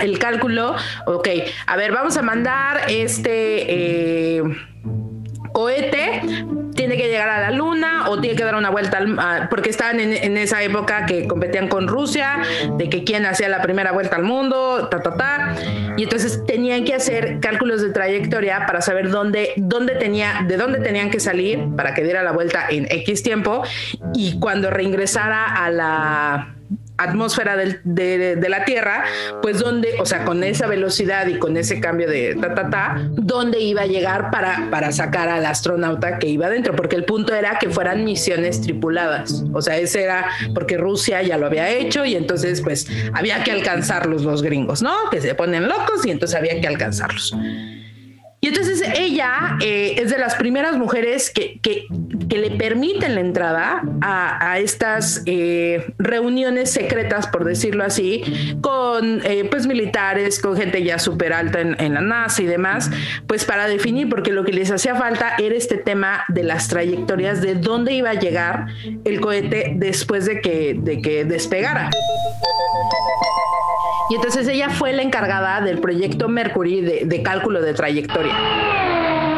el 0.01 0.18
cálculo, 0.18 0.74
ok, 1.07 1.28
a 1.66 1.76
ver, 1.76 1.93
vamos 1.93 2.16
a 2.16 2.22
mandar 2.22 2.82
este 2.89 4.36
eh, 4.39 4.43
cohete 5.53 6.22
tiene 6.74 6.96
que 6.96 7.09
llegar 7.09 7.28
a 7.28 7.40
la 7.40 7.51
luna 7.51 8.09
o 8.09 8.20
tiene 8.20 8.36
que 8.36 8.44
dar 8.44 8.55
una 8.55 8.70
vuelta, 8.70 8.99
al, 8.99 9.49
porque 9.49 9.68
estaban 9.68 9.99
en, 9.99 10.36
esa 10.36 10.62
época 10.62 11.07
que 11.07 11.26
competían 11.26 11.66
con 11.66 11.88
Rusia, 11.88 12.38
de 12.76 12.88
que 12.88 13.03
quién 13.03 13.26
hacía 13.26 13.49
la 13.49 13.61
primera 13.61 13.90
vuelta 13.90 14.14
al 14.14 14.22
mundo, 14.22 14.88
ta, 14.88 15.01
ta, 15.01 15.16
ta. 15.16 15.55
Y 15.96 16.05
entonces 16.05 16.44
tenían 16.46 16.84
que 16.84 16.94
hacer 16.94 17.40
cálculos 17.40 17.82
de 17.82 17.90
trayectoria 17.90 18.64
para 18.66 18.80
saber 18.80 19.11
dónde, 19.11 19.55
dónde 19.57 19.96
tenía, 19.96 20.44
de 20.46 20.57
dónde 20.57 20.78
tenían 20.78 21.11
que 21.11 21.18
salir 21.18 21.59
para 21.76 21.94
que 21.94 22.05
diera 22.05 22.22
la 22.22 22.30
vuelta 22.30 22.66
en 22.70 22.86
X 22.88 23.24
tiempo 23.24 23.62
y 24.14 24.38
cuando 24.38 24.70
reingresara 24.70 25.64
a 25.64 25.70
la 25.70 26.57
atmósfera 26.99 27.57
de, 27.57 28.46
la 28.49 28.64
Tierra, 28.64 29.05
pues 29.40 29.59
donde, 29.59 29.94
o 30.01 30.07
sea, 30.07 30.24
con 30.24 30.42
esa 30.42 30.66
velocidad 30.66 31.26
y 31.28 31.38
con 31.38 31.57
ese 31.57 31.80
cambio 31.80 32.09
de 32.09 32.34
ta, 32.34 32.55
ta, 32.55 32.70
ta, 32.70 33.09
dónde 33.12 33.61
iba 33.61 33.82
a 33.82 33.86
llegar 33.86 34.30
para, 34.30 34.68
para 34.70 34.90
sacar 34.92 35.28
al 35.28 35.46
astronauta 35.46 36.18
que 36.18 36.28
iba 36.28 36.46
adentro, 36.46 36.74
porque 36.74 36.96
el 36.96 37.05
punto 37.05 37.34
era 37.34 37.59
que 37.59 37.70
fueran 37.70 38.05
misiones 38.05 38.61
tripuladas, 38.61 39.44
o 39.53 39.62
sea, 39.62 39.78
ese 39.78 40.03
era 40.03 40.28
porque 40.55 40.76
Rusia 40.76 41.22
ya 41.22 41.38
lo 41.38 41.46
había 41.46 41.70
hecho 41.70 42.05
y 42.05 42.16
entonces 42.16 42.61
pues 42.62 42.88
había 43.12 43.44
que 43.44 43.53
alcanzarlos 43.53 44.24
los 44.24 44.42
gringos, 44.42 44.82
¿no? 44.82 44.92
Que 45.11 45.20
se 45.20 45.34
ponen 45.34 45.68
locos 45.68 46.05
y 46.05 46.11
entonces 46.11 46.36
había 46.36 46.61
que 46.61 46.66
alcanzarlos. 46.66 47.34
Y 48.41 48.49
entonces 48.49 48.82
ella 48.97 49.59
eh, 49.61 49.97
es 49.99 50.11
de 50.11 50.18
las 50.18 50.36
primeras 50.36 50.76
mujeres 50.76 51.30
que, 51.30 51.59
que, 51.61 51.86
le 52.28 52.53
permiten 52.53 53.16
la 53.16 53.20
entrada 53.20 53.82
a, 54.01 54.59
estas 54.61 55.22
eh, 55.26 55.93
reuniones 55.99 56.70
secretas, 56.70 57.26
por 57.26 57.45
decirlo 57.45 57.82
así, 57.82 58.22
con 58.61 59.22
eh, 59.24 59.49
pues 59.51 59.66
militares, 59.66 60.39
con 60.39 60.57
gente 60.57 60.84
ya 60.84 61.01
súper 61.01 61.32
alta 61.32 61.61
en, 61.61 61.95
la 61.95 62.01
NASA 62.01 62.43
y 62.43 62.47
demás, 62.47 62.91
pues 63.26 63.45
para 63.45 63.66
definir, 63.66 64.09
porque 64.09 64.32
lo 64.32 64.45
que 64.45 64.53
les 64.53 64.70
hacía 64.70 64.95
falta 64.95 65.34
era 65.39 65.57
este 65.57 65.76
tema 65.76 66.24
de 66.28 66.45
las 66.45 66.68
trayectorias, 66.68 67.41
de 67.41 67.57
dónde 67.57 67.93
iba 67.93 68.11
a 68.11 68.14
llegar 68.14 68.66
el 69.05 69.20
cohete 69.20 69.72
después 69.74 70.26
de 70.26 70.41
que, 70.41 70.76
de 70.78 71.03
que 71.03 71.24
despegara. 71.24 71.91
Y 74.11 74.14
entonces 74.14 74.48
ella 74.48 74.70
fue 74.70 74.92
la 74.92 75.02
encargada 75.02 75.61
del 75.61 75.78
proyecto 75.78 76.28
Mercury 76.28 76.80
de, 76.80 77.22
cálculo 77.22 77.61
de 77.61 77.74
trayectoria. 77.74 78.34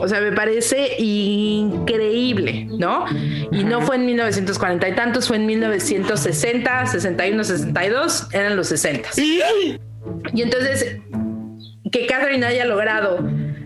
O 0.01 0.07
sea, 0.07 0.21
me 0.21 0.33
parece 0.33 0.95
increíble, 0.99 2.67
¿no? 2.79 3.05
Y 3.51 3.65
no 3.65 3.81
fue 3.83 3.97
en 3.97 4.07
1940 4.07 4.89
y 4.89 4.95
tantos, 4.95 5.29
fue 5.29 5.37
en 5.37 5.47
1960, 5.47 6.87
61, 6.87 7.45
62, 7.45 8.29
eran 8.33 8.57
los 8.57 8.69
60. 8.69 9.11
Y 10.33 10.43
entonces, 10.43 10.99
que 11.91 12.07
Catherine 12.07 12.47
haya 12.47 12.65
logrado, 12.65 13.19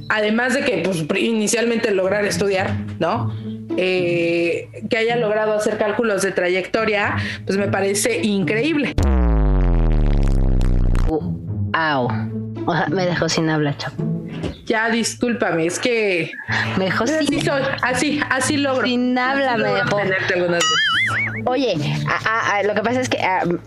además 0.08 0.54
de 0.54 0.62
que 0.62 0.78
pues, 0.78 1.04
inicialmente 1.22 1.90
lograr 1.92 2.24
estudiar, 2.24 2.74
¿no? 2.98 3.32
Eh, 3.76 4.68
que 4.90 4.96
haya 4.96 5.16
logrado 5.16 5.54
hacer 5.54 5.78
cálculos 5.78 6.22
de 6.22 6.32
trayectoria, 6.32 7.16
pues 7.46 7.56
me 7.58 7.68
parece 7.68 8.20
increíble. 8.22 8.94
Au. 11.90 12.08
O 12.66 12.76
sea, 12.76 12.86
me 12.88 13.06
dejó 13.06 13.28
sin 13.28 13.50
hablar, 13.50 13.76
chapo. 13.76 14.04
Ya, 14.66 14.88
discúlpame, 14.88 15.66
es 15.66 15.78
que. 15.78 16.32
Me 16.78 16.86
dejó 16.86 17.06
sin. 17.06 17.16
Así, 17.16 17.40
soy, 17.40 17.62
así, 17.82 18.20
así 18.30 18.56
logro. 18.56 18.86
Sin 18.86 19.18
habla, 19.18 19.56
me 19.56 19.68
dejó. 19.68 20.00
Oye, 21.46 21.74
lo 22.64 22.74
que 22.74 22.80
pasa 22.82 23.00
es 23.00 23.08
que 23.08 23.18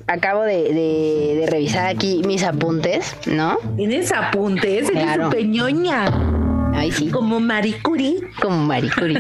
acabo 0.08 0.44
de, 0.44 1.46
revisar 1.50 1.88
aquí 1.88 2.22
mis 2.26 2.44
apuntes, 2.44 3.16
¿no? 3.26 3.58
¿Tienes 3.76 4.12
apuntes? 4.14 4.90
Eres 4.90 5.04
claro. 5.04 5.30
peñoña. 5.30 6.06
Sí. 6.96 7.10
Como 7.10 7.40
Marie 7.40 7.82
Curie. 7.82 8.22
Como 8.42 8.58
Marie 8.66 8.92
Curie. 8.92 9.20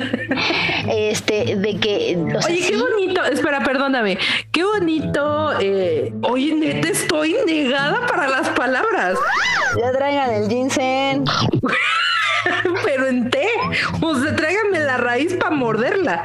este, 0.89 1.55
de 1.55 1.77
que. 1.77 2.17
oye, 2.17 2.59
qué 2.67 2.77
bonito. 2.77 3.23
Espera, 3.25 3.63
perdóname. 3.63 4.17
Qué 4.51 4.63
bonito. 4.63 5.59
Eh, 5.59 6.13
oye, 6.21 6.53
neta, 6.53 6.87
estoy 6.89 7.35
negada 7.45 8.05
para 8.07 8.27
las 8.27 8.49
palabras. 8.49 9.17
Ya 9.77 9.91
traigan 9.91 10.31
el 10.31 10.49
ginseng. 10.49 11.25
Pero 12.85 13.07
en 13.07 13.29
té. 13.29 13.47
O 14.01 14.15
sea, 14.15 14.35
tráiganme 14.35 14.79
la 14.79 14.97
raíz 14.97 15.33
para 15.35 15.55
morderla. 15.55 16.23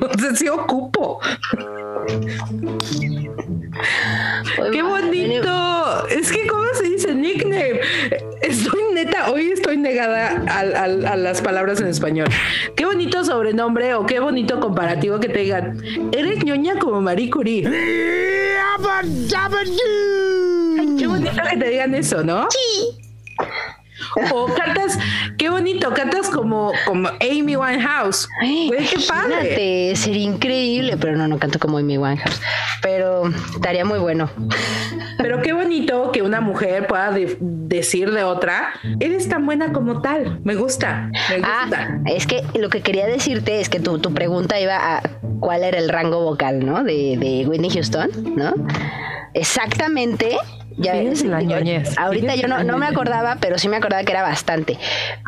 O 0.00 0.18
sea, 0.18 0.34
sí 0.34 0.48
ocupo. 0.48 1.20
¡Qué 4.72 4.82
bonito! 4.82 6.06
Es 6.08 6.32
que, 6.32 6.46
¿cómo 6.46 6.64
se 6.74 6.84
dice? 6.84 7.14
Nickname. 7.14 7.80
Estoy 8.42 8.82
neta, 8.94 9.30
hoy 9.30 9.50
estoy 9.50 9.76
negada 9.76 10.42
a, 10.48 10.86
las 11.16 11.40
palabras 11.42 11.80
en 11.80 11.88
español. 11.88 12.28
Qué 12.76 12.84
bonito 12.84 13.24
sobrenombre 13.24 13.94
o 13.94 14.06
qué 14.06 14.20
bonito 14.20 14.60
comparativo 14.60 15.20
que 15.20 15.28
te 15.28 15.40
digan. 15.40 15.82
Eres 16.12 16.44
ñoña 16.44 16.78
como 16.78 17.00
Marie 17.00 17.30
Curie. 17.30 17.62
qué 20.98 21.06
bonito 21.06 21.42
que 21.50 21.56
te 21.56 21.70
digan 21.70 21.94
eso, 21.94 22.22
¿no? 22.22 22.48
Sí. 22.50 23.06
O 24.32 24.46
cantas, 24.46 24.98
qué 25.36 25.48
bonito, 25.48 25.92
cantas 25.94 26.28
como, 26.28 26.72
como 26.84 27.08
Amy 27.08 27.56
Winehouse. 27.56 28.28
qué 28.40 28.98
padre. 29.08 29.96
sería 29.96 30.22
increíble, 30.22 30.96
pero 30.96 31.16
no, 31.16 31.28
no 31.28 31.38
canto 31.38 31.58
como 31.58 31.78
Amy 31.78 31.98
Winehouse. 31.98 32.40
Pero 32.82 33.28
estaría 33.54 33.84
muy 33.84 33.98
bueno. 33.98 34.30
Pero 35.18 35.42
qué 35.42 35.52
bonito 35.52 36.12
que 36.12 36.22
una 36.22 36.40
mujer 36.40 36.86
pueda 36.86 37.14
decir 37.40 38.12
de 38.12 38.22
otra, 38.22 38.74
eres 39.00 39.28
tan 39.28 39.46
buena 39.46 39.72
como 39.72 40.02
tal. 40.02 40.40
Me 40.44 40.54
gusta, 40.54 41.10
me 41.30 41.42
ah, 41.42 41.62
gusta. 41.62 42.00
es 42.06 42.26
que 42.26 42.42
lo 42.54 42.68
que 42.68 42.82
quería 42.82 43.06
decirte 43.06 43.60
es 43.60 43.68
que 43.68 43.80
tu, 43.80 43.98
tu 43.98 44.12
pregunta 44.12 44.60
iba 44.60 44.76
a 44.76 45.02
cuál 45.40 45.64
era 45.64 45.78
el 45.78 45.88
rango 45.88 46.22
vocal, 46.22 46.64
¿no? 46.64 46.84
De, 46.84 47.16
de 47.18 47.46
Whitney 47.46 47.70
Houston, 47.70 48.10
¿no? 48.36 48.54
Exactamente 49.34 50.38
ya 50.76 50.94
ahorita 51.96 52.34
yo 52.34 52.48
no, 52.48 52.78
me 52.78 52.86
acordaba, 52.86 53.36
pero 53.40 53.58
sí 53.58 53.68
me 53.68 53.76
acordaba 53.76 54.02
que 54.04 54.12
era 54.12 54.22
bastante. 54.22 54.78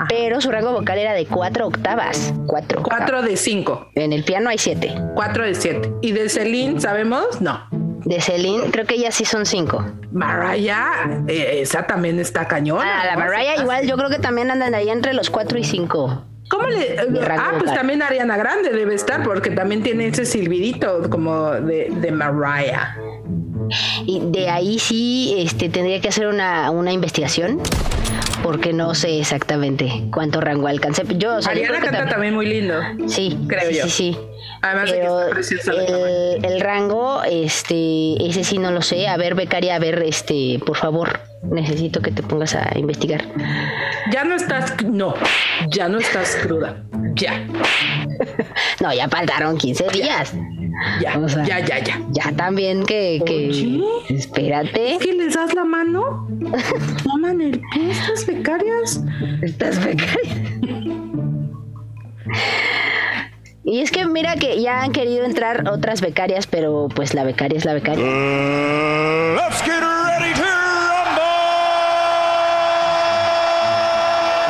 Pero 0.09 0.41
su 0.41 0.51
rango 0.51 0.73
vocal 0.73 0.99
era 0.99 1.15
de 1.15 1.27
cuatro 1.27 1.67
octavas. 1.67 2.33
Cuatro. 2.47 2.83
Cuatro 2.83 3.23
de 3.23 3.37
cinco. 3.37 3.89
En 3.95 4.13
el 4.13 4.25
piano 4.25 4.51
hay 4.51 4.59
siete. 4.59 4.95
Cuatro 5.15 5.45
de 5.45 5.55
siete. 5.55 5.93
¿Y 6.03 6.13
de 6.13 6.29
Celine 6.29 6.81
sabemos? 6.81 7.41
No. 7.41 7.67
De 8.05 8.21
Celine, 8.21 8.71
creo 8.71 8.87
que 8.87 8.99
ya 8.99 9.11
sí 9.11 9.25
son 9.25 9.45
cinco. 9.45 9.85
Mariah, 10.13 11.25
eh, 11.27 11.61
esa 11.61 11.87
también 11.87 12.19
está 12.19 12.47
cañón. 12.47 12.81
Ah, 12.83 13.05
la 13.05 13.17
Mariah 13.17 13.61
igual 13.61 13.87
yo 13.87 13.97
creo 13.97 14.09
que 14.09 14.19
también 14.19 14.51
andan 14.51 14.75
ahí 14.75 14.89
entre 14.89 15.13
los 15.13 15.31
cuatro 15.31 15.59
y 15.59 15.65
cinco. 15.65 16.25
¿Cómo 16.49 16.67
le.? 16.67 16.97
Ah, 17.31 17.53
pues 17.59 17.75
también 17.75 18.03
Ariana 18.03 18.37
Grande 18.37 18.71
debe 18.71 18.95
estar, 18.95 19.23
porque 19.23 19.51
también 19.51 19.83
tiene 19.83 20.07
ese 20.07 20.25
silbidito 20.25 21.11
como 21.11 21.51
de, 21.51 21.91
de 21.91 22.11
Mariah. 22.11 22.97
Y 24.07 24.21
de 24.25 24.49
ahí 24.49 24.79
sí 24.79 25.35
este, 25.39 25.69
tendría 25.69 26.01
que 26.01 26.09
hacer 26.09 26.27
una, 26.27 26.71
una 26.71 26.93
investigación 26.93 27.61
porque 28.43 28.73
no 28.73 28.95
sé 28.95 29.21
exactamente 29.21 30.05
cuánto 30.13 30.41
rango 30.41 30.69
alcancé. 30.69 31.03
Yo, 31.17 31.39
Ariana 31.47 31.81
canta 31.81 32.07
también, 32.07 32.35
muy 32.35 32.47
lindo. 32.47 32.75
Sí, 33.07 33.39
creo 33.49 33.71
yo. 33.71 33.85
Sí, 33.85 33.91
sí. 33.91 34.19
Además 34.61 34.93
el, 34.93 36.45
el, 36.45 36.61
rango, 36.61 37.23
este, 37.23 38.17
ese 38.27 38.43
sí 38.43 38.59
no 38.59 38.71
lo 38.71 38.83
sé. 38.83 39.07
A 39.07 39.17
ver, 39.17 39.35
becaria, 39.35 39.77
a 39.77 39.79
ver, 39.79 40.03
este, 40.03 40.61
por 40.65 40.77
favor, 40.77 41.21
necesito 41.45 42.01
que 42.01 42.11
te 42.11 42.23
pongas 42.23 42.55
a 42.55 42.77
investigar. 42.77 43.25
Ya 44.11 44.25
no 44.25 44.35
estás, 44.35 44.83
no, 44.85 45.15
ya 45.69 45.89
no 45.89 45.99
estás 45.99 46.37
cruda, 46.43 46.83
ya. 47.19 47.47
no, 48.81 48.93
ya 48.93 49.09
faltaron 49.09 49.57
15 49.57 49.89
días. 49.93 50.33
Ya, 51.01 51.19
ya, 51.45 51.59
ya, 51.61 51.79
ya. 51.79 52.01
Ya 52.13 52.33
también 52.37 52.85
que, 52.85 53.21
que 53.27 53.83
espérate. 54.09 54.95
¿Es 54.95 54.99
que 54.99 55.13
les 55.13 55.35
das 55.35 55.55
la 55.55 55.65
mano? 55.65 56.29
¿Toman 57.05 57.41
el 57.41 57.61
pie 57.73 57.91
estas 57.91 58.27
becarias? 58.27 59.03
Estas 59.43 59.85
becarias. 59.85 60.39
Y 63.65 63.81
es 63.81 63.91
que 63.91 64.07
mira 64.07 64.37
que 64.37 64.63
ya 64.63 64.81
han 64.83 64.93
querido 64.93 65.27
entrar 65.27 65.69
otras 65.69 66.01
becarias, 66.01 66.47
pero 66.47 66.89
pues 66.95 67.13
la 67.13 67.25
becaria 67.25 67.59
es 67.59 67.67
la 67.67 67.75
becaria. 67.75 68.03
Uh, 68.03 69.35
let's 69.37 69.63
get 69.63 69.81
ready 69.81 70.33
to 70.35 70.49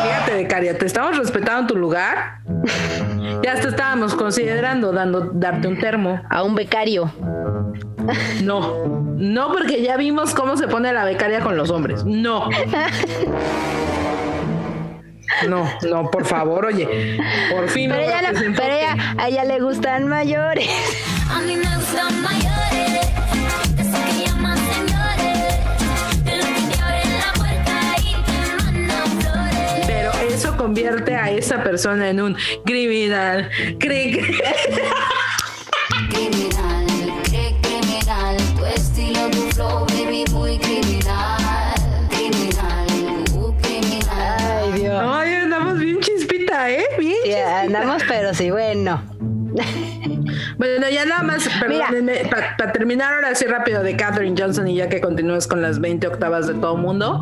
Fíjate, 0.04 0.28
becaria, 0.43 0.78
te 0.78 0.86
estamos 0.86 1.16
respetando 1.16 1.74
tu 1.74 1.76
lugar. 1.78 2.41
Ya 3.41 3.53
hasta 3.53 3.68
estábamos 3.68 4.16
considerando 4.16 4.91
dando, 4.91 5.30
darte 5.32 5.68
un 5.68 5.78
termo. 5.78 6.20
A 6.28 6.43
un 6.43 6.57
becario. 6.57 7.12
No, 8.43 9.05
no 9.16 9.53
porque 9.53 9.80
ya 9.80 9.97
vimos 9.97 10.34
cómo 10.34 10.57
se 10.57 10.66
pone 10.66 10.93
la 10.93 11.05
becaria 11.05 11.41
con 11.41 11.57
los 11.57 11.70
hombres. 11.70 12.05
No. 12.05 12.49
No, 15.49 15.70
no, 15.89 16.11
por 16.11 16.24
favor, 16.24 16.66
oye. 16.66 17.18
Por 17.51 17.68
fin. 17.68 17.91
Pero, 17.91 18.03
ella, 18.03 18.32
pero 18.57 18.74
ella, 18.74 18.97
a 19.18 19.28
ella 19.28 19.45
le 19.45 19.61
gustan 19.61 20.09
mayores. 20.09 20.68
A 21.30 21.41
mí 21.43 21.55
me 21.55 21.76
gustan 21.76 22.20
mayores. 22.22 23.17
Convierte 30.57 31.16
a 31.16 31.30
esa 31.30 31.62
persona 31.62 32.11
en 32.11 32.20
un 32.20 32.36
criminal. 32.64 33.51
criminal, 36.11 36.86
criminal, 37.62 38.36
tu 38.57 38.64
estilo, 38.66 39.30
tu 39.30 39.51
flow, 39.53 39.86
baby, 39.86 40.24
muy 40.32 40.59
criminal. 40.59 41.74
Criminal, 42.11 42.86
criminal. 43.62 44.36
Ay, 44.41 44.80
Dios. 44.80 45.03
Ay, 45.05 45.34
andamos 45.34 45.78
bien 45.78 45.99
chispitas 46.01 46.70
pero 48.07 48.32
sí, 48.32 48.51
bueno. 48.51 49.03
Bueno, 50.59 50.88
ya 50.88 51.04
nada 51.04 51.22
más, 51.22 51.48
perdónenme, 51.61 52.28
para 52.28 52.72
terminar 52.72 53.14
ahora 53.14 53.28
así 53.30 53.46
rápido 53.46 53.82
de 53.84 53.96
Catherine 53.96 54.34
Johnson 54.36 54.66
y 54.66 54.74
ya 54.74 54.88
que 54.88 55.00
continúes 55.00 55.46
con 55.46 55.62
las 55.62 55.80
20 55.80 56.09
octavas 56.09 56.48
de 56.48 56.54
todo 56.54 56.76
mundo, 56.76 57.20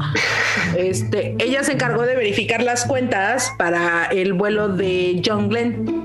este, 0.76 1.36
ella 1.38 1.62
se 1.62 1.72
encargó 1.72 2.02
de 2.02 2.16
verificar 2.16 2.62
las 2.62 2.86
cuentas 2.86 3.52
para 3.58 4.06
el 4.06 4.32
vuelo 4.32 4.68
de 4.68 5.22
John 5.24 5.50
Glenn 5.50 6.02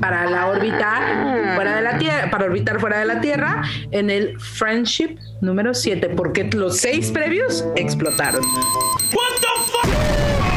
para 0.00 0.30
la 0.30 0.46
órbita 0.46 1.54
fuera 1.56 1.76
de 1.76 1.82
la 1.82 1.98
Tierra, 1.98 2.30
para 2.30 2.44
orbitar 2.44 2.80
fuera 2.80 2.98
de 3.00 3.04
la 3.04 3.20
Tierra 3.20 3.62
en 3.90 4.10
el 4.10 4.38
Friendship 4.40 5.18
número 5.40 5.74
7, 5.74 6.10
porque 6.10 6.44
los 6.44 6.78
seis 6.78 7.10
previos 7.10 7.66
explotaron. 7.76 8.42
¿Por 9.12 10.47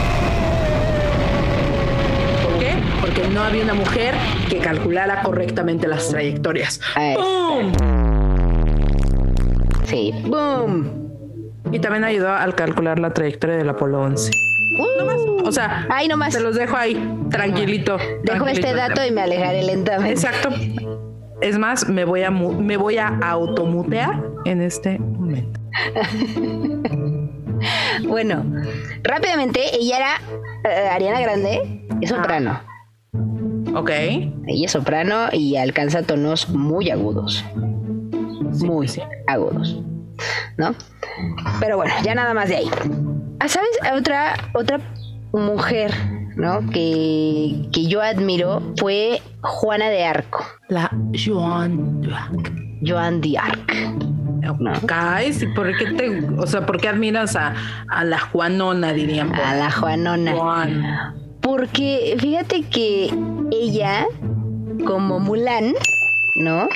Porque 3.22 3.36
no 3.36 3.44
había 3.44 3.64
una 3.64 3.76
mujer 3.76 4.16
que 4.50 4.58
calculara 4.58 5.22
correctamente 5.22 5.88
las 5.88 6.10
trayectorias. 6.10 6.82
¡Boom! 6.96 7.72
Sí, 9.86 10.12
¡boom! 10.26 11.12
Y 11.72 11.78
también 11.80 12.04
ayudó 12.04 12.34
al 12.34 12.56
calcular 12.56 12.98
la 12.98 13.14
trayectoria 13.14 13.58
del 13.58 13.70
Apolo 13.70 14.02
11. 14.02 14.32
Uh, 14.80 15.48
o 15.48 15.52
sea, 15.52 15.86
ahí 15.90 16.08
nomás. 16.08 16.34
Te 16.34 16.40
los 16.40 16.56
dejo 16.56 16.76
ahí, 16.76 16.96
tranquilito. 17.30 17.98
Dejo 18.24 18.48
este 18.48 18.74
dato 18.74 19.06
y 19.06 19.12
me 19.12 19.22
alejaré 19.22 19.64
lentamente. 19.64 20.14
Exacto. 20.14 20.50
Es 21.42 21.60
más, 21.60 21.88
me 21.88 22.06
voy 22.06 22.24
a 22.24 22.32
me 22.32 22.78
voy 22.78 22.98
a 22.98 23.20
automutear 23.22 24.20
en 24.46 24.62
este 24.62 24.98
momento. 24.98 25.60
bueno, 28.08 28.46
rápidamente, 29.04 29.62
ella 29.76 29.98
era 29.98 30.22
eh, 30.64 30.90
Ariana 30.90 31.22
Grande, 31.22 31.86
es 32.02 32.10
soprano. 32.10 32.71
Ok. 33.76 33.90
Ella 33.90 34.66
es 34.66 34.72
soprano 34.72 35.28
y 35.32 35.56
alcanza 35.56 36.04
tonos 36.04 36.50
muy 36.50 36.90
agudos. 36.90 37.44
muy 38.64 38.88
agudos. 39.28 39.82
¿No? 40.58 40.76
Pero 41.60 41.78
bueno, 41.78 41.94
ya 42.04 42.16
nada 42.16 42.34
más 42.34 42.50
de 42.50 42.58
ahí. 42.58 42.70
Ah, 43.40 43.48
¿Sabes? 43.48 43.70
Otra, 43.96 44.36
otra 44.54 44.80
mujer, 45.32 45.92
¿no? 46.36 46.62
Que, 46.70 47.68
que 47.72 47.88
yo 47.88 48.02
admiro 48.02 48.62
fue 48.78 49.22
Juana 49.42 49.90
de 49.90 50.04
Arco. 50.04 50.46
La 50.70 50.92
Joan 51.14 52.02
de 52.02 52.14
Arc. 52.14 52.54
Joan 52.86 53.22
de 53.22 53.38
Arc. 53.38 53.74
No. 54.60 54.74
¿y 54.74 55.46
por 55.56 55.76
qué 55.78 55.86
te, 55.94 56.28
o 56.38 56.46
sea, 56.46 56.66
por 56.66 56.80
qué 56.80 56.90
admiras 56.90 57.36
a, 57.36 57.54
a 57.88 58.04
la 58.04 58.20
Juanona, 58.20 58.92
dirían? 58.94 59.34
A 59.34 59.56
la 59.56 59.72
Juanona. 59.72 61.16
Porque 61.42 62.16
fíjate 62.20 62.64
que 62.64 63.12
ella, 63.52 64.08
como 64.86 65.20
Mulan, 65.20 65.74
¿no? 66.36 66.68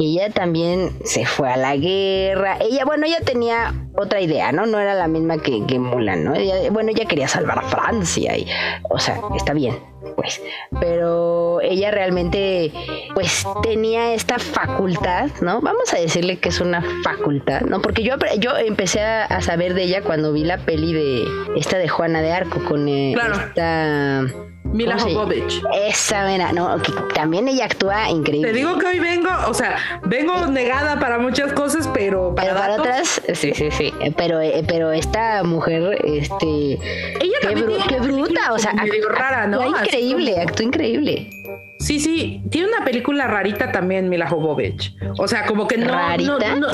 ella 0.00 0.30
también 0.30 0.90
se 1.04 1.26
fue 1.26 1.50
a 1.50 1.56
la 1.56 1.76
guerra. 1.76 2.58
Ella, 2.60 2.84
bueno, 2.84 3.06
ella 3.06 3.20
tenía 3.20 3.74
otra 3.96 4.20
idea, 4.20 4.52
¿no? 4.52 4.66
No 4.66 4.78
era 4.78 4.94
la 4.94 5.08
misma 5.08 5.38
que, 5.38 5.64
que 5.66 5.78
Mulan, 5.78 6.24
¿no? 6.24 6.34
bueno, 6.70 6.90
ella 6.90 7.06
quería 7.06 7.28
salvar 7.28 7.58
a 7.58 7.62
Francia 7.62 8.36
y, 8.36 8.46
o 8.88 8.98
sea, 8.98 9.20
está 9.36 9.52
bien, 9.52 9.78
pues. 10.16 10.40
Pero 10.80 11.60
ella 11.60 11.90
realmente, 11.90 12.72
pues, 13.14 13.46
tenía 13.62 14.14
esta 14.14 14.38
facultad, 14.38 15.30
¿no? 15.40 15.60
Vamos 15.60 15.92
a 15.92 15.98
decirle 15.98 16.38
que 16.38 16.50
es 16.50 16.60
una 16.60 16.82
facultad, 17.02 17.62
¿no? 17.62 17.80
Porque 17.82 18.02
yo, 18.02 18.14
yo 18.38 18.56
empecé 18.56 19.00
a, 19.00 19.40
saber 19.40 19.74
de 19.74 19.84
ella 19.84 20.02
cuando 20.02 20.32
vi 20.32 20.44
la 20.44 20.58
peli 20.58 20.92
de 20.92 21.24
esta 21.56 21.78
de 21.78 21.88
Juana 21.88 22.20
de 22.20 22.32
Arco 22.32 22.62
con 22.64 22.88
eh, 22.88 23.14
esta 23.14 24.26
Mila 24.72 24.98
Jovovich. 24.98 25.62
Esa, 25.88 26.26
mira, 26.26 26.52
no, 26.52 26.80
también 27.14 27.48
ella 27.48 27.64
actúa 27.64 28.08
increíble. 28.10 28.48
Te 28.48 28.54
digo 28.54 28.78
que 28.78 28.86
hoy 28.86 29.00
vengo, 29.00 29.30
o 29.48 29.54
sea, 29.54 29.76
vengo 30.04 30.46
negada 30.46 31.00
para 31.00 31.18
muchas 31.18 31.52
cosas, 31.52 31.88
pero 31.92 32.34
para, 32.34 32.54
para 32.54 32.74
otras, 32.74 33.20
sí, 33.34 33.52
sí, 33.54 33.70
sí. 33.70 33.79
Pero, 34.16 34.40
eh, 34.40 34.62
pero 34.66 34.92
esta 34.92 35.42
mujer, 35.42 35.98
este. 36.04 36.78
Ella 37.20 37.38
qué, 37.40 37.54
qué 37.88 38.00
bruta, 38.00 38.52
o 38.52 38.58
sea, 38.58 38.72
medio 38.74 39.08
rara, 39.08 39.46
¿no? 39.46 39.60
Actúa 39.60 39.82
increíble, 39.84 40.40
actúa 40.40 40.66
increíble. 40.66 41.30
Sí, 41.78 41.98
sí, 41.98 42.42
tiene 42.50 42.68
una 42.68 42.84
película 42.84 43.26
rarita 43.26 43.72
también, 43.72 44.10
Mila 44.10 44.28
Jovovich. 44.28 44.94
O 45.16 45.26
sea, 45.26 45.46
como 45.46 45.66
que 45.66 45.78
no, 45.78 45.88
¿Rarita? 45.88 46.54
no, 46.56 46.68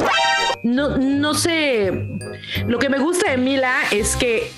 no, 0.65 0.99
no 0.99 1.35
sé. 1.35 1.93
Lo 2.67 2.79
que 2.81 2.89
me 2.89 2.99
gusta 2.99 3.31
de 3.31 3.37
Mila 3.37 3.73
es 3.93 4.17
que 4.17 4.51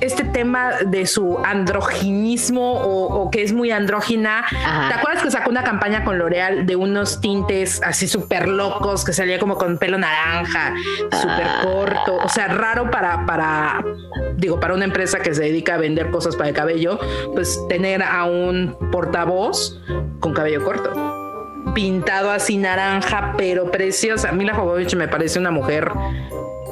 este 0.00 0.24
tema 0.24 0.72
de 0.86 1.06
su 1.06 1.38
androginismo 1.44 2.72
o, 2.72 3.30
que 3.30 3.42
es 3.42 3.52
muy 3.52 3.70
andrógina. 3.70 4.44
¿Te 4.50 4.94
acuerdas 4.94 5.22
que 5.22 5.30
sacó 5.30 5.50
una 5.50 5.64
campaña 5.64 6.04
con 6.04 6.18
L'Oreal 6.18 6.66
de 6.66 6.76
unos 6.76 7.20
tintes 7.20 7.80
así 7.82 8.08
súper 8.08 8.48
locos 8.48 9.04
que 9.04 9.12
salía 9.12 9.38
como 9.38 9.56
con 9.56 9.78
pelo 9.78 9.98
naranja, 9.98 10.74
súper 11.10 11.46
ah. 11.46 11.60
corto? 11.62 12.16
O 12.24 12.28
sea, 12.28 12.48
raro 12.48 12.90
para, 12.90 13.26
para, 13.26 13.84
digo, 14.36 14.60
para 14.60 14.74
una 14.74 14.84
empresa 14.84 15.20
que 15.20 15.34
se 15.34 15.42
dedica 15.42 15.74
a 15.74 15.78
vender 15.78 16.10
cosas 16.10 16.36
para 16.36 16.48
el 16.48 16.54
cabello, 16.54 16.98
pues 17.34 17.60
tener 17.68 18.02
a 18.02 18.24
un 18.24 18.76
portavoz 18.90 19.80
con 20.20 20.32
cabello 20.32 20.64
corto 20.64 21.18
pintado 21.74 22.30
así 22.30 22.56
naranja, 22.56 23.34
pero 23.36 23.70
preciosa. 23.70 24.32
Mila 24.32 24.54
Jovovich 24.54 24.94
me 24.96 25.08
parece 25.08 25.38
una 25.38 25.50
mujer 25.50 25.90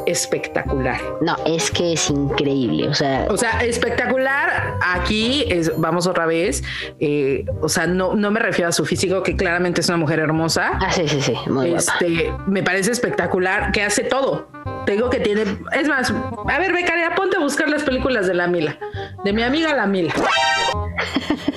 espectacular. 0.07 1.01
No, 1.21 1.37
es 1.45 1.71
que 1.71 1.93
es 1.93 2.11
increíble, 2.11 2.89
o 2.89 2.95
sea... 2.95 3.27
O 3.29 3.37
sea, 3.37 3.61
espectacular, 3.61 4.75
aquí 4.83 5.45
es, 5.49 5.77
vamos 5.79 6.07
otra 6.07 6.27
vez, 6.27 6.63
eh, 7.01 7.45
o 7.61 7.69
sea, 7.69 7.87
no, 7.87 8.15
no 8.15 8.31
me 8.31 8.41
refiero 8.41 8.69
a 8.69 8.73
su 8.73 8.85
físico, 8.85 9.23
que 9.23 9.37
claramente 9.37 9.81
es 9.81 9.89
una 9.89 9.99
mujer 9.99 10.19
hermosa. 10.19 10.73
Ah, 10.81 10.93
sí, 10.93 11.09
sí, 11.09 11.21
sí, 11.21 11.35
muy 11.49 11.75
este, 11.75 12.33
Me 12.47 12.63
parece 12.63 12.93
espectacular, 12.93 13.73
que 13.73 13.83
hace 13.83 14.05
todo. 14.05 14.49
Tengo 14.87 15.11
que 15.11 15.19
tiene, 15.19 15.45
es 15.73 15.89
más, 15.89 16.13
a 16.49 16.59
ver, 16.59 16.73
Becaria, 16.73 17.15
ponte 17.15 17.37
a 17.37 17.41
buscar 17.41 17.69
las 17.69 17.83
películas 17.83 18.27
de 18.27 18.35
la 18.35 18.47
Mila, 18.47 18.79
de 19.25 19.33
mi 19.33 19.43
amiga 19.43 19.75
la 19.75 19.87
Mila. 19.87 20.15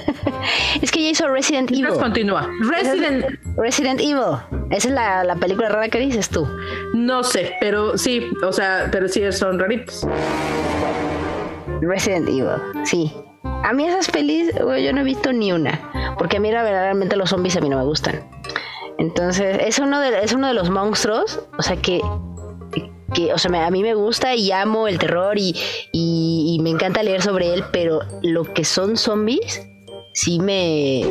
es 0.82 0.92
que 0.92 1.00
ella 1.00 1.10
hizo 1.10 1.28
Resident 1.30 1.72
Evil. 1.72 1.90
continúa. 1.90 2.50
Resident... 2.62 3.26
Resident 3.58 4.00
Evil. 4.00 4.38
Esa 4.72 4.88
es 4.88 4.94
la, 4.94 5.24
la, 5.24 5.36
película 5.36 5.70
rara 5.70 5.90
que 5.90 6.00
dices 6.00 6.30
tú. 6.30 6.48
No 6.94 7.24
sé, 7.24 7.54
pero 7.60 7.98
sí, 7.98 8.28
o 8.44 8.52
sea, 8.52 8.90
pero 8.92 9.08
sí 9.08 9.22
son 9.32 9.60
raritos. 9.60 10.08
Resident 11.82 12.28
Evil, 12.28 12.86
sí. 12.86 13.12
A 13.44 13.74
mí 13.74 13.86
esas 13.86 14.10
pelis, 14.10 14.54
yo 14.56 14.94
no 14.94 15.02
he 15.02 15.04
visto 15.04 15.34
ni 15.34 15.52
una. 15.52 16.16
Porque 16.18 16.38
a 16.38 16.40
mí 16.40 16.50
verdaderamente 16.50 17.16
los 17.16 17.30
zombies 17.30 17.56
a 17.58 17.62
mí 17.62 17.70
no 17.70 17.78
me 17.78 17.86
gustan. 17.86 18.24
Entonces, 18.98 19.60
es 19.62 19.80
uno 19.80 20.00
de, 20.02 20.24
es 20.24 20.34
uno 20.34 20.48
de 20.48 20.54
los 20.54 20.70
monstruos, 20.70 21.40
o 21.58 21.62
sea, 21.62 21.78
que 21.78 22.02
que, 23.14 23.34
o 23.34 23.38
sea, 23.38 23.66
a 23.66 23.72
mí 23.72 23.82
me 23.82 23.96
gusta 23.96 24.36
y 24.36 24.52
amo 24.52 24.88
el 24.88 25.00
terror 25.00 25.38
y, 25.38 25.56
y, 25.92 26.60
me 26.62 26.70
encanta 26.70 27.04
leer 27.04 27.22
sobre 27.22 27.54
él, 27.54 27.64
pero 27.72 28.02
lo 28.22 28.44
que 28.44 28.64
son 28.64 28.98
zombies, 28.98 29.68
sí 30.14 30.40
me... 30.40 31.06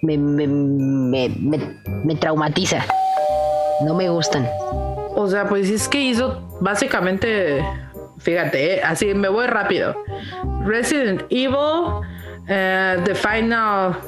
Me, 0.00 0.16
me, 0.16 0.46
me, 0.46 1.28
me, 2.04 2.14
traumatiza. 2.14 2.84
No 3.84 3.94
me 3.94 4.08
gustan. 4.08 4.48
O 5.16 5.26
sea, 5.28 5.48
pues 5.48 5.68
es 5.70 5.88
que 5.88 6.00
hizo 6.00 6.48
básicamente, 6.60 7.64
fíjate, 8.18 8.74
¿eh? 8.74 8.82
así 8.82 9.12
me 9.14 9.28
voy 9.28 9.48
rápido. 9.48 9.96
Resident 10.64 11.22
Evil, 11.30 11.56
uh, 11.56 12.04
The 13.04 13.14
Final 13.14 13.98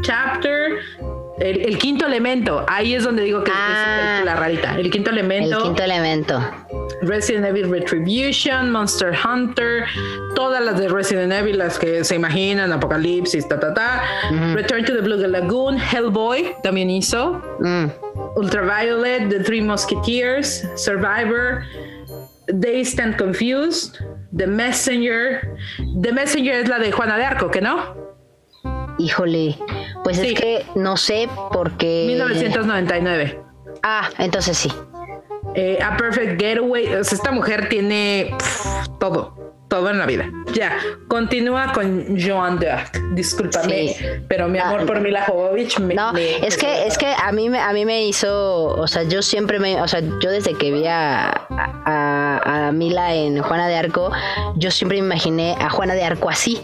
Chapter, 0.00 0.78
el, 1.40 1.78
quinto 1.78 2.06
elemento, 2.06 2.64
ahí 2.68 2.94
es 2.94 3.04
donde 3.04 3.22
digo 3.22 3.44
que 3.44 3.52
ah, 3.54 4.18
es 4.20 4.24
la 4.24 4.36
rarita. 4.36 4.76
El 4.78 4.90
quinto 4.90 5.10
elemento. 5.10 5.56
El 5.56 5.62
quinto 5.62 5.82
elemento. 5.82 6.40
Resident 7.02 7.46
Evil 7.46 7.70
Retribution, 7.70 8.70
Monster 8.70 9.12
Hunter, 9.12 9.86
todas 10.34 10.62
las 10.62 10.78
de 10.78 10.88
Resident 10.88 11.32
Evil, 11.32 11.58
las 11.58 11.78
que 11.78 12.04
se 12.04 12.16
imaginan, 12.16 12.72
Apocalipsis, 12.72 13.48
ta, 13.48 13.58
ta, 13.58 13.72
ta. 13.74 14.02
Return 14.54 14.84
to 14.84 14.94
the 14.94 15.00
Blue 15.00 15.16
Lagoon, 15.16 15.78
Hellboy 15.78 16.56
también 16.62 16.90
hizo. 16.90 17.40
Mm. 17.60 17.86
Ultraviolet, 18.36 19.28
The 19.28 19.40
Three 19.40 19.60
Musketeers, 19.60 20.66
Survivor, 20.76 21.64
Dazed 22.46 23.00
and 23.00 23.16
Confused, 23.16 23.98
The 24.36 24.46
Messenger. 24.46 25.56
The 26.02 26.12
Messenger 26.12 26.54
es 26.54 26.68
la 26.68 26.78
de 26.78 26.92
Juana 26.92 27.16
de 27.16 27.24
Arco, 27.24 27.50
¿que 27.50 27.60
no? 27.60 28.10
Híjole, 28.98 29.56
pues 30.04 30.18
es 30.18 30.34
que 30.38 30.66
no 30.74 30.96
sé 30.96 31.28
por 31.52 31.76
qué. 31.78 32.04
1999. 32.08 33.40
Ah, 33.82 34.10
entonces 34.18 34.58
sí. 34.58 34.70
Eh, 35.54 35.78
a 35.82 35.96
Perfect 35.96 36.40
Getaway. 36.40 36.94
O 36.94 37.04
sea, 37.04 37.16
esta 37.16 37.32
mujer 37.32 37.68
tiene 37.68 38.34
todo, 38.98 39.54
todo 39.68 39.90
en 39.90 39.98
la 39.98 40.06
vida. 40.06 40.30
Ya, 40.52 40.78
continúa 41.08 41.72
con 41.72 42.18
Joan 42.20 42.64
Arc. 42.64 42.98
Discúlpame, 43.14 43.96
pero 44.28 44.48
mi 44.48 44.58
amor 44.58 44.80
ah, 44.82 44.86
por 44.86 45.00
Mila 45.00 45.24
Jovovich 45.26 45.78
me. 45.80 45.94
No, 45.94 46.12
es 46.16 46.56
que, 46.56 46.86
es 46.86 46.96
que 46.96 47.06
a 47.06 47.32
mí, 47.32 47.48
a 47.56 47.72
mí 47.72 47.84
me 47.84 48.06
hizo. 48.06 48.66
O 48.66 48.86
sea, 48.86 49.02
yo 49.04 49.22
siempre 49.22 49.58
me. 49.58 49.80
O 49.80 49.88
sea, 49.88 50.00
yo 50.00 50.30
desde 50.30 50.54
que 50.54 50.70
vi 50.70 50.86
a, 50.86 51.30
a 51.30 52.70
Mila 52.72 53.14
en 53.14 53.42
Juana 53.42 53.68
de 53.68 53.76
Arco, 53.76 54.12
yo 54.56 54.70
siempre 54.70 55.00
me 55.00 55.06
imaginé 55.06 55.56
a 55.58 55.70
Juana 55.70 55.94
de 55.94 56.04
Arco 56.04 56.30
así 56.30 56.60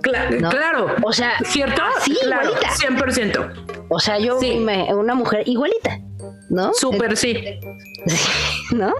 claro. 0.00 0.96
O 1.02 1.12
sea, 1.12 1.32
¿cierto? 1.44 1.82
Sí, 2.00 2.16
claro, 2.22 2.50
igualita. 2.50 2.70
100%. 2.70 3.86
O 3.88 3.98
sea, 3.98 4.18
yo, 4.18 4.38
una 4.38 5.14
mujer 5.14 5.42
igualita, 5.46 5.98
¿no? 6.48 6.72
Súper 6.74 7.16
sí. 7.16 7.36
¿No? 8.72 8.92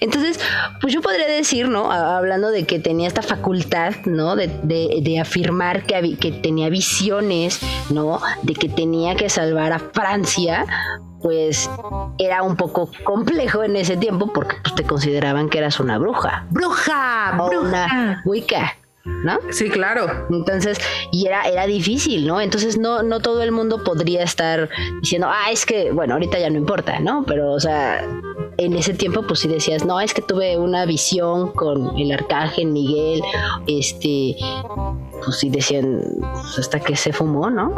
Entonces, 0.00 0.38
pues 0.80 0.92
yo 0.92 1.00
podría 1.00 1.26
decir, 1.26 1.68
¿no? 1.68 1.90
Hablando 1.90 2.50
de 2.50 2.64
que 2.64 2.78
tenía 2.78 3.08
esta 3.08 3.22
facultad, 3.22 3.94
¿no? 4.04 4.36
De, 4.36 4.48
de, 4.62 5.18
afirmar 5.20 5.84
que, 5.84 6.16
que 6.18 6.32
tenía 6.32 6.68
visiones, 6.68 7.60
¿no? 7.90 8.20
De 8.42 8.54
que 8.54 8.68
tenía 8.68 9.14
que 9.14 9.28
salvar 9.28 9.72
a 9.72 9.78
Francia, 9.78 10.66
pues 11.22 11.70
era 12.18 12.42
un 12.42 12.56
poco 12.56 12.90
complejo 13.04 13.64
en 13.64 13.76
ese 13.76 13.96
tiempo 13.96 14.32
porque 14.32 14.56
pues, 14.62 14.74
te 14.74 14.84
consideraban 14.84 15.48
que 15.48 15.58
eras 15.58 15.80
una 15.80 15.98
bruja. 15.98 16.46
Bruja, 16.50 17.36
o 17.38 17.48
bruja. 17.48 17.60
Una 17.60 18.22
wicca. 18.24 18.76
¿No? 19.06 19.38
Sí, 19.50 19.70
claro. 19.70 20.26
Entonces, 20.30 20.78
y 21.12 21.26
era, 21.26 21.42
era 21.44 21.66
difícil, 21.66 22.26
¿no? 22.26 22.40
Entonces 22.40 22.78
no, 22.78 23.02
no 23.02 23.20
todo 23.20 23.42
el 23.42 23.52
mundo 23.52 23.82
podría 23.84 24.22
estar 24.22 24.68
diciendo, 25.00 25.28
ah, 25.30 25.50
es 25.50 25.64
que, 25.64 25.92
bueno, 25.92 26.14
ahorita 26.14 26.38
ya 26.38 26.50
no 26.50 26.58
importa, 26.58 26.98
¿no? 27.00 27.24
Pero, 27.26 27.52
o 27.52 27.60
sea, 27.60 28.04
en 28.58 28.74
ese 28.74 28.94
tiempo, 28.94 29.22
pues 29.26 29.40
sí 29.40 29.48
decías, 29.48 29.84
no, 29.84 30.00
es 30.00 30.14
que 30.14 30.22
tuve 30.22 30.58
una 30.58 30.84
visión 30.86 31.52
con 31.52 31.96
el 31.98 32.12
arcángel 32.12 32.66
Miguel, 32.66 33.22
este, 33.66 34.36
pues 35.24 35.38
sí 35.38 35.50
decían, 35.50 36.02
pues, 36.20 36.58
hasta 36.58 36.80
que 36.80 36.96
se 36.96 37.12
fumó, 37.12 37.50
¿no? 37.50 37.74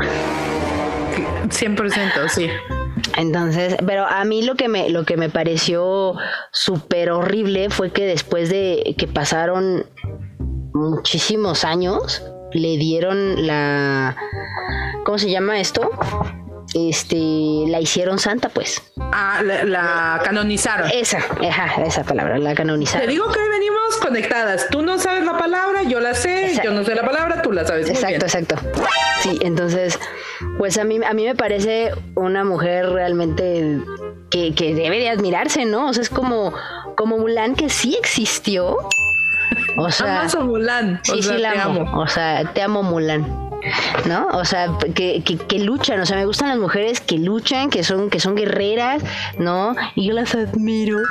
100%, 1.49 2.29
sí. 2.29 2.49
Entonces, 3.17 3.77
pero 3.87 4.07
a 4.07 4.25
mí 4.25 4.43
lo 4.43 4.55
que 4.55 4.69
me, 4.69 4.91
lo 4.91 5.05
que 5.05 5.17
me 5.17 5.29
pareció 5.29 6.15
súper 6.53 7.11
horrible 7.11 7.71
fue 7.71 7.91
que 7.91 8.05
después 8.05 8.49
de 8.49 8.95
que 8.97 9.07
pasaron 9.07 9.87
muchísimos 10.73 11.65
años 11.65 12.23
le 12.53 12.77
dieron 12.77 13.47
la 13.47 14.17
¿cómo 15.05 15.19
se 15.19 15.31
llama 15.31 15.59
esto? 15.61 15.91
Este, 16.75 17.17
la 17.67 17.81
hicieron 17.81 18.19
santa, 18.19 18.51
pues. 18.51 18.83
Ah, 18.99 19.41
la, 19.43 20.21
canonizaron. 20.23 20.91
Esa, 20.93 21.19
esa 21.83 22.05
palabra, 22.05 22.39
la 22.39 22.55
canonizaron. 22.55 23.07
Te 23.07 23.11
digo 23.11 23.27
que 23.33 23.41
hoy 23.41 23.49
venimos 23.49 23.97
conectadas. 24.03 24.67
Tú 24.71 24.83
no 24.83 24.99
sabes 24.99 25.25
la 25.25 25.39
palabra, 25.39 25.83
yo 25.85 25.99
la 26.01 26.13
sé. 26.13 26.61
Yo 26.63 26.73
no 26.73 26.85
sé 26.85 26.95
la 26.95 27.07
palabra, 27.07 27.41
tú 27.41 27.53
la 27.53 27.65
sabes. 27.65 27.89
Exacto, 27.89 28.27
exacto. 28.27 28.57
Sí, 29.23 29.39
entonces, 29.41 29.99
pues 30.59 30.77
a 30.77 30.85
mí, 30.85 31.01
a 31.03 31.15
mí 31.15 31.25
me 31.25 31.35
parece 31.35 31.93
una 32.17 32.45
mujer 32.45 32.91
realmente 32.91 33.81
que, 34.29 34.55
que 34.55 34.75
debe 34.75 34.99
de 34.99 35.09
admirarse, 35.09 35.65
¿no? 35.65 35.89
O 35.89 35.95
sea, 35.95 36.03
es 36.03 36.11
como, 36.11 36.53
como 36.97 37.17
Mulan 37.17 37.55
que 37.55 37.71
sí 37.71 37.97
existió 37.99 38.77
o 39.79 39.91
sea, 39.91 40.21
Amas 40.21 40.35
a 40.35 40.41
Mulan. 40.41 41.01
Sí, 41.05 41.23
sí, 41.23 41.39
la 41.39 41.63
amo. 41.63 42.01
O 42.01 42.07
sea, 42.07 42.45
te 42.53 42.63
amo 42.63 42.83
Mulan. 42.83 43.49
¿no? 44.07 44.29
O 44.29 44.45
sea, 44.45 44.69
que, 44.95 45.23
que, 45.23 45.59
luchan, 45.59 46.01
o 46.01 46.07
sea, 46.07 46.17
me 46.17 46.27
gustan 46.27 46.49
las 46.49 46.59
mujeres 46.59 47.01
que 47.01 47.19
luchan, 47.19 47.71
que 47.71 47.83
son, 47.85 48.11
que 48.11 48.21
son 48.21 48.35
guerreras, 48.37 49.03
¿no? 49.39 49.75
Y 49.95 50.07
yo 50.07 50.15
las 50.15 50.35
admiro. 50.35 50.99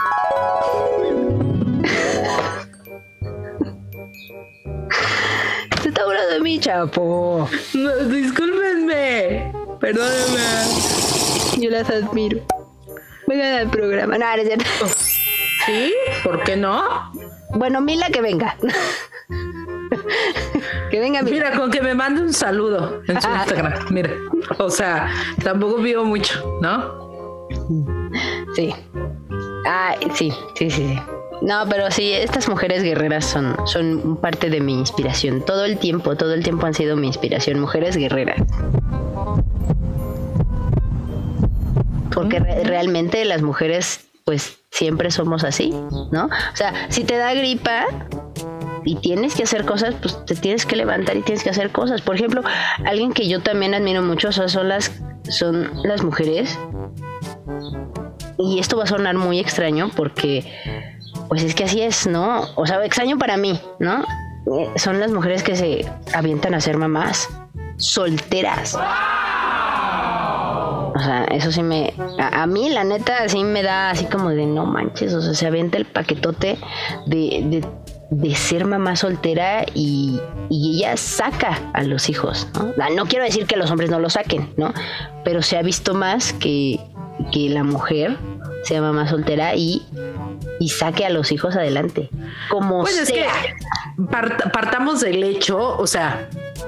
Se 5.81 5.89
está 5.89 6.03
hablando 6.03 6.33
de 6.33 6.39
mí, 6.41 6.59
chapo. 6.59 7.49
No, 7.73 7.95
discúlpenme. 8.05 9.53
Perdónenme. 9.79 10.41
Yo 11.59 11.69
las 11.69 11.89
admiro. 11.89 12.39
Vengan 13.27 13.53
al 13.53 13.69
programa. 13.69 14.17
No, 14.17 14.33
es 14.33 14.47
cierto. 14.47 15.06
¿Sí? 15.67 15.93
¿Por 16.23 16.43
qué 16.43 16.55
no? 16.55 17.11
Bueno, 17.51 17.81
Mila, 17.81 18.09
que 18.09 18.21
venga. 18.21 18.57
que 20.89 20.99
venga 20.99 21.21
Mira, 21.21 21.51
con 21.51 21.69
que 21.69 21.81
me 21.81 21.93
mande 21.93 22.21
un 22.21 22.33
saludo 22.33 23.01
en 23.07 23.21
su 23.21 23.29
Instagram. 23.29 23.73
Mira, 23.91 24.11
o 24.57 24.69
sea, 24.69 25.11
tampoco 25.43 25.77
vivo 25.77 26.05
mucho, 26.05 26.59
¿no? 26.61 27.47
Sí. 28.55 28.73
Ah, 29.65 29.95
sí, 30.13 30.31
sí, 30.55 30.69
sí, 30.69 30.97
No, 31.41 31.65
pero 31.69 31.91
sí, 31.91 32.13
estas 32.13 32.47
mujeres 32.47 32.83
guerreras 32.83 33.25
son, 33.25 33.55
son 33.65 34.17
parte 34.17 34.49
de 34.49 34.61
mi 34.61 34.79
inspiración. 34.79 35.43
Todo 35.45 35.65
el 35.65 35.77
tiempo, 35.77 36.15
todo 36.15 36.33
el 36.33 36.43
tiempo 36.43 36.65
han 36.65 36.73
sido 36.73 36.95
mi 36.95 37.07
inspiración. 37.07 37.59
Mujeres 37.59 37.97
guerreras. 37.97 38.41
Porque 42.13 42.39
realmente 42.39 43.25
las 43.25 43.41
mujeres, 43.41 44.06
pues 44.27 44.59
siempre 44.71 45.09
somos 45.09 45.45
así, 45.45 45.69
¿no? 46.11 46.25
O 46.25 46.55
sea, 46.55 46.73
si 46.89 47.05
te 47.05 47.15
da 47.15 47.33
gripa 47.33 47.85
y 48.83 48.95
tienes 48.95 49.35
que 49.35 49.43
hacer 49.43 49.63
cosas, 49.63 49.95
pues 50.01 50.25
te 50.25 50.35
tienes 50.35 50.65
que 50.65 50.75
levantar 50.75 51.15
y 51.15 51.21
tienes 51.21 51.45
que 51.45 51.49
hacer 51.49 51.71
cosas. 51.71 52.01
Por 52.01 52.15
ejemplo, 52.15 52.43
alguien 52.83 53.13
que 53.13 53.29
yo 53.29 53.41
también 53.41 53.73
admiro 53.73 54.01
mucho 54.01 54.33
son 54.33 54.67
las, 54.67 54.91
son 55.29 55.71
las 55.85 56.03
mujeres. 56.03 56.59
Y 58.37 58.59
esto 58.59 58.75
va 58.75 58.83
a 58.83 58.87
sonar 58.87 59.15
muy 59.15 59.39
extraño 59.39 59.91
porque, 59.95 60.43
pues 61.29 61.43
es 61.43 61.55
que 61.55 61.63
así 61.63 61.81
es, 61.81 62.05
¿no? 62.05 62.49
O 62.55 62.67
sea, 62.67 62.83
extraño 62.83 63.17
para 63.17 63.37
mí, 63.37 63.57
¿no? 63.79 64.03
Eh, 64.59 64.73
son 64.75 64.99
las 64.99 65.13
mujeres 65.13 65.41
que 65.41 65.55
se 65.55 65.89
avientan 66.13 66.53
a 66.53 66.59
ser 66.59 66.75
mamás 66.75 67.29
solteras. 67.77 68.77
O 70.97 70.99
sea, 70.99 71.25
eso 71.25 71.51
sí 71.51 71.61
me. 71.61 71.93
A, 72.17 72.47
mí, 72.47 72.69
la 72.69 72.83
neta, 72.83 73.29
sí 73.29 73.43
me 73.43 73.61
da 73.61 73.91
así 73.91 74.05
como 74.05 74.31
de 74.31 74.47
no 74.47 74.65
manches. 74.65 75.13
O 75.13 75.21
sea, 75.21 75.35
se 75.35 75.45
avienta 75.45 75.77
el 75.77 75.85
paquetote 75.85 76.57
de, 77.05 77.63
de, 78.09 78.35
ser 78.35 78.65
mamá 78.65 78.95
soltera 78.95 79.63
y, 79.75 80.19
ella 80.49 80.97
saca 80.97 81.59
a 81.73 81.83
los 81.83 82.09
hijos, 82.09 82.47
¿no? 82.55 82.73
No 82.95 83.05
quiero 83.05 83.25
decir 83.25 83.45
que 83.45 83.57
los 83.57 83.69
hombres 83.69 83.91
no 83.91 83.99
lo 83.99 84.09
saquen, 84.09 84.51
¿no? 84.57 84.73
Pero 85.23 85.43
se 85.43 85.57
ha 85.57 85.61
visto 85.61 85.93
más 85.93 86.33
que, 86.33 86.79
que 87.31 87.49
la 87.49 87.63
mujer 87.63 88.17
sea 88.63 88.81
mamá 88.81 89.07
soltera 89.07 89.55
y, 89.55 89.85
y 90.59 90.69
saque 90.69 91.05
a 91.05 91.11
los 91.11 91.31
hijos 91.31 91.55
adelante. 91.55 92.09
Como 92.49 92.81
pues 92.81 92.97
Es 92.97 93.11
que 93.11 93.27
partamos 94.51 95.01
del 95.01 95.23
hecho, 95.23 95.77
o 95.77 95.85
sea, 95.85 96.27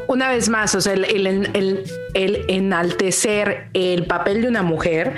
una 0.10 0.30
vez 0.30 0.50
más, 0.50 0.74
o 0.74 0.82
sea, 0.82 0.94
el, 0.94 1.06
el, 1.06 1.84
el, 2.16 2.46
enaltecer 2.48 3.70
el 3.74 4.08
papel 4.08 4.42
de 4.42 4.48
una 4.48 4.64
mujer 4.64 5.14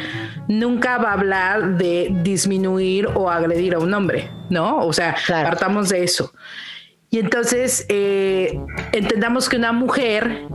nunca 0.50 0.98
va 0.98 1.12
a 1.12 1.14
hablar 1.14 1.78
de 1.78 2.10
disminuir 2.24 3.08
o 3.16 3.30
agredir 3.30 3.76
a 3.76 3.80
un 3.80 3.94
hombre, 3.94 4.30
¿no? 4.50 4.86
O 4.86 4.92
sea, 4.92 5.16
partamos 5.28 5.88
de 5.88 6.04
eso. 6.04 6.34
Y 7.10 7.20
entonces 7.20 7.86
eh, 7.88 8.60
entendamos 8.92 9.48
que 9.48 9.56
una 9.56 9.72
mujer 9.72 10.46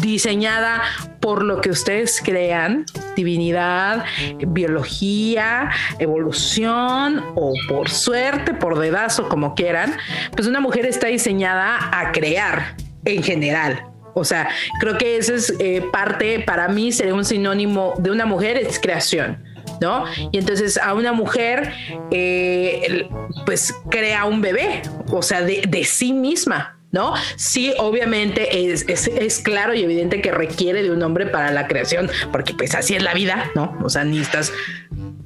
diseñada 0.00 0.82
por 1.20 1.42
lo 1.42 1.60
que 1.60 1.70
ustedes 1.70 2.22
crean, 2.24 2.84
divinidad, 3.16 4.04
biología, 4.46 5.70
evolución 5.98 7.24
o 7.34 7.54
por 7.68 7.90
suerte, 7.90 8.54
por 8.54 8.78
dedazo, 8.78 9.28
como 9.28 9.56
quieran, 9.56 9.96
pues 10.36 10.46
una 10.46 10.60
mujer 10.60 10.86
está 10.86 11.08
diseñada 11.08 11.90
a 11.92 12.12
crear 12.12 12.83
en 13.04 13.22
general. 13.22 13.86
O 14.14 14.24
sea, 14.24 14.48
creo 14.80 14.96
que 14.96 15.16
eso 15.16 15.34
es 15.34 15.54
eh, 15.58 15.82
parte, 15.92 16.40
para 16.40 16.68
mí 16.68 16.92
sería 16.92 17.14
un 17.14 17.24
sinónimo 17.24 17.94
de 17.98 18.10
una 18.10 18.26
mujer, 18.26 18.56
es 18.56 18.78
creación. 18.78 19.42
¿no? 19.80 20.04
Y 20.30 20.38
entonces 20.38 20.78
a 20.78 20.94
una 20.94 21.12
mujer, 21.12 21.72
eh, 22.10 23.08
pues 23.44 23.74
crea 23.90 24.24
un 24.24 24.40
bebé, 24.40 24.82
o 25.10 25.22
sea, 25.22 25.42
de, 25.42 25.84
sí 25.84 26.12
misma, 26.12 26.78
¿no? 26.92 27.14
Sí, 27.36 27.72
obviamente 27.78 28.72
es, 28.72 28.86
es, 28.88 29.38
claro 29.40 29.74
y 29.74 29.82
evidente 29.82 30.20
que 30.20 30.30
requiere 30.30 30.82
de 30.82 30.90
un 30.90 31.02
hombre 31.02 31.26
para 31.26 31.50
la 31.50 31.66
creación, 31.66 32.10
porque 32.30 32.54
pues 32.54 32.74
así 32.74 32.94
es 32.94 33.02
la 33.02 33.14
vida, 33.14 33.50
¿no? 33.54 33.76
O 33.82 33.88
sea, 33.88 34.04
necesitas 34.04 34.52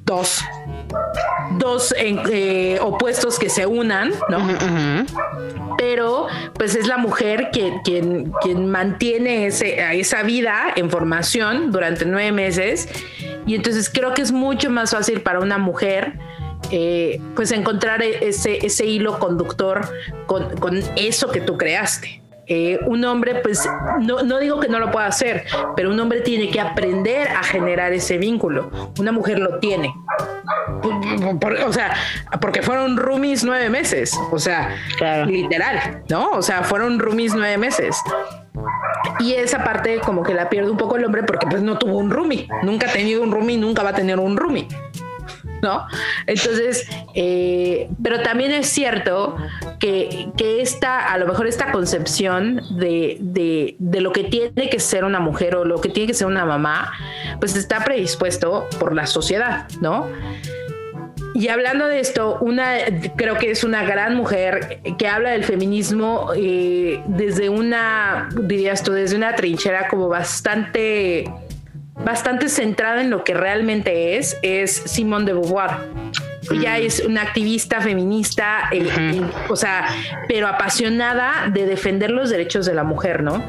dos, 0.05 0.41
dos 1.57 1.93
eh, 1.97 2.79
opuestos 2.81 3.39
que 3.39 3.49
se 3.49 3.65
unan, 3.65 4.11
¿no? 4.29 4.47
Pero 5.77 6.27
pues 6.53 6.75
es 6.75 6.87
la 6.87 6.97
mujer 6.97 7.49
quien, 7.51 7.79
quien, 7.79 8.31
quien 8.41 8.69
mantiene 8.69 9.47
ese, 9.47 9.79
esa 9.97 10.23
vida 10.23 10.73
en 10.75 10.89
formación 10.89 11.71
durante 11.71 12.05
nueve 12.05 12.31
meses 12.31 12.89
y 13.45 13.55
entonces 13.55 13.89
creo 13.89 14.13
que 14.13 14.21
es 14.21 14.31
mucho 14.31 14.69
más 14.69 14.91
fácil 14.91 15.21
para 15.21 15.39
una 15.39 15.57
mujer 15.57 16.19
eh, 16.71 17.21
pues 17.35 17.51
encontrar 17.51 18.01
e-, 18.03 18.27
ese, 18.27 18.65
ese 18.65 18.85
hilo 18.85 19.17
conductor 19.19 19.89
con, 20.27 20.57
con 20.57 20.79
eso 20.95 21.31
que 21.31 21.41
tú 21.41 21.57
creaste. 21.57 22.21
Eh, 22.51 22.79
un 22.87 23.05
hombre, 23.05 23.35
pues, 23.35 23.69
no, 24.01 24.23
no, 24.23 24.39
digo 24.39 24.59
que 24.59 24.67
no 24.67 24.79
lo 24.79 24.89
pueda 24.89 25.05
hacer, 25.05 25.45
pero 25.75 25.91
un 25.91 25.99
hombre 25.99 26.21
tiene 26.21 26.49
que 26.49 26.59
aprender 26.59 27.27
a 27.27 27.43
generar 27.43 27.93
ese 27.93 28.17
vínculo. 28.17 28.71
Una 28.99 29.11
mujer 29.11 29.37
lo 29.37 29.59
tiene. 29.59 29.93
o 31.67 31.71
sea, 31.71 31.93
porque 32.41 32.63
fueron 32.63 32.97
roomies 32.97 33.43
nueve 33.43 33.69
meses. 33.69 34.19
O 34.31 34.39
sea, 34.39 34.75
literal, 35.27 36.03
¿no? 36.09 36.31
O 36.31 36.41
sea, 36.41 36.63
fueron 36.63 36.97
roomies 36.97 37.35
nueve 37.35 37.59
meses. 37.59 37.95
Y 39.19 39.33
esa 39.33 39.63
parte 39.63 39.99
como 39.99 40.23
que 40.23 40.33
la 40.33 40.49
pierde 40.49 40.71
un 40.71 40.77
poco 40.77 40.95
el 40.95 41.05
hombre 41.05 41.21
porque 41.21 41.45
pues 41.45 41.61
no 41.61 41.77
tuvo 41.77 41.97
un 41.97 42.09
roomie. 42.09 42.47
Nunca 42.63 42.89
ha 42.89 42.91
tenido 42.91 43.21
un 43.21 43.31
roomie, 43.31 43.57
nunca 43.57 43.83
va 43.83 43.89
a 43.89 43.95
tener 43.95 44.19
un 44.19 44.35
roomie. 44.35 44.67
¿No? 45.61 45.85
Entonces, 46.27 46.87
eh, 47.15 47.89
pero 48.01 48.21
también 48.21 48.51
es 48.51 48.67
cierto 48.67 49.35
que, 49.79 50.29
que, 50.37 50.61
esta, 50.61 51.11
a 51.11 51.17
lo 51.17 51.27
mejor 51.27 51.47
esta 51.47 51.71
concepción 51.71 52.61
de, 52.77 53.17
de, 53.19 53.75
de, 53.79 54.01
lo 54.01 54.11
que 54.11 54.23
tiene 54.25 54.69
que 54.69 54.79
ser 54.79 55.03
una 55.03 55.19
mujer 55.19 55.55
o 55.55 55.65
lo 55.65 55.81
que 55.81 55.89
tiene 55.89 56.07
que 56.07 56.13
ser 56.13 56.27
una 56.27 56.45
mamá, 56.45 56.91
pues 57.39 57.55
está 57.55 57.83
predispuesto 57.83 58.67
por 58.79 58.95
la 58.95 59.05
sociedad, 59.05 59.67
¿no? 59.81 60.07
Y 61.39 61.47
hablando 61.47 61.87
de 61.87 61.99
esto, 61.99 62.37
una 62.41 62.77
creo 63.15 63.37
que 63.37 63.51
es 63.51 63.63
una 63.63 63.83
gran 63.83 64.15
mujer 64.15 64.81
que 64.97 65.07
habla 65.07 65.29
del 65.31 65.43
feminismo 65.43 66.31
eh, 66.35 67.01
desde 67.07 67.49
una, 67.49 68.29
dirías 68.41 68.83
tú, 68.83 68.91
desde 68.91 69.15
una 69.15 69.35
trinchera 69.35 69.87
como 69.87 70.09
bastante, 70.09 71.31
bastante 72.03 72.49
centrada 72.49 73.01
en 73.01 73.09
lo 73.09 73.23
que 73.23 73.33
realmente 73.33 74.17
es, 74.17 74.37
es 74.41 74.71
Simone 74.71 75.25
de 75.25 75.33
Beauvoir. 75.33 75.71
Ella 76.51 76.77
mm. 76.77 76.85
es 76.85 76.99
una 77.01 77.21
activista 77.21 77.81
feminista, 77.81 78.69
eh, 78.71 79.21
o 79.49 79.55
sea, 79.55 79.87
pero 80.27 80.47
apasionada 80.47 81.49
de 81.51 81.65
defender 81.65 82.11
los 82.11 82.29
derechos 82.29 82.65
de 82.65 82.73
la 82.73 82.83
mujer, 82.83 83.23
¿no? 83.23 83.43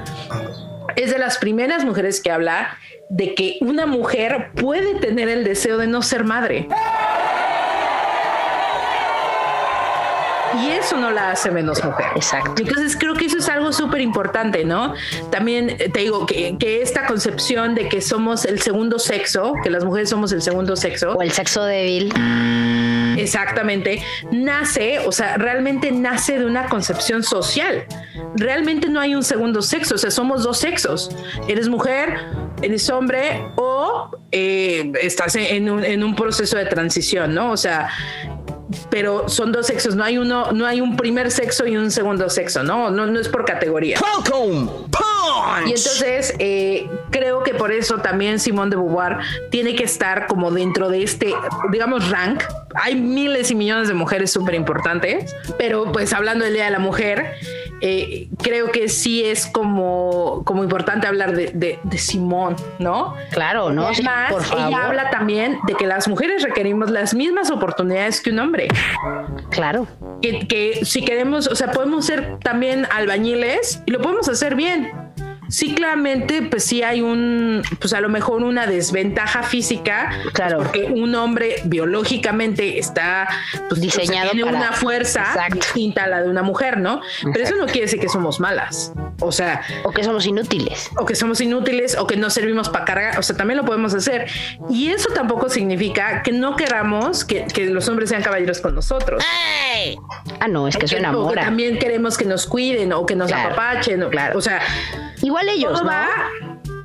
Es 0.97 1.11
de 1.11 1.19
las 1.19 1.39
primeras 1.39 1.85
mujeres 1.85 2.21
que 2.21 2.31
habla 2.31 2.77
de 3.09 3.35
que 3.35 3.59
una 3.61 3.87
mujer 3.87 4.51
puede 4.55 4.95
tener 4.97 5.29
el 5.29 5.45
deseo 5.45 5.79
de 5.79 5.87
no 5.87 6.03
ser 6.03 6.25
madre. 6.25 6.69
Y 10.59 10.71
eso 10.71 10.97
no 10.97 11.11
la 11.11 11.33
hace 11.33 11.51
menos 11.51 11.83
mujer. 11.85 12.07
Exacto. 12.15 12.55
Entonces 12.63 12.97
creo 12.99 13.15
que 13.15 13.27
eso 13.27 13.39
es 13.39 13.49
algo 13.49 13.73
súper 13.73 14.01
importante, 14.01 14.65
¿no? 14.65 14.95
También 15.31 15.71
eh, 15.71 15.89
te 15.89 16.01
digo 16.01 16.27
que, 16.27 16.57
que, 16.59 16.83
esta 16.83 17.07
concepción 17.07 17.75
de 17.75 17.89
que 17.89 18.01
somos 18.01 18.45
el 18.45 18.61
segundo 18.61 18.99
sexo, 18.99 19.55
que 19.63 19.71
las 19.71 19.85
mujeres 19.85 20.11
somos 20.11 20.33
el 20.33 20.43
segundo 20.43 20.77
sexo. 20.77 21.13
O 21.13 21.23
el 21.23 21.33
sexo 21.33 21.65
débil. 21.65 22.13
Exactamente, 23.19 24.03
nace, 24.31 25.01
o 25.01 25.13
sea, 25.13 25.37
realmente 25.37 25.93
nace 25.93 26.39
de 26.39 26.47
una 26.47 26.69
concepción 26.69 27.23
social. 27.23 27.85
Realmente 28.37 28.89
no 28.89 29.01
hay 29.01 29.15
un 29.15 29.23
segundo 29.23 29.63
sexo, 29.63 29.97
o 29.97 29.99
sea, 29.99 30.11
somos 30.11 30.43
dos 30.43 30.59
sexos. 30.59 31.11
Eres 31.49 31.69
mujer, 31.69 32.17
eres 32.63 32.89
hombre 32.89 33.47
o 33.57 34.11
eh, 34.33 34.93
estás 35.03 35.37
en 35.37 35.71
un, 35.71 35.85
en 35.85 36.03
un 36.03 36.15
proceso 36.15 36.57
de 36.57 36.67
transición, 36.67 37.35
¿no? 37.35 37.51
O 37.51 37.57
sea, 37.57 37.91
pero 38.91 39.29
son 39.29 39.53
dos 39.53 39.67
sexos, 39.67 39.97
no 39.97 40.05
hay 40.05 40.19
uno, 40.19 40.53
no 40.53 40.67
hay 40.67 40.81
un 40.81 40.97
primer 40.97 41.31
sexo 41.31 41.67
y 41.67 41.77
un 41.77 41.91
segundo 41.91 42.29
sexo, 42.31 42.63
no, 42.63 42.91
no, 42.91 43.07
no 43.07 43.19
es 43.19 43.29
por 43.29 43.45
categoría. 43.45 43.99
Y 45.67 45.71
entonces 45.71 46.35
eh, 46.39 46.89
creo 47.11 47.43
que 47.43 47.55
por 47.55 47.73
eso 47.73 47.99
también 47.99 48.39
Simón 48.39 48.71
de 48.71 48.77
Beauvoir 48.77 49.19
tiene 49.51 49.75
que 49.75 49.85
estar 49.85 50.27
como 50.27 50.51
dentro 50.51 50.89
de 50.89 51.03
este, 51.03 51.35
digamos, 51.71 52.11
rank. 52.11 52.43
Hay 52.75 52.95
miles 52.95 53.51
y 53.51 53.55
millones 53.55 53.89
de 53.89 53.95
mujeres 53.95 54.31
súper 54.31 54.55
importantes, 54.55 55.35
pero 55.59 55.91
pues 55.93 56.13
hablando 56.13 56.45
del 56.45 56.55
Día 56.55 56.65
de 56.67 56.71
la 56.71 56.79
Mujer, 56.79 57.35
eh, 57.81 58.29
creo 58.43 58.71
que 58.71 58.89
sí 58.89 59.25
es 59.25 59.47
como, 59.47 60.43
como 60.45 60.63
importante 60.63 61.07
hablar 61.07 61.35
de, 61.35 61.79
de, 61.83 61.99
Simón, 61.99 62.57
¿no? 62.79 63.15
Claro, 63.31 63.73
¿no? 63.73 63.89
Además, 63.89 64.35
ella 64.53 64.87
habla 64.87 65.11
también 65.11 65.59
de 65.67 65.75
que 65.75 65.87
las 65.87 66.09
mujeres 66.09 66.43
requerimos 66.43 66.91
las 66.91 67.15
mismas 67.15 67.51
oportunidades 67.51 68.21
que 68.21 68.31
un 68.31 68.39
hombre. 68.39 68.69
Claro. 69.51 69.87
Que, 70.21 70.47
que 70.47 70.85
si 70.85 71.05
queremos, 71.05 71.47
o 71.47 71.55
sea, 71.55 71.73
podemos 71.73 72.07
ser 72.07 72.39
también 72.41 72.87
albañiles 72.91 73.83
y 73.87 73.91
lo 73.91 74.01
podemos 74.01 74.29
hacer 74.29 74.55
bien 74.55 74.93
sí 75.51 75.75
claramente 75.75 76.43
pues 76.43 76.65
sí 76.65 76.83
hay 76.83 77.03
un 77.03 77.63
pues 77.79 77.93
a 77.93 78.01
lo 78.01 78.09
mejor 78.09 78.43
una 78.43 78.67
desventaja 78.67 79.43
física 79.43 80.11
pues, 80.23 80.35
claro. 80.35 80.59
porque 80.59 80.85
un 80.85 81.15
hombre 81.15 81.57
biológicamente 81.65 82.79
está 82.79 83.29
pues, 83.69 83.81
diseñado 83.81 84.31
tiene 84.31 84.49
una 84.49 84.73
fuerza 84.73 85.35
distinta 85.53 86.05
a 86.05 86.07
la 86.09 86.23
de 86.23 86.29
una 86.29 86.43
mujer 86.43 86.79
no 86.79 87.01
pero 87.33 87.45
eso 87.45 87.57
no 87.57 87.67
quiere 87.67 87.83
decir 87.83 88.01
que 88.01 88.09
somos 88.09 88.41
malas. 88.41 88.93
O 89.21 89.33
sea 89.33 89.63
o 89.85 89.91
que 89.91 90.05
somos 90.05 90.27
inútiles. 90.27 90.91
o 90.97 91.05
que 91.05 91.15
somos 91.15 91.41
inútiles 91.41 91.97
o 91.97 92.07
que 92.07 92.17
no 92.17 92.31
servimos 92.31 92.69
para 92.69 92.85
cargar 92.85 93.19
o 93.19 93.23
sea 93.23 93.37
también 93.37 93.59
lo 93.59 93.65
podemos 93.65 93.95
hacer. 93.95 94.27
Y 94.69 94.89
eso 94.89 95.11
tampoco 95.13 95.49
significa 95.49 96.23
que 96.23 96.33
no 96.33 96.57
queramos 96.57 97.25
que, 97.25 97.47
que 97.47 97.67
los 97.67 97.89
hombres 97.89 98.09
sean 98.09 98.23
caballeros 98.23 98.61
con 98.61 98.75
nosotros. 98.75 99.23
Ah 100.41 100.49
no 100.49 100.69
es 100.69 100.77
que 100.77 100.87
eso 100.87 100.97
enamora. 100.97 101.45
también 101.45 101.79
queremos 101.79 102.17
que 102.17 102.25
nos 102.25 102.47
cuiden 102.47 102.93
o 102.93 103.07
que 103.07 103.15
nos 103.15 103.33
apapachen 103.33 104.09
claro. 104.11 104.39
o 104.39 104.41
sea 104.41 104.61
Igual 105.23 105.40
ellos, 105.49 105.83
¿no? 105.83 105.91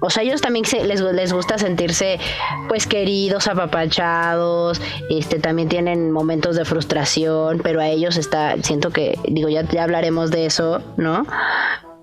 O 0.01 0.09
sea, 0.09 0.23
ellos 0.23 0.41
también 0.41 0.65
les, 0.85 1.01
les 1.01 1.33
gusta 1.33 1.57
sentirse 1.57 2.19
pues 2.67 2.85
queridos, 2.85 3.47
apapachados, 3.47 4.81
este 5.09 5.39
también 5.39 5.69
tienen 5.69 6.11
momentos 6.11 6.55
de 6.55 6.65
frustración, 6.65 7.59
pero 7.63 7.81
a 7.81 7.87
ellos 7.87 8.17
está, 8.17 8.55
siento 8.61 8.91
que, 8.91 9.17
digo, 9.27 9.49
ya, 9.49 9.63
ya 9.63 9.83
hablaremos 9.83 10.31
de 10.31 10.45
eso, 10.45 10.81
¿no? 10.97 11.25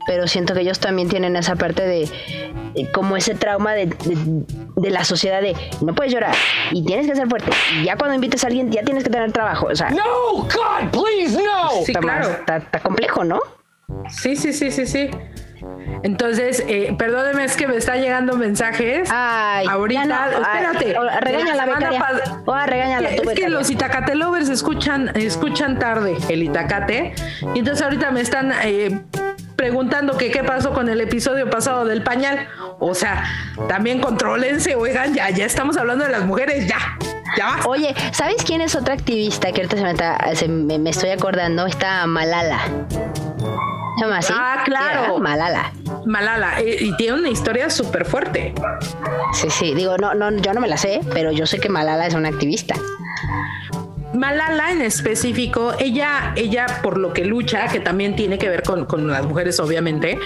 Pero 0.06 0.26
siento 0.26 0.52
que 0.54 0.60
ellos 0.62 0.80
también 0.80 1.08
tienen 1.08 1.36
esa 1.36 1.54
parte 1.54 1.86
de, 1.86 2.08
como 2.92 3.16
ese 3.16 3.36
trauma 3.36 3.72
de, 3.74 3.86
de, 3.86 4.90
la 4.90 5.04
sociedad 5.04 5.40
de 5.40 5.54
no 5.80 5.94
puedes 5.94 6.12
llorar 6.12 6.34
y 6.72 6.84
tienes 6.84 7.06
que 7.06 7.14
ser 7.14 7.28
fuerte. 7.28 7.52
Y 7.80 7.84
ya 7.84 7.96
cuando 7.96 8.16
invites 8.16 8.42
a 8.42 8.48
alguien 8.48 8.72
ya 8.72 8.82
tienes 8.82 9.04
que 9.04 9.10
tener 9.10 9.30
trabajo. 9.30 9.68
O 9.70 9.76
sea, 9.76 9.90
no, 9.90 10.32
God, 10.32 10.90
please, 10.90 11.40
no. 11.40 11.84
Sí, 11.84 11.92
claro. 11.94 12.30
está 12.30 12.80
complejo, 12.80 13.22
¿no? 13.22 13.38
Sí, 14.08 14.34
sí, 14.34 14.52
sí, 14.52 14.72
sí, 14.72 14.86
sí. 14.86 15.08
Entonces, 16.02 16.64
eh, 16.66 16.94
perdóneme, 16.96 17.44
es 17.44 17.56
que 17.56 17.66
me 17.68 17.76
están 17.76 18.00
llegando 18.00 18.36
mensajes. 18.36 19.08
Ay, 19.12 19.66
ahorita, 19.68 20.30
espérate. 20.30 20.96
regaña 21.20 21.54
la 21.54 22.66
regañala 22.66 23.08
Es 23.10 23.28
que 23.34 23.48
los 23.48 23.70
Itacate 23.70 24.14
lovers 24.14 24.48
escuchan, 24.48 25.10
escuchan 25.14 25.78
tarde 25.78 26.16
el 26.28 26.42
Itacate. 26.42 27.14
Y 27.54 27.60
entonces 27.60 27.82
ahorita 27.82 28.10
me 28.10 28.20
están 28.20 28.52
eh, 28.62 29.00
preguntando 29.56 30.16
que 30.16 30.30
qué 30.30 30.42
pasó 30.42 30.72
con 30.72 30.88
el 30.88 31.00
episodio 31.00 31.48
pasado 31.48 31.84
del 31.84 32.02
pañal. 32.02 32.48
O 32.78 32.94
sea, 32.94 33.24
también 33.68 34.00
controlense, 34.00 34.74
oigan, 34.74 35.14
ya, 35.14 35.30
ya 35.30 35.46
estamos 35.46 35.76
hablando 35.76 36.04
de 36.04 36.10
las 36.10 36.24
mujeres, 36.24 36.66
ya. 36.66 36.78
Ya. 37.36 37.60
Oye, 37.66 37.94
¿sabes 38.12 38.42
quién 38.44 38.60
es 38.60 38.74
otra 38.74 38.92
activista 38.92 39.52
que 39.52 39.62
ahorita 39.62 39.76
se 39.76 39.82
me, 39.82 39.90
está, 39.92 40.34
se 40.34 40.48
me, 40.48 40.78
me 40.78 40.90
estoy 40.90 41.10
acordando? 41.10 41.64
Está 41.64 42.06
Malala. 42.06 42.60
Ah, 44.30 44.62
claro. 44.64 45.18
Malala. 45.18 45.72
Malala. 46.06 46.62
Y, 46.62 46.94
tiene 46.96 47.18
una 47.18 47.28
historia 47.28 47.70
súper 47.70 48.04
fuerte. 48.04 48.54
Sí, 49.32 49.50
sí. 49.50 49.74
Digo, 49.74 49.96
no, 49.98 50.14
no, 50.14 50.30
yo 50.38 50.52
no 50.52 50.60
me 50.60 50.68
la 50.68 50.76
sé, 50.76 51.00
pero 51.12 51.32
yo 51.32 51.46
sé 51.46 51.58
que 51.58 51.68
Malala 51.68 52.06
es 52.06 52.14
una 52.14 52.28
activista. 52.28 52.74
Malala 54.22 54.70
en 54.70 54.82
específico, 54.82 55.72
ella, 55.80 56.32
ella 56.36 56.66
por 56.80 56.96
lo 56.96 57.12
que 57.12 57.24
lucha, 57.24 57.66
que 57.66 57.80
también 57.80 58.14
tiene 58.14 58.38
que 58.38 58.48
ver 58.48 58.62
con, 58.62 58.84
con 58.84 59.08
las 59.08 59.26
mujeres, 59.26 59.58
obviamente, 59.58 60.16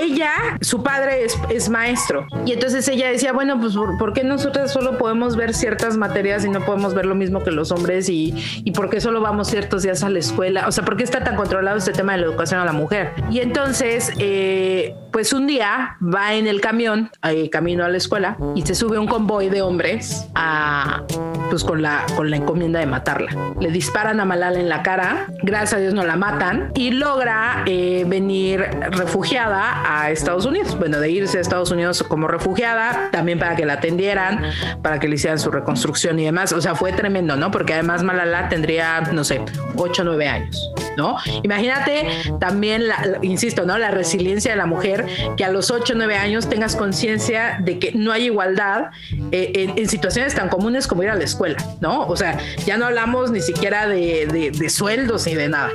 ella, 0.00 0.30
su 0.60 0.84
padre 0.84 1.24
es, 1.24 1.36
es, 1.48 1.68
maestro. 1.68 2.28
Y 2.46 2.52
entonces 2.52 2.86
ella 2.86 3.10
decía, 3.10 3.32
bueno, 3.32 3.58
pues 3.60 3.74
¿por, 3.98 4.12
qué 4.12 4.22
nosotras 4.22 4.72
solo 4.72 4.98
podemos 4.98 5.34
ver 5.34 5.52
ciertas 5.52 5.96
materias 5.96 6.44
y 6.44 6.48
no 6.48 6.64
podemos 6.64 6.94
ver 6.94 7.06
lo 7.06 7.16
mismo 7.16 7.42
que 7.42 7.50
los 7.50 7.72
hombres? 7.72 8.08
Y, 8.08 8.36
y 8.62 8.70
por 8.70 8.88
qué 8.88 9.00
solo 9.00 9.20
vamos 9.20 9.48
ciertos 9.48 9.82
días 9.82 10.04
a 10.04 10.10
la 10.10 10.20
escuela? 10.20 10.68
O 10.68 10.70
sea, 10.70 10.84
¿por 10.84 10.96
qué 10.96 11.02
está 11.02 11.24
tan 11.24 11.34
controlado 11.34 11.76
este 11.76 11.90
tema 11.90 12.12
de 12.12 12.18
la 12.18 12.26
educación 12.26 12.60
a 12.60 12.64
la 12.64 12.72
mujer? 12.72 13.14
Y 13.32 13.40
entonces, 13.40 14.12
eh, 14.18 14.94
pues 15.12 15.32
un 15.32 15.46
día 15.46 15.96
va 16.02 16.34
en 16.34 16.46
el 16.46 16.60
camión, 16.60 17.10
eh, 17.22 17.50
camino 17.50 17.84
a 17.84 17.88
la 17.88 17.96
escuela, 17.96 18.36
y 18.54 18.62
se 18.62 18.74
sube 18.74 18.98
un 18.98 19.06
convoy 19.06 19.48
de 19.48 19.62
hombres 19.62 20.28
a, 20.34 21.02
pues 21.48 21.64
con 21.64 21.82
la, 21.82 22.04
con 22.16 22.30
la 22.30 22.36
encomienda 22.36 22.80
de 22.80 22.86
matarla. 22.86 23.30
Le 23.60 23.70
disparan 23.70 24.20
a 24.20 24.24
Malala 24.24 24.58
en 24.58 24.68
la 24.68 24.82
cara, 24.82 25.26
gracias 25.42 25.74
a 25.74 25.78
Dios 25.78 25.94
no 25.94 26.04
la 26.04 26.16
matan, 26.16 26.70
y 26.74 26.90
logra 26.92 27.64
eh, 27.66 28.04
venir 28.06 28.60
refugiada 28.90 29.82
a 29.84 30.10
Estados 30.10 30.46
Unidos. 30.46 30.78
Bueno, 30.78 31.00
de 31.00 31.10
irse 31.10 31.38
a 31.38 31.40
Estados 31.40 31.70
Unidos 31.70 32.02
como 32.02 32.28
refugiada, 32.28 33.08
también 33.10 33.38
para 33.38 33.56
que 33.56 33.66
la 33.66 33.74
atendieran, 33.74 34.42
para 34.82 34.98
que 34.98 35.08
le 35.08 35.16
hicieran 35.16 35.38
su 35.38 35.50
reconstrucción 35.50 36.18
y 36.18 36.24
demás. 36.24 36.52
O 36.52 36.60
sea, 36.60 36.74
fue 36.74 36.92
tremendo, 36.92 37.36
¿no? 37.36 37.50
Porque 37.50 37.74
además 37.74 38.02
Malala 38.02 38.48
tendría, 38.48 39.00
no 39.12 39.24
sé, 39.24 39.42
8 39.76 40.02
o 40.02 40.04
9 40.04 40.28
años, 40.28 40.72
¿no? 40.96 41.16
Imagínate 41.42 42.06
también, 42.38 42.88
la, 42.88 43.18
insisto, 43.22 43.64
¿no? 43.64 43.78
La 43.78 43.90
resiliencia 43.90 44.52
de 44.52 44.56
la 44.56 44.66
mujer, 44.66 45.06
que 45.36 45.44
a 45.44 45.50
los 45.50 45.70
8 45.70 45.94
o 45.94 45.96
9 45.96 46.16
años 46.16 46.48
tengas 46.48 46.76
conciencia 46.76 47.58
de 47.60 47.78
que 47.78 47.92
no 47.92 48.12
hay 48.12 48.26
igualdad 48.26 48.90
eh, 49.32 49.52
en, 49.54 49.78
en 49.78 49.88
situaciones 49.88 50.34
tan 50.34 50.48
comunes 50.48 50.86
como 50.86 51.02
ir 51.02 51.10
a 51.10 51.14
la 51.14 51.24
escuela, 51.24 51.56
¿no? 51.80 52.06
O 52.06 52.16
sea, 52.16 52.38
ya 52.66 52.76
no 52.76 52.86
hablamos 52.86 53.30
ni 53.30 53.40
siquiera 53.40 53.86
de, 53.86 54.52
de, 54.52 54.70
sueldos 54.70 55.26
ni 55.26 55.34
de 55.34 55.48
nada. 55.48 55.70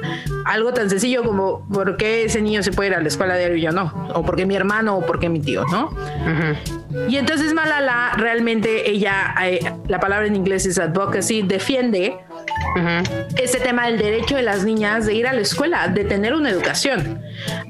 Algo 0.46 0.74
tan 0.74 0.90
sencillo 0.90 1.24
como 1.24 1.68
por 1.68 1.98
qué 1.98 2.24
ese 2.24 2.42
niño 2.42 2.64
se 2.64 2.72
puede 2.72 2.90
ir 2.90 2.96
a 2.96 3.02
la 3.02 3.08
escuela 3.08 3.36
de 3.36 3.58
y 3.58 3.62
yo 3.62 3.72
no, 3.72 4.10
o 4.14 4.24
porque 4.24 4.46
mi 4.46 4.56
hermano 4.56 4.98
o 4.98 5.06
porque 5.06 5.30
mi 5.30 5.40
tío, 5.40 5.64
¿no? 5.72 5.96
Y 7.08 7.18
entonces 7.18 7.54
Malala 7.54 8.14
realmente 8.18 8.90
ella, 8.90 9.36
eh, 9.44 9.60
la 9.88 10.00
palabra 10.00 10.28
en 10.28 10.36
inglés 10.36 10.66
es 10.66 10.78
advocacy, 10.80 11.42
defiende 11.42 12.18
ese 13.38 13.60
tema 13.60 13.88
del 13.88 13.98
derecho 13.98 14.36
de 14.36 14.42
las 14.42 14.64
niñas 14.66 15.05
de 15.06 15.14
ir 15.14 15.28
a 15.28 15.34
la 15.34 15.42
escuela, 15.42 15.88
de 15.88 16.06
tener 16.06 16.34
una 16.34 16.50
educación. 16.50 17.22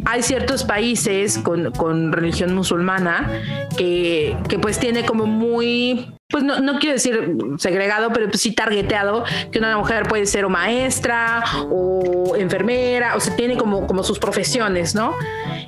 Hay 0.06 0.24
ciertos 0.24 0.64
países 0.64 1.38
con, 1.38 1.72
con 1.72 2.12
religión 2.12 2.54
musulmana 2.54 3.42
que, 3.78 4.38
que 4.48 4.60
pues 4.60 4.80
tiene 4.80 5.06
como 5.06 5.26
muy 5.26 6.16
pues 6.30 6.44
no, 6.44 6.60
no, 6.60 6.80
quiero 6.80 6.94
decir 6.94 7.38
segregado, 7.60 8.12
pero 8.12 8.28
pues 8.28 8.42
sí 8.42 8.52
targeteado, 8.52 9.24
que 9.52 9.60
una 9.60 9.78
mujer 9.78 10.08
puede 10.08 10.26
ser 10.26 10.44
o 10.44 10.50
maestra 10.50 11.44
o 11.70 12.36
enfermera, 12.36 13.16
o 13.16 13.20
sea, 13.20 13.36
tiene 13.36 13.58
como, 13.58 13.86
como 13.86 14.04
sus 14.04 14.18
profesiones, 14.18 14.96
¿no? 14.96 15.14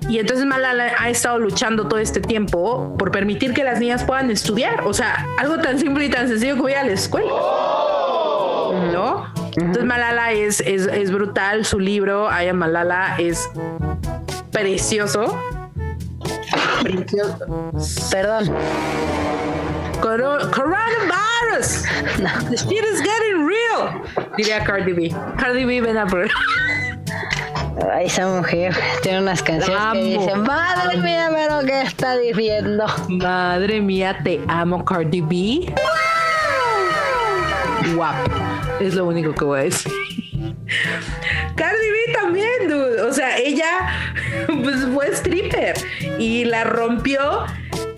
Y 0.10 0.18
entonces 0.18 0.46
Malala 0.46 0.94
ha 0.98 1.10
estado 1.10 1.38
luchando 1.38 1.88
todo 1.88 2.00
este 2.00 2.22
tiempo 2.22 2.96
por 2.98 3.12
permitir 3.12 3.54
que 3.54 3.64
las 3.64 3.80
niñas 3.80 4.04
puedan 4.04 4.32
estudiar, 4.32 4.82
o 4.86 4.94
sea, 4.94 5.28
algo 5.38 5.60
tan 5.60 5.78
simple 5.78 6.06
y 6.06 6.10
tan 6.10 6.28
sencillo 6.28 6.56
como 6.56 6.70
ir 6.70 6.78
a 6.78 6.84
la 6.84 6.94
escuela, 6.94 7.32
¿no? 8.92 9.27
Entonces 9.58 9.86
Malala 9.86 10.32
es, 10.34 10.62
es, 10.62 10.86
es 10.86 11.12
brutal, 11.12 11.66
su 11.66 11.80
libro, 11.80 12.30
Aya 12.30 12.54
Malala, 12.54 13.16
es 13.18 13.50
precioso. 14.52 15.36
Precioso. 16.84 17.72
Perdón. 18.12 18.56
Coronavirus. 20.00 21.86
No. 22.20 22.30
The 22.50 22.58
shit 22.58 22.84
is 22.86 23.02
getting 23.02 23.48
real. 23.48 24.04
Diría 24.38 24.64
Cardi 24.64 24.94
B. 24.94 25.16
Cardi 25.38 25.66
B, 25.66 25.82
ven 25.82 25.98
a 25.98 26.06
por. 26.06 26.30
esa 28.00 28.28
mujer 28.28 28.76
tiene 29.02 29.22
unas 29.22 29.42
canciones 29.42 29.94
que 29.94 30.04
dicen, 30.04 30.42
madre 30.44 30.98
mía, 30.98 31.32
pero 31.34 31.62
¿qué 31.66 31.82
está 31.82 32.16
diciendo? 32.18 32.86
Madre 33.08 33.82
mía, 33.82 34.20
te 34.24 34.40
amo, 34.48 34.86
Cardi 34.86 35.22
B. 35.22 35.74
Guap. 37.96 38.47
Es 38.80 38.94
lo 38.94 39.06
único 39.06 39.34
que 39.34 39.46
voy 39.46 39.60
a 39.60 39.64
decir. 39.64 39.92
Cardi 41.56 41.90
B 41.90 42.14
también, 42.14 42.68
dude. 42.68 43.02
O 43.02 43.14
sea, 43.14 43.38
ella 43.38 43.88
pues, 44.64 44.86
fue 44.94 45.08
stripper 45.12 45.76
y 46.20 46.46
la 46.46 46.64
rompió 46.64 47.46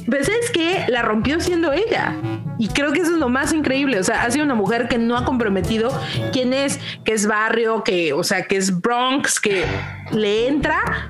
pero 0.09 0.23
¿sabes 0.23 0.49
qué? 0.49 0.85
La 0.87 1.01
rompió 1.01 1.39
siendo 1.39 1.71
ella. 1.71 2.15
Y 2.57 2.67
creo 2.69 2.91
que 2.91 3.01
eso 3.01 3.13
es 3.13 3.19
lo 3.19 3.29
más 3.29 3.53
increíble. 3.53 3.99
O 3.99 4.03
sea, 4.03 4.23
ha 4.23 4.31
sido 4.31 4.43
una 4.43 4.55
mujer 4.55 4.87
que 4.87 4.97
no 4.97 5.15
ha 5.15 5.23
comprometido 5.23 5.91
quién 6.33 6.53
es, 6.53 6.79
que 7.05 7.13
es 7.13 7.27
barrio, 7.27 7.83
que, 7.83 8.13
o 8.13 8.23
sea, 8.23 8.43
que 8.43 8.57
es 8.57 8.81
Bronx, 8.81 9.39
que 9.39 9.65
le 10.11 10.47
entra 10.47 11.07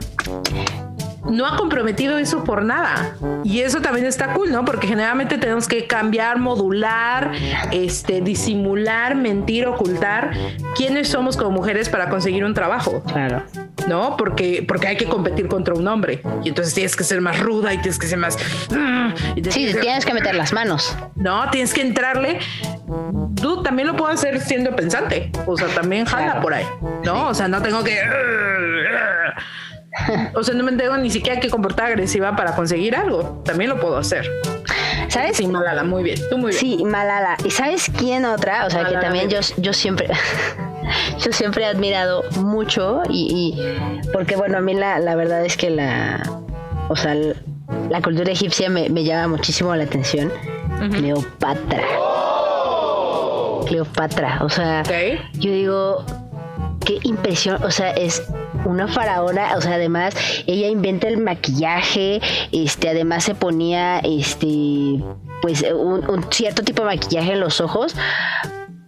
no 1.30 1.46
ha 1.46 1.58
comprometido 1.58 2.18
eso 2.18 2.44
por 2.44 2.64
nada. 2.64 3.16
Y 3.44 3.62
eso 3.62 3.82
también 3.82 4.06
está 4.06 4.34
cool, 4.34 4.52
¿no? 4.52 4.66
Porque 4.66 4.88
generalmente 4.88 5.38
tenemos 5.38 5.68
que 5.68 5.88
cambiar, 5.88 6.40
modular, 6.40 7.32
este, 7.72 8.22
disimular, 8.22 9.16
mentir, 9.16 9.68
ocultar 9.68 10.32
quiénes 10.76 11.08
somos 11.08 11.38
como 11.38 11.52
mujeres 11.52 11.90
para 11.90 12.10
conseguir 12.10 12.44
un 12.44 12.54
trabajo. 12.54 13.04
Claro. 13.04 13.44
¿No? 13.88 14.18
Porque, 14.18 14.64
porque 14.68 14.88
hay 14.88 14.98
que 14.98 15.06
competir 15.06 15.48
contra 15.48 15.74
un 15.74 15.88
hombre. 15.88 16.22
Y 16.44 16.50
entonces 16.50 16.74
tienes 16.74 16.96
que 16.96 17.04
ser 17.04 17.22
más 17.22 17.40
ruda 17.40 17.74
y 17.74 17.78
tienes 17.78 17.98
que 17.98 18.08
ser 18.08 18.20
más. 18.20 18.38
Mm, 18.70 19.14
sí, 19.50 19.74
tienes 19.80 20.06
que 20.06 20.14
meter 20.14 20.36
las 20.36 20.54
manos. 20.54 20.96
No, 21.16 21.50
tienes 21.50 21.74
que 21.74 21.82
entrarle. 21.82 22.40
Tú 23.36 23.64
también 23.64 23.88
lo 23.88 23.96
puedo 23.96 24.12
hacer 24.12 24.40
siendo 24.42 24.76
pensante. 24.76 25.32
O 25.46 25.58
sea, 25.58 25.68
también 25.70 26.06
jala 26.06 26.42
por 26.42 26.54
ahí. 26.54 26.66
¿No? 27.04 27.30
O 27.30 27.34
sea, 27.34 27.48
no 27.48 27.62
tengo 27.62 27.84
que 27.84 28.00
o 30.36 30.44
sea, 30.44 30.56
no 30.56 30.64
me 30.64 30.72
tengo 30.74 30.98
ni 30.98 31.10
siquiera 31.10 31.40
que 31.40 31.50
comportar 31.50 31.88
agresiva 31.88 32.36
para 32.36 32.56
conseguir 32.56 32.96
algo. 32.96 33.42
También 33.46 33.70
lo 33.70 33.80
puedo 33.80 33.98
hacer. 33.98 34.30
¿Sabes? 35.08 35.38
Sí, 35.38 35.48
Malala, 35.48 35.84
muy 35.84 36.04
bien. 36.04 36.20
Tú 36.30 36.38
muy 36.38 36.52
bien. 36.52 36.60
Sí, 36.60 36.84
Malala. 36.84 37.38
¿Y 37.44 37.52
sabes 37.52 37.92
quién 37.98 38.26
otra? 38.26 38.66
O 38.66 38.70
sea, 38.70 38.86
que 38.86 38.96
también 38.96 39.30
yo, 39.30 39.40
yo 39.58 39.74
siempre... 39.74 40.08
yo 41.20 41.32
siempre 41.32 41.64
he 41.64 41.66
admirado 41.68 42.24
mucho 42.38 43.02
y, 43.10 43.62
porque 44.14 44.36
bueno, 44.36 44.58
a 44.58 44.62
mí 44.62 44.74
la, 44.74 45.00
la, 45.00 45.16
verdad 45.16 45.46
es 45.46 45.58
que 45.58 45.70
la, 45.70 46.24
o 46.88 46.96
sea, 46.96 47.16
la 47.90 48.02
cultura 48.02 48.32
egipcia 48.32 48.70
me, 48.70 49.04
llama 49.04 49.36
muchísimo 49.36 49.76
la 49.76 49.84
atención. 49.84 50.32
Cleopatra. 50.92 51.84
Cleopatra, 53.68 54.40
o 54.42 54.50
sea, 54.50 54.84
yo 55.34 55.52
digo, 55.52 56.06
qué 56.84 56.98
impresión, 57.04 57.62
o 57.64 57.70
sea, 57.70 57.92
es 57.92 58.24
una 58.66 58.88
faraona, 58.88 59.56
o 59.56 59.62
sea, 59.62 59.76
además 59.76 60.16
ella 60.48 60.68
inventa 60.68 61.08
el 61.08 61.18
maquillaje, 61.18 62.22
este, 62.52 62.90
además 62.90 63.24
se 63.24 63.36
ponía, 63.36 64.00
este, 64.00 65.04
pues 65.42 65.66
un, 65.74 66.26
cierto 66.32 66.64
tipo 66.64 66.84
de 66.84 66.88
maquillaje 66.96 67.34
en 67.34 67.40
los 67.40 67.62
ojos 67.62 67.96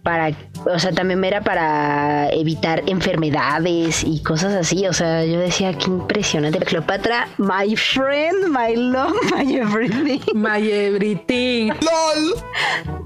para, 0.02 0.32
o 0.66 0.78
sea, 0.78 0.92
también 0.92 1.24
era 1.24 1.42
para 1.42 2.28
evitar 2.30 2.82
enfermedades 2.86 4.02
y 4.04 4.22
cosas 4.22 4.52
así. 4.54 4.86
O 4.86 4.92
sea, 4.92 5.24
yo 5.24 5.38
decía, 5.38 5.72
qué 5.78 5.86
impresionante. 5.86 6.58
Cleopatra, 6.58 7.28
my 7.38 7.76
friend, 7.76 8.48
my 8.48 8.74
love, 8.74 9.14
my 9.32 9.54
everything. 9.54 10.20
My 10.34 10.60
everything. 10.60 11.68
LOL. 11.68 12.34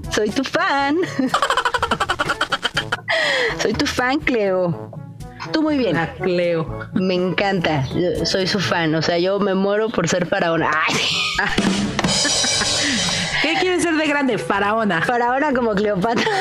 Soy 0.09 0.29
tu 0.29 0.43
fan. 0.43 0.97
Soy 3.59 3.73
tu 3.73 3.85
fan, 3.85 4.19
Cleo. 4.19 4.96
Tú 5.51 5.61
muy 5.61 5.77
bien. 5.77 5.95
La 5.95 6.13
Cleo. 6.13 6.89
Me 6.93 7.13
encanta. 7.13 7.85
soy 8.23 8.47
su 8.47 8.59
fan. 8.59 8.93
O 8.95 9.01
sea, 9.01 9.17
yo 9.17 9.39
me 9.39 9.53
muero 9.55 9.89
por 9.89 10.07
ser 10.07 10.25
faraona. 10.25 10.71
¿Qué 13.41 13.55
quieres 13.59 13.83
ser 13.83 13.95
de 13.95 14.07
grande? 14.07 14.37
Faraona. 14.37 15.01
Faraona 15.01 15.53
como 15.53 15.73
Cleopatra. 15.75 16.31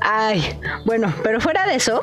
Ay, 0.00 0.58
bueno, 0.84 1.12
pero 1.22 1.40
fuera 1.40 1.66
de 1.66 1.76
eso, 1.76 2.00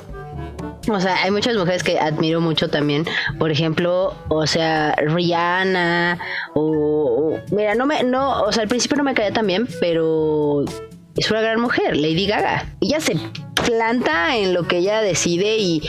o 0.89 0.99
sea, 0.99 1.23
hay 1.23 1.31
muchas 1.31 1.55
mujeres 1.55 1.83
que 1.83 1.99
admiro 1.99 2.41
mucho 2.41 2.69
también. 2.69 3.05
Por 3.37 3.51
ejemplo, 3.51 4.15
o 4.29 4.47
sea, 4.47 4.95
Rihanna 4.95 6.17
o, 6.53 7.37
mira, 7.51 7.75
no 7.75 7.85
me 7.85 8.03
no, 8.03 8.41
o 8.43 8.51
sea, 8.51 8.63
al 8.63 8.69
principio 8.69 8.97
no 8.97 9.03
me 9.03 9.13
caía 9.13 9.31
tan 9.31 9.45
bien, 9.47 9.67
pero 9.79 10.65
es 11.17 11.29
una 11.29 11.41
gran 11.41 11.59
mujer, 11.59 11.95
Lady 11.97 12.27
Gaga. 12.27 12.65
Ella 12.81 12.99
se 12.99 13.15
planta 13.61 14.35
en 14.37 14.53
lo 14.53 14.67
que 14.67 14.77
ella 14.77 15.01
decide 15.01 15.57
y 15.57 15.81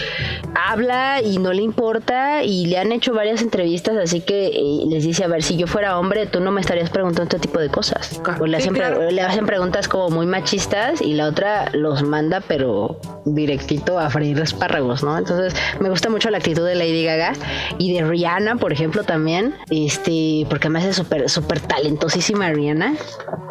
habla 0.54 1.22
y 1.22 1.38
no 1.38 1.52
le 1.52 1.62
importa 1.62 2.44
y 2.44 2.66
le 2.66 2.78
han 2.78 2.92
hecho 2.92 3.14
varias 3.14 3.42
entrevistas 3.42 3.96
así 3.96 4.20
que 4.20 4.48
eh, 4.48 4.84
les 4.88 5.04
dice 5.04 5.24
a 5.24 5.28
ver 5.28 5.42
si 5.42 5.56
yo 5.56 5.66
fuera 5.66 5.98
hombre 5.98 6.26
tú 6.26 6.40
no 6.40 6.50
me 6.50 6.60
estarías 6.60 6.90
preguntando 6.90 7.22
este 7.24 7.38
tipo 7.38 7.58
de 7.58 7.70
cosas 7.70 8.20
o 8.40 8.46
le, 8.46 8.58
hacen, 8.58 8.74
le 8.74 9.22
hacen 9.22 9.46
preguntas 9.46 9.88
como 9.88 10.10
muy 10.10 10.26
machistas 10.26 11.00
y 11.00 11.14
la 11.14 11.26
otra 11.28 11.70
los 11.72 12.02
manda 12.02 12.40
pero 12.40 13.00
directito 13.24 13.98
a 13.98 14.10
freír 14.10 14.38
espárragos 14.40 15.02
no 15.02 15.16
entonces 15.16 15.54
me 15.80 15.88
gusta 15.88 16.10
mucho 16.10 16.30
la 16.30 16.38
actitud 16.38 16.66
de 16.66 16.74
Lady 16.74 17.04
Gaga 17.04 17.32
y 17.78 17.94
de 17.94 18.04
Rihanna 18.04 18.56
por 18.56 18.72
ejemplo 18.72 19.02
también 19.04 19.54
este 19.70 20.46
porque 20.50 20.68
me 20.68 20.78
hace 20.78 20.92
súper 20.92 21.28
súper 21.30 21.60
talentosísima 21.60 22.50
Rihanna 22.50 22.94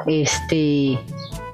este 0.05 0.99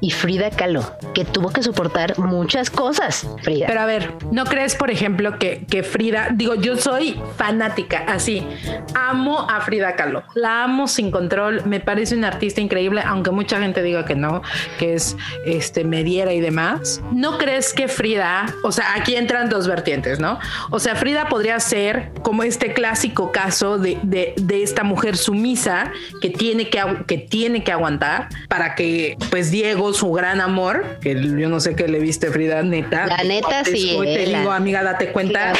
y 0.02 0.12
Frida 0.12 0.50
Kahlo, 0.50 0.84
que 1.14 1.26
tuvo 1.26 1.50
que 1.50 1.64
soportar 1.64 2.18
muchas 2.20 2.70
cosas, 2.70 3.28
Frida. 3.44 3.68
Pero 3.68 3.82
a 3.82 3.86
ver, 3.86 4.14
¿no 4.32 4.46
crees, 4.46 4.76
por 4.76 4.92
ejemplo, 4.92 5.40
que, 5.40 5.66
que 5.70 5.84
Frida, 5.84 6.30
digo, 6.34 6.56
yo 6.56 6.78
soy 6.78 7.20
fanática, 7.38 8.04
así, 8.08 8.46
amo 8.94 9.48
a 9.50 9.62
Frida 9.62 9.96
Kahlo, 9.96 10.24
la 10.36 10.64
amo 10.64 10.88
sin 10.88 11.12
control, 11.12 11.64
me 11.66 11.80
parece 11.80 12.16
una 12.16 12.28
artista 12.28 12.62
increíble, 12.62 13.02
aunque 13.06 13.32
mucha 13.32 13.60
gente 13.60 13.82
diga 13.82 14.06
que 14.06 14.16
no, 14.16 14.42
que 14.78 14.94
es 14.94 15.18
este 15.46 15.84
mediera 15.84 16.34
y 16.34 16.42
demás. 16.42 17.02
¿No 17.12 17.38
crees 17.38 17.74
que 17.74 17.88
Frida, 17.88 18.46
o 18.64 18.72
sea, 18.72 18.94
aquí 18.96 19.16
entran 19.16 19.50
dos 19.50 19.68
vertientes, 19.68 20.20
¿no? 20.20 20.40
O 20.70 20.80
sea, 20.80 20.96
Frida 20.96 21.28
podría 21.28 21.60
ser 21.60 22.12
como 22.22 22.44
este 22.44 22.74
clásico 22.74 23.32
caso 23.32 23.78
de, 23.78 23.98
de, 24.04 24.34
de 24.38 24.64
esta 24.64 24.84
mujer 24.84 25.18
sumisa 25.18 25.92
que 26.22 26.30
tiene 26.30 26.70
que, 26.70 26.82
que 27.08 27.18
tiene 27.18 27.64
que 27.64 27.72
aguantar 27.72 28.30
para 28.48 28.76
que, 28.76 29.18
pues, 29.30 29.52
Diego 29.52 29.87
su 29.94 30.12
gran 30.12 30.42
amor, 30.42 30.98
que 31.02 31.16
yo 31.16 31.50
no 31.50 31.60
sé 31.60 31.76
qué 31.76 31.88
le 31.88 32.00
viste, 32.00 32.32
Frida, 32.32 32.64
neta. 32.64 33.08
La 33.08 33.24
neta 33.24 33.64
sí. 33.64 33.96
Hoy 33.98 34.08
te 34.08 34.26
digo, 34.26 34.52
amiga, 34.52 34.84
date 34.84 35.12
cuenta. 35.12 35.54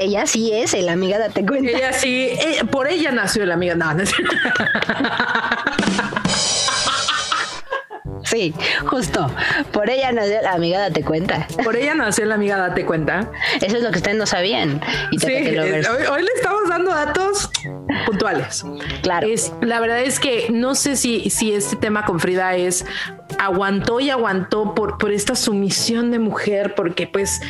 ella 0.00 0.26
sí 0.26 0.52
es 0.52 0.74
el 0.74 0.88
amiga, 0.88 1.18
date 1.18 1.44
cuenta. 1.44 1.70
Ella 1.70 1.92
sí, 1.92 2.28
eh, 2.30 2.64
por 2.70 2.88
ella 2.88 3.12
nació 3.12 3.44
la 3.46 3.54
amiga. 3.54 3.74
No, 3.74 3.94
no 3.94 4.02
Sí, 8.24 8.54
justo. 8.86 9.30
Por 9.72 9.90
ella 9.90 10.10
nació 10.12 10.40
la 10.42 10.52
amiga, 10.52 10.78
date 10.80 11.02
cuenta. 11.02 11.46
Por 11.62 11.76
ella 11.76 11.94
nació 11.94 12.24
la 12.24 12.36
amiga, 12.36 12.56
date 12.56 12.86
cuenta. 12.86 13.30
Eso 13.60 13.76
es 13.76 13.82
lo 13.82 13.90
que 13.90 13.98
ustedes 13.98 14.16
no 14.16 14.26
sabían. 14.26 14.80
sí, 15.18 15.26
hoy, 15.26 16.22
le 16.22 16.30
estamos 16.34 16.68
dando 16.68 16.92
datos 16.92 17.50
puntuales. 18.06 18.64
Claro. 19.02 19.26
Es, 19.26 19.52
la 19.60 19.80
verdad 19.80 20.00
es 20.00 20.18
que 20.18 20.48
no 20.50 20.74
sé 20.74 20.96
si, 20.96 21.28
si 21.30 21.52
este 21.52 21.76
tema 21.76 22.04
con 22.04 22.20
Frida 22.20 22.56
es 22.56 22.86
aguantó 23.42 23.98
y 23.98 24.08
aguantó 24.08 24.74
por, 24.74 24.98
por 24.98 25.10
esta 25.10 25.34
sumisión 25.34 26.12
de 26.12 26.20
mujer, 26.20 26.74
porque 26.76 27.08
pues 27.08 27.40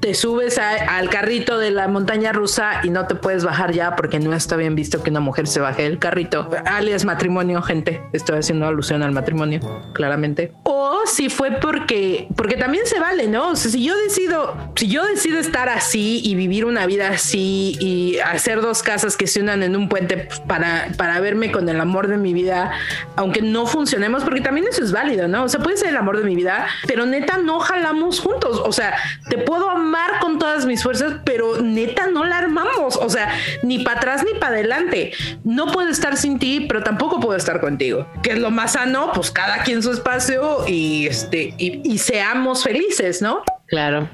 te 0.00 0.12
subes 0.12 0.58
al 0.58 1.08
carrito 1.08 1.58
de 1.58 1.70
la 1.70 1.88
montaña 1.88 2.32
rusa 2.32 2.80
y 2.82 2.90
no 2.90 3.06
te 3.06 3.14
puedes 3.14 3.44
bajar 3.44 3.72
ya 3.72 3.96
porque 3.96 4.18
no 4.20 4.34
está 4.34 4.56
bien 4.56 4.74
visto 4.74 5.02
que 5.02 5.10
una 5.10 5.20
mujer 5.20 5.46
se 5.46 5.60
baje 5.60 5.84
del 5.84 5.98
carrito, 5.98 6.50
alias 6.66 7.06
matrimonio, 7.06 7.62
gente, 7.62 8.02
estoy 8.12 8.38
haciendo 8.38 8.66
alusión 8.66 9.02
al 9.02 9.12
matrimonio, 9.12 9.60
claramente. 9.94 10.52
O 10.64 11.06
si 11.06 11.30
fue 11.30 11.52
porque, 11.52 12.28
porque 12.36 12.56
también 12.56 12.86
se 12.86 13.00
vale, 13.00 13.26
¿no? 13.26 13.52
O 13.52 13.56
sea, 13.56 13.70
si 13.70 13.82
yo 13.82 13.96
decido, 13.96 14.54
si 14.76 14.88
yo 14.88 15.04
decido 15.06 15.38
estar 15.38 15.70
así 15.70 16.20
y 16.22 16.34
vivir 16.34 16.66
una 16.66 16.84
vida 16.84 17.08
así 17.08 17.76
y 17.80 18.18
hacer 18.18 18.60
dos 18.60 18.82
casas 18.82 19.16
que 19.16 19.26
se 19.26 19.40
unan 19.40 19.62
en 19.62 19.76
un 19.76 19.88
puente 19.88 20.28
para, 20.46 20.88
para 20.98 21.18
verme 21.20 21.50
con 21.50 21.68
el 21.70 21.80
amor 21.80 22.08
de 22.08 22.18
mi 22.18 22.34
vida, 22.34 22.72
aunque 23.16 23.40
no 23.40 23.66
funcionemos, 23.66 24.24
porque 24.24 24.42
también 24.42 24.66
eso 24.68 24.84
es 24.84 24.92
válido, 24.92 25.26
¿no? 25.26 25.37
O 25.42 25.48
sea, 25.48 25.60
puede 25.60 25.76
ser 25.76 25.88
el 25.88 25.96
amor 25.96 26.18
de 26.18 26.24
mi 26.24 26.34
vida, 26.36 26.66
pero 26.86 27.06
neta 27.06 27.38
no 27.38 27.60
jalamos 27.60 28.20
juntos. 28.20 28.60
O 28.64 28.72
sea, 28.72 28.96
te 29.28 29.38
puedo 29.38 29.70
amar 29.70 30.20
con 30.20 30.38
todas 30.38 30.66
mis 30.66 30.82
fuerzas, 30.82 31.20
pero 31.24 31.60
neta 31.60 32.06
no 32.08 32.24
la 32.24 32.38
armamos. 32.38 32.96
O 32.96 33.08
sea, 33.08 33.32
ni 33.62 33.80
para 33.80 33.98
atrás 33.98 34.24
ni 34.24 34.38
para 34.38 34.54
adelante. 34.54 35.12
No 35.44 35.66
puedo 35.66 35.88
estar 35.88 36.16
sin 36.16 36.38
ti, 36.38 36.66
pero 36.68 36.82
tampoco 36.82 37.20
puedo 37.20 37.36
estar 37.36 37.60
contigo. 37.60 38.06
Que 38.22 38.32
es 38.32 38.38
lo 38.38 38.50
más 38.50 38.72
sano, 38.72 39.12
pues 39.14 39.30
cada 39.30 39.62
quien 39.62 39.82
su 39.82 39.92
espacio 39.92 40.66
y 40.66 41.06
este, 41.06 41.54
y 41.58 41.98
seamos 41.98 42.64
felices, 42.64 43.22
¿no? 43.22 43.42
Claro. 43.66 44.08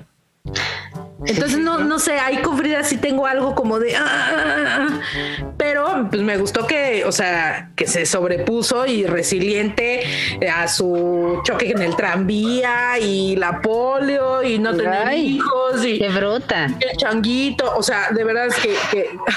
Entonces 1.26 1.58
no, 1.58 1.78
no 1.78 1.98
sé, 1.98 2.18
ahí 2.18 2.38
con 2.38 2.58
Frida 2.58 2.82
sí 2.82 2.96
tengo 2.96 3.26
algo 3.26 3.54
como 3.54 3.78
de, 3.78 3.96
ah, 3.96 4.04
ah, 4.04 4.88
ah". 4.90 5.52
pero 5.56 6.08
pues 6.10 6.22
me 6.22 6.36
gustó 6.36 6.66
que, 6.66 7.04
o 7.06 7.12
sea, 7.12 7.70
que 7.76 7.86
se 7.86 8.04
sobrepuso 8.04 8.84
y 8.86 9.06
resiliente 9.06 10.02
a 10.52 10.66
su 10.66 11.40
choque 11.44 11.70
en 11.70 11.82
el 11.82 11.94
tranvía 11.94 12.98
y 12.98 13.36
la 13.36 13.60
polio 13.62 14.42
y 14.42 14.58
no 14.58 14.76
tener 14.76 15.12
hijos 15.14 15.84
y 15.84 15.98
qué 15.98 16.08
bruta. 16.08 16.66
El 16.66 16.96
changuito, 16.96 17.72
o 17.76 17.82
sea, 17.82 18.10
de 18.10 18.24
verdad 18.24 18.46
es 18.46 18.56
que, 18.56 18.74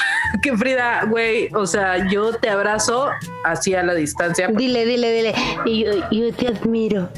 que, 0.41 0.57
Frida, 0.57 1.05
güey, 1.07 1.49
o 1.53 1.67
sea, 1.67 2.09
yo 2.09 2.33
te 2.33 2.49
abrazo 2.49 3.09
así 3.43 3.75
a 3.75 3.83
la 3.83 3.93
distancia. 3.93 4.47
Dile, 4.47 4.85
dile, 4.85 5.11
dile, 5.11 5.35
y 5.65 5.85
yo, 5.85 5.91
yo 6.09 6.33
te 6.33 6.47
admiro. 6.47 7.09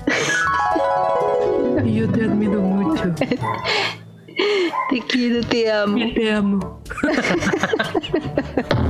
Y 1.85 1.95
yo 1.95 2.11
te 2.11 2.23
admiro 2.23 2.59
mucho. 2.59 3.03
Te 4.89 5.01
quiero, 5.01 5.41
te 5.41 5.71
amo. 5.71 6.13
Te 6.13 6.31
amo. 6.31 6.81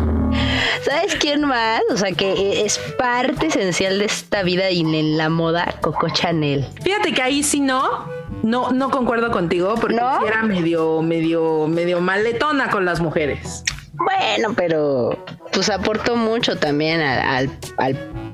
¿Sabes 0.84 1.16
quién 1.20 1.42
más? 1.42 1.82
O 1.92 1.98
sea, 1.98 2.12
que 2.12 2.64
es 2.64 2.78
parte 2.98 3.48
esencial 3.48 4.00
de 4.00 4.06
esta 4.06 4.44
vida 4.44 4.70
y 4.72 4.82
en 4.82 5.18
la 5.18 5.30
moda, 5.30 5.76
Coco 5.82 6.10
Chanel. 6.10 6.66
Fíjate 6.82 7.14
que 7.14 7.22
ahí 7.22 7.44
sí 7.44 7.60
no, 7.60 8.08
no, 8.44 8.72
no 8.72 8.90
concuerdo 8.90 9.32
contigo 9.32 9.76
porque 9.80 9.96
era 9.96 10.44
medio, 10.44 11.02
medio, 11.02 11.68
medio 11.68 12.00
maletona 12.02 12.70
con 12.70 12.86
las 12.86 13.00
mujeres. 13.02 13.64
Bueno, 13.94 14.54
pero 14.56 15.26
pues 15.52 15.70
aportó 15.70 16.16
mucho 16.16 16.58
también 16.58 17.02
al, 17.02 17.52
al, 17.78 18.29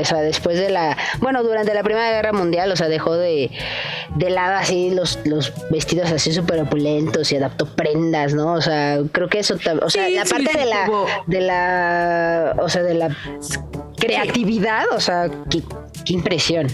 o 0.00 0.04
sea, 0.04 0.20
después 0.20 0.58
de 0.58 0.70
la, 0.70 0.96
bueno, 1.20 1.42
durante 1.42 1.74
la 1.74 1.82
Primera 1.82 2.10
Guerra 2.10 2.32
Mundial, 2.32 2.70
o 2.70 2.76
sea, 2.76 2.88
dejó 2.88 3.14
de, 3.14 3.50
de 4.16 4.30
lado 4.30 4.56
así 4.56 4.90
los, 4.90 5.18
los 5.24 5.52
vestidos 5.70 6.10
así 6.12 6.32
súper 6.32 6.60
opulentos 6.60 7.32
y 7.32 7.36
adaptó 7.36 7.66
prendas, 7.66 8.34
¿no? 8.34 8.52
O 8.54 8.60
sea, 8.60 8.98
creo 9.12 9.28
que 9.28 9.40
eso, 9.40 9.56
o 9.82 9.90
sea, 9.90 10.08
la 10.08 10.24
parte 10.24 10.58
de 10.58 10.64
la, 10.66 10.90
de 11.26 11.40
la, 11.40 12.56
o 12.60 12.68
sea, 12.68 12.82
de 12.82 12.94
la 12.94 13.16
creatividad, 13.98 14.84
o 14.92 15.00
sea, 15.00 15.30
qué, 15.50 15.62
qué 16.04 16.12
impresión. 16.12 16.68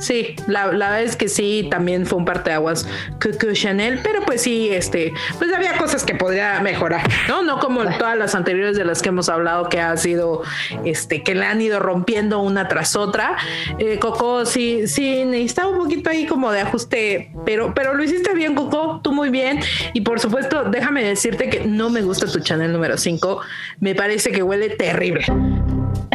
Sí, 0.00 0.34
la, 0.46 0.66
verdad 0.66 1.02
es 1.02 1.14
que 1.14 1.28
sí, 1.28 1.68
también 1.70 2.06
fue 2.06 2.18
un 2.18 2.24
parteaguas 2.24 2.86
Coco 3.20 3.52
Chanel, 3.52 4.00
pero 4.02 4.22
pues 4.22 4.40
sí, 4.42 4.70
este, 4.70 5.12
pues 5.38 5.52
había 5.52 5.76
cosas 5.76 6.04
que 6.04 6.14
podría 6.14 6.58
mejorar, 6.60 7.06
¿no? 7.28 7.42
No 7.42 7.58
como 7.58 7.84
todas 7.98 8.16
las 8.16 8.34
anteriores 8.34 8.76
de 8.78 8.86
las 8.86 9.02
que 9.02 9.10
hemos 9.10 9.28
hablado 9.28 9.68
que 9.68 9.78
ha 9.78 9.94
sido, 9.98 10.42
este, 10.86 11.22
que 11.22 11.34
le 11.34 11.44
han 11.44 11.60
ido 11.60 11.80
rompiendo 11.80 12.40
una 12.40 12.66
tras 12.66 12.96
otra. 12.96 13.36
Eh, 13.78 13.98
Coco 13.98 14.46
sí, 14.46 14.88
sí, 14.88 15.24
necesitaba 15.26 15.68
un 15.68 15.78
poquito 15.78 16.08
ahí 16.08 16.26
como 16.26 16.50
de 16.50 16.60
ajuste, 16.60 17.30
pero, 17.44 17.74
pero 17.74 17.94
lo 17.94 18.02
hiciste 18.02 18.32
bien, 18.34 18.54
Coco, 18.54 19.00
tú 19.04 19.12
muy 19.12 19.28
bien. 19.28 19.60
Y 19.92 20.00
por 20.00 20.18
supuesto, 20.18 20.64
déjame 20.64 21.04
decirte 21.04 21.50
que 21.50 21.66
no 21.66 21.90
me 21.90 22.00
gusta 22.00 22.26
tu 22.26 22.40
Chanel 22.40 22.72
número 22.72 22.96
5, 22.96 23.40
me 23.80 23.94
parece 23.94 24.32
que 24.32 24.42
huele 24.42 24.70
terrible. 24.70 25.26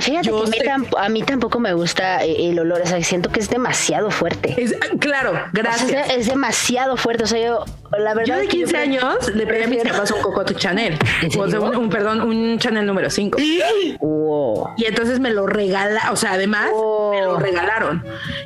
Fíjate 0.02 0.30
que 0.30 0.69
a 0.97 1.10
mí, 1.10 1.23
tampoco 1.23 1.60
me 1.60 1.73
gusta 1.73 2.23
eh, 2.23 2.49
el 2.49 2.60
olor, 2.60 2.81
o 2.81 2.85
sea, 2.85 3.02
siento 3.02 3.30
que 3.30 3.39
es 3.39 3.49
demasiado 3.49 4.11
fuerte. 4.11 4.56
claro, 4.99 5.34
gracias. 5.53 6.11
es 6.11 6.27
demasiado 6.27 6.97
fuerte, 6.97 7.23
o 7.23 7.27
sea, 7.27 7.39
yo, 7.39 7.65
la 7.91 8.14
verdad. 8.14 8.26
Yo 8.26 8.38
de 8.38 8.47
15 8.47 8.77
años 8.77 9.34
le 9.34 9.47
pedí 9.47 9.64
a 9.64 9.68
mis 9.68 9.84
papás 9.84 10.11
un 10.11 10.22
Coco 10.22 10.43
Chanel, 10.43 10.97
o 11.39 11.49
sea, 11.49 11.60
un, 11.60 11.89
perdón, 11.89 12.22
un 12.22 12.60
Chanel 12.60 12.85
número 12.85 13.10
5. 13.10 13.39
Y 13.39 14.85
entonces 14.85 15.19
me 15.19 15.31
lo 15.31 15.47
regala, 15.47 16.11
o 16.11 16.15
sea, 16.15 16.34
además 16.34 16.69
me 17.11 17.22
lo 17.22 17.39
regalaron. 17.39 18.03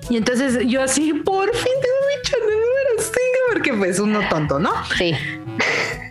Y 0.10 0.18
entonces 0.18 0.66
yo 0.68 0.84
así, 0.84 1.14
por 1.14 1.54
fin 1.54 1.74
tengo 1.82 1.96
mi 2.08 2.22
Chanel 2.22 2.48
número 2.48 2.90
5, 2.98 3.14
porque 3.54 3.74
pues 3.74 4.00
uno 4.00 4.22
tonto, 4.30 4.60
¿no? 4.60 4.72
Sí. 4.98 5.16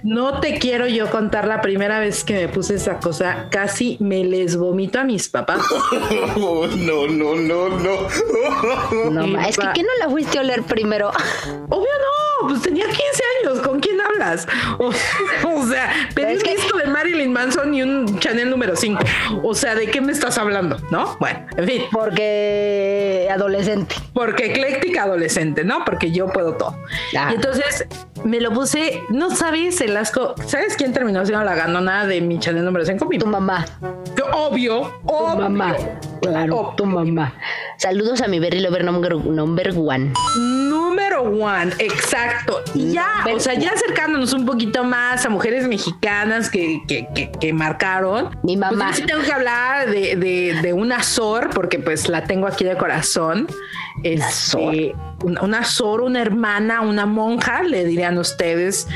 No 0.03 0.41
te 0.41 0.59
quiero 0.59 0.87
yo 0.87 1.11
contar 1.11 1.47
la 1.47 1.61
primera 1.61 1.99
vez 1.99 2.25
que 2.25 2.35
me 2.35 2.49
puse 2.49 2.75
esa 2.75 2.99
cosa, 2.99 3.47
casi 3.51 3.97
me 4.01 4.25
les 4.25 4.57
vomito 4.57 5.01
a 5.01 5.05
mis 5.05 5.29
papás. 5.29 5.61
no, 6.37 6.67
no, 6.67 7.07
no, 7.07 7.69
no. 7.69 9.11
no, 9.11 9.41
es 9.41 9.57
que 9.57 9.67
¿qué 9.75 9.83
no 9.83 9.89
la 10.01 10.09
fuiste 10.09 10.39
a 10.39 10.43
oler 10.43 10.63
primero? 10.63 11.11
Obvio 11.69 11.89
no, 11.99 12.49
pues 12.49 12.63
tenía 12.63 12.87
15 12.87 13.03
años, 13.45 13.61
¿con 13.67 13.81
quién 13.81 14.01
hablas? 14.01 14.47
O, 14.79 14.93
sea, 15.67 15.93
pedí 16.15 16.37
un 16.37 16.43
disco 16.43 16.79
de 16.79 16.87
Marilyn 16.87 17.33
Manson 17.33 17.75
y 17.75 17.83
un 17.83 18.19
Chanel 18.19 18.51
número 18.51 18.77
5. 18.77 19.01
O 19.43 19.55
sea, 19.55 19.75
¿de 19.75 19.89
qué 19.89 20.01
me 20.01 20.13
estás 20.13 20.39
hablando? 20.39 20.79
¿No? 20.91 21.17
Bueno, 21.19 21.47
en 21.57 21.67
fin. 21.67 21.83
Porque 21.91 23.29
adolescente. 23.31 23.97
Porque 24.13 24.47
ecléctica 24.47 25.05
adolescente, 25.05 25.65
¿no? 25.65 25.85
Porque 25.85 26.13
yo 26.13 26.29
puedo 26.29 26.55
todo. 26.55 26.77
Ah. 27.17 27.31
Y 27.33 27.35
entonces 27.35 27.87
me 28.25 28.41
lo 28.41 28.53
puse, 28.53 29.03
no 29.11 29.35
sabes 29.35 29.81
el 29.89 29.97
asco. 29.97 30.35
¿Sabes 30.47 30.77
quién 30.77 30.93
terminó 30.93 31.25
siendo 31.25 31.45
la 31.45 31.55
ganona 31.55 32.07
de 32.07 32.21
mi 32.21 32.39
Chanel 32.39 32.65
número 32.65 32.85
5? 32.85 33.09
Tu 33.19 33.27
mamá. 33.27 33.65
Obvio, 34.33 35.01
Tu 35.07 35.37
mamá. 35.39 35.77
Claro, 36.23 36.75
tu 36.77 36.85
mamá. 36.85 37.35
Saludos 37.77 38.21
a 38.21 38.29
mi 38.29 38.39
Berry 38.39 38.61
Lover 38.61 38.85
number, 38.85 39.17
number 39.17 39.73
one. 39.77 40.13
Número 40.37 41.23
one, 41.23 41.73
exacto. 41.79 42.63
Y 42.75 42.93
ya, 42.93 43.25
o 43.33 43.41
sea, 43.41 43.55
ya 43.55 43.71
acercándonos 43.71 44.33
un 44.33 44.45
poquito 44.45 44.85
más 44.85 45.25
a 45.25 45.29
mujeres 45.29 45.67
mexicanas 45.67 46.51
que, 46.51 46.83
que, 46.87 47.53
marcaron. 47.53 48.31
Mi 48.43 48.57
pues 48.57 48.71
mamá. 48.73 48.93
sí 48.93 49.03
tengo 49.07 49.23
que 49.23 49.33
hablar 49.33 49.91
de, 49.91 50.17
de, 50.17 50.59
de 50.61 50.73
una 50.73 51.03
Sor, 51.03 51.51
porque 51.51 51.79
pues 51.79 52.09
la 52.09 52.25
tengo 52.25 52.47
aquí 52.47 52.65
de 52.65 52.77
corazón. 52.77 53.47
Este, 54.03 54.95
una, 55.23 55.43
una 55.43 55.65
Sor, 55.65 56.01
una 56.01 56.21
hermana, 56.21 56.81
una 56.81 57.07
monja, 57.07 57.63
le 57.63 57.85
dirían 57.85 58.19
ustedes, 58.19 58.87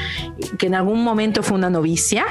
que 0.59 0.67
en 0.67 0.75
algún 0.75 1.03
momento 1.03 1.43
fue 1.43 1.57
una 1.57 1.71
novicia. 1.71 2.25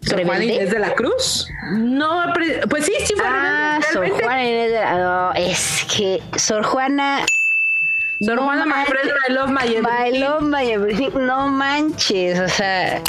Sor 0.00 0.24
Juana 0.24 0.44
Inés 0.44 0.70
de 0.70 0.78
la 0.78 0.94
Cruz. 0.94 1.48
No, 1.72 2.32
pues 2.68 2.86
sí, 2.86 2.92
sí 3.04 3.14
fue. 3.14 3.24
Ah, 3.26 3.80
Sor 3.92 4.08
Juana 4.10 4.44
Inés 4.44 4.70
de 4.70 4.80
la 4.80 4.98
no, 4.98 5.34
Es 5.34 5.86
que 5.94 6.22
Sor 6.36 6.62
Juana. 6.64 7.24
Sor 8.20 8.38
Juana 8.38 8.64
no 8.64 9.34
love 9.34 9.50
my 9.50 9.62
everything. 9.62 10.14
I 10.14 10.18
love 10.18 10.42
my 10.42 10.70
everything. 10.70 11.10
No 11.26 11.48
manches, 11.48 12.38
o 12.38 12.48
sea. 12.48 13.02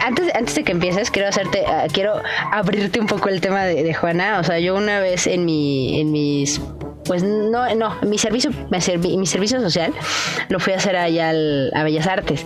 Antes, 0.00 0.34
antes 0.34 0.54
de 0.54 0.64
que 0.64 0.72
empieces, 0.72 1.10
quiero 1.10 1.28
hacerte, 1.28 1.64
uh, 1.66 1.92
quiero 1.92 2.22
abrirte 2.50 2.98
un 2.98 3.06
poco 3.06 3.28
el 3.28 3.40
tema 3.40 3.64
de, 3.64 3.82
de, 3.82 3.94
Juana. 3.94 4.38
O 4.40 4.44
sea, 4.44 4.58
yo 4.58 4.74
una 4.74 5.00
vez 5.00 5.26
en 5.26 5.44
mi, 5.44 6.00
en 6.00 6.10
mis 6.10 6.60
pues 7.08 7.24
no, 7.24 7.74
no, 7.74 7.96
mi 8.02 8.18
servicio, 8.18 8.52
mi 8.70 9.26
servicio 9.26 9.60
social 9.60 9.92
lo 10.50 10.60
fui 10.60 10.74
a 10.74 10.76
hacer 10.76 10.94
allá 10.94 11.30
al, 11.30 11.72
a 11.74 11.82
Bellas 11.82 12.06
Artes. 12.06 12.44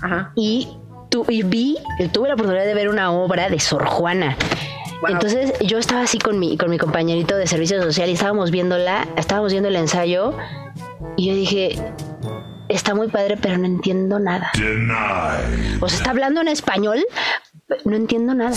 Ajá. 0.00 0.32
Y, 0.36 0.68
tu, 1.10 1.26
y 1.28 1.42
vi, 1.42 1.76
tuve 2.12 2.28
la 2.28 2.34
oportunidad 2.34 2.64
de 2.64 2.74
ver 2.74 2.88
una 2.88 3.10
obra 3.10 3.50
de 3.50 3.58
Sor 3.58 3.84
Juana. 3.84 4.36
Entonces 5.08 5.52
yo 5.60 5.78
estaba 5.78 6.02
así 6.02 6.18
con 6.18 6.38
mi, 6.38 6.56
con 6.56 6.70
mi 6.70 6.78
compañerito 6.78 7.36
de 7.36 7.46
servicio 7.46 7.82
social 7.82 8.08
y 8.08 8.12
estábamos 8.12 8.50
viéndola, 8.50 9.06
estábamos 9.16 9.52
viendo 9.52 9.68
el 9.68 9.76
ensayo 9.76 10.34
y 11.16 11.28
yo 11.28 11.34
dije, 11.34 11.76
está 12.68 12.94
muy 12.94 13.08
padre, 13.08 13.36
pero 13.36 13.58
no 13.58 13.66
entiendo 13.66 14.18
nada. 14.18 14.50
O 15.80 15.88
sea, 15.88 15.98
está 15.98 16.10
hablando 16.10 16.40
en 16.40 16.48
español, 16.48 17.04
no 17.84 17.96
entiendo 17.96 18.34
nada. 18.34 18.56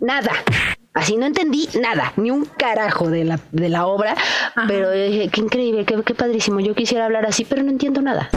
Nada. 0.00 0.32
Así 0.94 1.16
no 1.16 1.26
entendí 1.26 1.68
nada, 1.80 2.12
ni 2.16 2.30
un 2.30 2.44
carajo 2.44 3.10
de 3.10 3.24
la, 3.24 3.40
de 3.50 3.68
la 3.68 3.86
obra, 3.86 4.14
pero 4.68 4.92
dije, 4.92 5.28
qué 5.28 5.40
increíble, 5.40 5.84
qué, 5.84 6.00
qué 6.04 6.14
padrísimo. 6.14 6.60
Yo 6.60 6.74
quisiera 6.74 7.04
hablar 7.06 7.26
así, 7.26 7.44
pero 7.44 7.64
no 7.64 7.70
entiendo 7.70 8.00
nada. 8.00 8.30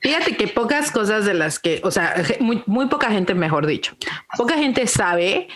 Fíjate 0.00 0.36
que 0.36 0.48
pocas 0.48 0.90
cosas 0.90 1.26
de 1.26 1.34
las 1.34 1.58
que, 1.58 1.80
o 1.84 1.90
sea, 1.90 2.14
muy, 2.40 2.62
muy 2.66 2.86
poca 2.86 3.10
gente, 3.10 3.34
mejor 3.34 3.66
dicho, 3.66 3.94
poca 4.36 4.54
gente 4.54 4.86
sabe 4.86 5.48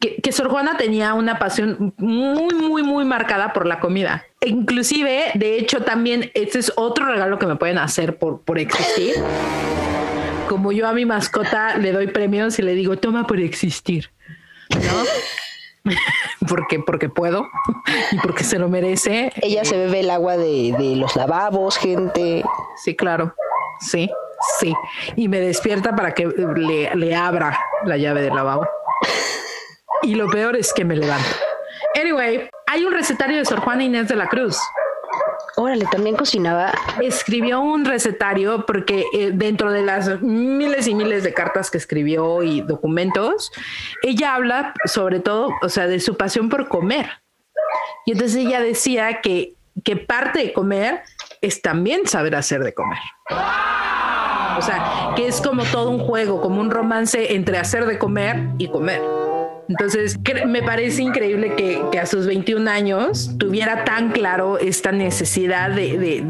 que, 0.00 0.16
que 0.16 0.32
Sor 0.32 0.48
Juana 0.48 0.76
tenía 0.76 1.14
una 1.14 1.38
pasión 1.38 1.94
muy, 1.98 2.54
muy, 2.54 2.82
muy 2.82 3.04
marcada 3.04 3.52
por 3.52 3.66
la 3.66 3.80
comida. 3.80 4.24
E 4.40 4.48
inclusive, 4.48 5.32
de 5.34 5.58
hecho, 5.58 5.82
también 5.82 6.30
este 6.34 6.58
es 6.58 6.72
otro 6.76 7.06
regalo 7.06 7.38
que 7.38 7.46
me 7.46 7.56
pueden 7.56 7.78
hacer 7.78 8.18
por, 8.18 8.40
por 8.42 8.58
existir. 8.58 9.14
Como 10.48 10.72
yo 10.72 10.86
a 10.86 10.92
mi 10.92 11.06
mascota 11.06 11.76
le 11.76 11.92
doy 11.92 12.06
premios 12.06 12.58
y 12.58 12.62
le 12.62 12.74
digo, 12.74 12.96
toma 12.96 13.26
por 13.26 13.40
existir, 13.40 14.10
¿no? 14.70 15.92
porque, 16.48 16.78
porque 16.80 17.08
puedo 17.08 17.48
y 18.12 18.18
porque 18.18 18.44
se 18.44 18.58
lo 18.58 18.68
merece. 18.68 19.32
Ella 19.42 19.64
se 19.64 19.76
bebe 19.76 20.00
el 20.00 20.10
agua 20.10 20.36
de, 20.36 20.74
de 20.78 20.96
los 20.96 21.16
lavabos, 21.16 21.76
gente. 21.76 22.44
Sí, 22.76 22.94
claro. 22.94 23.34
Sí, 23.80 24.10
sí. 24.58 24.74
Y 25.16 25.28
me 25.28 25.40
despierta 25.40 25.94
para 25.94 26.14
que 26.14 26.26
le, 26.26 26.94
le 26.94 27.14
abra 27.14 27.58
la 27.84 27.96
llave 27.96 28.22
del 28.22 28.34
lavabo. 28.34 28.66
Y 30.02 30.14
lo 30.14 30.28
peor 30.28 30.56
es 30.56 30.72
que 30.72 30.84
me 30.84 30.96
levanto. 30.96 31.28
Anyway, 32.00 32.48
hay 32.66 32.84
un 32.84 32.92
recetario 32.92 33.38
de 33.38 33.44
Sor 33.44 33.60
Juana 33.60 33.84
Inés 33.84 34.08
de 34.08 34.16
la 34.16 34.28
Cruz. 34.28 34.58
Órale, 35.56 35.86
también 35.86 36.16
cocinaba. 36.16 36.72
Escribió 37.00 37.60
un 37.60 37.84
recetario 37.84 38.66
porque 38.66 39.04
eh, 39.12 39.30
dentro 39.32 39.70
de 39.70 39.82
las 39.82 40.20
miles 40.20 40.88
y 40.88 40.94
miles 40.94 41.22
de 41.22 41.32
cartas 41.32 41.70
que 41.70 41.78
escribió 41.78 42.42
y 42.42 42.60
documentos, 42.60 43.52
ella 44.02 44.34
habla 44.34 44.74
sobre 44.84 45.20
todo, 45.20 45.50
o 45.62 45.68
sea, 45.68 45.86
de 45.86 46.00
su 46.00 46.16
pasión 46.16 46.48
por 46.48 46.68
comer. 46.68 47.08
Y 48.04 48.12
entonces 48.12 48.36
ella 48.36 48.60
decía 48.60 49.20
que, 49.20 49.54
que 49.84 49.96
parte 49.96 50.40
de 50.40 50.52
comer 50.52 51.02
es 51.40 51.62
también 51.62 52.06
saber 52.06 52.34
hacer 52.34 52.64
de 52.64 52.74
comer. 52.74 52.98
O 54.56 54.62
sea, 54.62 55.12
que 55.16 55.26
es 55.26 55.40
como 55.40 55.64
todo 55.64 55.90
un 55.90 56.00
juego, 56.00 56.40
como 56.40 56.60
un 56.60 56.70
romance 56.70 57.34
entre 57.34 57.58
hacer 57.58 57.86
de 57.86 57.98
comer 57.98 58.48
y 58.58 58.68
comer. 58.68 59.23
Entonces, 59.68 60.18
me 60.46 60.62
parece 60.62 61.02
increíble 61.02 61.54
que, 61.56 61.82
que, 61.90 61.98
a 61.98 62.06
sus 62.06 62.26
21 62.26 62.70
años 62.70 63.30
tuviera 63.38 63.84
tan 63.84 64.10
claro 64.12 64.58
esta 64.58 64.92
necesidad 64.92 65.70
de, 65.70 65.98
de, 65.98 66.22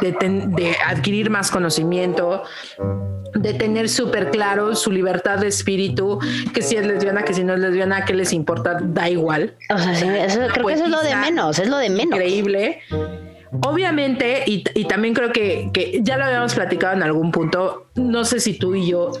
de, 0.00 0.46
de 0.46 0.76
adquirir 0.86 1.30
más 1.30 1.50
conocimiento, 1.50 2.44
de 3.34 3.54
tener 3.54 3.88
súper 3.88 4.30
claro 4.30 4.74
su 4.74 4.90
libertad 4.90 5.38
de 5.38 5.48
espíritu, 5.48 6.18
que 6.52 6.62
si 6.62 6.76
es 6.76 6.86
lesbiana, 6.86 7.24
que 7.24 7.34
si 7.34 7.44
no 7.44 7.54
es 7.54 7.60
lesbiana, 7.60 8.04
que 8.04 8.14
les 8.14 8.32
importa, 8.32 8.78
da 8.80 9.08
igual. 9.08 9.54
O 9.74 9.78
sea, 9.78 9.94
sí, 9.94 10.06
eso, 10.08 10.40
creo 10.52 10.66
que 10.66 10.74
eso 10.74 10.84
es 10.84 10.90
lo 10.90 11.02
de 11.02 11.16
menos, 11.16 11.58
es 11.58 11.68
lo 11.68 11.78
de 11.78 11.90
menos. 11.90 12.14
Increíble. 12.14 12.80
Obviamente, 13.64 14.44
y, 14.46 14.84
también 14.84 15.14
creo 15.14 15.32
que, 15.32 15.70
que, 15.72 16.00
ya 16.02 16.16
lo 16.16 16.24
habíamos 16.24 16.54
platicado 16.54 16.94
en 16.94 17.02
algún 17.02 17.32
punto, 17.32 17.86
no 17.94 18.24
sé 18.24 18.40
si 18.40 18.58
tú 18.58 18.74
y 18.74 18.88
yo 18.88 19.12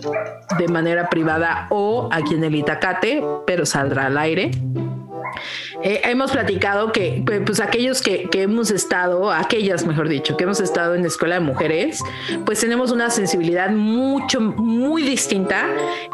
de 0.58 0.68
manera 0.68 1.08
privada 1.08 1.66
o 1.70 2.08
aquí 2.12 2.34
en 2.34 2.44
el 2.44 2.54
Itacate, 2.54 3.22
pero 3.46 3.64
saldrá 3.64 4.06
al 4.06 4.18
aire. 4.18 4.50
Eh, 5.82 6.00
hemos 6.04 6.32
platicado 6.32 6.92
que 6.92 7.22
pues 7.24 7.60
aquellos 7.60 8.02
que, 8.02 8.28
que, 8.28 8.42
hemos 8.42 8.70
estado, 8.70 9.30
aquellas 9.30 9.86
mejor 9.86 10.08
dicho, 10.08 10.36
que 10.36 10.44
hemos 10.44 10.60
estado 10.60 10.94
en 10.94 11.02
la 11.02 11.08
escuela 11.08 11.36
de 11.36 11.40
mujeres, 11.40 12.02
pues 12.44 12.60
tenemos 12.60 12.90
una 12.90 13.10
sensibilidad 13.10 13.70
mucho, 13.70 14.40
muy 14.40 15.02
distinta 15.02 15.66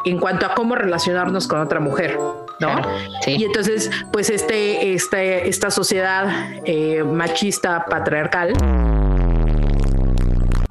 en 0.04 0.18
cuanto 0.18 0.46
a 0.46 0.54
cómo 0.54 0.74
relacionarnos 0.74 1.48
con 1.48 1.60
otra 1.60 1.80
mujer. 1.80 2.18
¿No? 2.60 2.72
Claro, 2.72 2.88
sí. 3.22 3.36
Y 3.38 3.44
entonces, 3.44 3.90
pues 4.12 4.30
este, 4.30 4.94
este, 4.94 5.48
esta 5.48 5.70
sociedad 5.70 6.28
eh, 6.64 7.02
machista 7.04 7.84
patriarcal 7.86 8.52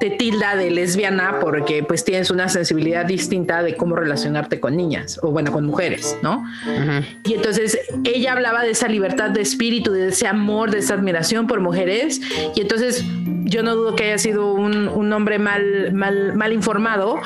te 0.04 0.10
tilda 0.10 0.58
de 0.58 0.70
lesbiana 0.70 1.40
porque 1.40 1.82
pues 1.82 2.04
tienes 2.04 2.30
una 2.30 2.50
sensibilidad 2.50 3.06
distinta 3.06 3.64
de 3.64 3.78
cómo 3.78 3.96
relacionarte 3.96 4.60
con 4.60 4.76
niñas 4.76 5.18
o 5.24 5.32
bueno, 5.32 5.54
con 5.54 5.66
mujeres, 5.66 6.18
¿no? 6.22 6.40
Uh 6.66 6.70
-huh. 6.70 7.06
Y 7.24 7.36
entonces 7.36 7.80
ella 8.04 8.34
hablaba 8.34 8.64
de 8.64 8.72
esa 8.72 8.90
libertad 8.90 9.30
de 9.30 9.40
espíritu, 9.40 9.94
de 9.94 10.10
ese 10.10 10.28
amor, 10.28 10.72
de 10.72 10.80
esa 10.80 10.96
admiración 10.96 11.48
por 11.48 11.62
mujeres 11.62 12.20
y 12.54 12.60
entonces 12.60 13.06
yo 13.46 13.64
no 13.64 13.76
dudo 13.76 13.96
que 13.96 14.04
haya 14.04 14.18
sido 14.18 14.54
un, 14.54 14.90
un 14.90 15.14
hombre 15.14 15.40
mal, 15.40 15.94
mal, 15.94 16.34
mal 16.36 16.52
informado 16.52 17.22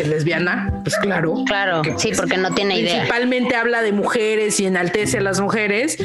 es 0.00 0.08
lesbiana, 0.08 0.80
pues 0.82 0.96
claro. 0.96 1.34
Claro, 1.46 1.82
que, 1.82 1.98
sí, 1.98 2.12
porque 2.16 2.36
no 2.36 2.54
tiene 2.54 2.78
idea. 2.78 2.94
Principalmente 2.94 3.56
habla 3.56 3.82
de 3.82 3.92
mujeres 3.92 4.58
y 4.60 4.66
enaltece 4.66 5.18
a 5.18 5.20
las 5.20 5.40
mujeres. 5.40 5.98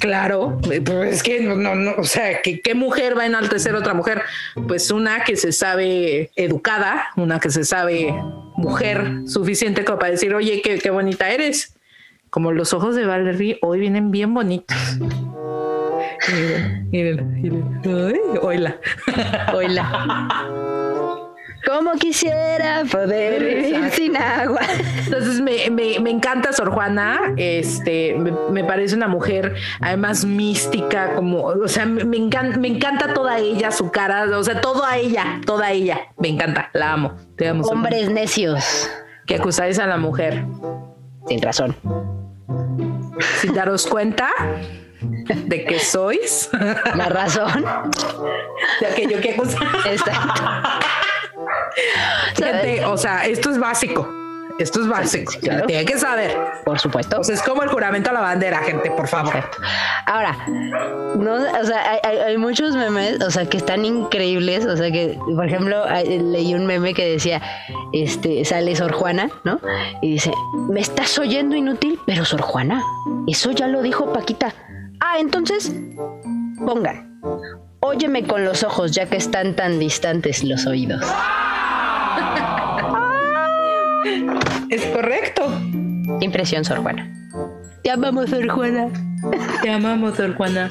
Claro, 0.00 0.58
pues 0.62 1.14
es 1.14 1.22
que 1.22 1.40
no, 1.40 1.56
no, 1.56 1.74
no 1.74 1.92
o 1.98 2.04
sea, 2.04 2.40
¿qué, 2.42 2.60
¿qué 2.60 2.74
mujer 2.74 3.16
va 3.16 3.22
a 3.22 3.26
enaltecer 3.26 3.74
a 3.74 3.78
otra 3.78 3.94
mujer? 3.94 4.22
Pues 4.66 4.90
una 4.90 5.24
que 5.24 5.36
se 5.36 5.52
sabe 5.52 6.30
educada, 6.36 7.08
una 7.16 7.40
que 7.40 7.50
se 7.50 7.64
sabe 7.64 8.14
mujer 8.56 9.22
suficiente 9.26 9.84
como 9.84 9.98
para 9.98 10.12
decir, 10.12 10.34
oye, 10.34 10.60
qué, 10.62 10.78
qué 10.78 10.90
bonita 10.90 11.30
eres. 11.30 11.74
Como 12.30 12.52
los 12.52 12.72
ojos 12.72 12.94
de 12.94 13.06
Valerie 13.06 13.58
hoy 13.60 13.80
vienen 13.80 14.10
bien 14.10 14.32
bonitos. 14.34 14.76
Miren, 16.28 16.86
miren, 16.90 17.40
miren. 17.40 18.20
Oila. 18.42 18.76
Oila. 19.54 20.86
Como 21.76 21.92
quisiera 21.92 22.82
poder 22.90 23.42
vivir 23.42 23.90
sin 23.92 24.16
agua. 24.16 24.60
Entonces 25.04 25.40
me, 25.40 25.70
me, 25.70 26.00
me, 26.00 26.10
encanta 26.10 26.52
Sor 26.52 26.70
Juana, 26.70 27.32
este, 27.36 28.14
me, 28.14 28.32
me, 28.50 28.64
parece 28.64 28.96
una 28.96 29.06
mujer 29.06 29.54
además 29.80 30.24
mística, 30.24 31.14
como, 31.14 31.44
o 31.44 31.68
sea, 31.68 31.86
me, 31.86 32.16
encanta, 32.16 32.58
me 32.58 32.68
encanta 32.68 33.14
toda 33.14 33.38
ella, 33.38 33.70
su 33.70 33.90
cara, 33.90 34.24
o 34.36 34.42
sea, 34.42 34.60
toda 34.60 34.96
ella, 34.96 35.40
toda 35.46 35.70
ella, 35.70 36.00
me 36.18 36.28
encanta, 36.28 36.70
la 36.72 36.92
amo, 36.92 37.14
te 37.36 37.48
amo. 37.48 37.64
Hombres 37.64 38.10
necios. 38.10 38.90
Que 39.26 39.36
acusáis 39.36 39.78
a 39.78 39.86
la 39.86 39.96
mujer. 39.96 40.44
Sin 41.28 41.40
razón. 41.40 41.76
Sin 43.38 43.54
daros 43.54 43.86
cuenta 43.86 44.28
de 45.00 45.64
que 45.64 45.78
sois. 45.78 46.50
La 46.96 47.08
razón. 47.08 47.64
De 48.80 48.86
aquello 48.86 49.20
que 49.20 49.30
acusáis. 49.34 49.70
Exacto. 49.86 50.42
Gente, 52.36 52.84
o 52.84 52.96
sea, 52.96 53.26
esto 53.26 53.50
es 53.50 53.58
básico. 53.58 54.20
Esto 54.60 54.82
es 54.82 54.88
básico. 54.88 55.32
Claro. 55.40 55.66
Tiene 55.66 55.86
que 55.86 55.98
saber. 55.98 56.36
Por 56.66 56.78
supuesto. 56.78 57.18
O 57.18 57.24
sea, 57.24 57.34
es 57.34 57.42
como 57.42 57.62
el 57.62 57.70
juramento 57.70 58.10
a 58.10 58.12
la 58.12 58.20
bandera, 58.20 58.58
gente, 58.58 58.90
por 58.90 59.08
favor. 59.08 59.32
Ahora, 60.04 60.36
no, 61.16 61.34
o 61.34 61.64
sea, 61.64 61.98
hay, 62.04 62.16
hay, 62.18 62.36
muchos 62.36 62.76
memes, 62.76 63.22
o 63.22 63.30
sea, 63.30 63.46
que 63.48 63.56
están 63.56 63.86
increíbles. 63.86 64.66
O 64.66 64.76
sea, 64.76 64.92
que, 64.92 65.18
por 65.34 65.46
ejemplo, 65.46 65.86
leí 66.04 66.54
un 66.54 66.66
meme 66.66 66.92
que 66.92 67.12
decía, 67.12 67.40
este, 67.94 68.44
sale 68.44 68.76
Sor 68.76 68.92
Juana, 68.92 69.30
¿no? 69.44 69.60
Y 70.02 70.12
dice, 70.12 70.30
me 70.68 70.80
estás 70.80 71.18
oyendo 71.18 71.56
inútil, 71.56 71.98
pero 72.04 72.26
Sor 72.26 72.42
Juana, 72.42 72.84
eso 73.26 73.52
ya 73.52 73.66
lo 73.66 73.80
dijo 73.80 74.12
Paquita. 74.12 74.52
Ah, 75.00 75.16
entonces, 75.18 75.72
pongan. 76.66 77.18
Óyeme 77.80 78.26
con 78.26 78.44
los 78.44 78.62
ojos, 78.62 78.92
ya 78.92 79.06
que 79.06 79.16
están 79.16 79.56
tan 79.56 79.78
distantes 79.78 80.44
los 80.44 80.66
oídos. 80.66 81.02
Es 84.70 84.86
correcto. 84.86 85.50
Impresión, 86.20 86.64
Sor 86.64 86.78
Juana. 86.78 87.12
Te 87.82 87.90
amamos, 87.90 88.30
Sor 88.30 88.48
Juana. 88.48 88.88
Te 89.62 89.70
amamos, 89.70 90.16
Sor 90.16 90.34
Juana. 90.36 90.70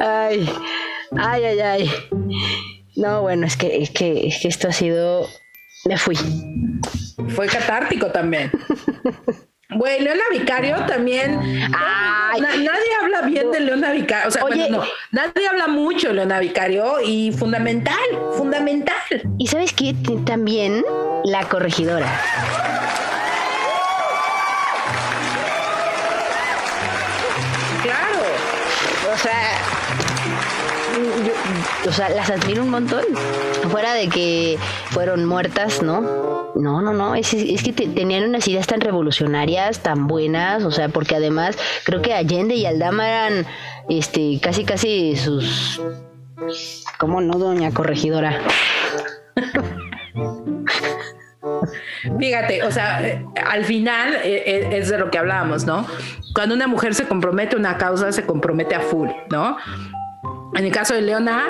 ay, 0.00 0.48
ay, 1.18 1.44
ay, 1.44 1.60
ay. 1.60 1.90
No, 2.96 3.22
bueno, 3.22 3.46
es 3.46 3.56
que, 3.56 3.82
es 3.82 3.90
que, 3.90 4.26
es 4.26 4.38
que 4.40 4.48
esto 4.48 4.68
ha 4.68 4.72
sido. 4.72 5.26
Me 5.84 5.98
fui. 5.98 6.16
Fue 7.28 7.46
catártico 7.46 8.06
también. 8.06 8.50
Güey, 9.76 10.00
Leona 10.00 10.22
Vicario 10.30 10.76
también. 10.86 11.38
Ay, 11.74 12.40
na, 12.40 12.48
nadie 12.48 12.94
habla 13.00 13.22
bien 13.22 13.50
de 13.50 13.60
Leona 13.60 13.92
Vicario. 13.92 14.28
O 14.28 14.30
sea, 14.30 14.44
Oye, 14.44 14.68
bueno, 14.68 14.78
no, 14.78 14.84
nadie 15.10 15.46
habla 15.48 15.68
mucho 15.68 16.08
de 16.08 16.14
Leona 16.14 16.40
Vicario 16.40 17.00
y 17.04 17.32
fundamental, 17.32 17.96
fundamental. 18.36 18.94
Y 19.38 19.46
sabes 19.46 19.72
qué? 19.72 19.94
También 20.24 20.84
la 21.24 21.48
corregidora. 21.48 22.06
O 31.86 31.92
sea, 31.92 32.08
las 32.10 32.30
admiro 32.30 32.62
un 32.62 32.70
montón. 32.70 33.04
Fuera 33.70 33.94
de 33.94 34.08
que 34.08 34.58
fueron 34.90 35.24
muertas, 35.24 35.82
¿no? 35.82 36.00
No, 36.54 36.82
no, 36.82 36.92
no, 36.92 37.14
es, 37.14 37.30
que 37.30 37.72
te, 37.72 37.88
tenían 37.88 38.24
unas 38.24 38.46
ideas 38.46 38.66
tan 38.66 38.80
revolucionarias, 38.80 39.80
tan 39.80 40.06
buenas, 40.06 40.64
o 40.64 40.70
sea, 40.70 40.88
porque 40.88 41.16
además 41.16 41.56
creo 41.84 42.02
que 42.02 42.12
Allende 42.12 42.54
y 42.54 42.66
Aldama 42.66 43.08
eran 43.08 43.46
este, 43.88 44.38
casi, 44.40 44.64
casi 44.64 45.16
sus... 45.16 45.80
¿Cómo 46.98 47.20
no, 47.20 47.38
doña 47.38 47.72
corregidora? 47.72 48.38
Fíjate, 52.18 52.62
o 52.64 52.70
sea, 52.70 53.00
al 53.48 53.64
final 53.64 54.14
es 54.24 54.88
de 54.88 54.98
lo 54.98 55.10
que 55.10 55.18
hablábamos, 55.18 55.64
¿no? 55.64 55.86
Cuando 56.34 56.54
una 56.54 56.66
mujer 56.66 56.94
se 56.94 57.06
compromete 57.06 57.56
a 57.56 57.58
una 57.58 57.78
causa, 57.78 58.12
se 58.12 58.26
compromete 58.26 58.74
a 58.74 58.80
full, 58.80 59.08
¿no? 59.30 59.56
En 60.54 60.64
el 60.64 60.72
caso 60.72 60.94
de 60.94 61.02
Leona, 61.02 61.46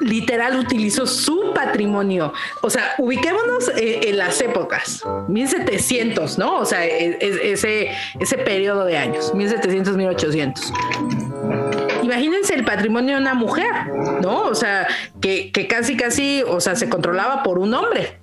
literal 0.00 0.56
utilizó 0.58 1.06
su 1.06 1.52
patrimonio, 1.54 2.32
o 2.60 2.68
sea, 2.68 2.94
ubiquémonos 2.98 3.68
en, 3.76 4.08
en 4.08 4.18
las 4.18 4.40
épocas, 4.40 5.02
1700, 5.28 6.38
¿no? 6.38 6.58
O 6.58 6.64
sea, 6.64 6.84
e- 6.84 7.18
e- 7.20 7.52
ese, 7.52 7.90
ese 8.20 8.38
periodo 8.38 8.84
de 8.84 8.98
años, 8.98 9.34
1700, 9.34 9.96
1800 9.96 10.72
imagínense 12.06 12.54
el 12.54 12.64
patrimonio 12.64 13.16
de 13.16 13.20
una 13.20 13.34
mujer, 13.34 13.66
¿no? 14.22 14.42
O 14.42 14.54
sea, 14.54 14.86
que, 15.20 15.50
que 15.52 15.66
casi, 15.66 15.96
casi, 15.96 16.42
o 16.46 16.60
sea, 16.60 16.74
se 16.76 16.88
controlaba 16.88 17.42
por 17.42 17.58
un 17.58 17.74
hombre, 17.74 18.18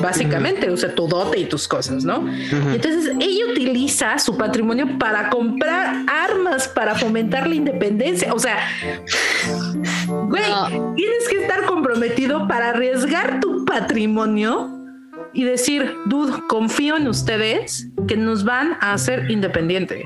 básicamente, 0.00 0.70
o 0.70 0.76
sea, 0.76 0.94
tu 0.94 1.08
dote 1.08 1.40
y 1.40 1.44
tus 1.46 1.66
cosas, 1.66 2.04
¿no? 2.04 2.24
Entonces 2.72 3.12
ella 3.18 3.44
utiliza 3.50 4.18
su 4.18 4.36
patrimonio 4.36 4.98
para 4.98 5.30
comprar 5.30 6.04
armas 6.06 6.68
para 6.68 6.94
fomentar 6.94 7.46
la 7.48 7.54
independencia, 7.54 8.32
o 8.32 8.38
sea, 8.38 8.56
güey, 10.06 10.50
No. 10.50 10.94
tienes 10.94 11.28
que 11.28 11.42
estar 11.42 11.64
comprometido 11.64 12.46
para 12.46 12.70
arriesgar 12.70 13.40
tu 13.40 13.64
patrimonio 13.64 14.77
y 15.32 15.44
decir, 15.44 15.94
dude, 16.06 16.32
confío 16.48 16.96
en 16.96 17.06
ustedes 17.08 17.88
que 18.06 18.16
nos 18.16 18.44
van 18.44 18.76
a 18.80 18.92
hacer 18.92 19.30
independientes. 19.30 20.04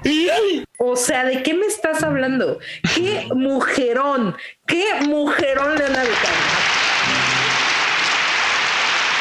O 0.78 0.97
sea, 0.97 1.24
¿de 1.24 1.43
qué 1.43 1.55
me 1.55 1.66
estás 1.66 2.03
hablando? 2.03 2.59
¿Qué 2.94 3.27
mujerón? 3.35 4.36
¿Qué 4.66 4.85
mujerón 5.07 5.77
Leona 5.77 6.01
DiCaprio? 6.03 6.32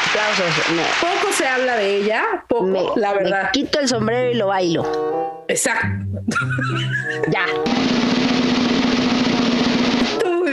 Aplausos. 0.09 0.69
Me, 0.75 0.83
Poco 0.99 1.31
se 1.31 1.47
habla 1.47 1.75
de 1.77 1.97
ella, 1.97 2.23
poco, 2.49 2.63
me- 2.65 2.83
la 2.95 3.13
me 3.13 3.23
verdad. 3.23 3.51
quito 3.51 3.79
el 3.79 3.87
sombrero 3.87 4.31
y 4.31 4.35
lo 4.35 4.47
bailo. 4.47 5.45
Exacto. 5.47 5.87
Ya. 7.29 7.45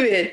Bien, 0.09 0.31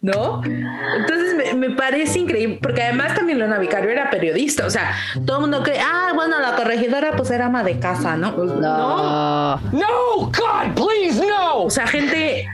¿no? 0.00 0.42
Entonces 0.44 1.34
me, 1.36 1.68
me 1.68 1.74
parece 1.76 2.18
increíble, 2.18 2.58
porque 2.62 2.82
además 2.82 3.14
también 3.14 3.38
Leona 3.38 3.58
Vicario 3.58 3.90
era 3.90 4.10
periodista, 4.10 4.66
o 4.66 4.70
sea, 4.70 4.94
todo 5.26 5.36
el 5.36 5.40
mundo 5.42 5.62
cree, 5.62 5.78
ah, 5.80 6.12
bueno, 6.14 6.38
la 6.40 6.56
corregidora 6.56 7.12
pues 7.16 7.30
era 7.30 7.46
ama 7.46 7.62
de 7.64 7.78
casa, 7.78 8.16
¿no? 8.16 8.32
No. 8.32 8.60
No. 8.60 9.60
No, 9.72 10.16
God, 10.18 10.74
please, 10.74 11.24
no! 11.26 11.64
O 11.64 11.70
sea, 11.70 11.86
gente, 11.86 12.46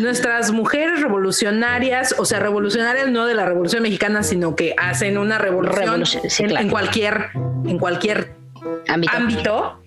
nuestras 0.00 0.50
mujeres 0.52 1.00
revolucionarias, 1.02 2.14
o 2.18 2.24
sea, 2.24 2.38
revolucionarias 2.40 3.08
no 3.08 3.26
de 3.26 3.34
la 3.34 3.44
Revolución 3.46 3.82
Mexicana, 3.82 4.22
sino 4.22 4.56
que 4.56 4.74
hacen 4.78 5.18
una 5.18 5.38
revolución 5.38 5.84
Revolución, 5.84 6.22
sí, 6.28 6.42
en, 6.42 6.48
claro. 6.50 6.64
en 6.64 6.70
cualquier, 6.70 7.30
en 7.66 7.78
cualquier 7.78 8.34
Ámbito. 8.88 9.16
ámbito. 9.16 9.82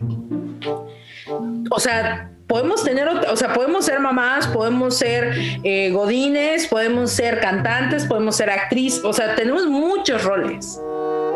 O 1.72 1.80
sea, 1.80 2.32
podemos 2.50 2.84
tener, 2.84 3.08
o 3.08 3.36
sea, 3.36 3.54
podemos 3.54 3.86
ser 3.86 4.00
mamás, 4.00 4.48
podemos 4.48 4.98
ser 4.98 5.34
eh, 5.64 5.92
godines, 5.92 6.68
podemos 6.68 7.12
ser 7.12 7.40
cantantes, 7.40 8.06
podemos 8.06 8.36
ser 8.36 8.50
actriz, 8.50 9.02
o 9.04 9.14
sea, 9.14 9.36
tenemos 9.36 9.68
muchos 9.68 10.24
roles. 10.24 10.82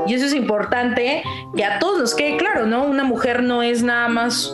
Y 0.07 0.15
eso 0.15 0.25
es 0.25 0.33
importante 0.33 1.23
que 1.55 1.63
a 1.63 1.77
todos 1.79 1.99
nos 1.99 2.15
quede 2.15 2.35
claro, 2.37 2.65
¿no? 2.65 2.83
Una 2.85 3.03
mujer 3.03 3.43
no 3.43 3.61
es 3.61 3.83
nada 3.83 4.09
más. 4.09 4.53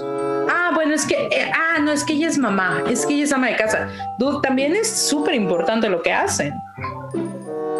Ah, 0.51 0.71
bueno, 0.75 0.93
es 0.93 1.05
que, 1.05 1.15
eh, 1.15 1.49
ah, 1.55 1.79
no, 1.79 1.91
es 1.91 2.03
que 2.03 2.13
ella 2.13 2.27
es 2.27 2.37
mamá, 2.37 2.83
es 2.89 3.05
que 3.05 3.13
ella 3.13 3.23
es 3.23 3.31
ama 3.31 3.47
de 3.47 3.55
casa. 3.55 3.87
Dude, 4.19 4.39
también 4.43 4.75
es 4.75 5.07
súper 5.07 5.35
importante 5.35 5.87
lo 5.87 6.01
que 6.03 6.11
hacen. 6.11 6.53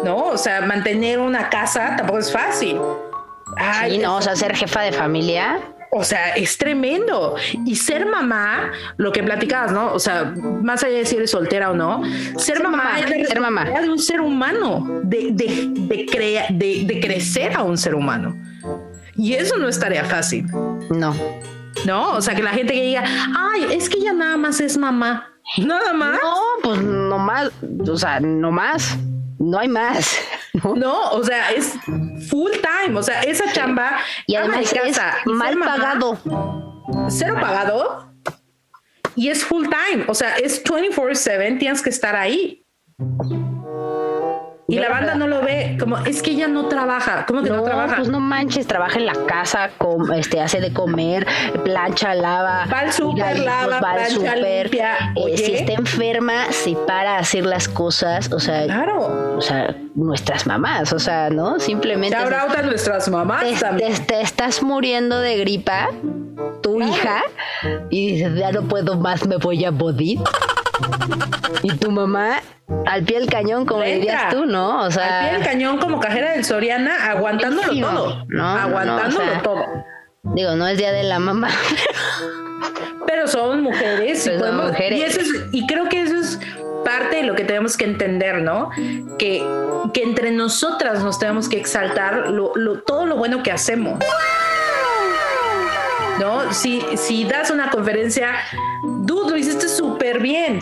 ¿No? 0.04 0.16
O 0.24 0.38
sea, 0.38 0.62
mantener 0.62 1.20
una 1.20 1.50
casa 1.50 1.96
tampoco 1.96 2.18
es 2.18 2.32
fácil. 2.32 2.80
Ay, 3.58 3.96
Sí, 3.96 3.98
no, 3.98 4.16
o 4.16 4.22
sea, 4.22 4.34
ser 4.34 4.56
jefa 4.56 4.80
de 4.80 4.92
familia. 4.92 5.60
O 5.92 6.04
sea, 6.04 6.30
es 6.36 6.56
tremendo. 6.58 7.34
Y 7.66 7.76
ser 7.76 8.06
mamá, 8.06 8.70
lo 8.96 9.12
que 9.12 9.22
platicabas, 9.22 9.72
¿no? 9.72 9.92
O 9.92 9.98
sea, 9.98 10.24
más 10.62 10.82
allá 10.84 10.98
de 10.98 11.06
si 11.06 11.16
eres 11.16 11.30
soltera 11.30 11.70
o 11.70 11.74
no, 11.74 12.02
ser, 12.38 12.62
mamá, 12.62 12.76
mamá, 12.78 13.00
es 13.00 13.10
la 13.10 13.26
ser 13.26 13.40
mamá. 13.40 13.64
de 13.64 13.90
un 13.90 13.98
ser 13.98 14.20
humano, 14.20 15.00
de, 15.02 15.28
de, 15.32 15.68
de, 15.76 16.06
crea- 16.06 16.46
de, 16.50 16.84
de 16.86 17.00
crecer 17.00 17.56
a 17.56 17.62
un 17.62 17.76
ser 17.76 17.94
humano. 17.94 18.36
Y 19.16 19.34
eso 19.34 19.56
no 19.58 19.68
es 19.68 19.78
tarea 19.78 20.04
fácil, 20.04 20.46
No. 20.90 21.14
¿no? 21.84 22.12
O 22.12 22.20
sea, 22.20 22.34
que 22.34 22.42
la 22.42 22.50
gente 22.50 22.72
que 22.72 22.82
diga, 22.82 23.04
ay, 23.36 23.66
es 23.70 23.88
que 23.88 23.98
ella 23.98 24.12
nada 24.12 24.36
más 24.36 24.60
es 24.60 24.76
mamá. 24.78 25.26
Nada 25.58 25.92
más. 25.92 26.12
No, 26.22 26.34
pues 26.62 26.80
no 26.82 27.18
más. 27.18 27.50
O 27.88 27.96
sea, 27.96 28.20
no 28.20 28.50
más. 28.52 28.96
No 29.40 29.58
hay 29.58 29.68
más. 29.68 30.16
¿no? 30.62 30.76
No, 30.76 31.10
o 31.10 31.24
sea, 31.24 31.50
es 31.50 31.74
full 32.28 32.52
time. 32.52 32.96
O 32.96 33.02
sea, 33.02 33.22
esa 33.22 33.52
chamba. 33.52 33.98
Y 34.28 34.34
de 34.34 34.38
además 34.38 34.72
es 34.72 35.00
y 35.26 35.30
mal 35.32 35.56
mamá, 35.56 35.76
pagado. 35.76 36.18
cero 37.08 37.34
pagado 37.40 38.10
y 39.20 39.28
es 39.28 39.44
full 39.44 39.66
time, 39.66 40.04
o 40.08 40.14
sea, 40.14 40.36
es 40.36 40.62
24/7, 40.64 41.58
tienes 41.58 41.82
que 41.82 41.90
estar 41.90 42.16
ahí. 42.16 42.64
Y 44.70 44.76
Yo 44.76 44.82
la 44.82 44.88
banda 44.88 45.14
no 45.16 45.26
lo 45.26 45.42
ve, 45.42 45.76
como 45.80 45.98
es 45.98 46.22
que 46.22 46.30
ella 46.30 46.46
no 46.48 46.66
trabaja, 46.68 47.26
¿cómo 47.26 47.42
que 47.42 47.50
no, 47.50 47.56
No, 47.56 47.62
trabaja? 47.64 47.96
pues 47.96 48.08
no 48.08 48.20
manches, 48.20 48.66
trabaja 48.66 48.98
en 48.98 49.06
la 49.06 49.14
casa, 49.26 49.70
com- 49.78 50.12
este, 50.12 50.40
hace 50.40 50.60
de 50.60 50.72
comer, 50.72 51.26
plancha, 51.64 52.14
lava. 52.14 52.66
Va 52.72 52.78
al 52.80 52.92
súper, 52.92 53.12
cuida 53.14 53.32
hijos, 53.34 53.44
lava, 53.46 53.80
va 53.80 53.90
al 53.90 53.96
plancha, 53.96 54.10
súper, 54.14 54.70
eh, 54.76 55.36
si 55.36 55.54
está 55.54 55.72
enferma, 55.72 56.52
se 56.52 56.76
para 56.86 57.16
a 57.16 57.18
hacer 57.18 57.44
las 57.46 57.68
cosas, 57.68 58.32
o 58.32 58.38
sea, 58.38 58.62
Claro. 58.64 59.34
o 59.36 59.40
sea, 59.40 59.74
nuestras 59.96 60.46
mamás, 60.46 60.92
o 60.92 60.98
sea, 61.00 61.30
¿no? 61.30 61.58
Simplemente 61.58 62.16
Shout 62.16 62.32
out 62.32 62.56
a 62.56 62.62
nuestras 62.62 63.08
mamás 63.08 63.42
te, 63.44 63.54
también. 63.56 63.92
te- 63.94 64.00
te 64.04 64.20
estás 64.22 64.62
muriendo 64.62 65.18
de 65.20 65.36
gripa, 65.38 65.88
tu 66.62 66.80
hija, 66.80 67.22
y 67.90 68.12
dices, 68.12 68.34
ya 68.38 68.52
no 68.52 68.62
puedo 68.62 68.96
más, 68.96 69.26
me 69.26 69.36
voy 69.36 69.64
a 69.64 69.70
morir. 69.72 70.20
Y 71.62 71.74
tu 71.76 71.90
mamá, 71.90 72.40
al 72.86 73.02
pie 73.04 73.20
del 73.20 73.28
cañón, 73.28 73.66
como 73.66 73.82
Entra. 73.82 73.94
dirías 73.98 74.34
tú, 74.34 74.46
¿no? 74.46 74.82
O 74.84 74.90
sea, 74.90 75.20
Al 75.20 75.28
pie 75.28 75.38
del 75.38 75.46
cañón 75.46 75.78
como 75.78 76.00
cajera 76.00 76.32
del 76.32 76.44
Soriana, 76.44 77.10
aguantándolo 77.10 77.62
Buenísimo. 77.68 77.88
todo. 77.92 78.24
No, 78.28 78.42
no, 78.42 78.54
no, 78.54 78.58
aguantándolo 78.60 79.24
o 79.24 79.28
sea, 79.28 79.42
todo. 79.42 79.64
digo, 80.34 80.54
no 80.56 80.66
es 80.66 80.78
día 80.78 80.92
de 80.92 81.02
la 81.02 81.18
mamá. 81.18 81.48
Pero 83.06 83.26
son 83.26 83.62
mujeres 83.62 84.26
y, 84.26 84.30
son 84.30 84.38
podemos- 84.38 84.66
mujeres. 84.68 84.98
y 84.98 85.02
eso 85.02 85.20
es- 85.20 85.34
y 85.52 85.66
creo 85.66 85.88
que 85.88 86.02
eso 86.02 86.16
es 86.16 86.38
parte 86.84 87.16
de 87.16 87.22
lo 87.24 87.34
que 87.34 87.44
tenemos 87.44 87.76
que 87.76 87.84
entender, 87.84 88.40
¿no? 88.42 88.70
Que, 89.18 89.44
que 89.92 90.02
entre 90.02 90.30
nosotras 90.30 91.02
nos 91.02 91.18
tenemos 91.18 91.48
que 91.48 91.58
exaltar 91.58 92.28
lo- 92.30 92.52
lo- 92.54 92.80
todo 92.80 93.04
lo 93.06 93.16
bueno 93.16 93.42
que 93.42 93.50
hacemos. 93.52 93.98
¿No? 96.20 96.52
Si, 96.52 96.82
si 96.96 97.24
das 97.24 97.50
una 97.50 97.70
conferencia, 97.70 98.34
dude, 99.02 99.30
lo 99.30 99.36
hiciste 99.36 99.68
súper 99.68 100.20
bien. 100.20 100.60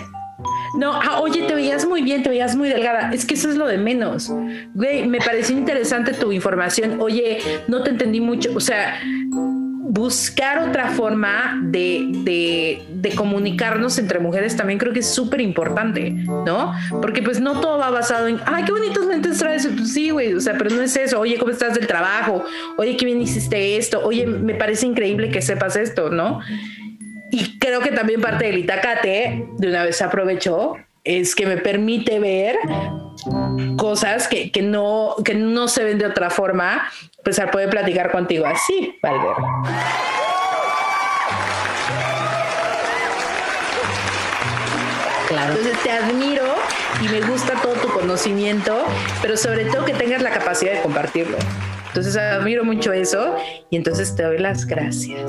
No, 0.77 0.93
ah, 0.93 1.21
oye, 1.21 1.43
te 1.43 1.55
veías 1.55 1.85
muy 1.87 2.03
bien, 2.03 2.23
te 2.23 2.29
veías 2.29 2.55
muy 2.55 2.69
delgada. 2.69 3.11
Es 3.13 3.27
que 3.27 3.35
eso 3.35 3.51
es 3.51 3.57
lo 3.57 3.67
de 3.67 3.79
menos. 3.79 4.31
Güey, 4.75 5.07
me 5.07 5.19
pareció 5.19 5.57
interesante 5.57 6.13
tu 6.13 6.31
información. 6.31 6.99
Oye, 7.01 7.39
no 7.67 7.83
te 7.83 7.91
entendí 7.91 8.21
mucho. 8.21 8.51
O 8.55 8.61
sea, 8.61 9.01
buscar 9.91 10.59
otra 10.59 10.91
forma 10.91 11.59
de, 11.63 12.09
de, 12.11 12.83
de 12.91 13.15
comunicarnos 13.15 13.99
entre 13.99 14.19
mujeres 14.19 14.55
también 14.55 14.79
creo 14.79 14.93
que 14.93 15.01
es 15.01 15.09
súper 15.09 15.41
importante, 15.41 16.11
¿no? 16.11 16.75
Porque 17.01 17.23
pues 17.23 17.41
no 17.41 17.59
todo 17.63 17.79
va 17.79 17.89
basado 17.89 18.29
en, 18.29 18.39
ay, 18.45 18.65
qué 18.65 18.73
bonitos 18.73 19.07
lentes 19.07 19.39
traes. 19.39 19.67
Pues 19.67 19.95
sí, 19.95 20.11
güey, 20.11 20.35
o 20.35 20.41
sea, 20.41 20.59
pero 20.59 20.69
no 20.69 20.83
es 20.83 20.95
eso. 20.95 21.19
Oye, 21.19 21.39
¿cómo 21.39 21.53
estás 21.53 21.75
del 21.75 21.87
trabajo? 21.87 22.45
Oye, 22.77 22.99
qué 22.99 23.07
bien 23.07 23.23
hiciste 23.23 23.79
esto. 23.79 24.03
Oye, 24.05 24.27
me 24.27 24.55
parece 24.55 24.87
increíble 24.87 25.31
que 25.31 25.41
sepas 25.41 25.75
esto, 25.75 26.11
¿no? 26.11 26.41
Y 27.31 27.59
creo 27.59 27.81
que 27.81 27.91
también 27.91 28.21
parte 28.21 28.45
del 28.45 28.59
Itacate, 28.59 29.47
de 29.57 29.69
una 29.69 29.85
vez 29.85 30.03
aprovecho, 30.03 30.75
es 31.09 31.35
que 31.35 31.47
me 31.47 31.57
permite 31.57 32.19
ver 32.19 32.59
cosas 33.79 34.29
que, 34.29 34.53
que, 34.53 34.61
no, 34.61 35.15
que 35.25 35.35
no 35.35 35.67
se 35.67 35.83
ven 35.83 35.99
de 35.99 36.05
otra 36.05 36.29
forma, 36.29 36.87
pues 37.25 37.39
al 37.39 37.51
poder 37.51 37.71
platicar 37.71 38.13
contigo 38.13 38.45
así, 38.45 38.95
Valver. 39.03 39.37
Claro. 45.29 45.53
Entonces 45.55 45.83
te 45.83 45.91
admiro 45.91 46.45
y 47.01 47.09
me 47.09 47.23
gusta 47.23 47.55
todo 47.63 47.73
tu 47.75 47.89
conocimiento, 47.89 48.85
pero 49.23 49.39
sobre 49.39 49.65
todo 49.65 49.87
que 49.87 49.95
tengas 49.95 50.21
la 50.21 50.31
capacidad 50.31 50.73
de 50.73 50.83
compartirlo. 50.83 51.39
Entonces 51.87 52.17
admiro 52.19 52.65
mucho 52.65 52.93
eso 52.93 53.35
y 53.71 53.77
entonces 53.77 54.15
te 54.15 54.25
doy 54.25 54.39
las 54.39 54.67
gracias. 54.67 55.23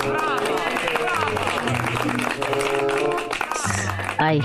Ay, 4.20 4.42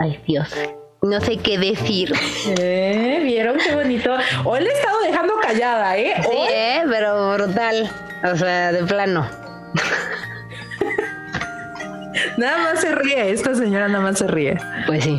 ay, 0.00 0.20
Dios. 0.26 0.54
No 1.00 1.20
sé 1.22 1.38
qué 1.38 1.58
decir. 1.58 2.12
¿Eh? 2.58 3.20
¿Vieron 3.22 3.56
qué 3.56 3.74
bonito? 3.74 4.14
Hoy 4.44 4.60
le 4.60 4.68
he 4.68 4.72
estado 4.72 5.00
dejando 5.00 5.32
callada, 5.40 5.96
¿eh? 5.96 6.12
Sí, 6.20 6.28
Hoy 6.28 6.48
eh, 6.52 6.82
pero 6.86 7.32
brutal. 7.32 7.90
O 8.30 8.36
sea, 8.36 8.72
de 8.72 8.84
plano. 8.84 9.26
Nada 12.36 12.58
más 12.58 12.80
se 12.80 12.92
ríe, 12.92 13.30
esta 13.30 13.54
señora 13.54 13.88
nada 13.88 14.04
más 14.04 14.18
se 14.18 14.26
ríe. 14.26 14.58
Pues 14.86 15.04
sí. 15.04 15.18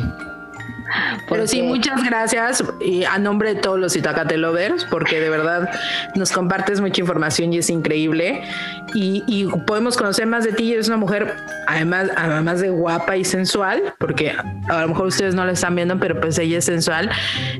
Pero 1.28 1.46
sí, 1.46 1.62
muchas 1.62 2.04
gracias 2.04 2.62
y 2.80 3.04
a 3.04 3.18
nombre 3.18 3.54
de 3.54 3.60
todos 3.60 3.78
los 3.78 3.96
Itacate 3.96 4.36
Lovers, 4.36 4.84
porque 4.84 5.20
de 5.20 5.30
verdad 5.30 5.68
nos 6.14 6.32
compartes 6.32 6.80
mucha 6.80 7.00
información 7.00 7.52
y 7.52 7.58
es 7.58 7.70
increíble. 7.70 8.42
Y, 8.94 9.46
podemos 9.66 9.96
conocer 9.96 10.26
más 10.26 10.44
de 10.44 10.52
ti. 10.52 10.72
Eres 10.72 10.88
una 10.88 10.96
mujer, 10.96 11.34
además, 11.66 12.08
además 12.16 12.60
de 12.60 12.70
guapa 12.70 13.16
y 13.16 13.24
sensual, 13.24 13.94
porque 13.98 14.30
a 14.30 14.82
lo 14.82 14.88
mejor 14.88 15.08
ustedes 15.08 15.34
no 15.34 15.44
la 15.44 15.52
están 15.52 15.74
viendo, 15.74 15.98
pero 15.98 16.20
pues 16.20 16.38
ella 16.38 16.58
es 16.58 16.64
sensual. 16.64 17.10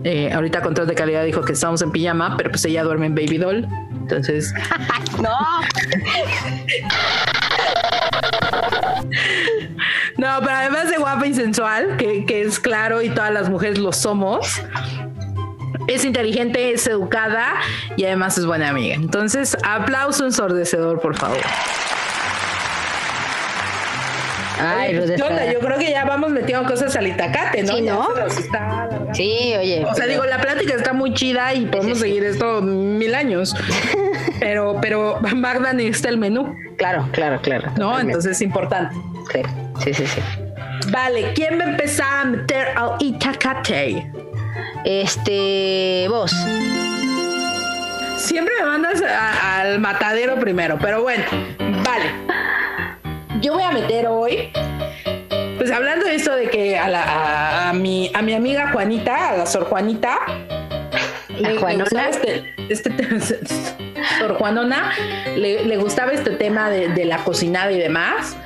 Eh, 0.04 0.32
ahorita 0.32 0.62
Control 0.62 0.86
de 0.86 0.94
Calidad 0.94 1.24
dijo 1.24 1.42
que 1.42 1.52
estamos 1.52 1.82
en 1.82 1.92
pijama, 1.92 2.36
pero 2.36 2.50
pues 2.50 2.64
ella 2.64 2.82
duerme 2.82 3.06
en 3.06 3.14
Baby 3.14 3.38
Doll. 3.38 3.68
Entonces. 4.00 4.54
no. 5.22 5.30
No, 10.19 10.40
pero 10.40 10.57
además 10.57 10.90
de 10.90 10.99
guapa 10.99 11.28
y 11.28 11.32
sensual, 11.32 11.97
que, 11.97 12.24
es 12.28 12.59
claro 12.59 13.03
y 13.03 13.09
todas 13.09 13.32
las 13.32 13.49
mujeres 13.49 13.78
lo 13.78 13.93
somos, 13.93 14.61
es 15.86 16.05
inteligente, 16.05 16.73
es 16.73 16.89
educada 16.89 17.55
y 17.97 18.05
además 18.05 18.36
es 18.36 18.45
buena 18.45 18.69
amiga. 18.69 18.97
Entonces, 18.97 19.57
aplauso 19.62 20.24
ensordecedor, 20.24 21.01
por 21.01 21.16
favor. 21.16 21.39
Ay, 24.61 24.97
pues, 24.97 25.16
Yo 25.16 25.61
creo 25.61 25.78
que 25.78 25.90
ya 25.90 26.05
vamos 26.05 26.31
metiendo 26.31 26.69
cosas 26.69 26.97
al 26.97 27.07
Itacate, 27.07 27.62
¿no? 27.62 27.77
Sí, 27.77 27.82
¿no? 27.82 28.09
sí, 29.12 29.55
oye. 29.57 29.85
O 29.85 29.95
sea, 29.95 30.07
digo, 30.07 30.24
la 30.24 30.40
plática 30.40 30.74
está 30.74 30.93
muy 30.93 31.15
chida 31.15 31.55
y 31.55 31.66
podemos 31.66 32.01
seguir 32.01 32.24
esto 32.24 32.61
mil 32.61 33.15
años. 33.15 33.55
pero, 34.40 34.78
pero 34.82 35.20
Magda 35.36 35.73
necesita 35.73 36.09
el 36.09 36.19
menú. 36.19 36.57
Claro, 36.77 37.09
claro, 37.12 37.40
claro. 37.40 37.70
No, 37.77 38.01
entonces 38.01 38.32
es 38.32 38.43
importante. 38.43 38.97
Sí, 39.32 39.94
sí, 39.94 40.06
sí, 40.06 40.20
Vale, 40.90 41.32
¿quién 41.34 41.59
va 41.59 41.64
a 41.64 41.68
empezar 41.70 42.20
a 42.20 42.24
meter 42.24 42.68
al 42.76 42.96
Itacate? 42.98 44.10
Este, 44.84 46.06
vos. 46.09 46.34
Siempre 48.16 48.55
me 48.60 48.66
mandas 48.66 49.02
al 49.02 49.78
matadero 49.80 50.38
primero, 50.38 50.78
pero 50.80 51.02
bueno, 51.02 51.24
vale. 51.84 52.10
Yo 53.40 53.55
voy 53.55 53.62
a 53.62 53.70
meter 53.70 54.06
hoy, 54.09 54.50
pues 55.56 55.70
hablando 55.70 56.06
de 56.06 56.16
esto 56.16 56.34
de 56.34 56.50
que 56.50 56.78
a, 56.78 56.88
la, 56.88 57.68
a, 57.68 57.72
mi, 57.72 58.10
a 58.14 58.22
mi 58.22 58.34
amiga 58.34 58.72
Juanita, 58.72 59.30
a 59.30 59.36
la 59.36 59.46
Sor 59.46 59.64
Juanita, 59.64 60.18
le, 61.39 61.59
Juanona. 61.59 62.09
este, 62.09 62.55
este 62.69 62.90
Juanona 64.39 64.93
le, 65.36 65.77
gustaba 65.77 66.12
este 66.12 66.31
tema 66.31 66.70
de, 66.70 67.05
la 67.05 67.19
cocinada 67.24 67.73
y 67.73 67.78
demás. 67.78 68.36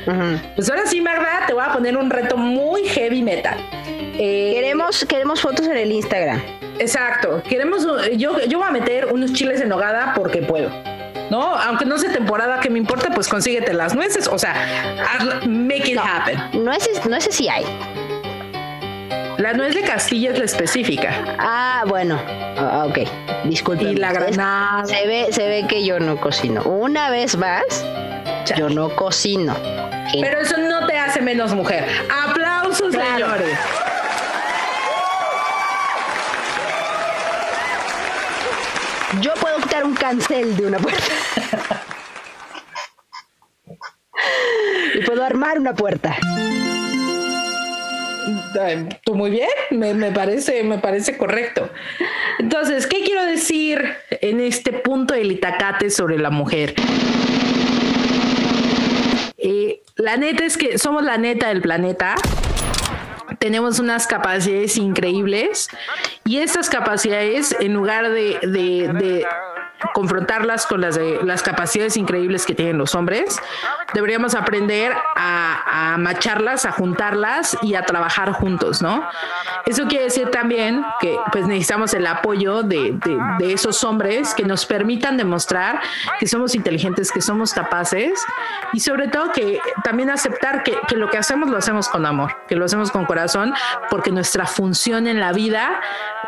Pues 0.55 0.71
ahora 0.71 0.87
sí, 0.87 1.01
Magda, 1.01 1.47
te 1.47 1.53
voy 1.53 1.65
a 1.65 1.73
poner 1.73 1.97
un 1.97 2.11
reto 2.11 2.37
muy 2.37 2.85
heavy 2.85 3.23
metal. 3.23 3.59
Eh, 4.19 4.53
queremos, 4.55 5.05
queremos 5.07 5.41
fotos 5.41 5.67
en 5.67 5.77
el 5.77 5.91
Instagram. 5.91 6.41
Exacto. 6.79 7.43
Queremos, 7.49 7.87
yo, 8.17 8.39
yo 8.47 8.59
voy 8.59 8.69
a 8.69 8.71
meter 8.71 9.07
unos 9.07 9.33
chiles 9.33 9.61
en 9.61 9.69
nogada 9.69 10.13
porque 10.15 10.43
puedo. 10.43 10.71
¿no? 11.31 11.57
Aunque 11.57 11.87
no 11.87 11.97
sea 11.97 12.13
temporada, 12.13 12.61
que 12.61 12.69
me 12.69 12.79
importa? 12.79 13.11
Pues 13.15 13.27
consíguete 13.27 13.73
las 13.73 13.95
nueces, 13.95 14.29
o 14.29 14.39
sea, 14.39 14.55
make 15.47 15.91
it 15.91 15.99
happen. 15.99 16.63
Nueces, 16.63 17.05
nueces 17.07 17.35
sí 17.35 17.49
hay. 17.49 17.65
La 19.43 19.53
nuez 19.55 19.75
de 19.75 19.83
Castilla 19.83 20.31
es 20.31 20.39
la 20.39 20.45
específica. 20.45 21.37
Ah, 21.37 21.83
bueno. 21.89 22.17
Ah, 22.57 22.87
ok. 22.89 22.99
Disculpe. 23.43 23.83
Y 23.83 23.97
la 23.97 24.13
granada. 24.13 24.87
Se 24.87 25.05
ve, 25.05 25.33
se 25.33 25.49
ve 25.49 25.67
que 25.69 25.85
yo 25.85 25.99
no 25.99 26.21
cocino. 26.21 26.63
Una 26.63 27.11
vez 27.11 27.37
más, 27.37 27.65
yo 28.57 28.69
no 28.69 28.95
cocino. 28.95 29.57
Pero 30.13 30.43
eso 30.43 30.57
no 30.59 30.87
te 30.87 30.97
hace 30.97 31.21
menos 31.21 31.53
mujer. 31.55 31.85
Aplausos, 32.25 32.95
señores. 32.95 33.59
Yo 39.21 39.35
puedo 39.41 39.57
quitar 39.57 39.83
un 39.83 39.95
cancel 39.97 40.57
de 40.57 40.67
una 40.67 40.79
puerta. 40.79 41.03
y 44.95 45.01
puedo 45.05 45.25
armar 45.25 45.59
una 45.59 45.75
puerta. 45.75 46.17
Tú 49.05 49.15
muy 49.15 49.31
bien, 49.31 49.49
me, 49.71 50.11
parece, 50.13 50.63
me 50.63 50.79
parece 50.79 51.17
correcto. 51.17 51.69
Entonces, 52.39 52.87
¿qué 52.87 53.01
quiero 53.05 53.25
decir 53.25 53.83
en 54.11 54.41
este 54.41 54.73
punto 54.73 55.15
del 55.15 55.33
itacate 55.33 55.91
sobre 55.91 56.19
la 56.19 56.31
mujer? 56.31 56.75
Eh, 59.39 59.83
la 59.97 60.17
neta 60.17 60.45
es 60.45 60.57
que 60.57 60.79
somos 60.79 61.03
la 61.03 61.19
neta 61.19 61.49
del 61.49 61.63
planeta 61.63 62.15
tenemos 63.39 63.81
unas 63.81 64.07
capacidades 64.07 64.77
increíbles 64.77 65.69
y 66.25 66.39
estas 66.39 66.71
capacidades, 66.71 67.57
en 67.59 67.75
lugar 67.75 68.09
de 68.11 68.39
confrontarlas 69.95 70.67
con 70.67 70.81
las, 70.81 70.97
de, 70.97 71.21
las 71.23 71.43
capacidades 71.43 71.97
increíbles 71.97 72.47
que 72.47 72.55
tienen 72.55 72.79
los 72.79 72.95
hombres. 72.95 73.41
Deberíamos 73.95 74.35
aprender 74.35 74.93
a, 75.17 75.95
a, 75.95 75.99
macharlas, 75.99 76.65
a 76.65 76.73
juntarlas 76.73 77.57
y 77.63 77.75
a 77.75 77.85
trabajar 77.85 78.33
juntos, 78.33 78.83
¿no? 78.83 79.07
Eso 79.67 79.87
quiere 79.87 80.05
decir 80.05 80.31
también 80.31 80.85
que 81.01 81.17
pues 81.31 81.47
necesitamos 81.47 81.95
el 81.95 82.07
apoyo 82.07 82.63
de, 82.63 82.99
de, 83.39 83.53
esos 83.53 83.85
hombres 83.85 84.35
que 84.35 84.45
nos 84.45 84.67
permitan 84.67 85.17
demostrar 85.17 85.81
que 86.19 86.27
somos 86.27 86.55
inteligentes, 86.55 87.13
que 87.13 87.21
somos 87.21 87.53
capaces 87.53 88.25
y 88.73 88.81
sobre 88.81 89.09
todo 89.09 89.31
que 89.33 89.61
también 89.85 90.11
aceptar 90.11 90.63
que, 90.63 90.77
que 90.89 90.97
lo 90.97 91.11
que 91.11 91.19
hacemos 91.19 91.51
lo 91.51 91.59
hacemos 91.59 91.89
con 91.89 92.07
amor, 92.07 92.37
que 92.49 92.57
lo 92.57 92.65
hacemos 92.65 92.91
con 92.91 93.05
corazón, 93.05 93.55
porque 93.91 94.11
nuestra 94.11 94.47
función 94.47 95.07
en 95.07 95.21
la 95.21 95.33
vida 95.33 95.81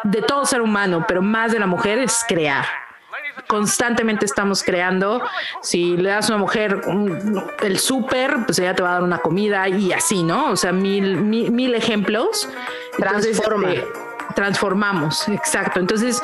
de 0.04 0.22
todo 0.22 0.44
ser 0.44 0.60
humano, 0.60 1.04
pero 1.08 1.22
más 1.22 1.52
de 1.52 1.58
la 1.58 1.66
mujer, 1.66 1.98
es 1.98 2.24
crear 2.28 2.83
constantemente 3.46 4.24
estamos 4.24 4.62
creando. 4.62 5.22
Si 5.62 5.96
le 5.96 6.10
das 6.10 6.30
a 6.30 6.34
una 6.34 6.38
mujer 6.38 6.80
el 7.62 7.78
súper, 7.78 8.44
pues 8.46 8.58
ella 8.58 8.74
te 8.74 8.82
va 8.82 8.90
a 8.90 8.92
dar 8.94 9.02
una 9.02 9.18
comida 9.18 9.68
y 9.68 9.92
así, 9.92 10.22
¿no? 10.22 10.50
O 10.50 10.56
sea, 10.56 10.72
mil, 10.72 11.16
mil, 11.16 11.74
ejemplos. 11.74 12.48
Transforma. 12.96 13.72
Este, 13.72 13.88
transformamos, 14.34 15.28
exacto. 15.28 15.80
Entonces, 15.80 16.20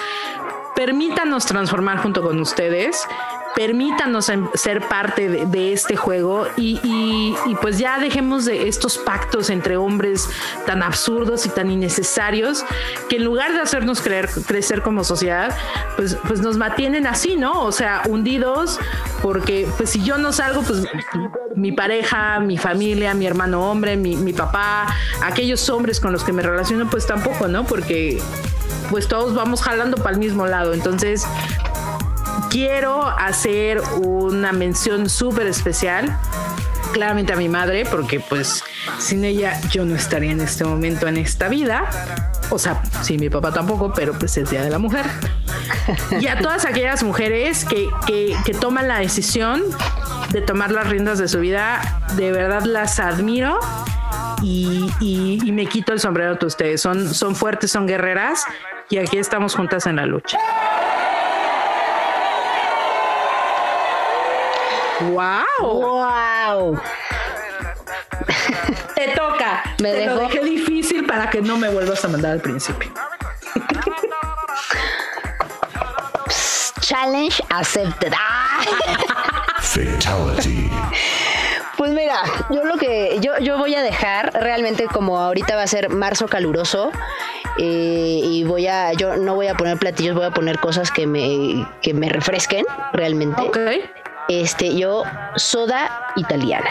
permítanos 0.74 1.46
transformar 1.46 1.98
junto 1.98 2.22
con 2.22 2.40
ustedes 2.40 3.06
permítanos 3.54 4.30
ser 4.54 4.88
parte 4.88 5.28
de, 5.46 5.72
este 5.72 5.96
juego 5.96 6.46
y, 6.56 7.34
pues 7.60 7.78
ya 7.78 7.98
dejemos 7.98 8.44
de 8.44 8.68
estos 8.68 8.98
pactos 8.98 9.50
entre 9.50 9.76
hombres 9.76 10.28
tan 10.66 10.82
absurdos 10.82 11.46
y 11.46 11.48
tan 11.48 11.70
innecesarios 11.70 12.64
que 13.08 13.16
en 13.16 13.24
lugar 13.24 13.52
de 13.52 13.60
hacernos 13.60 14.00
creer, 14.00 14.28
crecer 14.46 14.82
como 14.82 15.04
sociedad, 15.04 15.56
pues, 15.96 16.16
pues 16.26 16.40
nos 16.40 16.56
mantienen 16.56 17.06
así, 17.06 17.36
¿no? 17.36 17.62
O 17.64 17.72
sea, 17.72 18.02
hundidos 18.08 18.78
porque 19.22 19.68
pues 19.76 19.90
si 19.90 20.02
yo 20.02 20.18
no 20.18 20.32
salgo, 20.32 20.62
pues 20.62 20.84
mi 21.54 21.72
pareja, 21.72 22.40
mi 22.40 22.56
familia, 22.56 23.14
mi 23.14 23.26
hermano 23.26 23.70
hombre, 23.70 23.96
mi, 23.96 24.16
mi 24.16 24.32
papá, 24.32 24.86
aquellos 25.22 25.68
hombres 25.68 26.00
con 26.00 26.12
los 26.12 26.24
que 26.24 26.32
me 26.32 26.42
relaciono, 26.42 26.88
pues 26.88 27.06
tampoco, 27.06 27.48
¿no? 27.48 27.64
Porque 27.64 28.20
pues 28.90 29.08
todos 29.08 29.34
vamos 29.34 29.62
jalando 29.62 29.96
para 29.96 30.12
el 30.12 30.18
mismo 30.18 30.46
lado. 30.46 30.74
Entonces, 30.74 31.26
quiero 32.48 33.06
hacer 33.06 33.80
una 34.02 34.52
mención 34.52 35.08
súper 35.08 35.46
especial 35.46 36.16
claramente 36.92 37.32
a 37.32 37.36
mi 37.36 37.48
madre, 37.48 37.84
porque 37.84 38.20
pues 38.20 38.62
sin 38.98 39.24
ella 39.24 39.60
yo 39.70 39.84
no 39.84 39.94
estaría 39.94 40.32
en 40.32 40.40
este 40.40 40.64
momento 40.64 41.06
en 41.06 41.16
esta 41.16 41.48
vida. 41.48 41.88
O 42.50 42.58
sea, 42.58 42.82
sin 43.02 43.20
mi 43.20 43.30
papá 43.30 43.52
tampoco, 43.52 43.92
pero 43.94 44.12
pues 44.12 44.36
es 44.36 44.50
Día 44.50 44.62
de 44.62 44.70
la 44.70 44.78
Mujer. 44.78 45.04
Y 46.20 46.26
a 46.26 46.38
todas 46.40 46.64
aquellas 46.64 47.02
mujeres 47.02 47.64
que, 47.64 47.88
que, 48.06 48.54
toman 48.54 48.88
la 48.88 48.98
decisión 48.98 49.62
de 50.30 50.40
tomar 50.40 50.72
las 50.72 50.88
riendas 50.88 51.18
de 51.18 51.28
su 51.28 51.40
vida, 51.40 52.02
de 52.16 52.32
verdad 52.32 52.64
las 52.64 52.98
admiro 52.98 53.58
y, 54.42 54.90
y, 55.00 55.52
me 55.52 55.66
quito 55.66 55.92
el 55.92 56.00
sombrero 56.00 56.34
de 56.34 56.46
ustedes. 56.46 56.80
Son, 56.80 57.14
son 57.14 57.36
fuertes, 57.36 57.70
son 57.70 57.86
guerreras 57.86 58.44
y 58.88 58.98
aquí 58.98 59.18
estamos 59.18 59.54
juntas 59.54 59.86
en 59.86 59.96
la 59.96 60.06
lucha. 60.06 60.38
¡Wow! 65.00 65.44
¡Wow! 65.60 66.80
Te 68.94 69.08
toca. 69.08 69.64
Me 69.80 69.92
Te 69.92 70.06
lo 70.06 70.16
dejé 70.16 70.44
difícil 70.44 71.06
para 71.06 71.30
que 71.30 71.40
no 71.40 71.56
me 71.56 71.70
vuelvas 71.70 72.04
a 72.04 72.08
mandar 72.08 72.32
al 72.32 72.40
principio. 72.40 72.92
Challenge 76.80 77.42
accepted. 77.50 78.12
Fatality. 79.60 80.68
Pues 81.78 81.92
mira, 81.92 82.20
yo 82.50 82.64
lo 82.64 82.76
que 82.76 83.18
yo, 83.20 83.38
yo 83.38 83.56
voy 83.56 83.74
a 83.74 83.82
dejar 83.82 84.32
realmente 84.34 84.84
como 84.86 85.18
ahorita 85.18 85.56
va 85.56 85.62
a 85.62 85.66
ser 85.66 85.88
marzo 85.88 86.28
caluroso 86.28 86.90
eh, 87.58 88.20
y 88.22 88.44
voy 88.44 88.66
a 88.66 88.92
yo 88.92 89.16
no 89.16 89.34
voy 89.34 89.46
a 89.46 89.54
poner 89.54 89.78
platillos, 89.78 90.14
voy 90.14 90.26
a 90.26 90.30
poner 90.30 90.58
cosas 90.58 90.90
que 90.90 91.06
me 91.06 91.66
que 91.80 91.94
me 91.94 92.10
refresquen 92.10 92.66
realmente. 92.92 93.40
Okay. 93.40 93.88
Este, 94.32 94.76
yo, 94.76 95.02
soda 95.34 96.12
italiana. 96.14 96.68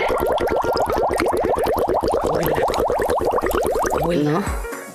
Bueno. 4.01 4.41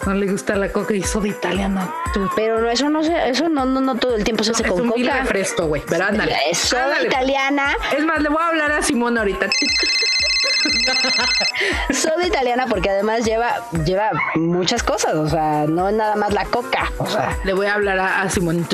No 0.06 0.14
le 0.14 0.26
gusta 0.30 0.56
la 0.56 0.70
coca 0.70 0.94
y 0.94 1.02
soda 1.02 1.28
italiana. 1.28 1.92
Pero 2.36 2.60
no, 2.60 2.70
eso 2.70 2.88
no 2.88 3.02
se, 3.02 3.28
eso 3.28 3.48
no, 3.50 3.66
no, 3.66 3.80
no 3.82 3.96
todo 3.96 4.16
el 4.16 4.24
tiempo 4.24 4.44
se 4.44 4.52
hace 4.52 4.62
es 4.62 4.68
con 4.70 4.80
un 4.80 4.92
vil 4.94 5.06
coca. 5.08 5.20
refresco, 5.20 5.66
güey. 5.66 5.82
Pero 5.88 6.04
ándale. 6.06 6.36
Es 6.50 6.58
soda 6.58 6.84
Ándale. 6.86 7.08
italiana, 7.08 7.76
Es 7.96 8.04
más, 8.04 8.20
le 8.20 8.28
voy 8.30 8.42
a 8.42 8.48
hablar 8.48 8.72
a 8.72 8.82
Simón 8.82 9.18
ahorita. 9.18 9.46
soda 11.92 12.26
italiana 12.26 12.66
porque 12.66 12.90
además 12.90 13.24
lleva, 13.24 13.56
lleva 13.84 14.10
muchas 14.36 14.82
cosas, 14.82 15.14
o 15.14 15.28
sea, 15.28 15.66
no 15.68 15.88
es 15.88 15.94
nada 15.94 16.16
más 16.16 16.32
la 16.32 16.44
coca, 16.46 16.90
o 16.98 17.06
sea, 17.06 17.36
Le 17.44 17.52
voy 17.52 17.66
a 17.66 17.74
hablar 17.74 17.98
a, 17.98 18.22
a 18.22 18.30
Simón. 18.30 18.66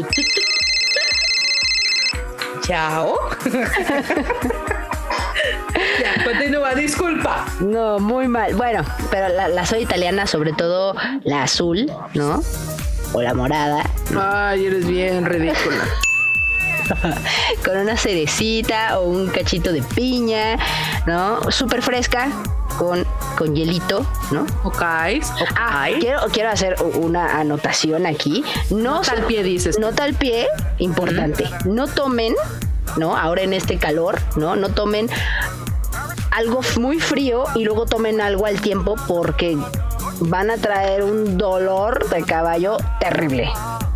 Chao. 2.70 3.18
ya, 6.00 6.22
continúa, 6.22 6.72
disculpa. 6.76 7.44
no, 7.58 7.98
muy 7.98 8.28
mal. 8.28 8.54
Bueno, 8.54 8.84
pero 9.10 9.28
la, 9.28 9.48
la 9.48 9.66
soda 9.66 9.80
italiana, 9.80 10.24
sobre 10.28 10.52
todo 10.52 10.94
la 11.24 11.42
azul, 11.42 11.90
¿no? 12.14 12.40
O 13.12 13.22
la 13.22 13.34
morada, 13.34 13.82
Ay, 14.16 14.66
eres 14.66 14.86
bien 14.86 15.24
ridícula. 15.24 15.82
con 17.64 17.76
una 17.76 17.96
cerecita 17.96 19.00
o 19.00 19.08
un 19.08 19.28
cachito 19.30 19.72
de 19.72 19.82
piña, 19.82 20.56
¿no? 21.06 21.50
Súper 21.50 21.82
fresca, 21.82 22.28
con, 22.78 23.04
con 23.36 23.54
hielito, 23.54 24.06
¿no? 24.32 24.46
Ok. 24.64 24.82
Ah, 25.56 25.88
quiero, 25.98 26.20
quiero 26.32 26.50
hacer 26.50 26.76
una 26.94 27.38
anotación 27.38 28.06
aquí. 28.06 28.42
No 28.70 28.96
Nota 29.00 29.12
al 29.12 29.24
pie, 29.26 29.42
dices. 29.42 29.78
Nota 29.78 30.04
al 30.04 30.14
pie, 30.14 30.48
importante. 30.78 31.48
No 31.66 31.86
tomen, 31.86 32.34
¿no? 32.96 33.16
Ahora 33.16 33.42
en 33.42 33.52
este 33.52 33.78
calor, 33.78 34.18
¿no? 34.36 34.56
No 34.56 34.68
tomen 34.68 35.08
algo 36.30 36.60
muy 36.78 37.00
frío 37.00 37.44
y 37.54 37.64
luego 37.64 37.86
tomen 37.86 38.20
algo 38.20 38.46
al 38.46 38.60
tiempo 38.60 38.96
porque 39.06 39.58
van 40.20 40.50
a 40.50 40.56
traer 40.56 41.02
un 41.02 41.38
dolor 41.38 42.08
de 42.08 42.22
caballo 42.22 42.76
terrible. 43.00 43.50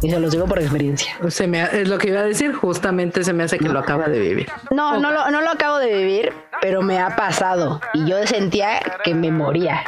Y 0.05 0.11
se 0.11 0.21
los 0.21 0.31
digo 0.33 0.47
por 0.47 0.59
experiencia. 0.61 1.17
Se 1.29 1.47
me, 1.47 1.63
es 1.63 1.89
lo 1.89 1.97
que 1.99 2.09
iba 2.09 2.21
a 2.21 2.25
decir, 2.25 2.53
justamente 2.55 3.25
se 3.25 3.33
me 3.33 3.43
hace 3.45 3.59
que 3.59 3.69
lo 3.69 3.79
acaba 3.79 4.05
de 4.07 4.19
vivir. 4.19 4.49
No, 4.71 4.99
no 4.99 5.11
lo, 5.11 5.31
no 5.31 5.41
lo 5.41 5.51
acabo 5.51 5.79
de 5.79 5.95
vivir, 5.97 6.33
pero 6.61 6.83
me 6.83 6.99
ha 7.01 7.17
pasado. 7.17 7.81
Y 7.95 8.05
yo 8.09 8.25
sentía 8.27 8.81
que 9.03 9.15
me 9.15 9.31
moría. 9.31 9.83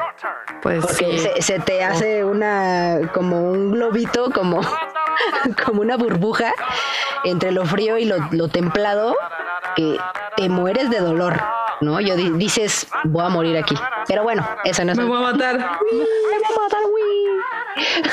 Pues 0.63 0.81
Porque 0.87 1.05
sí. 1.05 1.19
se, 1.19 1.43
se 1.43 1.59
te 1.61 1.85
hace 1.85 2.25
una, 2.25 2.99
como 3.13 3.51
un 3.51 3.73
globito, 3.73 4.31
como, 4.31 4.61
como 5.67 5.83
una 5.83 5.97
burbuja 5.97 6.53
entre 7.25 7.53
lo 7.53 7.67
frío 7.67 7.99
y 7.99 8.05
lo, 8.07 8.17
lo 8.31 8.49
templado, 8.49 9.15
que 9.77 9.99
te 10.37 10.49
mueres 10.49 10.89
de 10.91 11.01
dolor, 11.01 11.39
¿no? 11.83 12.01
Yo 12.01 12.17
di- 12.17 12.31
dices, 12.31 12.89
voy 13.05 13.25
a 13.27 13.29
morir 13.29 13.59
aquí. 13.59 13.75
Pero 14.09 14.23
bueno, 14.23 14.49
eso 14.65 14.83
no 14.85 14.93
es... 14.93 14.99
me 14.99 15.05
voy 15.05 15.19
a 15.19 15.33
matar. 15.33 15.57
Me 16.37 16.43
va 16.43 16.57
a 16.57 16.61
matar, 16.63 16.81
güey. 16.91 18.05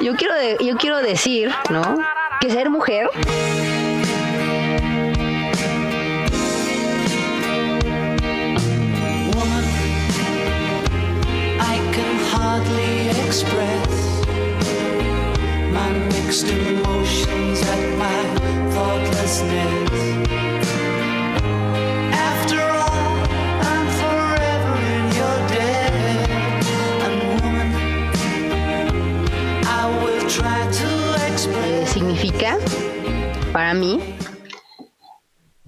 Yo 0.00 0.14
quiero, 0.16 0.34
de- 0.34 0.56
yo 0.60 0.76
quiero 0.76 0.98
decir, 0.98 1.50
¿no? 1.70 1.98
Que 2.40 2.50
ser 2.50 2.70
mujer 2.70 3.08
express 13.26 14.26
my 15.72 15.90
mixed 16.12 16.48
emotions 16.50 17.62
at 17.62 17.98
my 17.98 18.22
thoughtlessness. 18.74 20.61
Significa, 32.02 32.58
para 33.52 33.74
mí, 33.74 34.00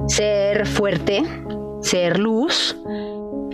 ser 0.09 0.67
fuerte, 0.67 1.23
ser 1.81 2.19
luz, 2.19 2.77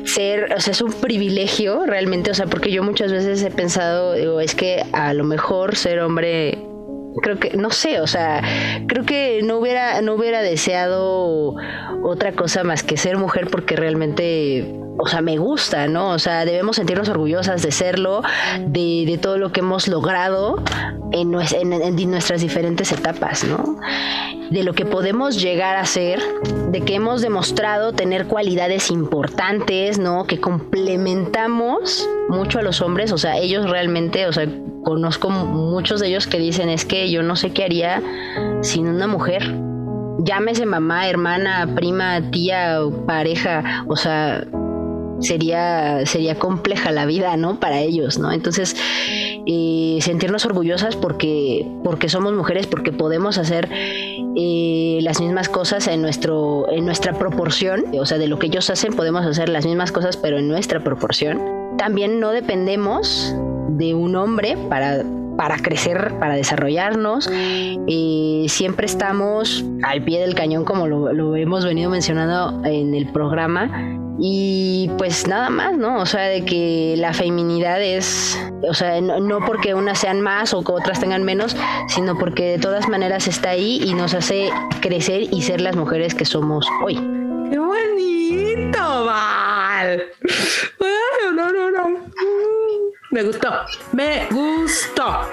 ser, 0.06 0.54
o 0.54 0.60
sea, 0.60 0.72
es 0.72 0.80
un 0.80 0.94
privilegio 0.94 1.84
realmente, 1.84 2.30
o 2.30 2.34
sea, 2.34 2.46
porque 2.46 2.72
yo 2.72 2.82
muchas 2.82 3.12
veces 3.12 3.42
he 3.42 3.50
pensado, 3.50 4.14
digo, 4.14 4.40
es 4.40 4.54
que 4.54 4.82
a 4.94 5.12
lo 5.12 5.24
mejor 5.24 5.76
ser 5.76 6.00
hombre, 6.00 6.58
creo 7.22 7.38
que, 7.38 7.56
no 7.56 7.70
sé, 7.70 8.00
o 8.00 8.06
sea, 8.06 8.42
creo 8.86 9.04
que 9.04 9.40
no 9.42 9.58
hubiera, 9.58 10.00
no 10.02 10.14
hubiera 10.14 10.42
deseado 10.42 11.56
otra 12.02 12.32
cosa 12.32 12.64
más 12.64 12.82
que 12.82 12.96
ser 12.96 13.16
mujer 13.16 13.48
porque 13.50 13.76
realmente, 13.76 14.74
o 14.98 15.06
sea, 15.06 15.20
me 15.20 15.38
gusta, 15.38 15.88
¿no? 15.88 16.10
O 16.10 16.18
sea, 16.18 16.44
debemos 16.44 16.76
sentirnos 16.76 17.08
orgullosas 17.08 17.62
de 17.62 17.72
serlo, 17.72 18.22
de, 18.66 19.04
de 19.06 19.18
todo 19.18 19.38
lo 19.38 19.52
que 19.52 19.60
hemos 19.60 19.88
logrado 19.88 20.62
en, 21.12 21.34
en 21.34 22.10
nuestras 22.10 22.40
diferentes 22.40 22.92
etapas, 22.92 23.44
¿no? 23.44 23.76
De 24.50 24.64
lo 24.64 24.72
que 24.72 24.84
podemos 24.84 25.40
llegar 25.40 25.76
a 25.76 25.84
ser, 25.84 26.20
de 26.70 26.80
que 26.80 26.96
hemos 26.96 27.22
demostrado 27.22 27.92
tener 27.92 28.26
cualidades 28.26 28.90
importantes, 28.90 29.98
¿no? 29.98 30.24
Que 30.24 30.40
complementamos 30.40 32.08
mucho 32.28 32.58
a 32.58 32.62
los 32.62 32.80
hombres, 32.80 33.12
o 33.12 33.18
sea, 33.18 33.36
ellos 33.36 33.68
realmente, 33.68 34.26
o 34.26 34.32
sea, 34.32 34.46
conozco 34.82 35.30
muchos 35.30 36.00
de 36.00 36.08
ellos 36.08 36.26
que 36.26 36.38
dicen 36.38 36.68
es 36.68 36.84
que 36.84 37.10
yo 37.10 37.22
no 37.22 37.36
sé 37.36 37.50
qué 37.50 37.64
haría 37.64 38.02
sin 38.62 38.88
una 38.88 39.06
mujer 39.06 39.42
llámese 40.24 40.66
mamá, 40.66 41.08
hermana, 41.08 41.68
prima, 41.74 42.20
tía 42.30 42.78
pareja, 43.06 43.84
o 43.88 43.96
sea, 43.96 44.46
sería, 45.20 46.04
sería 46.06 46.38
compleja 46.38 46.90
la 46.90 47.06
vida, 47.06 47.36
¿no? 47.36 47.60
Para 47.60 47.80
ellos, 47.80 48.18
¿no? 48.18 48.32
Entonces, 48.32 48.76
eh, 49.46 49.98
sentirnos 50.00 50.44
orgullosas 50.46 50.96
porque, 50.96 51.66
porque 51.84 52.08
somos 52.08 52.32
mujeres, 52.32 52.66
porque 52.66 52.92
podemos 52.92 53.38
hacer 53.38 53.68
eh, 53.72 54.98
las 55.02 55.20
mismas 55.20 55.48
cosas 55.48 55.86
en, 55.88 56.02
nuestro, 56.02 56.70
en 56.70 56.84
nuestra 56.84 57.18
proporción, 57.18 57.84
o 57.98 58.06
sea, 58.06 58.18
de 58.18 58.28
lo 58.28 58.38
que 58.38 58.46
ellos 58.46 58.70
hacen 58.70 58.94
podemos 58.94 59.24
hacer 59.26 59.48
las 59.48 59.66
mismas 59.66 59.92
cosas, 59.92 60.16
pero 60.16 60.38
en 60.38 60.48
nuestra 60.48 60.82
proporción. 60.82 61.40
También 61.76 62.20
no 62.20 62.30
dependemos 62.30 63.34
de 63.76 63.94
un 63.94 64.16
hombre 64.16 64.56
para 64.68 65.02
para 65.40 65.56
crecer, 65.56 66.12
para 66.20 66.34
desarrollarnos. 66.34 67.30
Siempre 68.46 68.84
estamos 68.84 69.64
al 69.82 70.02
pie 70.02 70.20
del 70.20 70.34
cañón, 70.34 70.66
como 70.66 70.86
lo, 70.86 71.14
lo 71.14 71.34
hemos 71.34 71.64
venido 71.64 71.88
mencionando 71.88 72.62
en 72.66 72.94
el 72.94 73.06
programa. 73.06 73.70
Y 74.18 74.90
pues 74.98 75.26
nada 75.26 75.48
más, 75.48 75.78
¿no? 75.78 75.98
O 75.98 76.04
sea, 76.04 76.24
de 76.24 76.44
que 76.44 76.94
la 76.98 77.14
feminidad 77.14 77.80
es, 77.80 78.38
o 78.68 78.74
sea, 78.74 79.00
no, 79.00 79.18
no 79.18 79.40
porque 79.46 79.72
unas 79.72 79.98
sean 79.98 80.20
más 80.20 80.52
o 80.52 80.62
que 80.62 80.72
otras 80.72 81.00
tengan 81.00 81.24
menos, 81.24 81.56
sino 81.88 82.18
porque 82.18 82.44
de 82.44 82.58
todas 82.58 82.86
maneras 82.86 83.26
está 83.26 83.50
ahí 83.50 83.80
y 83.82 83.94
nos 83.94 84.12
hace 84.12 84.50
crecer 84.82 85.22
y 85.32 85.40
ser 85.40 85.62
las 85.62 85.74
mujeres 85.74 86.14
que 86.14 86.26
somos 86.26 86.66
hoy. 86.84 86.96
¡Qué 87.50 87.58
bonito, 87.58 89.04
Val! 89.06 90.02
No, 91.32 91.52
no, 91.52 91.70
no. 91.70 92.00
Me 93.10 93.22
gustó. 93.24 93.48
Me 93.92 94.26
gustó. 94.30 95.28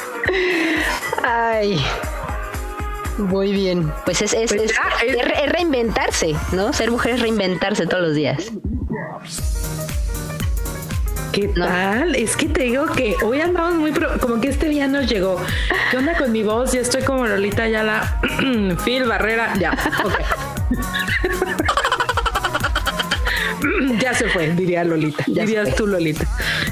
Ay. 1.24 1.80
Muy 3.18 3.52
bien. 3.52 3.91
Pues 4.06 4.22
es, 4.22 4.34
es, 4.34 4.52
Pues 4.54 4.72
es- 4.72 4.76
ya, 4.78 5.06
es- 5.06 5.16
es 5.16 5.26
re- 5.26 5.45
es 5.45 5.52
reinventarse, 5.52 6.36
¿no? 6.54 6.74
Ser 6.74 6.91
mujer 6.91 7.16
es 7.16 7.22
reinventarse 7.22 7.86
todos 7.88 8.04
los 8.04 8.16
días. 8.16 8.52
¿Qué 11.32 11.48
tal? 11.49 12.16
Es 12.16 12.36
que 12.36 12.49
te 12.49 12.64
digo 12.64 12.88
que 12.88 13.16
hoy 13.24 13.41
andamos 13.41 13.76
muy 13.76 13.91
pro- 13.91 14.18
como 14.20 14.41
que 14.41 14.48
este 14.49 14.70
día 14.70 14.88
nos 14.88 15.06
llegó. 15.08 15.40
¿Qué 15.91 15.98
onda 15.98 16.18
con 16.18 16.32
mi 16.32 16.41
voz? 16.41 16.72
Ya 16.72 16.82
estoy 16.82 17.04
como 17.04 17.28
Lolita 17.28 17.68
ya 17.68 17.84
la 17.84 18.20
Phil 18.84 19.04
Barrera. 19.06 19.54
Ya, 19.60 19.72
ok. 20.04 20.14
ya 24.00 24.14
se 24.14 24.28
fue, 24.30 24.52
diría 24.52 24.84
Lolita. 24.84 25.24
Ya 25.28 25.46
Dirías 25.46 25.76
tú, 25.76 25.88
Lolita. 25.88 26.26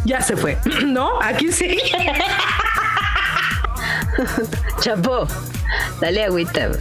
Ya 0.06 0.22
se 0.22 0.36
fue. 0.36 0.58
No, 0.86 1.22
aquí 1.22 1.52
sí. 1.52 1.78
Chapo, 4.82 5.28
dale 6.00 6.24
agüita. 6.24 6.72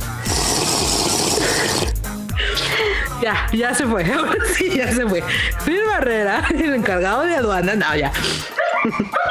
Ya, 3.21 3.47
ya 3.53 3.75
se 3.75 3.87
fue. 3.87 4.05
Sí, 4.55 4.71
ya 4.71 4.93
se 4.93 5.07
fue. 5.07 5.23
Phil 5.65 5.81
Barrera, 5.89 6.45
el 6.51 6.75
encargado 6.75 7.23
de 7.23 7.37
aduana. 7.37 7.75
No, 7.75 7.97
ya. 7.97 8.13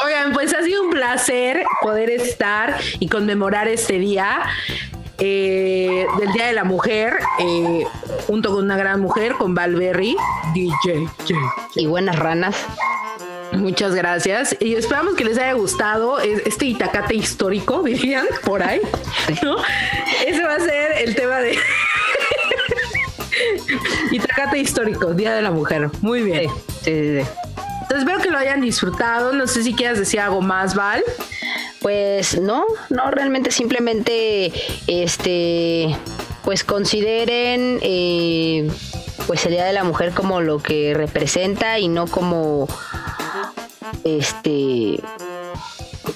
Oigan, 0.03 0.33
pues 0.33 0.53
ha 0.53 0.63
sido 0.63 0.83
un 0.83 0.89
placer 0.89 1.63
poder 1.81 2.09
estar 2.09 2.77
y 2.99 3.07
conmemorar 3.07 3.67
este 3.67 3.99
día 3.99 4.41
eh, 5.25 6.05
del 6.19 6.33
Día 6.33 6.47
de 6.47 6.53
la 6.53 6.65
Mujer, 6.65 7.17
eh, 7.39 7.85
junto 8.27 8.53
con 8.53 8.65
una 8.65 8.75
gran 8.75 8.99
mujer, 8.99 9.35
con 9.35 9.55
Valberry, 9.55 10.17
DJ. 10.53 11.07
Y 11.75 11.87
buenas 11.87 12.19
ranas. 12.19 12.57
Muchas 13.53 13.95
gracias 13.95 14.53
y 14.59 14.75
esperamos 14.75 15.13
que 15.13 15.23
les 15.23 15.37
haya 15.37 15.53
gustado 15.53 16.19
es- 16.19 16.41
este 16.45 16.65
Itacate 16.65 17.15
histórico, 17.15 17.83
dirían 17.83 18.25
por 18.43 18.63
ahí, 18.63 18.81
¿no? 19.43 19.55
Ese 20.25 20.43
va 20.43 20.55
a 20.55 20.59
ser 20.59 20.91
el 21.03 21.15
tema 21.15 21.37
de 21.39 21.57
Itacate 24.11 24.57
histórico, 24.59 25.13
Día 25.13 25.33
de 25.33 25.41
la 25.41 25.51
Mujer. 25.51 25.89
Muy 26.01 26.21
bien. 26.23 26.49
Sí, 26.81 26.91
sí, 26.91 27.21
sí. 27.21 27.27
Entonces 27.83 27.99
espero 27.99 28.19
que 28.19 28.29
lo 28.29 28.37
hayan 28.37 28.61
disfrutado. 28.61 29.33
No 29.33 29.47
sé 29.47 29.63
si 29.63 29.73
quieras 29.73 29.99
decir 29.99 30.19
algo 30.19 30.41
más, 30.41 30.75
Val. 30.75 31.03
Pues 31.83 32.39
no, 32.39 32.65
no, 32.89 33.11
realmente 33.11 33.51
simplemente, 33.51 34.53
este, 34.87 35.93
pues 36.45 36.63
consideren, 36.63 37.79
eh, 37.81 38.71
pues 39.27 39.45
el 39.45 39.51
Día 39.51 39.65
de 39.65 39.73
la 39.73 39.83
Mujer 39.83 40.13
como 40.13 40.39
lo 40.39 40.59
que 40.59 40.93
representa 40.93 41.79
y 41.79 41.89
no 41.89 42.07
como, 42.07 42.69
este, 44.05 44.97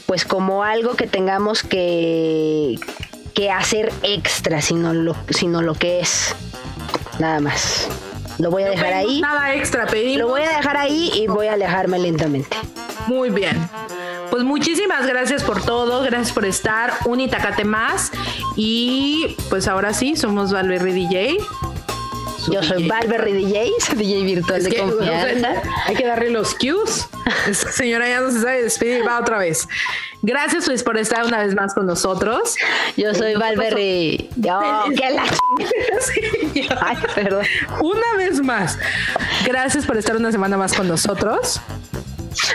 pues 0.06 0.24
como 0.24 0.64
algo 0.64 0.96
que 0.96 1.06
tengamos 1.06 1.64
que, 1.64 2.80
que 3.34 3.52
hacer 3.52 3.92
extra, 4.04 4.62
sino 4.62 4.94
lo, 4.94 5.18
sino 5.30 5.62
lo 5.62 5.76
que 5.76 6.00
es, 6.00 6.34
nada 7.20 7.42
más. 7.42 7.90
Lo 8.40 8.52
voy 8.52 8.64
a 8.64 8.70
dejar 8.70 8.94
ahí, 8.94 9.22
Nada 9.22 9.54
extra, 9.56 9.86
pedimos. 9.88 10.20
lo 10.20 10.28
voy 10.28 10.42
a 10.42 10.50
dejar 10.58 10.78
ahí 10.78 11.12
y 11.14 11.28
voy 11.28 11.48
a 11.48 11.54
alejarme 11.54 11.98
lentamente. 12.00 12.56
Muy 13.08 13.30
bien. 13.30 13.58
Pues 14.30 14.44
muchísimas 14.44 15.08
gracias 15.08 15.44
por 15.44 15.62
todo, 15.64 16.02
gracias 16.04 16.32
por 16.34 16.46
estar, 16.46 16.94
un 17.06 17.20
Itacate 17.22 17.64
más 17.64 18.12
y 18.56 19.36
pues 19.50 19.68
ahora 19.68 19.94
sí, 19.94 20.16
somos 20.16 20.52
Valverde 20.52 20.92
DJ. 20.94 21.38
Yo 22.52 22.62
soy 22.64 22.84
DJ. 22.84 22.90
Valverde 22.90 23.34
DJ, 23.34 23.72
DJ 23.96 24.24
virtual 24.24 24.58
Es 24.60 24.64
de 24.66 24.70
que, 24.70 24.82
o 24.82 24.88
sea, 24.88 24.96
confianza. 24.98 25.62
hay 25.86 25.96
que 25.96 26.06
darle 26.06 26.30
los 26.30 26.54
cues. 26.56 27.10
Esta 27.50 27.72
señora 27.74 28.08
ya 28.08 28.22
no 28.22 28.32
se 28.32 28.42
sabe 28.42 28.64
despedir, 28.64 29.06
va 29.08 29.20
otra 29.20 29.38
vez. 29.40 29.68
Gracias 30.22 30.66
pues, 30.66 30.84
por 30.84 30.98
estar 30.98 31.26
una 31.26 31.44
vez 31.44 31.56
más 31.56 31.74
con 31.74 31.86
nosotros. 31.86 32.56
Yo 32.96 33.14
soy 33.14 33.36
Valverde. 33.36 34.30
Oh, 34.50 34.86
qué 34.96 35.10
la... 35.10 35.24
Sí, 36.02 36.62
ya. 36.68 36.78
Ay, 36.86 36.98
perdón. 37.14 37.46
Una 37.82 38.18
vez 38.18 38.42
más. 38.42 38.78
Gracias 39.46 39.86
por 39.86 39.98
estar 39.98 40.16
una 40.16 40.32
semana 40.32 40.58
más 40.58 40.74
con 40.74 40.88
nosotros. 40.88 41.60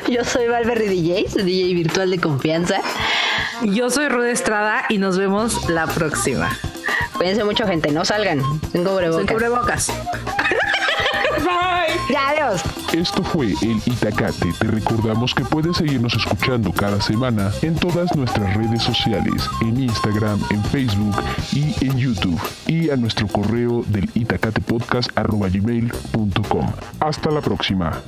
Yo 0.09 0.25
soy 0.25 0.49
Valverde 0.49 0.89
DJ, 0.89 1.29
soy 1.29 1.43
DJ 1.43 1.75
virtual 1.75 2.11
de 2.11 2.19
confianza. 2.19 2.81
Yo 3.63 3.91
soy 3.91 4.09
Rude 4.09 4.31
Estrada 4.31 4.85
y 4.89 4.99
nos 4.99 5.19
vemos 5.19 5.69
la 5.69 5.87
próxima. 5.87 6.57
Cuídense 7.15 7.45
mucho, 7.45 7.67
gente. 7.67 7.91
No 7.91 8.05
salgan. 8.05 8.43
Sin 8.73 8.85
cubrebocas. 8.85 9.31
cubrebocas. 9.31 9.93
Bye. 11.43 11.99
Ya, 12.11 12.31
adiós. 12.31 12.63
Esto 12.93 13.23
fue 13.23 13.55
el 13.63 13.81
Itacate. 13.87 14.53
Te 14.59 14.67
recordamos 14.67 15.35
que 15.35 15.45
puedes 15.45 15.77
seguirnos 15.77 16.15
escuchando 16.15 16.73
cada 16.73 17.01
semana 17.01 17.53
en 17.63 17.75
todas 17.75 18.15
nuestras 18.17 18.57
redes 18.57 18.83
sociales, 18.83 19.49
en 19.61 19.81
Instagram, 19.83 20.41
en 20.51 20.65
Facebook 20.65 21.15
y 21.53 21.75
en 21.85 21.97
YouTube. 21.99 22.41
Y 22.67 22.91
a 22.91 22.97
nuestro 22.97 23.29
correo 23.29 23.85
del 23.89 24.11
itacatepodcast.gmail.com. 24.15 26.73
Hasta 27.01 27.31
la 27.31 27.41
próxima. 27.41 28.03